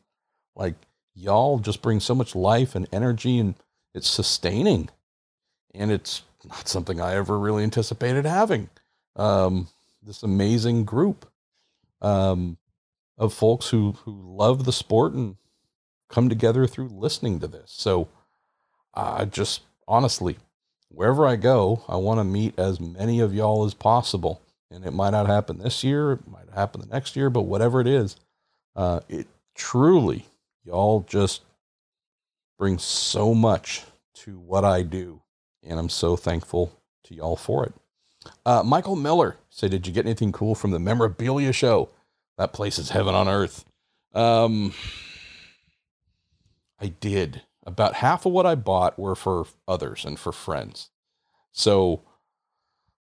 Like, 0.57 0.75
y'all 1.14 1.59
just 1.59 1.83
bring 1.83 2.01
so 2.01 2.14
much 2.14 2.35
life 2.35 2.75
and 2.75 2.89
energy, 2.91 3.39
and 3.39 3.57
it's 3.95 4.09
sustaining. 4.09 4.89
And 5.75 5.93
it's 5.93 6.23
not 6.43 6.66
something 6.66 6.99
I 6.99 7.14
ever 7.14 7.39
really 7.39 7.64
anticipated 7.64 8.25
having. 8.25 8.70
Um, 9.16 9.68
this 10.03 10.23
amazing 10.23 10.87
group 10.87 11.31
um, 12.01 12.57
of 13.18 13.35
folks 13.35 13.68
who, 13.68 13.93
who 14.07 14.18
love 14.25 14.64
the 14.64 14.73
sport 14.73 15.12
and 15.12 15.37
come 16.09 16.31
together 16.31 16.66
through 16.66 16.89
listening 16.89 17.39
to 17.41 17.47
this. 17.47 17.70
So, 17.70 18.09
I 18.95 19.24
just 19.24 19.62
honestly, 19.88 20.38
wherever 20.88 21.26
I 21.26 21.36
go, 21.36 21.84
I 21.88 21.97
want 21.97 22.20
to 22.20 22.24
meet 22.24 22.59
as 22.59 22.80
many 22.80 23.20
of 23.20 23.34
y'all 23.34 23.64
as 23.64 23.74
possible 23.74 24.43
and 24.72 24.84
it 24.84 24.93
might 24.93 25.11
not 25.11 25.26
happen 25.26 25.59
this 25.59 25.84
year, 25.84 26.12
it 26.12 26.28
might 26.28 26.49
happen 26.55 26.80
the 26.80 26.86
next 26.86 27.14
year, 27.14 27.30
but 27.30 27.43
whatever 27.43 27.80
it 27.80 27.86
is, 27.86 28.16
uh, 28.74 29.01
it 29.09 29.26
truly, 29.55 30.26
y'all 30.64 31.05
just 31.07 31.43
bring 32.59 32.78
so 32.78 33.34
much 33.34 33.82
to 34.14 34.38
what 34.38 34.64
I 34.64 34.82
do, 34.82 35.20
and 35.62 35.78
I'm 35.78 35.88
so 35.88 36.16
thankful 36.16 36.72
to 37.05 37.14
y'all 37.14 37.36
for 37.36 37.66
it. 37.66 37.74
Uh, 38.47 38.62
Michael 38.62 38.97
Miller 38.97 39.36
said, 39.51 39.72
"Did 39.72 39.86
you 39.86 39.93
get 39.93 40.07
anything 40.07 40.32
cool 40.32 40.55
from 40.55 40.70
the 40.70 40.78
memorabilia 40.78 41.53
show? 41.53 41.90
That 42.38 42.53
place 42.53 42.78
is 42.78 42.90
heaven 42.90 43.14
on 43.14 43.28
earth." 43.28 43.64
Um, 44.14 44.74
I 46.80 46.88
did. 46.88 47.43
About 47.65 47.95
half 47.95 48.27
of 48.27 48.33
what 48.33 48.47
I 48.47 48.55
bought 48.55 48.99
were 48.99 49.15
for 49.15 49.47
others 49.69 50.05
and 50.05 50.19
for 50.19 50.33
friends. 50.33 50.91
So 51.53 52.03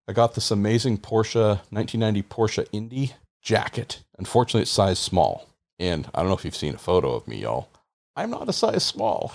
I 0.08 0.14
got 0.14 0.36
this 0.36 0.52
amazing 0.52 1.00
Porsche 1.00 1.60
1990 1.70 2.24
Porsche 2.24 2.68
Indy 2.72 3.14
jacket. 3.42 4.04
Unfortunately, 4.18 4.62
it's 4.62 4.72
size 4.72 5.00
small. 5.00 5.48
And 5.80 6.08
I 6.14 6.20
don't 6.20 6.30
know 6.30 6.36
if 6.36 6.46
you've 6.46 6.56
seen 6.56 6.76
a 6.76 6.80
photo 6.80 7.14
of 7.14 7.28
me, 7.28 7.38
y'all. 7.38 7.70
I'm 8.16 8.30
not 8.30 8.50
a 8.50 8.54
size 8.54 8.84
small. 8.84 9.34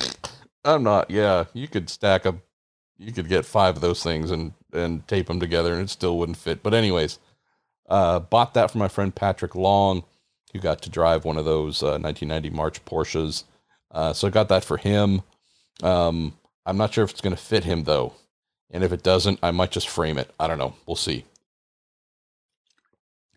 I'm 0.64 0.82
not. 0.82 1.10
Yeah, 1.10 1.44
you 1.52 1.68
could 1.68 1.88
stack 1.88 2.26
a, 2.26 2.34
you 2.98 3.12
could 3.12 3.28
get 3.28 3.46
five 3.46 3.76
of 3.76 3.82
those 3.82 4.02
things 4.02 4.30
and 4.30 4.52
and 4.72 5.06
tape 5.06 5.28
them 5.28 5.40
together, 5.40 5.72
and 5.72 5.82
it 5.82 5.90
still 5.90 6.18
wouldn't 6.18 6.38
fit. 6.38 6.62
But 6.62 6.74
anyways, 6.74 7.18
uh, 7.88 8.18
bought 8.18 8.54
that 8.54 8.70
for 8.70 8.78
my 8.78 8.88
friend 8.88 9.14
Patrick 9.14 9.54
Long, 9.54 10.04
who 10.52 10.58
got 10.58 10.82
to 10.82 10.90
drive 10.90 11.24
one 11.24 11.38
of 11.38 11.44
those 11.44 11.82
uh, 11.82 11.98
1990 11.98 12.50
March 12.50 12.84
Porsches. 12.84 13.44
Uh, 13.94 14.12
so 14.12 14.26
I 14.28 14.30
got 14.30 14.48
that 14.48 14.64
for 14.64 14.76
him. 14.76 15.22
Um, 15.82 16.36
I'm 16.66 16.76
not 16.76 16.92
sure 16.92 17.04
if 17.04 17.10
it's 17.10 17.20
going 17.20 17.34
to 17.36 17.42
fit 17.42 17.64
him 17.64 17.84
though. 17.84 18.14
And 18.70 18.82
if 18.82 18.92
it 18.92 19.02
doesn't, 19.02 19.38
I 19.42 19.52
might 19.52 19.70
just 19.70 19.88
frame 19.88 20.18
it. 20.18 20.30
I 20.38 20.48
don't 20.48 20.58
know. 20.58 20.74
We'll 20.84 20.96
see. 20.96 21.24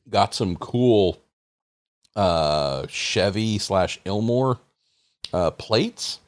Got 0.09 0.33
some 0.33 0.55
cool 0.55 1.21
uh, 2.15 2.87
Chevy 2.89 3.59
slash 3.59 3.99
Ilmor 4.03 4.59
uh, 5.31 5.51
plates, 5.51 6.19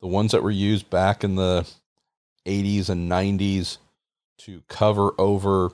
the 0.00 0.06
ones 0.06 0.32
that 0.32 0.42
were 0.42 0.50
used 0.50 0.90
back 0.90 1.24
in 1.24 1.36
the 1.36 1.66
80s 2.46 2.90
and 2.90 3.10
90s 3.10 3.78
to 4.38 4.62
cover 4.68 5.12
over 5.18 5.70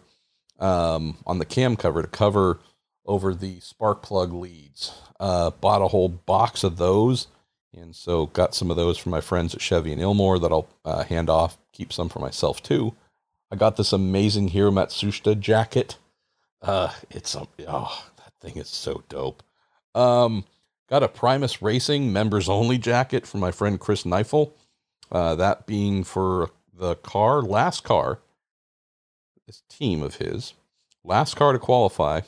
um, 0.61 1.19
on 1.27 1.39
the 1.39 1.45
cam 1.45 1.77
cover 1.77 2.03
to 2.03 2.09
cover 2.09 2.61
over 3.07 3.35
the 3.35 3.61
spark 3.61 4.03
plug 4.03 4.33
leads. 4.33 4.93
Uh, 5.19 5.51
bought 5.51 5.83
a 5.83 5.89
whole 5.89 6.09
box 6.09 6.65
of 6.65 6.77
those, 6.77 7.27
and 7.77 7.95
so 7.95 8.27
got 8.27 8.55
some 8.55 8.71
of 8.71 8.77
those 8.77 8.99
from 8.99 9.11
my 9.11 9.21
friends 9.21 9.55
at 9.55 9.61
Chevy 9.61 9.93
and 9.93 10.01
Ilmor 10.01 10.41
that 10.41 10.53
I'll 10.53 10.69
uh, 10.85 11.05
hand 11.05 11.29
off 11.29 11.59
keep 11.73 11.93
some 11.93 12.09
for 12.09 12.21
myself 12.21 12.63
too. 12.63 12.95
I 13.51 13.57
got 13.57 13.77
this 13.77 13.93
amazing 13.93 14.49
Hiro 14.49 14.71
Matsushita 14.71 15.39
jacket. 15.39 15.99
Uh, 16.63 16.93
it's 17.11 17.35
a, 17.35 17.47
oh, 17.69 18.07
that 18.17 18.33
thing 18.41 18.57
is 18.57 18.69
so 18.69 19.03
dope. 19.09 19.43
Um, 19.95 20.45
got 20.89 21.03
a 21.03 21.09
Primus 21.09 21.61
Racing 21.61 22.13
members 22.13 22.49
only 22.49 22.79
jacket 22.79 23.27
from 23.27 23.41
my 23.41 23.51
friend 23.51 23.79
Chris 23.79 24.05
Neifel. 24.05 24.53
Uh, 25.13 25.35
that 25.35 25.67
being 25.67 26.05
for 26.05 26.51
the 26.73 26.97
car, 26.97 27.43
last 27.43 27.85
car, 27.85 28.21
this 29.47 29.63
team 29.69 30.03
of 30.03 30.17
his, 30.17 30.55
last 31.05 31.37
car 31.37 31.53
to 31.53 31.59
qualify 31.59 32.23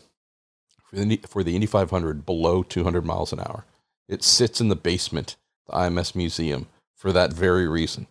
for 0.84 0.96
the, 0.96 1.20
for 1.26 1.42
the 1.42 1.54
Indy 1.54 1.66
500 1.66 2.26
below 2.26 2.62
200 2.62 3.04
miles 3.04 3.32
an 3.32 3.40
hour. 3.40 3.64
It 4.08 4.22
sits 4.22 4.60
in 4.60 4.68
the 4.68 4.76
basement, 4.76 5.36
the 5.66 5.72
IMS 5.72 6.14
museum, 6.14 6.66
for 6.94 7.12
that 7.12 7.32
very 7.32 7.66
reason 7.68 8.06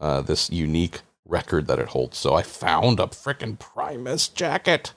uh, 0.00 0.22
this 0.22 0.50
unique 0.50 1.02
record 1.26 1.66
that 1.66 1.78
it 1.78 1.88
holds. 1.88 2.18
So 2.18 2.34
I 2.34 2.42
found 2.42 2.98
a 2.98 3.06
freaking 3.06 3.58
Primus 3.58 4.28
jacket. 4.28 4.92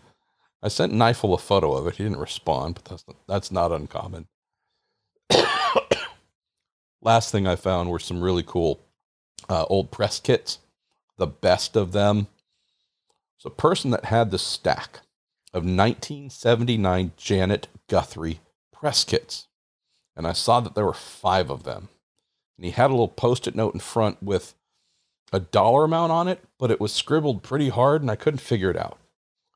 I 0.61 0.69
sent 0.69 0.93
Neifel 0.93 1.33
a 1.33 1.37
photo 1.37 1.73
of 1.73 1.87
it. 1.87 1.97
He 1.97 2.03
didn't 2.03 2.19
respond, 2.19 2.75
but 2.75 2.85
that's 2.85 3.05
that's 3.27 3.51
not 3.51 3.71
uncommon. 3.71 4.27
Last 7.01 7.31
thing 7.31 7.47
I 7.47 7.55
found 7.55 7.89
were 7.89 7.99
some 7.99 8.21
really 8.21 8.43
cool 8.43 8.79
uh, 9.49 9.65
old 9.69 9.91
press 9.91 10.19
kits, 10.19 10.59
the 11.17 11.27
best 11.27 11.75
of 11.75 11.91
them. 11.91 12.27
It's 13.37 13.45
a 13.45 13.49
person 13.49 13.91
that 13.91 14.05
had 14.05 14.31
the 14.31 14.39
stack 14.39 15.01
of 15.53 15.63
1979 15.63 17.11
Janet 17.17 17.67
Guthrie 17.89 18.39
press 18.71 19.03
kits, 19.03 19.47
and 20.15 20.27
I 20.27 20.33
saw 20.33 20.59
that 20.59 20.75
there 20.75 20.85
were 20.85 20.93
five 20.93 21.49
of 21.49 21.63
them. 21.63 21.89
And 22.57 22.65
he 22.65 22.71
had 22.71 22.89
a 22.89 22.93
little 22.93 23.07
post-it 23.07 23.55
note 23.55 23.73
in 23.73 23.79
front 23.79 24.21
with 24.21 24.55
a 25.31 25.39
dollar 25.39 25.85
amount 25.85 26.11
on 26.11 26.27
it, 26.27 26.43
but 26.59 26.69
it 26.71 26.79
was 26.79 26.93
scribbled 26.93 27.41
pretty 27.43 27.69
hard 27.69 28.01
and 28.01 28.11
I 28.11 28.15
couldn't 28.15 28.39
figure 28.39 28.69
it 28.69 28.77
out. 28.77 28.99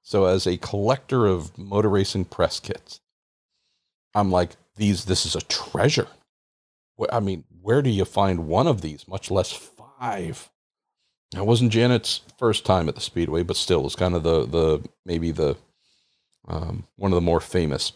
So 0.01 0.25
as 0.25 0.47
a 0.47 0.57
collector 0.57 1.25
of 1.25 1.57
motor 1.57 1.89
racing 1.89 2.25
press 2.25 2.59
kits, 2.59 3.01
I'm 4.15 4.31
like, 4.31 4.53
these 4.77 5.05
this 5.05 5.25
is 5.25 5.35
a 5.35 5.41
treasure. 5.41 6.07
I 7.11 7.19
mean, 7.19 7.43
where 7.61 7.81
do 7.81 7.89
you 7.89 8.05
find 8.05 8.47
one 8.47 8.67
of 8.67 8.81
these, 8.81 9.07
much 9.07 9.29
less 9.29 9.51
five? 9.51 10.49
It 11.35 11.45
wasn't 11.45 11.73
Janet's 11.73 12.21
first 12.39 12.65
time 12.65 12.87
at 12.87 12.95
the 12.95 13.01
Speedway, 13.01 13.43
but 13.43 13.57
still, 13.57 13.85
it's 13.85 13.95
kind 13.95 14.15
of 14.15 14.23
the 14.23 14.45
the 14.45 14.89
maybe 15.05 15.31
the 15.31 15.57
um, 16.47 16.87
one 16.95 17.11
of 17.11 17.15
the 17.15 17.21
more 17.21 17.41
famous. 17.41 17.91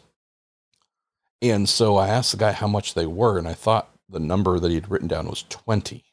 And 1.41 1.69
so 1.69 1.97
I 1.97 2.07
asked 2.09 2.31
the 2.31 2.37
guy 2.37 2.53
how 2.53 2.67
much 2.67 2.93
they 2.93 3.07
were, 3.07 3.37
and 3.37 3.47
I 3.47 3.53
thought 3.53 3.89
the 4.09 4.19
number 4.19 4.59
that 4.59 4.69
he 4.69 4.75
had 4.75 4.91
written 4.91 5.07
down 5.07 5.27
was 5.27 5.43
twenty 5.49 6.03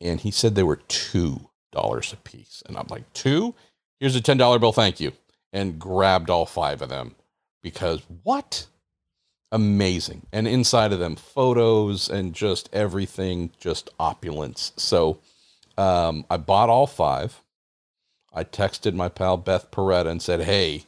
and 0.00 0.20
he 0.20 0.30
said 0.30 0.54
they 0.54 0.62
were 0.62 0.76
two 0.88 1.50
dollars 1.72 2.12
a 2.12 2.16
piece. 2.16 2.62
And 2.66 2.76
I'm 2.76 2.86
like, 2.88 3.12
two? 3.14 3.54
Here's 4.00 4.16
a 4.16 4.20
ten 4.20 4.36
dollar 4.36 4.58
bill, 4.60 4.72
thank 4.72 5.00
you. 5.00 5.12
And 5.52 5.78
grabbed 5.78 6.30
all 6.30 6.46
five 6.46 6.82
of 6.82 6.90
them 6.90 7.16
because 7.62 8.02
what? 8.24 8.66
Amazing. 9.52 10.26
And 10.32 10.48
inside 10.48 10.92
of 10.92 10.98
them, 10.98 11.16
photos 11.16 12.08
and 12.08 12.34
just 12.34 12.68
everything, 12.72 13.52
just 13.58 13.90
opulence. 14.00 14.72
So 14.76 15.20
um, 15.78 16.26
I 16.30 16.36
bought 16.38 16.70
all 16.70 16.86
five. 16.88 17.40
I 18.34 18.44
texted 18.44 18.94
my 18.94 19.08
pal 19.08 19.36
Beth 19.36 19.70
Paretta 19.70 20.08
and 20.08 20.20
said, 20.20 20.42
Hey, 20.42 20.84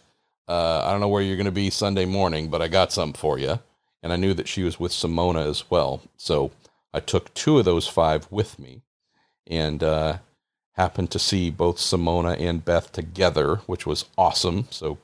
uh, 0.49 0.83
I 0.85 0.91
don't 0.91 1.01
know 1.01 1.09
where 1.09 1.23
you're 1.23 1.37
going 1.37 1.47
to 1.47 1.53
be 1.53 1.71
Sunday 1.71 2.05
morning, 2.05 2.49
but 2.49 2.63
I 2.63 2.69
got 2.69 2.93
some 2.93 3.13
for 3.13 3.39
you. 3.39 3.59
And 4.03 4.13
I 4.13 4.17
knew 4.17 4.35
that 4.35 4.49
she 4.49 4.63
was 4.63 4.79
with 4.79 4.93
Simona 4.93 5.49
as 5.49 5.69
well. 5.69 6.03
So 6.17 6.53
I 6.93 7.01
took 7.01 7.35
two 7.35 7.59
of 7.59 7.65
those 7.65 7.89
five 7.89 8.29
with 8.31 8.59
me 8.59 8.83
and 9.47 9.83
uh, 9.83 10.19
happened 10.73 11.11
to 11.11 11.19
see 11.19 11.51
both 11.51 11.79
Simona 11.79 12.41
and 12.41 12.65
Beth 12.65 12.93
together, 12.93 13.57
which 13.67 13.87
was 13.87 14.05
awesome. 14.17 14.69
So 14.71 14.99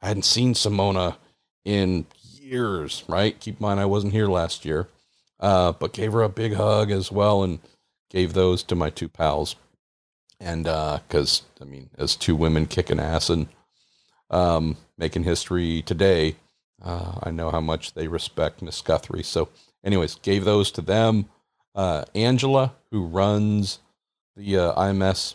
I 0.00 0.08
hadn't 0.08 0.24
seen 0.24 0.54
Simona 0.54 1.16
in 1.64 2.06
years, 2.40 3.04
right? 3.08 3.38
Keep 3.40 3.60
in 3.60 3.62
mind, 3.64 3.80
I 3.80 3.86
wasn't 3.86 4.12
here 4.12 4.28
last 4.28 4.64
year, 4.64 4.88
uh, 5.40 5.72
but 5.72 5.92
gave 5.92 6.12
her 6.12 6.22
a 6.22 6.28
big 6.28 6.54
hug 6.54 6.90
as 6.90 7.10
well 7.10 7.42
and 7.42 7.58
gave 8.10 8.34
those 8.34 8.62
to 8.64 8.74
my 8.74 8.90
two 8.90 9.08
pals. 9.08 9.56
And 10.38 10.64
because, 10.64 11.42
uh, 11.60 11.64
I 11.64 11.66
mean, 11.66 11.90
as 11.96 12.14
two 12.14 12.36
women 12.36 12.66
kicking 12.66 13.00
ass 13.00 13.30
and 13.30 13.48
um, 14.30 14.76
making 14.98 15.24
history 15.24 15.82
today, 15.82 16.36
uh, 16.82 17.18
I 17.22 17.30
know 17.30 17.50
how 17.50 17.60
much 17.60 17.94
they 17.94 18.08
respect 18.08 18.62
Miss 18.62 18.80
Guthrie. 18.80 19.22
So, 19.22 19.48
anyways, 19.84 20.16
gave 20.16 20.44
those 20.44 20.70
to 20.72 20.80
them. 20.80 21.26
Uh, 21.74 22.04
Angela, 22.14 22.74
who 22.90 23.04
runs 23.04 23.80
the 24.36 24.58
uh, 24.58 24.74
IMS 24.74 25.34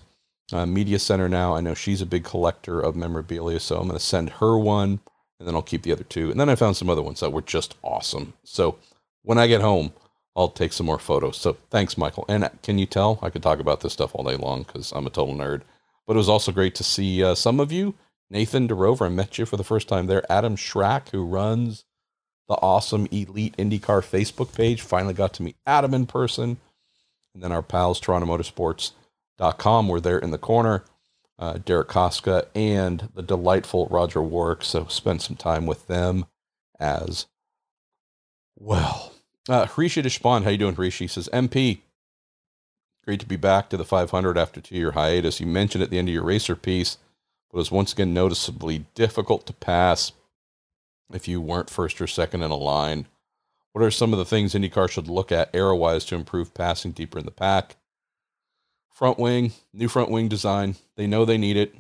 uh, 0.52 0.66
Media 0.66 1.00
Center 1.00 1.28
now. 1.28 1.56
I 1.56 1.62
know 1.62 1.74
she's 1.74 2.02
a 2.02 2.06
big 2.06 2.24
collector 2.24 2.80
of 2.80 2.96
memorabilia, 2.96 3.60
so 3.60 3.78
I'm 3.78 3.88
going 3.88 4.00
to 4.00 4.04
send 4.04 4.30
her 4.32 4.58
one, 4.58 5.00
and 5.40 5.48
then 5.48 5.56
I'll 5.56 5.62
keep 5.62 5.84
the 5.84 5.92
other 5.92 6.04
two. 6.04 6.32
And 6.32 6.40
then 6.40 6.50
I 6.50 6.56
found 6.56 6.78
some 6.78 6.90
other 6.90 7.02
ones 7.02 7.20
that 7.20 7.34
were 7.34 7.42
just 7.42 7.76
awesome. 7.84 8.34
So 8.44 8.78
when 9.24 9.38
I 9.38 9.48
get 9.48 9.62
home, 9.62 9.94
I'll 10.36 10.50
take 10.50 10.74
some 10.74 10.86
more 10.86 11.00
photos. 11.00 11.38
So 11.38 11.58
thanks, 11.70 11.98
Michael. 11.98 12.26
And 12.30 12.50
can 12.64 12.78
you 12.78 12.86
tell 12.86 13.20
I 13.22 13.30
could 13.30 13.44
talk 13.44 13.60
about 13.60 13.82
this 13.82 13.94
stuff 13.94 14.16
all 14.16 14.24
day 14.24 14.36
long 14.36 14.64
because 14.64 14.92
I'm 14.92 15.08
a 15.08 15.10
total 15.10 15.36
nerd. 15.36 15.62
But 16.08 16.14
it 16.16 16.18
was 16.18 16.30
also 16.30 16.52
great 16.52 16.76
to 16.76 16.84
see 16.84 17.24
uh, 17.24 17.36
some 17.36 17.60
of 17.60 17.72
you 17.72 17.96
Nathan 18.30 18.68
DeRover, 18.68 19.06
I 19.06 19.10
met 19.10 19.38
you 19.38 19.46
for 19.46 19.58
the 19.58 19.64
first 19.64 19.88
time 19.88 20.08
there. 20.08 20.24
Adam 20.32 20.56
Schrack, 20.56 21.10
who 21.10 21.26
runs 21.26 21.86
the 22.48 22.56
awesome 22.56 23.08
Elite 23.12 23.56
IndyCar 23.58 24.02
Facebook 24.04 24.54
page. 24.54 24.82
Finally 24.82 25.14
got 25.14 25.34
to 25.34 25.44
meet 25.44 25.56
Adam 25.66 25.94
in 25.94 26.06
person. 26.06 26.58
And 27.34 27.44
then 27.44 27.52
our 27.52 27.62
pals, 27.62 28.02
TorontoMotorsports.com, 28.02 29.88
were 29.88 30.02
there 30.02 30.20
in 30.20 30.32
the 30.32 30.38
corner. 30.38 30.84
Uh, 31.38 31.58
Derek 31.64 31.88
Koska 31.88 32.48
and 32.54 33.10
the 33.14 33.22
delightful 33.22 33.88
Roger 33.88 34.22
Warwick. 34.22 34.64
So 34.64 34.88
spent 34.88 35.22
some 35.22 35.38
time 35.38 35.66
with 35.66 35.88
them 35.88 36.26
as 36.80 37.28
well. 38.58 39.14
Uh, 39.48 39.66
Hrishi 39.66 40.04
Deshpand, 40.04 40.44
how 40.44 40.50
you 40.50 40.58
doing, 40.58 40.76
Hrishi? 40.76 41.10
Says, 41.10 41.30
MP, 41.32 41.80
great 43.06 43.20
to 43.22 43.26
be 43.26 43.38
back 43.38 43.70
to 43.70 43.78
the 43.78 43.86
500 43.86 44.38
after 44.38 44.60
two-year 44.60 44.92
hiatus. 44.92 45.40
You 45.40 45.48
mentioned 45.48 45.84
at 45.84 45.90
the 45.90 45.98
end 45.98 46.10
of 46.10 46.14
your 46.14 46.26
racer 46.26 46.56
piece, 46.56 46.98
but 47.52 47.58
was 47.58 47.72
once 47.72 47.94
again 47.94 48.14
noticeably 48.14 48.86
difficult 48.96 49.46
to 49.48 49.54
pass 49.54 50.12
if 51.14 51.28
you 51.28 51.42
weren't 51.42 51.70
first 51.70 52.00
or 52.00 52.08
second 52.08 52.44
in 52.44 52.52
a 52.52 52.56
line. 52.56 53.08
What 53.74 53.84
are 53.84 53.92
some 53.92 54.14
of 54.14 54.20
the 54.20 54.26
things 54.26 54.54
IndyCar 54.54 54.90
should 54.90 55.08
look 55.08 55.32
at 55.32 55.54
aero-wise 55.54 56.06
to 56.06 56.16
improve 56.16 56.54
passing 56.54 56.92
deeper 56.92 57.20
in 57.20 57.26
the 57.26 57.32
pack? 57.32 57.76
Front 58.90 59.20
wing, 59.20 59.54
new 59.74 59.88
front 59.88 60.12
wing 60.12 60.28
design. 60.28 60.76
They 60.96 61.08
know 61.08 61.24
they 61.24 61.38
need 61.38 61.56
it. 61.56 61.76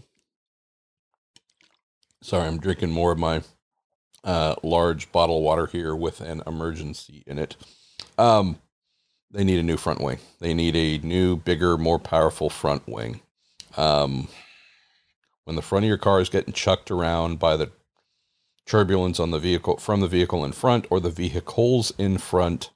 Sorry, 2.22 2.47
I'm 2.47 2.59
drinking 2.59 2.91
more 2.91 3.11
of 3.11 3.20
my 3.20 3.43
uh, 4.24 4.55
large 4.63 5.11
bottle 5.11 5.38
of 5.38 5.43
water 5.43 5.67
here 5.67 5.95
with 5.95 6.22
an 6.22 6.41
emergency 6.45 7.24
in 7.26 7.39
it. 7.39 7.55
Um, 8.17 8.59
they 9.32 9.43
need 9.43 9.59
a 9.59 9.63
new 9.63 9.78
front 9.78 10.01
wing. 10.01 10.20
They 10.39 10.53
need 10.53 10.76
a 10.76 11.05
new, 11.05 11.36
bigger, 11.36 11.78
more 11.78 11.99
powerful 11.99 12.49
front 12.49 12.88
wing. 12.88 13.22
Um, 13.78 14.28
when 15.50 15.56
the 15.56 15.64
front 15.64 15.84
of 15.84 15.88
your 15.88 15.97
car 15.97 16.22
is 16.22 16.30
getting 16.30 16.54
chucked 16.54 16.91
around 16.91 17.39
by 17.39 17.58
the 17.58 17.72
turbulence 18.68 19.20
on 19.20 19.32
the 19.32 19.39
vehicle 19.39 19.78
from 19.78 20.00
the 20.00 20.08
vehicle 20.08 20.45
in 20.45 20.52
front 20.52 20.86
or 20.91 21.00
the 21.00 21.10
vehicles 21.10 21.91
in 21.97 22.20
front, 22.20 22.70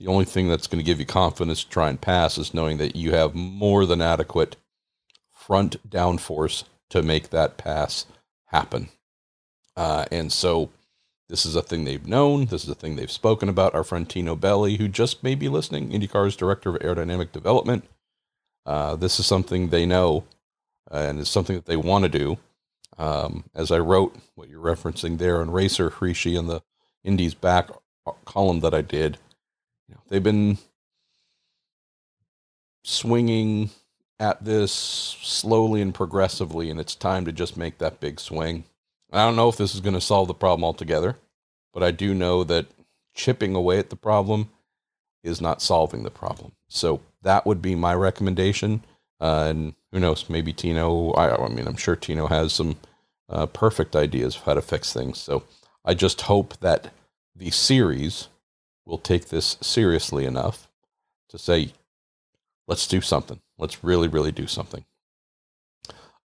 the 0.00 0.08
only 0.08 0.24
thing 0.24 0.48
that's 0.48 0.66
going 0.66 0.80
to 0.80 0.84
give 0.84 0.98
you 0.98 1.06
confidence 1.06 1.62
to 1.62 1.70
try 1.70 1.88
and 1.88 2.00
pass 2.00 2.36
is 2.36 2.52
knowing 2.52 2.78
that 2.78 2.96
you 2.96 3.12
have 3.12 3.36
more 3.36 3.86
than 3.86 4.02
adequate 4.02 4.56
front 5.30 5.76
downforce 5.88 6.64
to 6.90 7.00
make 7.00 7.30
that 7.30 7.56
pass 7.56 8.04
happen. 8.46 8.88
Uh, 9.76 10.06
and 10.10 10.32
so 10.32 10.70
this 11.28 11.46
is 11.46 11.54
a 11.54 11.62
thing 11.62 11.84
they've 11.84 12.08
known. 12.08 12.46
This 12.46 12.64
is 12.64 12.70
a 12.70 12.74
thing 12.74 12.96
they've 12.96 13.08
spoken 13.08 13.48
about. 13.48 13.72
Our 13.72 13.84
friend 13.84 14.10
Tino 14.10 14.34
Belli, 14.34 14.78
who 14.78 14.88
just 14.88 15.22
may 15.22 15.36
be 15.36 15.48
listening, 15.48 15.90
IndyCar's 15.90 16.34
director 16.34 16.70
of 16.70 16.82
aerodynamic 16.82 17.30
development. 17.30 17.84
Uh, 18.64 18.96
this 18.96 19.18
is 19.18 19.26
something 19.26 19.68
they 19.68 19.86
know, 19.86 20.24
uh, 20.90 21.06
and 21.08 21.18
it's 21.18 21.30
something 21.30 21.56
that 21.56 21.66
they 21.66 21.76
want 21.76 22.04
to 22.04 22.08
do. 22.08 22.38
Um, 22.98 23.44
as 23.54 23.72
I 23.72 23.78
wrote 23.78 24.16
what 24.34 24.48
you're 24.48 24.62
referencing 24.62 25.18
there 25.18 25.40
on 25.40 25.50
Racer 25.50 25.90
Hrishi 25.90 26.38
in 26.38 26.46
the 26.46 26.62
Indies 27.02 27.34
back 27.34 27.70
column 28.24 28.60
that 28.60 28.74
I 28.74 28.82
did, 28.82 29.18
they've 30.08 30.22
been 30.22 30.58
swinging 32.84 33.70
at 34.20 34.44
this 34.44 34.72
slowly 34.72 35.80
and 35.80 35.94
progressively, 35.94 36.70
and 36.70 36.78
it's 36.78 36.94
time 36.94 37.24
to 37.24 37.32
just 37.32 37.56
make 37.56 37.78
that 37.78 37.98
big 37.98 38.20
swing. 38.20 38.64
I 39.12 39.24
don't 39.24 39.36
know 39.36 39.48
if 39.48 39.56
this 39.56 39.74
is 39.74 39.80
going 39.80 39.94
to 39.94 40.00
solve 40.00 40.28
the 40.28 40.34
problem 40.34 40.64
altogether, 40.64 41.16
but 41.74 41.82
I 41.82 41.90
do 41.90 42.14
know 42.14 42.44
that 42.44 42.66
chipping 43.14 43.54
away 43.54 43.78
at 43.78 43.90
the 43.90 43.96
problem 43.96 44.50
is 45.22 45.40
not 45.40 45.60
solving 45.60 46.02
the 46.02 46.10
problem. 46.10 46.52
So 46.68 47.00
that 47.22 47.46
would 47.46 47.62
be 47.62 47.74
my 47.74 47.94
recommendation. 47.94 48.84
Uh, 49.20 49.46
and 49.48 49.74
who 49.92 50.00
knows, 50.00 50.28
maybe 50.28 50.52
Tino, 50.52 51.12
I, 51.12 51.34
I, 51.36 51.48
mean, 51.48 51.66
I'm 51.66 51.76
sure 51.76 51.94
Tino 51.96 52.26
has 52.26 52.52
some 52.52 52.76
uh, 53.28 53.46
perfect 53.46 53.94
ideas 53.94 54.36
of 54.36 54.42
how 54.42 54.54
to 54.54 54.62
fix 54.62 54.92
things. 54.92 55.18
So 55.18 55.44
I 55.84 55.94
just 55.94 56.22
hope 56.22 56.58
that 56.58 56.92
the 57.34 57.50
series 57.50 58.28
will 58.84 58.98
take 58.98 59.28
this 59.28 59.56
seriously 59.60 60.24
enough 60.24 60.68
to 61.28 61.38
say, 61.38 61.72
let's 62.66 62.86
do 62.86 63.00
something. 63.00 63.40
Let's 63.58 63.84
really, 63.84 64.08
really 64.08 64.32
do 64.32 64.46
something. 64.46 64.84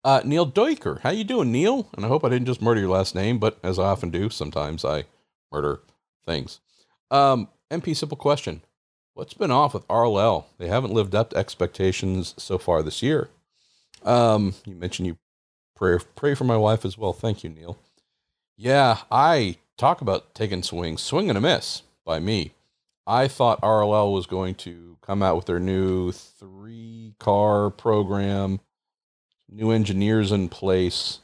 Uh, 0.03 0.21
Neil 0.25 0.47
Deuker, 0.47 1.01
how 1.03 1.11
you 1.11 1.25
doing, 1.25 1.51
Neil? 1.51 1.89
And 1.97 2.05
I 2.05 2.09
hope 2.09 2.25
I 2.25 2.29
didn't 2.29 2.47
just 2.47 2.63
murder 2.63 2.81
your 2.81 2.91
last 2.91 3.15
name, 3.15 3.39
but 3.39 3.59
as 3.63 3.79
I 3.79 3.87
often 3.87 4.11
do, 4.11 4.31
sometimes 4.31 4.85
I 4.85 5.05
murder 5.51 5.81
things. 6.25 6.61
Um, 7.11 7.49
MP, 7.71 7.95
simple 7.97 8.17
question: 8.17 8.63
What's 9.17 9.33
been 9.33 9.51
off 9.51 9.73
with 9.73 9.89
RLL? 9.89 10.45
They 10.59 10.69
haven't 10.69 10.93
lived 10.93 11.15
up 11.15 11.31
to 11.31 11.39
expectations 11.39 12.35
so 12.37 12.59
far 12.59 12.83
this 12.83 13.03
year. 13.03 13.31
Um, 14.03 14.53
you 14.67 14.75
mentioned 14.75 15.07
you 15.07 15.17
pray 15.75 15.97
pray 16.15 16.35
for 16.35 16.45
my 16.45 16.59
wife 16.59 16.85
as 16.85 16.99
well. 16.99 17.15
Thank 17.15 17.43
you, 17.43 17.49
Neil. 17.49 17.79
Yeah, 18.59 18.99
I 19.11 19.57
talk 19.79 20.03
about 20.03 20.35
taking 20.35 20.63
swings, 20.63 21.01
swing 21.01 21.31
and 21.31 21.39
a 21.39 21.41
miss 21.41 21.81
by 22.05 22.19
me. 22.19 22.53
I 23.07 23.27
thought 23.27 23.63
RLL 23.63 24.13
was 24.13 24.27
going 24.27 24.55
to 24.57 24.99
come 25.01 25.23
out 25.23 25.37
with 25.37 25.47
their 25.47 25.61
new 25.61 26.13
three 26.13 27.15
car 27.19 27.71
program 27.71 28.61
new 29.49 29.71
engineers 29.71 30.31
in 30.31 30.51
place. 30.51 31.21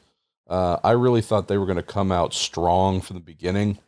Uh, 0.49 0.78
I 0.82 0.93
really 0.93 1.20
thought 1.20 1.47
they 1.47 1.59
were 1.59 1.66
going 1.66 1.76
to 1.76 1.82
come 1.82 2.11
out 2.11 2.32
strong 2.32 3.03
from 3.03 3.16
the 3.16 3.22
beginning. 3.22 3.80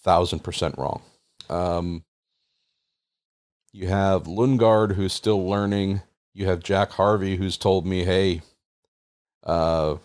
Thousand 0.00 0.44
percent 0.44 0.78
wrong. 0.78 1.02
Um, 1.48 2.04
you 3.72 3.88
have 3.88 4.24
Lundgaard, 4.24 4.94
who's 4.94 5.12
still 5.12 5.46
learning. 5.46 6.02
You 6.34 6.46
have 6.46 6.62
Jack 6.62 6.92
Harvey, 6.92 7.36
who's 7.36 7.56
told 7.56 7.86
me, 7.86 8.04
hey, 8.04 8.42
uh, 9.44 9.96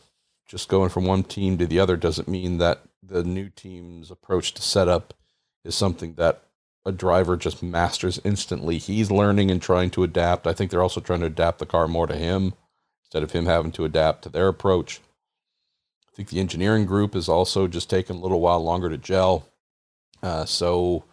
just 0.48 0.70
going 0.70 0.90
from 0.90 1.06
one 1.06 1.24
team 1.24 1.58
to 1.58 1.66
the 1.66 1.80
other 1.80 1.98
doesn't 1.98 2.28
mean 2.28 2.58
that 2.60 2.84
the 3.02 3.24
new 3.24 3.50
team's 3.50 4.12
approach 4.12 4.54
to 4.54 4.62
setup 4.62 5.14
is 5.64 5.76
something 5.76 6.14
that 6.16 6.44
a 6.86 6.92
driver 6.92 7.36
just 7.36 7.64
masters 7.64 8.20
instantly. 8.24 8.78
He's 8.78 9.10
learning 9.10 9.50
and 9.50 9.62
trying 9.62 9.90
to 9.92 10.04
adapt. 10.04 10.46
I 10.46 10.54
think 10.54 10.70
they're 10.70 10.84
also 10.84 11.02
trying 11.02 11.22
to 11.22 11.26
adapt 11.26 11.60
the 11.60 11.66
car 11.66 11.88
more 11.88 12.06
to 12.08 12.16
him 12.16 12.54
instead 13.04 13.24
of 13.24 13.32
him 13.32 13.48
having 13.48 13.72
to 13.74 13.86
adapt 13.86 14.22
to 14.24 14.30
their 14.30 14.48
approach. 14.48 15.02
I 16.08 16.16
think 16.16 16.30
the 16.30 16.40
engineering 16.40 16.86
group 16.86 17.16
is 17.16 17.28
also 17.28 17.68
just 17.68 17.90
taking 17.90 18.16
a 18.16 18.20
little 18.20 18.40
while 18.40 18.64
longer 18.64 18.90
to 18.90 18.98
gel. 18.98 19.50
Uh, 20.22 20.46
so, 20.46 21.04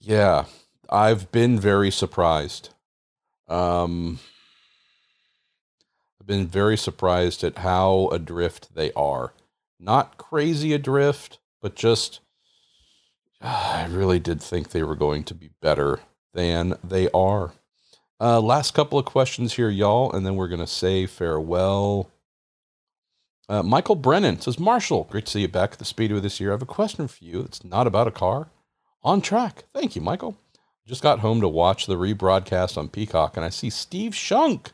yeah, 0.00 0.44
I've 0.92 1.32
been 1.32 1.58
very 1.58 1.90
surprised. 1.90 2.68
Um, 3.48 4.18
I've 6.20 6.26
been 6.26 6.46
very 6.46 6.76
surprised 6.76 7.42
at 7.42 7.58
how 7.58 8.10
adrift 8.12 8.74
they 8.74 8.92
are. 8.92 9.32
Not 9.80 10.18
crazy 10.18 10.74
adrift, 10.74 11.38
but 11.62 11.74
just 11.76 12.20
I 13.40 13.86
really 13.90 14.20
did 14.20 14.42
think 14.42 14.68
they 14.68 14.82
were 14.82 14.94
going 14.94 15.24
to 15.24 15.34
be 15.34 15.50
better 15.62 16.00
than 16.34 16.76
they 16.84 17.08
are. 17.12 17.52
Uh, 18.20 18.40
last 18.40 18.74
couple 18.74 18.98
of 18.98 19.06
questions 19.06 19.54
here, 19.54 19.70
y'all, 19.70 20.12
and 20.12 20.24
then 20.26 20.36
we're 20.36 20.46
going 20.46 20.60
to 20.60 20.66
say 20.66 21.06
farewell. 21.06 22.10
Uh, 23.48 23.62
Michael 23.62 23.96
Brennan 23.96 24.40
says, 24.40 24.60
Marshall, 24.60 25.08
great 25.10 25.24
to 25.24 25.32
see 25.32 25.40
you 25.40 25.48
back 25.48 25.72
at 25.72 25.78
the 25.78 25.84
Speedway 25.86 26.20
this 26.20 26.38
year. 26.38 26.50
I 26.50 26.54
have 26.54 26.62
a 26.62 26.66
question 26.66 27.08
for 27.08 27.24
you. 27.24 27.40
It's 27.40 27.64
not 27.64 27.86
about 27.86 28.06
a 28.06 28.12
car. 28.12 28.48
On 29.02 29.20
track. 29.20 29.64
Thank 29.74 29.96
you, 29.96 30.02
Michael. 30.02 30.36
Just 30.86 31.02
got 31.02 31.20
home 31.20 31.40
to 31.40 31.48
watch 31.48 31.86
the 31.86 31.96
rebroadcast 31.96 32.76
on 32.76 32.88
Peacock, 32.88 33.36
and 33.36 33.44
I 33.44 33.50
see 33.50 33.70
Steve 33.70 34.14
Shunck 34.14 34.72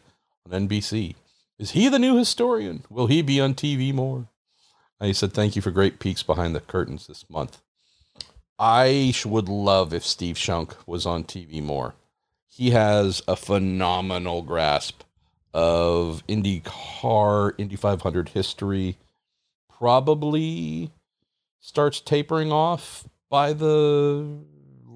on 0.50 0.68
NBC. 0.68 1.14
Is 1.58 1.72
he 1.72 1.88
the 1.88 1.98
new 1.98 2.16
historian? 2.16 2.84
Will 2.88 3.08
he 3.08 3.20
be 3.20 3.40
on 3.40 3.54
TV 3.54 3.92
more? 3.92 4.28
And 5.00 5.06
he 5.06 5.12
said, 5.12 5.32
Thank 5.32 5.54
you 5.54 5.62
for 5.62 5.70
great 5.70 5.98
peeks 5.98 6.22
behind 6.22 6.54
the 6.54 6.60
curtains 6.60 7.06
this 7.06 7.28
month. 7.28 7.60
I 8.58 9.14
would 9.24 9.48
love 9.48 9.92
if 9.92 10.04
Steve 10.04 10.38
Shunck 10.38 10.76
was 10.86 11.06
on 11.06 11.24
TV 11.24 11.62
more 11.62 11.94
he 12.58 12.70
has 12.70 13.22
a 13.28 13.36
phenomenal 13.36 14.42
grasp 14.42 15.02
of 15.54 16.24
IndyCar, 16.26 17.52
Indy 17.56 17.76
500 17.76 18.30
history. 18.30 18.98
Probably 19.72 20.90
starts 21.60 22.00
tapering 22.00 22.50
off 22.50 23.08
by 23.30 23.52
the 23.52 24.40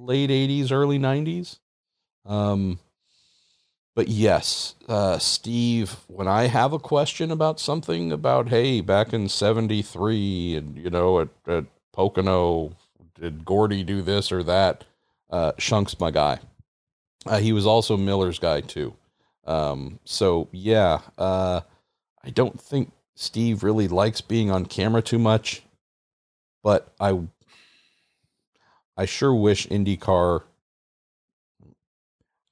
late 0.02 0.30
80s, 0.30 0.72
early 0.72 0.98
90s. 0.98 1.58
Um, 2.26 2.78
but 3.94 4.08
yes, 4.08 4.74
uh, 4.88 5.18
Steve, 5.18 5.96
when 6.06 6.28
I 6.28 6.46
have 6.46 6.72
a 6.72 6.78
question 6.78 7.30
about 7.30 7.60
something 7.60 8.10
about, 8.10 8.48
hey, 8.48 8.80
back 8.80 9.12
in 9.12 9.28
73 9.28 10.56
and, 10.56 10.76
you 10.78 10.90
know, 10.90 11.20
at, 11.20 11.28
at 11.46 11.64
Pocono, 11.92 12.74
did 13.20 13.44
Gordy 13.44 13.84
do 13.84 14.00
this 14.02 14.32
or 14.32 14.42
that? 14.44 14.84
Uh, 15.30 15.52
Shunck's 15.58 15.98
my 16.00 16.10
guy. 16.10 16.40
Uh, 17.26 17.38
he 17.38 17.52
was 17.52 17.66
also 17.66 17.96
Miller's 17.96 18.38
guy 18.38 18.60
too. 18.60 18.94
Um, 19.44 19.98
so 20.04 20.48
yeah, 20.52 21.00
uh, 21.18 21.60
I 22.24 22.30
don't 22.30 22.60
think 22.60 22.92
Steve 23.14 23.62
really 23.62 23.88
likes 23.88 24.20
being 24.20 24.50
on 24.50 24.66
camera 24.66 25.02
too 25.02 25.18
much, 25.18 25.62
but 26.62 26.92
I, 26.98 27.18
I 28.96 29.06
sure 29.06 29.34
wish 29.34 29.66
IndyCar, 29.68 30.42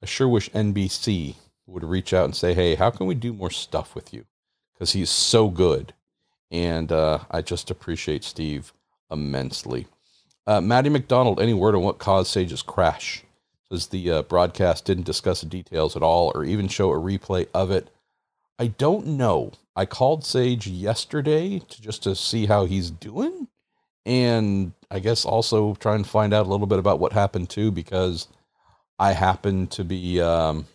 I 0.01 0.05
sure 0.05 0.27
wish 0.27 0.49
NBC 0.51 1.35
would 1.67 1.83
reach 1.83 2.13
out 2.13 2.25
and 2.25 2.35
say, 2.35 2.53
"Hey, 2.53 2.75
how 2.75 2.89
can 2.89 3.05
we 3.05 3.15
do 3.15 3.33
more 3.33 3.51
stuff 3.51 3.93
with 3.95 4.13
you?" 4.13 4.25
Because 4.73 4.93
he's 4.93 5.09
so 5.09 5.49
good, 5.49 5.93
and 6.49 6.91
uh, 6.91 7.19
I 7.29 7.41
just 7.41 7.69
appreciate 7.69 8.23
Steve 8.23 8.73
immensely. 9.11 9.87
Uh, 10.47 10.59
Maddie 10.59 10.89
McDonald, 10.89 11.39
any 11.39 11.53
word 11.53 11.75
on 11.75 11.83
what 11.83 11.99
caused 11.99 12.31
Sage's 12.31 12.63
crash? 12.63 13.23
Says 13.71 13.87
the 13.87 14.11
uh, 14.11 14.21
broadcast 14.23 14.85
didn't 14.85 15.05
discuss 15.05 15.41
the 15.41 15.47
details 15.47 15.95
at 15.95 16.03
all 16.03 16.31
or 16.33 16.43
even 16.43 16.67
show 16.67 16.91
a 16.91 16.99
replay 16.99 17.47
of 17.53 17.71
it. 17.71 17.89
I 18.57 18.67
don't 18.67 19.05
know. 19.07 19.53
I 19.75 19.85
called 19.85 20.25
Sage 20.25 20.67
yesterday 20.67 21.59
to 21.59 21.81
just 21.81 22.03
to 22.03 22.15
see 22.15 22.47
how 22.47 22.65
he's 22.65 22.91
doing, 22.91 23.47
and 24.05 24.73
I 24.89 24.99
guess 24.99 25.25
also 25.25 25.75
try 25.75 25.95
and 25.95 26.05
find 26.05 26.33
out 26.33 26.45
a 26.45 26.49
little 26.49 26.67
bit 26.67 26.79
about 26.79 26.99
what 26.99 27.13
happened 27.13 27.49
too, 27.49 27.71
because 27.71 28.27
I 28.99 29.13
happen 29.13 29.67
to 29.67 29.83
be, 29.83 30.21
um, 30.21 30.65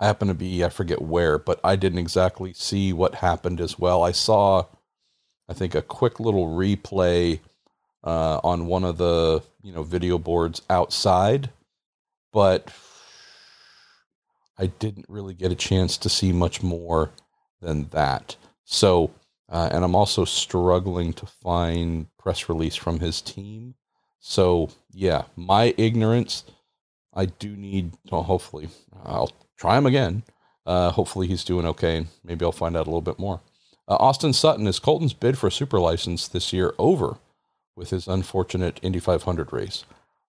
I 0.00 0.06
happen 0.06 0.28
to 0.28 0.34
be, 0.34 0.64
I 0.64 0.68
forget 0.68 1.00
where, 1.00 1.38
but 1.38 1.60
I 1.64 1.76
didn't 1.76 1.98
exactly 1.98 2.52
see 2.52 2.92
what 2.92 3.16
happened 3.16 3.60
as 3.60 3.78
well. 3.78 4.02
I 4.02 4.12
saw, 4.12 4.66
I 5.48 5.52
think, 5.54 5.74
a 5.74 5.82
quick 5.82 6.20
little 6.20 6.48
replay 6.48 7.40
uh, 8.04 8.38
on 8.44 8.66
one 8.66 8.84
of 8.84 8.98
the 8.98 9.42
you 9.62 9.72
know 9.72 9.82
video 9.82 10.18
boards 10.18 10.62
outside, 10.68 11.50
but 12.32 12.70
I 14.58 14.66
didn't 14.66 15.06
really 15.08 15.34
get 15.34 15.50
a 15.50 15.56
chance 15.56 15.96
to 15.98 16.08
see 16.08 16.32
much 16.32 16.62
more 16.62 17.10
than 17.60 17.88
that. 17.88 18.36
So, 18.64 19.10
uh, 19.48 19.68
and 19.72 19.84
I'm 19.84 19.94
also 19.94 20.24
struggling 20.24 21.12
to 21.14 21.26
find 21.26 22.06
press 22.18 22.48
release 22.48 22.74
from 22.74 23.00
his 23.00 23.20
team. 23.20 23.74
So, 24.20 24.70
yeah, 24.92 25.24
my 25.36 25.74
ignorance. 25.76 26.44
I 27.12 27.26
do 27.26 27.50
need. 27.56 27.92
Well, 28.10 28.24
hopefully, 28.24 28.68
I'll 29.04 29.30
try 29.56 29.78
him 29.78 29.86
again. 29.86 30.24
Uh, 30.66 30.90
hopefully, 30.90 31.26
he's 31.28 31.44
doing 31.44 31.66
okay. 31.66 31.98
and 31.98 32.08
Maybe 32.24 32.44
I'll 32.44 32.52
find 32.52 32.76
out 32.76 32.86
a 32.86 32.90
little 32.90 33.00
bit 33.00 33.18
more. 33.18 33.40
Uh, 33.86 33.96
Austin 33.96 34.32
Sutton 34.32 34.66
is 34.66 34.78
Colton's 34.78 35.12
bid 35.12 35.38
for 35.38 35.46
a 35.46 35.52
super 35.52 35.78
license 35.78 36.26
this 36.26 36.52
year 36.52 36.74
over 36.78 37.18
with 37.76 37.90
his 37.90 38.08
unfortunate 38.08 38.80
Indy 38.82 38.98
500 38.98 39.52
race. 39.52 39.84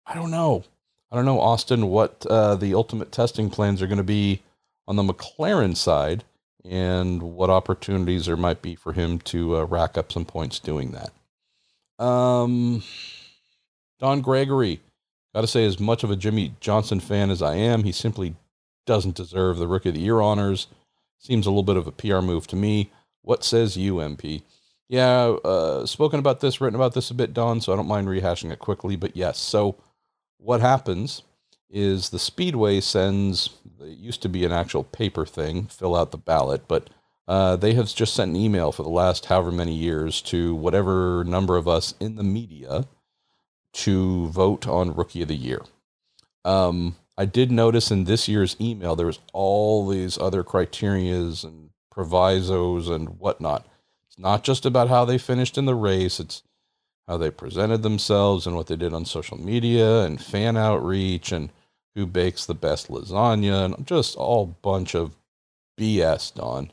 I 0.06 0.14
don't 0.14 0.30
know. 0.30 0.64
I 1.10 1.16
don't 1.16 1.24
know, 1.24 1.40
Austin, 1.40 1.86
what 1.86 2.26
uh, 2.28 2.56
the 2.56 2.74
ultimate 2.74 3.12
testing 3.12 3.48
plans 3.48 3.80
are 3.80 3.86
going 3.86 3.98
to 3.98 4.02
be 4.02 4.42
on 4.88 4.96
the 4.96 5.04
McLaren 5.04 5.76
side 5.76 6.24
and 6.64 7.22
what 7.22 7.50
opportunities 7.50 8.26
there 8.26 8.36
might 8.36 8.62
be 8.62 8.74
for 8.74 8.92
him 8.92 9.18
to 9.18 9.56
uh, 9.56 9.64
rack 9.64 9.98
up 9.98 10.10
some 10.10 10.24
points 10.24 10.58
doing 10.58 10.92
that. 10.92 12.04
Um, 12.04 12.82
Don 14.00 14.20
Gregory, 14.20 14.80
got 15.34 15.42
to 15.42 15.46
say, 15.46 15.64
as 15.64 15.78
much 15.78 16.02
of 16.04 16.10
a 16.10 16.16
Jimmie 16.16 16.54
Johnson 16.60 17.00
fan 17.00 17.30
as 17.30 17.42
I 17.42 17.54
am, 17.56 17.84
he 17.84 17.92
simply 17.92 18.34
doesn't 18.86 19.14
deserve 19.14 19.58
the 19.58 19.68
Rookie 19.68 19.90
of 19.90 19.94
the 19.94 20.00
Year 20.00 20.20
honors. 20.20 20.66
Seems 21.18 21.46
a 21.46 21.50
little 21.50 21.62
bit 21.62 21.76
of 21.76 21.86
a 21.86 21.92
PR 21.92 22.20
move 22.20 22.46
to 22.48 22.56
me. 22.56 22.90
What 23.22 23.44
says 23.44 23.76
you, 23.76 23.94
MP? 23.96 24.42
Yeah, 24.88 25.36
uh, 25.44 25.86
spoken 25.86 26.18
about 26.18 26.40
this, 26.40 26.60
written 26.60 26.74
about 26.74 26.92
this 26.94 27.10
a 27.10 27.14
bit, 27.14 27.32
Don, 27.32 27.60
so 27.60 27.72
I 27.72 27.76
don't 27.76 27.88
mind 27.88 28.08
rehashing 28.08 28.52
it 28.52 28.58
quickly. 28.58 28.96
But 28.96 29.16
yes, 29.16 29.38
so 29.38 29.76
what 30.38 30.60
happens 30.60 31.22
is 31.70 32.10
the 32.10 32.18
Speedway 32.18 32.80
sends, 32.80 33.50
it 33.80 33.98
used 33.98 34.22
to 34.22 34.28
be 34.28 34.44
an 34.44 34.52
actual 34.52 34.84
paper 34.84 35.26
thing, 35.26 35.66
fill 35.66 35.96
out 35.96 36.10
the 36.10 36.18
ballot, 36.18 36.68
but 36.68 36.90
uh, 37.26 37.56
they 37.56 37.74
have 37.74 37.92
just 37.94 38.14
sent 38.14 38.30
an 38.30 38.36
email 38.36 38.70
for 38.70 38.82
the 38.82 38.90
last 38.90 39.26
however 39.26 39.50
many 39.50 39.74
years 39.74 40.20
to 40.22 40.54
whatever 40.54 41.24
number 41.24 41.56
of 41.56 41.66
us 41.66 41.94
in 41.98 42.16
the 42.16 42.22
media 42.22 42.86
to 43.72 44.28
vote 44.28 44.66
on 44.66 44.94
Rookie 44.94 45.22
of 45.22 45.28
the 45.28 45.34
Year. 45.34 45.62
Um, 46.44 46.96
I 47.16 47.24
did 47.24 47.50
notice 47.50 47.90
in 47.90 48.04
this 48.04 48.28
year's 48.28 48.56
email 48.60 48.94
there 48.94 49.06
was 49.06 49.20
all 49.32 49.86
these 49.88 50.18
other 50.18 50.44
criterias 50.44 51.44
and 51.44 51.70
provisos 51.90 52.88
and 52.88 53.18
whatnot. 53.18 53.66
It's 54.06 54.18
not 54.18 54.44
just 54.44 54.66
about 54.66 54.88
how 54.88 55.04
they 55.04 55.18
finished 55.18 55.56
in 55.56 55.64
the 55.64 55.74
race, 55.74 56.20
it's 56.20 56.42
how 57.06 57.16
they 57.16 57.30
presented 57.30 57.82
themselves 57.82 58.46
and 58.46 58.56
what 58.56 58.66
they 58.66 58.76
did 58.76 58.94
on 58.94 59.04
social 59.04 59.38
media 59.38 60.02
and 60.02 60.22
fan 60.22 60.56
outreach 60.56 61.32
and 61.32 61.50
who 61.94 62.06
bakes 62.06 62.46
the 62.46 62.54
best 62.54 62.88
lasagna 62.88 63.64
and 63.64 63.86
just 63.86 64.16
all 64.16 64.46
bunch 64.46 64.94
of 64.94 65.16
BS, 65.78 66.34
Don. 66.34 66.70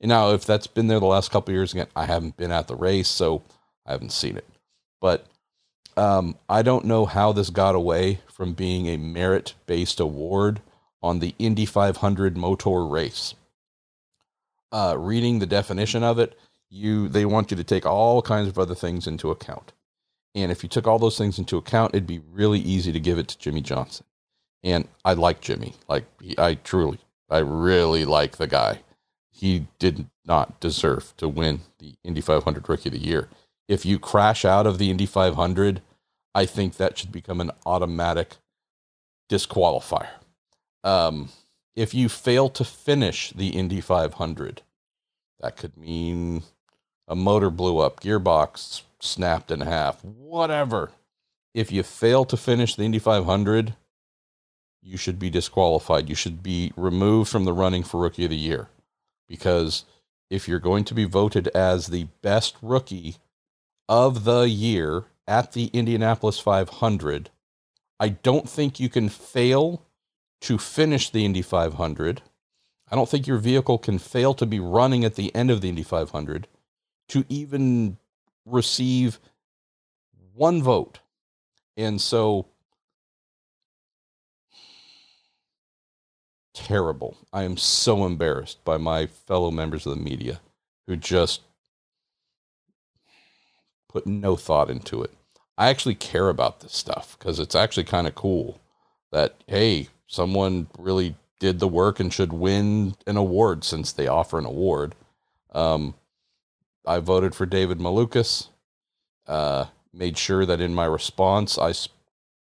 Now, 0.00 0.32
if 0.32 0.44
that's 0.44 0.66
been 0.66 0.88
there 0.88 1.00
the 1.00 1.06
last 1.06 1.30
couple 1.30 1.54
years, 1.54 1.72
again, 1.72 1.86
I 1.96 2.04
haven't 2.04 2.36
been 2.36 2.52
at 2.52 2.68
the 2.68 2.76
race, 2.76 3.08
so 3.08 3.42
I 3.86 3.92
haven't 3.92 4.12
seen 4.12 4.36
it. 4.36 4.46
But 5.00 5.26
um, 5.96 6.36
I 6.48 6.62
don't 6.62 6.84
know 6.84 7.06
how 7.06 7.32
this 7.32 7.50
got 7.50 7.74
away 7.74 8.20
from 8.30 8.52
being 8.52 8.86
a 8.86 8.96
merit 8.96 9.54
based 9.66 10.00
award 10.00 10.60
on 11.02 11.20
the 11.20 11.34
Indy 11.38 11.66
500 11.66 12.36
motor 12.36 12.84
race. 12.84 13.34
Uh, 14.72 14.96
reading 14.98 15.38
the 15.38 15.46
definition 15.46 16.02
of 16.02 16.18
it, 16.18 16.36
you 16.74 17.08
they 17.08 17.24
want 17.24 17.50
you 17.50 17.56
to 17.56 17.64
take 17.64 17.86
all 17.86 18.20
kinds 18.20 18.48
of 18.48 18.58
other 18.58 18.74
things 18.74 19.06
into 19.06 19.30
account. 19.30 19.72
And 20.34 20.50
if 20.50 20.62
you 20.62 20.68
took 20.68 20.86
all 20.86 20.98
those 20.98 21.16
things 21.16 21.38
into 21.38 21.56
account, 21.56 21.94
it'd 21.94 22.06
be 22.06 22.22
really 22.32 22.58
easy 22.58 22.90
to 22.92 22.98
give 22.98 23.18
it 23.18 23.28
to 23.28 23.38
Jimmie 23.38 23.60
Johnson. 23.60 24.04
And 24.64 24.88
I 25.04 25.14
like 25.14 25.40
Jimmie. 25.40 25.74
Like 25.88 26.04
I 26.36 26.54
truly, 26.54 26.98
I 27.30 27.38
really 27.38 28.04
like 28.04 28.36
the 28.36 28.48
guy. 28.48 28.80
He 29.30 29.68
did 29.78 30.08
not 30.24 30.58
deserve 30.60 31.14
to 31.18 31.28
win 31.28 31.60
the 31.78 31.94
Indy 32.02 32.20
500 32.20 32.68
Rookie 32.68 32.88
of 32.88 32.94
the 32.94 32.98
Year. 32.98 33.28
If 33.68 33.86
you 33.86 33.98
crash 33.98 34.44
out 34.44 34.66
of 34.66 34.78
the 34.78 34.90
Indy 34.90 35.06
500, 35.06 35.80
I 36.34 36.46
think 36.46 36.76
that 36.76 36.98
should 36.98 37.12
become 37.12 37.40
an 37.40 37.52
automatic 37.64 38.36
disqualifier. 39.30 40.08
Um, 40.82 41.30
if 41.76 41.94
you 41.94 42.08
fail 42.08 42.48
to 42.50 42.64
finish 42.64 43.30
the 43.30 43.48
Indy 43.48 43.80
500, 43.80 44.62
that 45.40 45.56
could 45.56 45.76
mean 45.76 46.42
a 47.06 47.14
motor 47.14 47.50
blew 47.50 47.78
up, 47.78 48.00
gearbox 48.00 48.82
snapped 49.00 49.50
in 49.50 49.60
half, 49.60 50.04
whatever. 50.04 50.90
If 51.52 51.70
you 51.70 51.82
fail 51.82 52.24
to 52.24 52.36
finish 52.36 52.74
the 52.74 52.84
Indy 52.84 52.98
500, 52.98 53.74
you 54.82 54.96
should 54.96 55.18
be 55.18 55.30
disqualified. 55.30 56.08
You 56.08 56.14
should 56.14 56.42
be 56.42 56.72
removed 56.76 57.30
from 57.30 57.44
the 57.44 57.52
running 57.52 57.82
for 57.82 58.00
Rookie 58.00 58.24
of 58.24 58.30
the 58.30 58.36
Year. 58.36 58.68
Because 59.28 59.84
if 60.30 60.48
you're 60.48 60.58
going 60.58 60.84
to 60.84 60.94
be 60.94 61.04
voted 61.04 61.48
as 61.48 61.86
the 61.86 62.08
best 62.22 62.56
rookie 62.60 63.16
of 63.88 64.24
the 64.24 64.42
year 64.42 65.04
at 65.26 65.52
the 65.52 65.66
Indianapolis 65.66 66.38
500, 66.38 67.30
I 68.00 68.08
don't 68.08 68.48
think 68.48 68.80
you 68.80 68.88
can 68.88 69.08
fail 69.08 69.82
to 70.42 70.58
finish 70.58 71.08
the 71.08 71.24
Indy 71.24 71.42
500. 71.42 72.22
I 72.90 72.96
don't 72.96 73.08
think 73.08 73.26
your 73.26 73.38
vehicle 73.38 73.78
can 73.78 73.98
fail 73.98 74.34
to 74.34 74.44
be 74.44 74.60
running 74.60 75.04
at 75.04 75.14
the 75.14 75.34
end 75.34 75.50
of 75.50 75.60
the 75.60 75.68
Indy 75.68 75.82
500 75.82 76.46
to 77.08 77.24
even 77.28 77.96
receive 78.44 79.18
one 80.34 80.62
vote. 80.62 81.00
And 81.76 82.00
so 82.00 82.46
terrible. 86.54 87.16
I 87.32 87.42
am 87.42 87.56
so 87.56 88.06
embarrassed 88.06 88.64
by 88.64 88.78
my 88.78 89.06
fellow 89.06 89.50
members 89.50 89.86
of 89.86 89.96
the 89.96 90.02
media 90.02 90.40
who 90.86 90.96
just 90.96 91.42
put 93.88 94.06
no 94.06 94.36
thought 94.36 94.70
into 94.70 95.02
it. 95.02 95.12
I 95.58 95.68
actually 95.68 95.94
care 95.94 96.28
about 96.28 96.60
this 96.60 96.74
stuff 96.74 97.16
because 97.18 97.38
it's 97.38 97.54
actually 97.54 97.84
kind 97.84 98.06
of 98.06 98.14
cool 98.14 98.60
that, 99.12 99.36
hey, 99.46 99.88
someone 100.06 100.68
really 100.78 101.16
did 101.38 101.60
the 101.60 101.68
work 101.68 102.00
and 102.00 102.12
should 102.12 102.32
win 102.32 102.94
an 103.06 103.16
award 103.16 103.64
since 103.64 103.92
they 103.92 104.08
offer 104.08 104.38
an 104.38 104.46
award. 104.46 104.94
Um, 105.52 105.94
I 106.86 106.98
voted 106.98 107.34
for 107.34 107.46
David 107.46 107.78
Malukas. 107.78 108.48
Uh, 109.26 109.66
made 109.92 110.18
sure 110.18 110.44
that 110.44 110.60
in 110.60 110.74
my 110.74 110.84
response, 110.84 111.58
I 111.58 111.72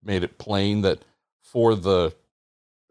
made 0.02 0.24
it 0.24 0.38
plain 0.38 0.82
that 0.82 1.04
for 1.42 1.74
the 1.74 2.14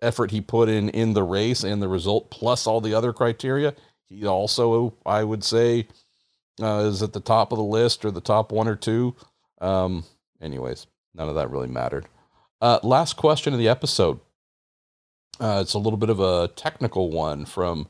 effort 0.02 0.32
he 0.32 0.42
put 0.42 0.70
in 0.70 0.90
in 0.90 1.14
the 1.14 1.24
race 1.24 1.64
and 1.64 1.82
the 1.82 1.88
result, 1.88 2.30
plus 2.30 2.68
all 2.68 2.82
the 2.82 2.94
other 2.94 3.14
criteria, 3.14 3.74
he 4.06 4.26
also, 4.26 4.94
I 5.06 5.24
would 5.24 5.44
say, 5.44 5.88
uh, 6.62 6.86
is 6.86 7.02
at 7.02 7.14
the 7.14 7.20
top 7.20 7.52
of 7.52 7.58
the 7.58 7.64
list 7.64 8.06
or 8.06 8.12
the 8.12 8.22
top 8.22 8.52
one 8.52 8.68
or 8.68 8.76
two. 8.76 9.16
Um, 9.60 10.04
anyways, 10.42 10.88
none 11.16 11.30
of 11.30 11.36
that 11.36 11.50
really 11.50 11.68
mattered. 11.68 12.08
Uh, 12.62 12.80
last 12.84 13.18
question 13.18 13.54
of 13.54 13.60
the 13.60 13.70
episode. 13.70 14.20
Uh, 15.40 15.60
it's 15.62 15.74
a 15.74 15.80
little 15.80 15.98
bit 15.98 16.10
of 16.10 16.20
a 16.20 16.50
technical 16.50 17.10
one 17.10 17.46
from 17.46 17.88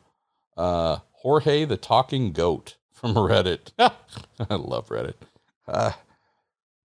uh, 0.56 1.00
Jorge 1.12 1.66
the 1.66 1.78
Talking 1.78 2.32
Goat 2.32 2.78
from 3.04 3.16
Reddit. 3.16 3.72
I 3.78 4.56
love 4.56 4.88
Reddit. 4.88 5.16
Uh, 5.68 5.92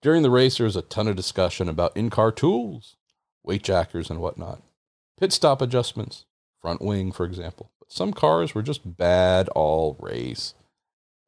during 0.02 0.22
the 0.22 0.30
race, 0.30 0.58
there 0.58 0.64
was 0.64 0.74
a 0.74 0.82
ton 0.82 1.06
of 1.06 1.14
discussion 1.14 1.68
about 1.68 1.96
in 1.96 2.10
car 2.10 2.32
tools, 2.32 2.96
weight 3.44 3.62
jackers, 3.62 4.10
and 4.10 4.18
whatnot, 4.20 4.60
pit 5.20 5.32
stop 5.32 5.62
adjustments, 5.62 6.24
front 6.60 6.82
wing, 6.82 7.12
for 7.12 7.24
example. 7.24 7.70
But 7.78 7.92
some 7.92 8.12
cars 8.12 8.56
were 8.56 8.62
just 8.62 8.96
bad 8.96 9.48
all 9.50 9.96
race. 10.00 10.54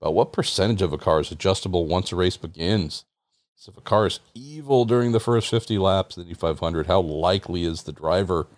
But 0.00 0.14
what 0.14 0.32
percentage 0.32 0.82
of 0.82 0.92
a 0.92 0.98
car 0.98 1.20
is 1.20 1.30
adjustable 1.30 1.86
once 1.86 2.10
a 2.10 2.16
race 2.16 2.36
begins? 2.36 3.04
So 3.54 3.70
if 3.70 3.78
a 3.78 3.82
car 3.82 4.06
is 4.06 4.18
evil 4.34 4.84
during 4.84 5.12
the 5.12 5.20
first 5.20 5.48
50 5.48 5.78
laps, 5.78 6.16
the 6.16 6.24
D500, 6.24 6.86
how 6.86 7.00
likely 7.00 7.62
is 7.62 7.84
the 7.84 7.92
driver 7.92 8.48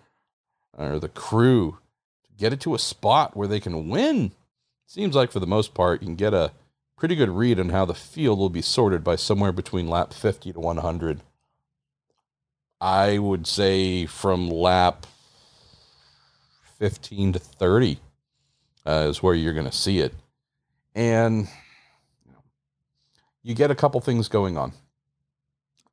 or 0.73 0.97
the 0.97 1.07
crew 1.07 1.77
to 2.23 2.31
get 2.35 2.51
it 2.51 2.61
to 2.61 2.73
a 2.73 2.79
spot 2.79 3.37
where 3.37 3.47
they 3.47 3.59
can 3.59 3.89
win. 3.89 4.31
Seems 4.85 5.15
like 5.15 5.31
for 5.31 5.39
the 5.39 5.47
most 5.47 5.73
part, 5.73 6.01
you 6.01 6.07
can 6.07 6.15
get 6.15 6.33
a 6.33 6.51
pretty 6.97 7.15
good 7.15 7.29
read 7.29 7.59
on 7.59 7.69
how 7.69 7.85
the 7.85 7.93
field 7.93 8.39
will 8.39 8.49
be 8.49 8.61
sorted 8.61 9.03
by 9.03 9.15
somewhere 9.15 9.51
between 9.51 9.87
lap 9.87 10.13
50 10.13 10.53
to 10.53 10.59
100. 10.59 11.21
I 12.79 13.17
would 13.17 13.47
say 13.47 14.05
from 14.05 14.49
lap 14.49 15.05
15 16.77 17.33
to 17.33 17.39
30 17.39 17.99
uh, 18.85 19.07
is 19.09 19.23
where 19.23 19.33
you're 19.33 19.53
going 19.53 19.65
to 19.65 19.71
see 19.71 19.99
it. 19.99 20.13
And 20.93 21.47
you 23.43 23.53
get 23.53 23.71
a 23.71 23.75
couple 23.75 23.99
things 24.01 24.27
going 24.27 24.57
on. 24.57 24.73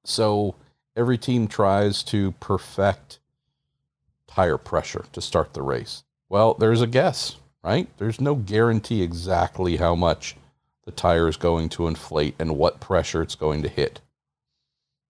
So 0.04 0.56
every 0.96 1.18
team 1.18 1.48
tries 1.48 2.02
to 2.04 2.32
perfect 2.32 3.18
tire 4.26 4.58
pressure 4.58 5.04
to 5.12 5.20
start 5.20 5.54
the 5.54 5.62
race. 5.62 6.04
Well, 6.28 6.54
there's 6.54 6.80
a 6.80 6.86
guess, 6.86 7.36
right? 7.62 7.88
There's 7.98 8.20
no 8.20 8.34
guarantee 8.34 9.02
exactly 9.02 9.76
how 9.76 9.94
much 9.94 10.36
the 10.84 10.90
tire 10.90 11.28
is 11.28 11.36
going 11.36 11.68
to 11.70 11.86
inflate 11.86 12.34
and 12.38 12.56
what 12.56 12.80
pressure 12.80 13.22
it's 13.22 13.34
going 13.34 13.62
to 13.62 13.68
hit. 13.68 14.00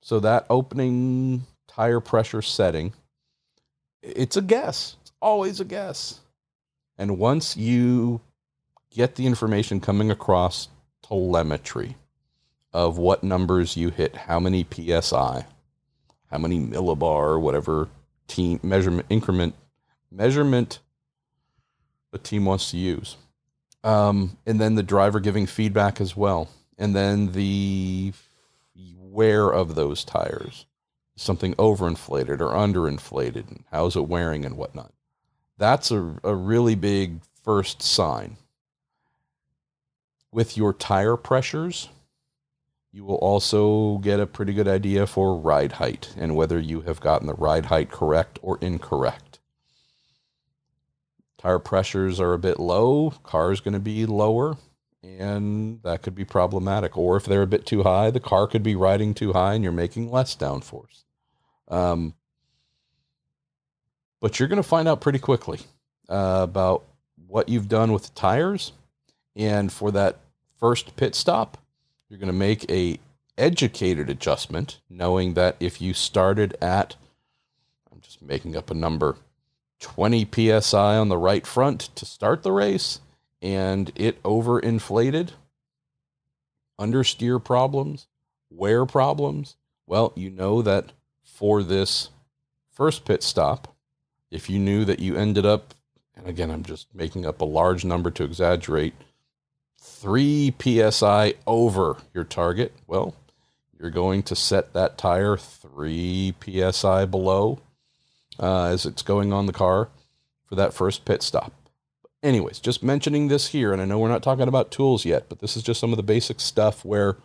So 0.02 0.20
that 0.20 0.46
opening 0.50 1.46
tire 1.68 2.00
pressure 2.00 2.42
setting, 2.42 2.92
it's 4.02 4.36
a 4.36 4.42
guess. 4.42 4.96
It's 5.00 5.12
always 5.20 5.60
a 5.60 5.64
guess. 5.64 6.20
And 6.98 7.18
once 7.18 7.56
you 7.56 8.20
get 8.90 9.14
the 9.14 9.26
information 9.26 9.80
coming 9.80 10.10
across 10.10 10.68
telemetry 11.02 11.96
of 12.72 12.98
what 12.98 13.24
numbers 13.24 13.76
you 13.76 13.90
hit, 13.90 14.14
how 14.16 14.38
many 14.38 14.66
psi, 14.70 15.46
how 16.30 16.38
many 16.38 16.60
millibar, 16.60 17.40
whatever 17.40 17.88
team 18.26 18.60
measurement 18.62 19.06
increment 19.08 19.54
measurement 20.10 20.78
the 22.12 22.18
team 22.18 22.44
wants 22.44 22.70
to 22.70 22.76
use. 22.76 23.16
Um, 23.82 24.36
and 24.46 24.60
then 24.60 24.76
the 24.76 24.82
driver 24.82 25.18
giving 25.18 25.46
feedback 25.46 26.00
as 26.00 26.16
well. 26.16 26.48
And 26.78 26.94
then 26.94 27.32
the 27.32 28.12
wear 29.12 29.50
of 29.50 29.74
those 29.74 30.04
tires. 30.04 30.66
Something 31.16 31.54
overinflated 31.54 32.40
or 32.40 32.54
underinflated, 32.54 33.48
and 33.48 33.64
how's 33.70 33.96
it 33.96 34.08
wearing 34.08 34.44
and 34.44 34.56
whatnot. 34.56 34.92
That's 35.58 35.90
a, 35.90 36.18
a 36.24 36.34
really 36.34 36.74
big 36.74 37.20
first 37.44 37.82
sign. 37.82 38.38
With 40.32 40.56
your 40.56 40.72
tire 40.72 41.18
pressures, 41.18 41.90
you 42.90 43.04
will 43.04 43.16
also 43.16 43.98
get 43.98 44.20
a 44.20 44.26
pretty 44.26 44.54
good 44.54 44.68
idea 44.68 45.06
for 45.06 45.36
ride 45.38 45.72
height 45.72 46.14
and 46.16 46.34
whether 46.34 46.58
you 46.58 46.80
have 46.82 47.00
gotten 47.00 47.26
the 47.26 47.34
ride 47.34 47.66
height 47.66 47.90
correct 47.90 48.38
or 48.42 48.58
incorrect. 48.62 49.31
Tire 51.42 51.58
pressures 51.58 52.20
are 52.20 52.34
a 52.34 52.38
bit 52.38 52.60
low, 52.60 53.10
car 53.24 53.50
is 53.50 53.60
going 53.60 53.74
to 53.74 53.80
be 53.80 54.06
lower, 54.06 54.56
and 55.02 55.82
that 55.82 56.00
could 56.00 56.14
be 56.14 56.24
problematic. 56.24 56.96
Or 56.96 57.16
if 57.16 57.24
they're 57.24 57.42
a 57.42 57.48
bit 57.48 57.66
too 57.66 57.82
high, 57.82 58.12
the 58.12 58.20
car 58.20 58.46
could 58.46 58.62
be 58.62 58.76
riding 58.76 59.12
too 59.12 59.32
high 59.32 59.54
and 59.54 59.64
you're 59.64 59.72
making 59.72 60.12
less 60.12 60.36
downforce. 60.36 61.02
Um, 61.66 62.14
but 64.20 64.38
you're 64.38 64.48
going 64.48 64.62
to 64.62 64.68
find 64.68 64.86
out 64.86 65.00
pretty 65.00 65.18
quickly 65.18 65.58
uh, 66.08 66.40
about 66.42 66.84
what 67.26 67.48
you've 67.48 67.68
done 67.68 67.92
with 67.92 68.04
the 68.04 68.14
tires. 68.14 68.70
And 69.34 69.72
for 69.72 69.90
that 69.90 70.20
first 70.60 70.94
pit 70.94 71.16
stop, 71.16 71.58
you're 72.08 72.20
going 72.20 72.28
to 72.28 72.32
make 72.32 72.70
a 72.70 73.00
educated 73.36 74.08
adjustment, 74.08 74.78
knowing 74.88 75.34
that 75.34 75.56
if 75.58 75.80
you 75.80 75.92
started 75.92 76.56
at, 76.62 76.94
I'm 77.90 78.00
just 78.00 78.22
making 78.22 78.56
up 78.56 78.70
a 78.70 78.74
number, 78.74 79.16
20 79.82 80.28
psi 80.60 80.96
on 80.96 81.08
the 81.08 81.18
right 81.18 81.46
front 81.46 81.80
to 81.96 82.06
start 82.06 82.42
the 82.42 82.52
race, 82.52 83.00
and 83.42 83.90
it 83.96 84.22
overinflated, 84.22 85.30
understeer 86.80 87.42
problems, 87.42 88.06
wear 88.48 88.86
problems, 88.86 89.56
well, 89.86 90.12
you 90.14 90.30
know 90.30 90.62
that 90.62 90.92
for 91.24 91.62
this 91.62 92.10
first 92.70 93.04
pit 93.04 93.22
stop, 93.22 93.74
if 94.30 94.48
you 94.48 94.58
knew 94.58 94.84
that 94.84 95.00
you 95.00 95.16
ended 95.16 95.44
up, 95.44 95.74
and 96.14 96.28
again, 96.28 96.50
I'm 96.50 96.62
just 96.62 96.86
making 96.94 97.26
up 97.26 97.40
a 97.40 97.44
large 97.44 97.84
number 97.84 98.10
to 98.12 98.24
exaggerate, 98.24 98.94
3 99.80 100.54
psi 100.60 101.34
over 101.44 101.96
your 102.14 102.24
target, 102.24 102.72
well, 102.86 103.16
you're 103.78 103.90
going 103.90 104.22
to 104.22 104.36
set 104.36 104.72
that 104.74 104.96
tire 104.96 105.36
3 105.36 106.34
psi 106.40 107.04
below 107.06 107.58
uh, 108.38 108.64
as 108.64 108.86
it's 108.86 109.02
going 109.02 109.32
on 109.32 109.46
the 109.46 109.52
car 109.52 109.88
for 110.46 110.54
that 110.56 110.74
first 110.74 111.04
pit 111.04 111.22
stop. 111.22 111.52
Anyways, 112.22 112.60
just 112.60 112.82
mentioning 112.82 113.28
this 113.28 113.48
here, 113.48 113.72
and 113.72 113.82
I 113.82 113.84
know 113.84 113.98
we're 113.98 114.08
not 114.08 114.22
talking 114.22 114.48
about 114.48 114.70
tools 114.70 115.04
yet, 115.04 115.28
but 115.28 115.40
this 115.40 115.56
is 115.56 115.62
just 115.62 115.80
some 115.80 115.92
of 115.92 115.96
the 115.96 116.04
basic 116.04 116.38
stuff 116.38 116.84
where 116.84 117.16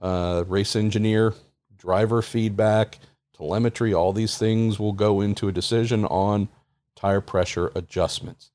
uh, 0.00 0.44
race 0.46 0.76
engineer, 0.76 1.34
driver 1.76 2.22
feedback, 2.22 2.98
telemetry, 3.36 3.92
all 3.92 4.12
these 4.12 4.38
things 4.38 4.78
will 4.78 4.92
go 4.92 5.20
into 5.20 5.48
a 5.48 5.52
decision 5.52 6.04
on 6.04 6.48
tire 6.94 7.20
pressure 7.20 7.72
adjustments. 7.74 8.50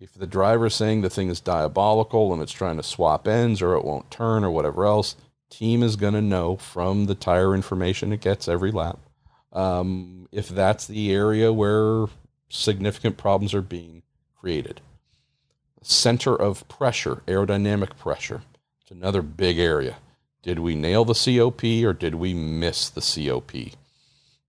If 0.00 0.14
the 0.14 0.26
driver 0.26 0.66
is 0.66 0.74
saying 0.74 1.02
the 1.02 1.10
thing 1.10 1.28
is 1.28 1.40
diabolical 1.40 2.32
and 2.32 2.42
it's 2.42 2.52
trying 2.52 2.78
to 2.78 2.82
swap 2.82 3.28
ends 3.28 3.60
or 3.62 3.74
it 3.74 3.84
won't 3.84 4.10
turn 4.10 4.42
or 4.42 4.50
whatever 4.50 4.86
else, 4.86 5.14
team 5.50 5.82
is 5.82 5.96
going 5.96 6.14
to 6.14 6.22
know 6.22 6.56
from 6.56 7.06
the 7.06 7.14
tire 7.14 7.54
information 7.54 8.12
it 8.12 8.22
gets 8.22 8.48
every 8.48 8.72
lap 8.72 8.98
um, 9.52 10.28
if 10.32 10.48
that's 10.48 10.86
the 10.86 11.12
area 11.12 11.52
where 11.52 12.06
significant 12.48 13.16
problems 13.16 13.54
are 13.54 13.62
being 13.62 14.02
created. 14.38 14.80
Center 15.82 16.34
of 16.34 16.68
pressure, 16.68 17.22
aerodynamic 17.26 17.96
pressure, 17.96 18.42
it's 18.82 18.90
another 18.90 19.22
big 19.22 19.58
area. 19.58 19.96
Did 20.42 20.58
we 20.58 20.74
nail 20.74 21.04
the 21.04 21.14
COP 21.14 21.64
or 21.84 21.92
did 21.92 22.14
we 22.14 22.34
miss 22.34 22.88
the 22.88 23.00
COP? 23.00 23.52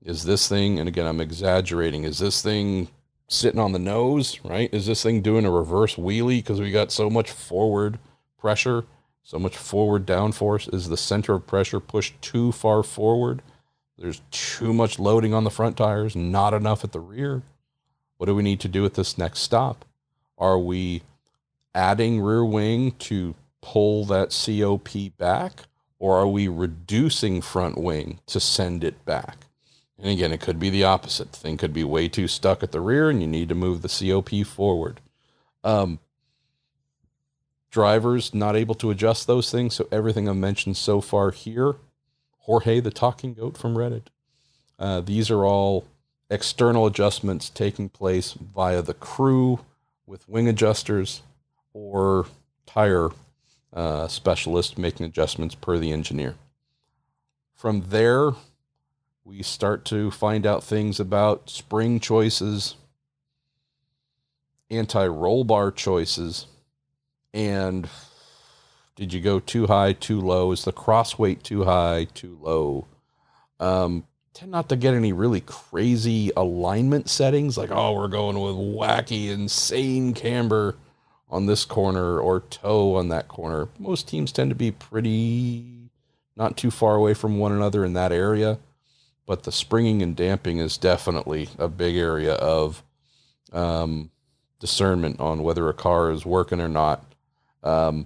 Is 0.03 0.23
this 0.23 0.47
thing, 0.47 0.79
and 0.79 0.89
again, 0.89 1.05
I'm 1.05 1.21
exaggerating, 1.21 2.05
is 2.05 2.19
this 2.19 2.41
thing 2.41 2.87
sitting 3.27 3.59
on 3.59 3.71
the 3.71 3.79
nose, 3.79 4.39
right? 4.43 4.73
Is 4.73 4.87
this 4.87 5.03
thing 5.03 5.21
doing 5.21 5.45
a 5.45 5.51
reverse 5.51 5.95
wheelie 5.95 6.39
because 6.39 6.59
we 6.59 6.71
got 6.71 6.91
so 6.91 7.09
much 7.09 7.31
forward 7.31 7.99
pressure, 8.37 8.85
so 9.23 9.37
much 9.37 9.55
forward 9.55 10.05
downforce? 10.05 10.73
Is 10.73 10.89
the 10.89 10.97
center 10.97 11.33
of 11.33 11.47
pressure 11.47 11.79
pushed 11.79 12.21
too 12.21 12.51
far 12.51 12.83
forward? 12.83 13.41
There's 14.01 14.21
too 14.31 14.73
much 14.73 14.97
loading 14.97 15.33
on 15.33 15.43
the 15.43 15.51
front 15.51 15.77
tires, 15.77 16.15
not 16.15 16.55
enough 16.55 16.83
at 16.83 16.91
the 16.91 16.99
rear. 16.99 17.43
What 18.17 18.25
do 18.25 18.35
we 18.35 18.41
need 18.41 18.59
to 18.61 18.67
do 18.67 18.83
at 18.83 18.95
this 18.95 19.17
next 19.17 19.39
stop? 19.39 19.85
Are 20.39 20.57
we 20.57 21.03
adding 21.75 22.19
rear 22.19 22.43
wing 22.43 22.93
to 22.93 23.35
pull 23.61 24.05
that 24.05 24.29
COP 24.31 25.15
back, 25.17 25.63
or 25.99 26.17
are 26.17 26.27
we 26.27 26.47
reducing 26.47 27.41
front 27.41 27.77
wing 27.77 28.19
to 28.25 28.39
send 28.39 28.83
it 28.83 29.05
back? 29.05 29.45
And 29.99 30.09
again, 30.09 30.31
it 30.31 30.41
could 30.41 30.59
be 30.59 30.71
the 30.71 30.83
opposite. 30.83 31.31
The 31.31 31.37
thing 31.37 31.57
could 31.57 31.73
be 31.73 31.83
way 31.83 32.07
too 32.07 32.27
stuck 32.27 32.63
at 32.63 32.71
the 32.71 32.81
rear, 32.81 33.09
and 33.09 33.21
you 33.21 33.27
need 33.27 33.49
to 33.49 33.55
move 33.55 33.83
the 33.83 33.87
COP 33.87 34.45
forward. 34.47 34.99
Um, 35.63 35.99
drivers 37.69 38.33
not 38.33 38.55
able 38.55 38.73
to 38.75 38.89
adjust 38.89 39.27
those 39.27 39.51
things. 39.51 39.75
So 39.75 39.87
everything 39.91 40.27
I've 40.27 40.35
mentioned 40.37 40.75
so 40.75 41.01
far 41.01 41.29
here 41.29 41.75
Jorge 42.41 42.79
the 42.79 42.91
Talking 42.91 43.33
Goat 43.33 43.57
from 43.57 43.75
Reddit. 43.75 44.07
Uh, 44.79 45.01
these 45.01 45.29
are 45.29 45.45
all 45.45 45.85
external 46.29 46.85
adjustments 46.85 47.49
taking 47.49 47.89
place 47.89 48.33
via 48.33 48.81
the 48.81 48.93
crew 48.93 49.59
with 50.07 50.27
wing 50.27 50.47
adjusters 50.47 51.21
or 51.73 52.25
tire 52.65 53.09
uh, 53.73 54.07
specialist 54.07 54.77
making 54.77 55.05
adjustments 55.05 55.55
per 55.55 55.77
the 55.77 55.91
engineer. 55.91 56.35
From 57.53 57.85
there, 57.89 58.31
we 59.23 59.43
start 59.43 59.85
to 59.85 60.09
find 60.09 60.45
out 60.47 60.63
things 60.63 60.99
about 60.99 61.49
spring 61.49 61.99
choices, 61.99 62.75
anti 64.69 65.05
roll 65.05 65.43
bar 65.43 65.71
choices, 65.71 66.47
and 67.33 67.87
did 69.01 69.13
you 69.13 69.19
go 69.19 69.39
too 69.39 69.65
high, 69.65 69.93
too 69.93 70.21
low? 70.21 70.51
Is 70.51 70.63
the 70.63 70.71
cross 70.71 71.17
weight 71.17 71.43
too 71.43 71.63
high, 71.63 72.05
too 72.13 72.37
low? 72.39 72.85
Um, 73.59 74.05
tend 74.31 74.51
not 74.51 74.69
to 74.69 74.75
get 74.75 74.93
any 74.93 75.11
really 75.11 75.41
crazy 75.41 76.31
alignment 76.37 77.09
settings 77.09 77.57
like, 77.57 77.71
oh, 77.71 77.93
we're 77.93 78.07
going 78.07 78.39
with 78.39 78.53
wacky, 78.53 79.31
insane 79.31 80.13
camber 80.13 80.75
on 81.31 81.47
this 81.47 81.65
corner 81.65 82.19
or 82.19 82.41
toe 82.41 82.93
on 82.93 83.09
that 83.09 83.27
corner. 83.27 83.69
Most 83.79 84.07
teams 84.07 84.31
tend 84.31 84.51
to 84.51 84.55
be 84.55 84.69
pretty 84.69 85.89
not 86.35 86.55
too 86.55 86.69
far 86.69 86.93
away 86.93 87.15
from 87.15 87.39
one 87.39 87.51
another 87.51 87.83
in 87.83 87.93
that 87.93 88.11
area. 88.11 88.59
But 89.25 89.41
the 89.43 89.51
springing 89.51 90.03
and 90.03 90.15
damping 90.15 90.59
is 90.59 90.77
definitely 90.77 91.49
a 91.57 91.67
big 91.67 91.95
area 91.95 92.33
of 92.33 92.83
um, 93.51 94.11
discernment 94.59 95.19
on 95.19 95.41
whether 95.41 95.67
a 95.69 95.73
car 95.73 96.11
is 96.11 96.23
working 96.23 96.61
or 96.61 96.69
not. 96.69 97.03
Um, 97.63 98.05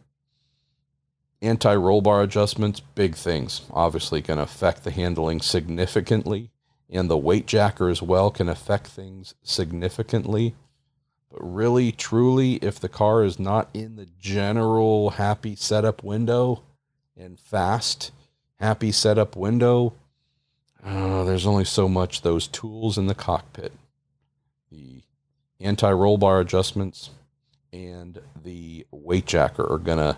Anti 1.41 1.75
roll 1.75 2.01
bar 2.01 2.21
adjustments, 2.23 2.79
big 2.79 3.15
things. 3.15 3.61
Obviously, 3.71 4.21
to 4.21 4.41
affect 4.41 4.83
the 4.83 4.91
handling 4.91 5.41
significantly. 5.41 6.51
and 6.89 7.09
the 7.09 7.17
weight 7.17 7.47
jacker 7.47 7.89
as 7.89 8.01
well 8.01 8.29
can 8.29 8.47
affect 8.47 8.87
things 8.87 9.33
significantly. 9.43 10.53
But 11.31 11.41
really, 11.41 11.91
truly, 11.91 12.53
if 12.55 12.79
the 12.79 12.87
car 12.89 13.23
is 13.23 13.39
not 13.39 13.69
in 13.73 13.95
the 13.95 14.07
general 14.19 15.11
happy 15.11 15.55
setup 15.55 16.03
window 16.03 16.61
and 17.17 17.39
fast 17.39 18.11
happy 18.59 18.91
setup 18.91 19.35
window, 19.35 19.93
uh, 20.83 21.23
there's 21.23 21.47
only 21.47 21.65
so 21.65 21.89
much 21.89 22.21
those 22.21 22.47
tools 22.47 22.97
in 22.97 23.07
the 23.07 23.15
cockpit. 23.15 23.73
The 24.71 25.01
anti 25.59 25.91
roll 25.91 26.17
bar 26.17 26.39
adjustments 26.39 27.09
and 27.73 28.21
the 28.43 28.85
weight 28.91 29.25
jacker 29.25 29.65
are 29.69 29.79
going 29.79 29.97
to 29.97 30.17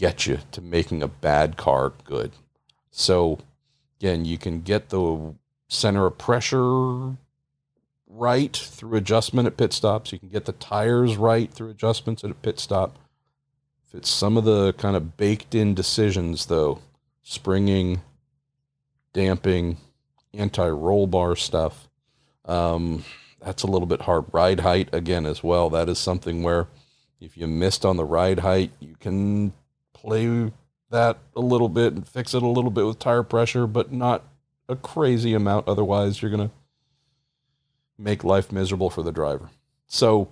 get 0.00 0.26
you 0.26 0.38
to 0.50 0.62
making 0.62 1.02
a 1.02 1.08
bad 1.08 1.58
car 1.58 1.92
good. 2.04 2.32
So, 2.90 3.38
again, 4.00 4.24
you 4.24 4.38
can 4.38 4.62
get 4.62 4.88
the 4.88 5.34
center 5.68 6.06
of 6.06 6.16
pressure 6.16 7.16
right 8.08 8.56
through 8.56 8.96
adjustment 8.96 9.46
at 9.46 9.58
pit 9.58 9.74
stops. 9.74 10.10
You 10.10 10.18
can 10.18 10.30
get 10.30 10.46
the 10.46 10.52
tires 10.52 11.18
right 11.18 11.52
through 11.52 11.68
adjustments 11.68 12.24
at 12.24 12.30
a 12.30 12.34
pit 12.34 12.58
stop. 12.58 12.98
If 13.86 13.94
it's 13.94 14.08
some 14.08 14.38
of 14.38 14.44
the 14.44 14.72
kind 14.72 14.96
of 14.96 15.18
baked 15.18 15.54
in 15.54 15.74
decisions, 15.74 16.46
though, 16.46 16.80
springing, 17.22 18.00
damping, 19.12 19.76
anti 20.32 20.68
roll 20.68 21.06
bar 21.06 21.36
stuff, 21.36 21.88
um, 22.46 23.04
that's 23.44 23.64
a 23.64 23.66
little 23.66 23.86
bit 23.86 24.02
hard. 24.02 24.24
Ride 24.32 24.60
height, 24.60 24.88
again, 24.92 25.26
as 25.26 25.42
well. 25.42 25.68
That 25.68 25.90
is 25.90 25.98
something 25.98 26.42
where 26.42 26.68
if 27.20 27.36
you 27.36 27.46
missed 27.46 27.84
on 27.84 27.98
the 27.98 28.04
ride 28.04 28.40
height, 28.40 28.70
you 28.80 28.96
can 28.98 29.52
play 30.00 30.50
that 30.90 31.18
a 31.36 31.40
little 31.40 31.68
bit 31.68 31.92
and 31.92 32.06
fix 32.06 32.34
it 32.34 32.42
a 32.42 32.48
little 32.48 32.70
bit 32.70 32.86
with 32.86 32.98
tire 32.98 33.22
pressure, 33.22 33.66
but 33.66 33.92
not 33.92 34.24
a 34.68 34.76
crazy 34.76 35.34
amount. 35.34 35.68
Otherwise, 35.68 36.22
you're 36.22 36.30
going 36.30 36.48
to 36.48 36.54
make 37.98 38.24
life 38.24 38.50
miserable 38.50 38.88
for 38.90 39.02
the 39.02 39.12
driver. 39.12 39.50
So, 39.86 40.28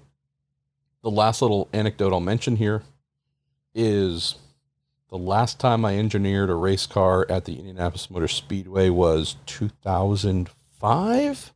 the 1.02 1.10
last 1.10 1.42
little 1.42 1.68
anecdote 1.72 2.12
I'll 2.12 2.20
mention 2.20 2.56
here 2.56 2.82
is 3.74 4.36
the 5.10 5.18
last 5.18 5.60
time 5.60 5.84
I 5.84 5.96
engineered 5.96 6.50
a 6.50 6.54
race 6.54 6.86
car 6.86 7.24
at 7.30 7.44
the 7.44 7.58
Indianapolis 7.58 8.10
Motor 8.10 8.28
Speedway 8.28 8.90
was 8.90 9.36
2005. 9.46 11.52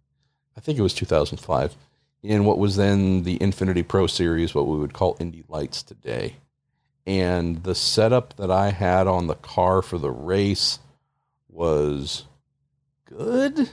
I 0.54 0.60
think 0.60 0.78
it 0.78 0.82
was 0.82 0.94
2005 0.94 1.74
in 2.22 2.44
what 2.44 2.58
was 2.58 2.76
then 2.76 3.24
the 3.24 3.38
Infiniti 3.38 3.86
Pro 3.86 4.06
Series, 4.06 4.54
what 4.54 4.68
we 4.68 4.78
would 4.78 4.92
call 4.92 5.16
Indy 5.18 5.42
Lights 5.48 5.82
today. 5.82 6.36
And 7.06 7.64
the 7.64 7.74
setup 7.74 8.36
that 8.36 8.50
I 8.50 8.70
had 8.70 9.06
on 9.06 9.26
the 9.26 9.34
car 9.34 9.82
for 9.82 9.98
the 9.98 10.10
race 10.10 10.78
was 11.48 12.26
good, 13.04 13.70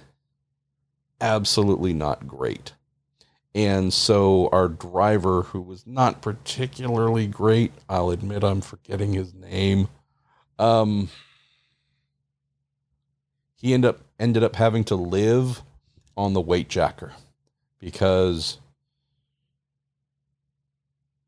absolutely 1.21 1.93
not 1.93 2.27
great. 2.27 2.73
And 3.53 3.91
so 3.93 4.49
our 4.51 4.67
driver, 4.67 5.43
who 5.43 5.61
was 5.61 5.85
not 5.85 6.21
particularly 6.21 7.27
great, 7.27 7.71
I'll 7.87 8.09
admit 8.09 8.43
I'm 8.43 8.61
forgetting 8.61 9.13
his 9.13 9.33
name. 9.33 9.87
Um, 10.57 11.09
he 13.55 13.73
ended 13.73 13.89
up 13.89 14.01
ended 14.19 14.43
up 14.43 14.55
having 14.55 14.83
to 14.85 14.95
live 14.95 15.61
on 16.15 16.33
the 16.33 16.41
weight 16.41 16.69
jacker 16.69 17.13
because 17.79 18.57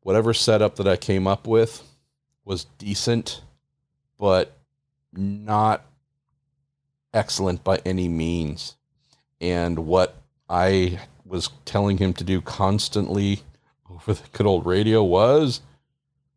whatever 0.00 0.34
setup 0.34 0.76
that 0.76 0.86
I 0.86 0.96
came 0.96 1.26
up 1.26 1.46
with 1.46 1.82
was 2.44 2.66
decent, 2.78 3.42
but 4.18 4.56
not 5.12 5.84
excellent 7.12 7.62
by 7.62 7.80
any 7.84 8.08
means. 8.08 8.76
And 9.40 9.80
what 9.80 10.16
I 10.48 11.00
was 11.24 11.50
telling 11.64 11.98
him 11.98 12.12
to 12.14 12.24
do 12.24 12.40
constantly 12.40 13.42
over 13.90 14.14
the 14.14 14.28
good 14.32 14.46
old 14.46 14.66
radio 14.66 15.02
was 15.02 15.60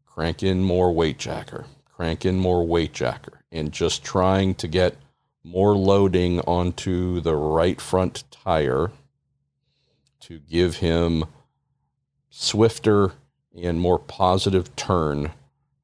crank 0.06 0.44
in 0.44 0.64
more 0.64 0.92
weight 0.92 1.18
jacker, 1.18 1.66
crank 1.86 2.26
in 2.26 2.38
more 2.38 2.66
weight 2.66 2.94
jacker, 2.94 3.42
and 3.52 3.72
just 3.72 4.04
trying 4.04 4.56
to 4.56 4.68
get 4.68 4.96
more 5.44 5.76
loading 5.76 6.40
onto 6.42 7.20
the 7.22 7.36
right 7.36 7.80
front 7.80 8.24
tire 8.32 8.92
to 10.20 10.40
give 10.40 10.78
him 10.78 11.26
swifter 12.30 13.12
and 13.56 13.80
more 13.80 14.00
positive 14.00 14.76
turn 14.76 15.32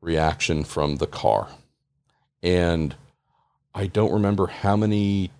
reaction 0.01 0.63
from 0.63 0.97
the 0.97 1.07
car. 1.07 1.47
And 2.43 2.95
I 3.73 3.87
don't 3.87 4.11
remember 4.11 4.47
how 4.47 4.75
many 4.75 5.31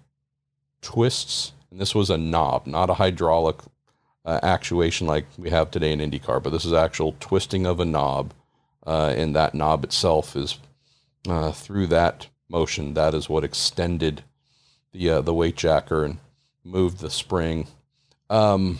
twists, 0.81 1.51
and 1.69 1.81
this 1.81 1.95
was 1.95 2.09
a 2.09 2.17
knob, 2.17 2.67
not 2.67 2.89
a 2.89 2.95
hydraulic 2.95 3.57
uh, 4.23 4.39
actuation 4.43 5.07
like 5.07 5.25
we 5.38 5.49
have 5.49 5.71
today 5.71 5.91
in 5.91 5.99
IndyCar, 5.99 6.41
but 6.41 6.51
this 6.51 6.65
is 6.65 6.73
actual 6.73 7.15
twisting 7.19 7.65
of 7.65 7.79
a 7.79 7.85
knob. 7.85 8.33
Uh, 8.85 9.13
and 9.15 9.35
that 9.35 9.53
knob 9.53 9.83
itself 9.83 10.35
is 10.35 10.57
uh, 11.27 11.51
through 11.51 11.88
that 11.88 12.27
motion, 12.49 12.93
that 12.93 13.13
is 13.13 13.29
what 13.29 13.43
extended 13.43 14.23
the 14.91 15.09
uh, 15.09 15.21
the 15.21 15.33
weight 15.33 15.55
jacker 15.55 16.03
and 16.03 16.17
moved 16.63 16.99
the 16.99 17.09
spring. 17.09 17.67
Um, 18.29 18.79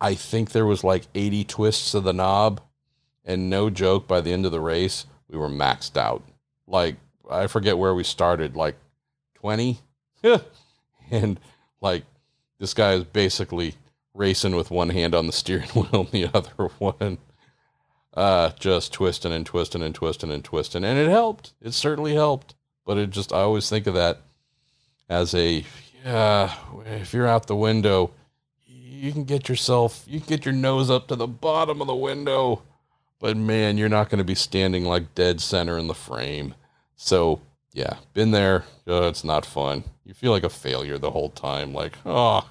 I 0.00 0.14
think 0.14 0.50
there 0.50 0.66
was 0.66 0.84
like 0.84 1.06
80 1.14 1.44
twists 1.44 1.94
of 1.94 2.04
the 2.04 2.12
knob, 2.12 2.60
and 3.28 3.50
no 3.50 3.68
joke, 3.68 4.08
by 4.08 4.22
the 4.22 4.32
end 4.32 4.46
of 4.46 4.52
the 4.52 4.60
race, 4.60 5.04
we 5.28 5.38
were 5.38 5.50
maxed 5.50 5.96
out. 5.98 6.22
Like 6.66 6.96
I 7.30 7.46
forget 7.46 7.78
where 7.78 7.94
we 7.94 8.02
started, 8.02 8.56
like 8.56 8.76
20, 9.34 9.78
and 11.10 11.38
like 11.80 12.04
this 12.58 12.72
guy 12.72 12.94
is 12.94 13.04
basically 13.04 13.74
racing 14.14 14.56
with 14.56 14.70
one 14.70 14.88
hand 14.88 15.14
on 15.14 15.26
the 15.26 15.32
steering 15.32 15.68
wheel 15.74 16.00
and 16.00 16.10
the 16.10 16.30
other 16.34 16.70
one. 16.78 17.18
Uh 18.14 18.50
just 18.58 18.92
twisting 18.94 19.32
and 19.32 19.46
twisting 19.46 19.82
and 19.82 19.94
twisting 19.94 20.32
and 20.32 20.42
twisting. 20.42 20.82
And 20.82 20.98
it 20.98 21.08
helped. 21.08 21.52
It 21.60 21.74
certainly 21.74 22.14
helped. 22.14 22.54
But 22.86 22.96
it 22.96 23.10
just 23.10 23.34
i 23.34 23.40
always 23.40 23.68
think 23.68 23.86
of 23.86 23.92
that 23.94 24.22
as 25.10 25.34
a 25.34 25.62
yeah 26.02 26.54
if 26.86 27.12
you're 27.12 27.26
out 27.26 27.46
the 27.46 27.54
window 27.54 28.12
you 28.66 29.12
can 29.12 29.24
get 29.24 29.46
yourself 29.46 30.04
you 30.06 30.20
can 30.20 30.28
get 30.28 30.46
your 30.46 30.54
nose 30.54 30.88
up 30.88 31.06
to 31.08 31.16
the 31.16 31.26
bottom 31.26 31.82
of 31.82 31.86
the 31.86 31.94
window 31.94 32.62
but 33.20 33.36
man 33.36 33.78
you're 33.78 33.88
not 33.88 34.08
going 34.08 34.18
to 34.18 34.24
be 34.24 34.34
standing 34.34 34.84
like 34.84 35.14
dead 35.14 35.40
center 35.40 35.78
in 35.78 35.86
the 35.86 35.94
frame 35.94 36.54
so 36.96 37.40
yeah 37.72 37.96
been 38.14 38.30
there 38.30 38.64
oh, 38.86 39.08
it's 39.08 39.24
not 39.24 39.46
fun 39.46 39.84
you 40.04 40.14
feel 40.14 40.32
like 40.32 40.44
a 40.44 40.48
failure 40.48 40.98
the 40.98 41.10
whole 41.10 41.30
time 41.30 41.72
like 41.72 41.92
oh 42.04 42.48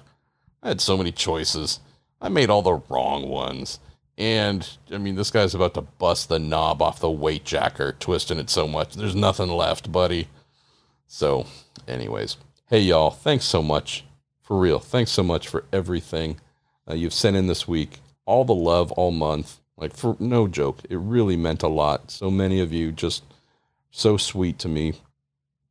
i 0.62 0.68
had 0.68 0.80
so 0.80 0.96
many 0.96 1.12
choices 1.12 1.80
i 2.20 2.28
made 2.28 2.50
all 2.50 2.62
the 2.62 2.80
wrong 2.88 3.28
ones 3.28 3.80
and 4.18 4.68
I 4.90 4.98
mean, 4.98 5.14
this 5.14 5.30
guy's 5.30 5.54
about 5.54 5.74
to 5.74 5.82
bust 5.82 6.28
the 6.28 6.40
knob 6.40 6.82
off 6.82 6.98
the 6.98 7.08
weight 7.08 7.44
jacker, 7.44 7.94
twisting 8.00 8.40
it 8.40 8.50
so 8.50 8.66
much. 8.66 8.94
There's 8.94 9.14
nothing 9.14 9.48
left, 9.48 9.92
buddy. 9.92 10.26
So, 11.06 11.46
anyways, 11.86 12.36
hey, 12.66 12.80
y'all, 12.80 13.10
thanks 13.10 13.44
so 13.44 13.62
much. 13.62 14.04
For 14.42 14.58
real. 14.58 14.80
Thanks 14.80 15.12
so 15.12 15.22
much 15.22 15.46
for 15.46 15.64
everything 15.72 16.40
uh, 16.90 16.94
you've 16.94 17.14
sent 17.14 17.36
in 17.36 17.46
this 17.46 17.68
week. 17.68 18.00
All 18.26 18.44
the 18.44 18.54
love 18.54 18.90
all 18.92 19.12
month. 19.12 19.60
Like, 19.78 19.96
for 19.96 20.16
no 20.18 20.48
joke, 20.48 20.80
it 20.90 20.98
really 20.98 21.36
meant 21.36 21.62
a 21.62 21.68
lot. 21.68 22.10
So 22.10 22.30
many 22.30 22.60
of 22.60 22.72
you 22.72 22.92
just 22.92 23.22
so 23.90 24.16
sweet 24.16 24.58
to 24.60 24.68
me. 24.68 24.94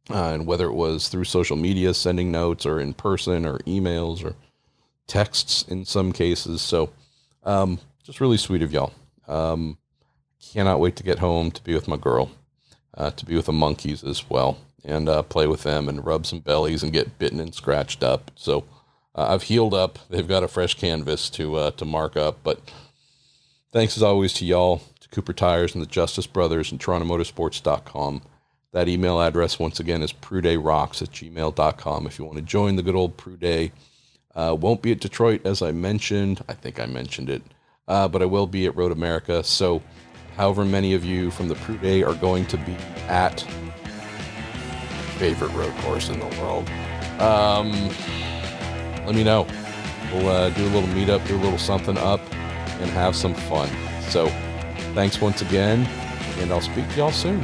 Uh, 0.10 0.32
and 0.32 0.48
whether 0.48 0.68
it 0.68 0.74
was 0.74 1.10
through 1.10 1.26
social 1.26 1.58
media, 1.58 1.94
sending 1.94 2.32
notes, 2.32 2.66
or 2.66 2.80
in 2.80 2.94
person, 2.94 3.46
or 3.46 3.58
emails, 3.60 4.24
or 4.24 4.36
texts 5.06 5.66
in 5.68 5.84
some 5.84 6.14
cases. 6.14 6.62
So, 6.62 6.92
um, 7.44 7.80
just 8.06 8.22
really 8.22 8.38
sweet 8.38 8.62
of 8.62 8.72
y'all. 8.72 8.94
Um, 9.28 9.78
cannot 10.54 10.80
wait 10.80 10.96
to 10.96 11.04
get 11.04 11.20
home 11.20 11.52
to 11.52 11.64
be 11.64 11.74
with 11.74 11.90
my 11.90 11.98
girl, 11.98 12.32
uh, 12.94 13.12
to 13.12 13.26
be 13.26 13.36
with 13.36 13.48
the 13.48 13.52
monkeys 13.52 14.02
as 14.04 14.30
well, 14.30 14.58
and 14.86 15.10
uh, 15.10 15.24
play 15.24 15.46
with 15.46 15.64
them 15.64 15.90
and 15.90 16.06
rub 16.06 16.26
some 16.26 16.40
bellies 16.40 16.84
and 16.84 16.94
get 16.94 17.20
bitten 17.20 17.42
and 17.42 17.54
scratched 17.54 18.02
up. 18.02 18.32
So 18.36 18.64
uh, 19.14 19.28
I've 19.34 19.44
healed 19.44 19.74
up. 19.74 20.00
They've 20.10 20.28
got 20.28 20.44
a 20.44 20.48
fresh 20.48 20.76
canvas 20.76 21.30
to 21.32 21.56
uh, 21.56 21.72
to 21.72 21.86
mark 21.86 22.16
up. 22.16 22.38
But 22.44 22.62
thanks 23.72 23.98
as 23.98 24.03
always 24.03 24.34
to 24.34 24.45
y'all, 24.45 24.81
to 24.99 25.10
Cooper 25.10 25.34
Tires 25.34 25.73
and 25.73 25.81
the 25.81 25.88
Justice 25.88 26.27
Brothers 26.27 26.72
and 26.72 26.80
TorontoMotorsports.com. 26.80 28.22
That 28.73 28.88
email 28.88 29.22
address, 29.22 29.60
once 29.60 29.80
again, 29.80 30.03
is 30.03 30.14
pruedayRocks 30.14 31.02
at 31.02 31.11
gmail.com 31.11 32.06
if 32.06 32.19
you 32.19 32.26
want 32.26 32.38
to 32.38 32.44
join 32.44 32.76
the 32.76 32.84
good 32.84 32.95
old 32.95 33.18
Prueday. 33.18 33.72
Uh, 34.35 34.56
won't 34.60 34.81
be 34.81 34.91
at 34.91 34.99
Detroit, 34.99 35.45
as 35.45 35.61
I 35.61 35.72
mentioned. 35.72 36.44
I 36.48 36.53
think 36.53 36.80
I 36.80 36.85
mentioned 36.85 37.30
it 37.30 37.41
uh, 37.88 38.07
but 38.07 38.22
I 38.22 38.26
will 38.26 38.48
be 38.48 38.65
at 38.65 38.76
Road 38.76 38.91
America. 38.91 39.44
So, 39.44 39.81
however 40.35 40.65
many 40.65 40.94
of 40.94 41.03
you 41.03 41.31
from 41.31 41.48
the 41.48 41.56
Pru 41.56 41.81
Day 41.81 42.03
are 42.03 42.14
going 42.14 42.45
to 42.48 42.57
be 42.57 42.76
at 43.07 43.41
favorite 45.18 45.52
road 45.53 45.73
course 45.77 46.10
in 46.10 46.19
the 46.19 46.27
world, 46.41 46.69
um, 47.19 47.72
let 49.06 49.15
me 49.15 49.23
know. 49.23 49.48
We'll 50.14 50.30
uh, 50.30 50.49
do 50.52 50.64
a 50.64 50.69
little 50.69 50.89
meetup, 50.89 51.26
do 51.27 51.35
a 51.35 51.41
little 51.41 51.57
something 51.57 51.98
up, 51.98 52.22
and 52.82 52.90
have 52.91 53.16
some 53.16 53.34
fun. 53.34 53.70
So, 54.10 54.28
thanks 54.94 55.22
once 55.22 55.41
again, 55.41 55.86
and 56.40 56.52
I'll 56.52 56.62
speak 56.62 56.88
to 56.90 56.95
y'all 56.98 57.12
soon. 57.12 57.41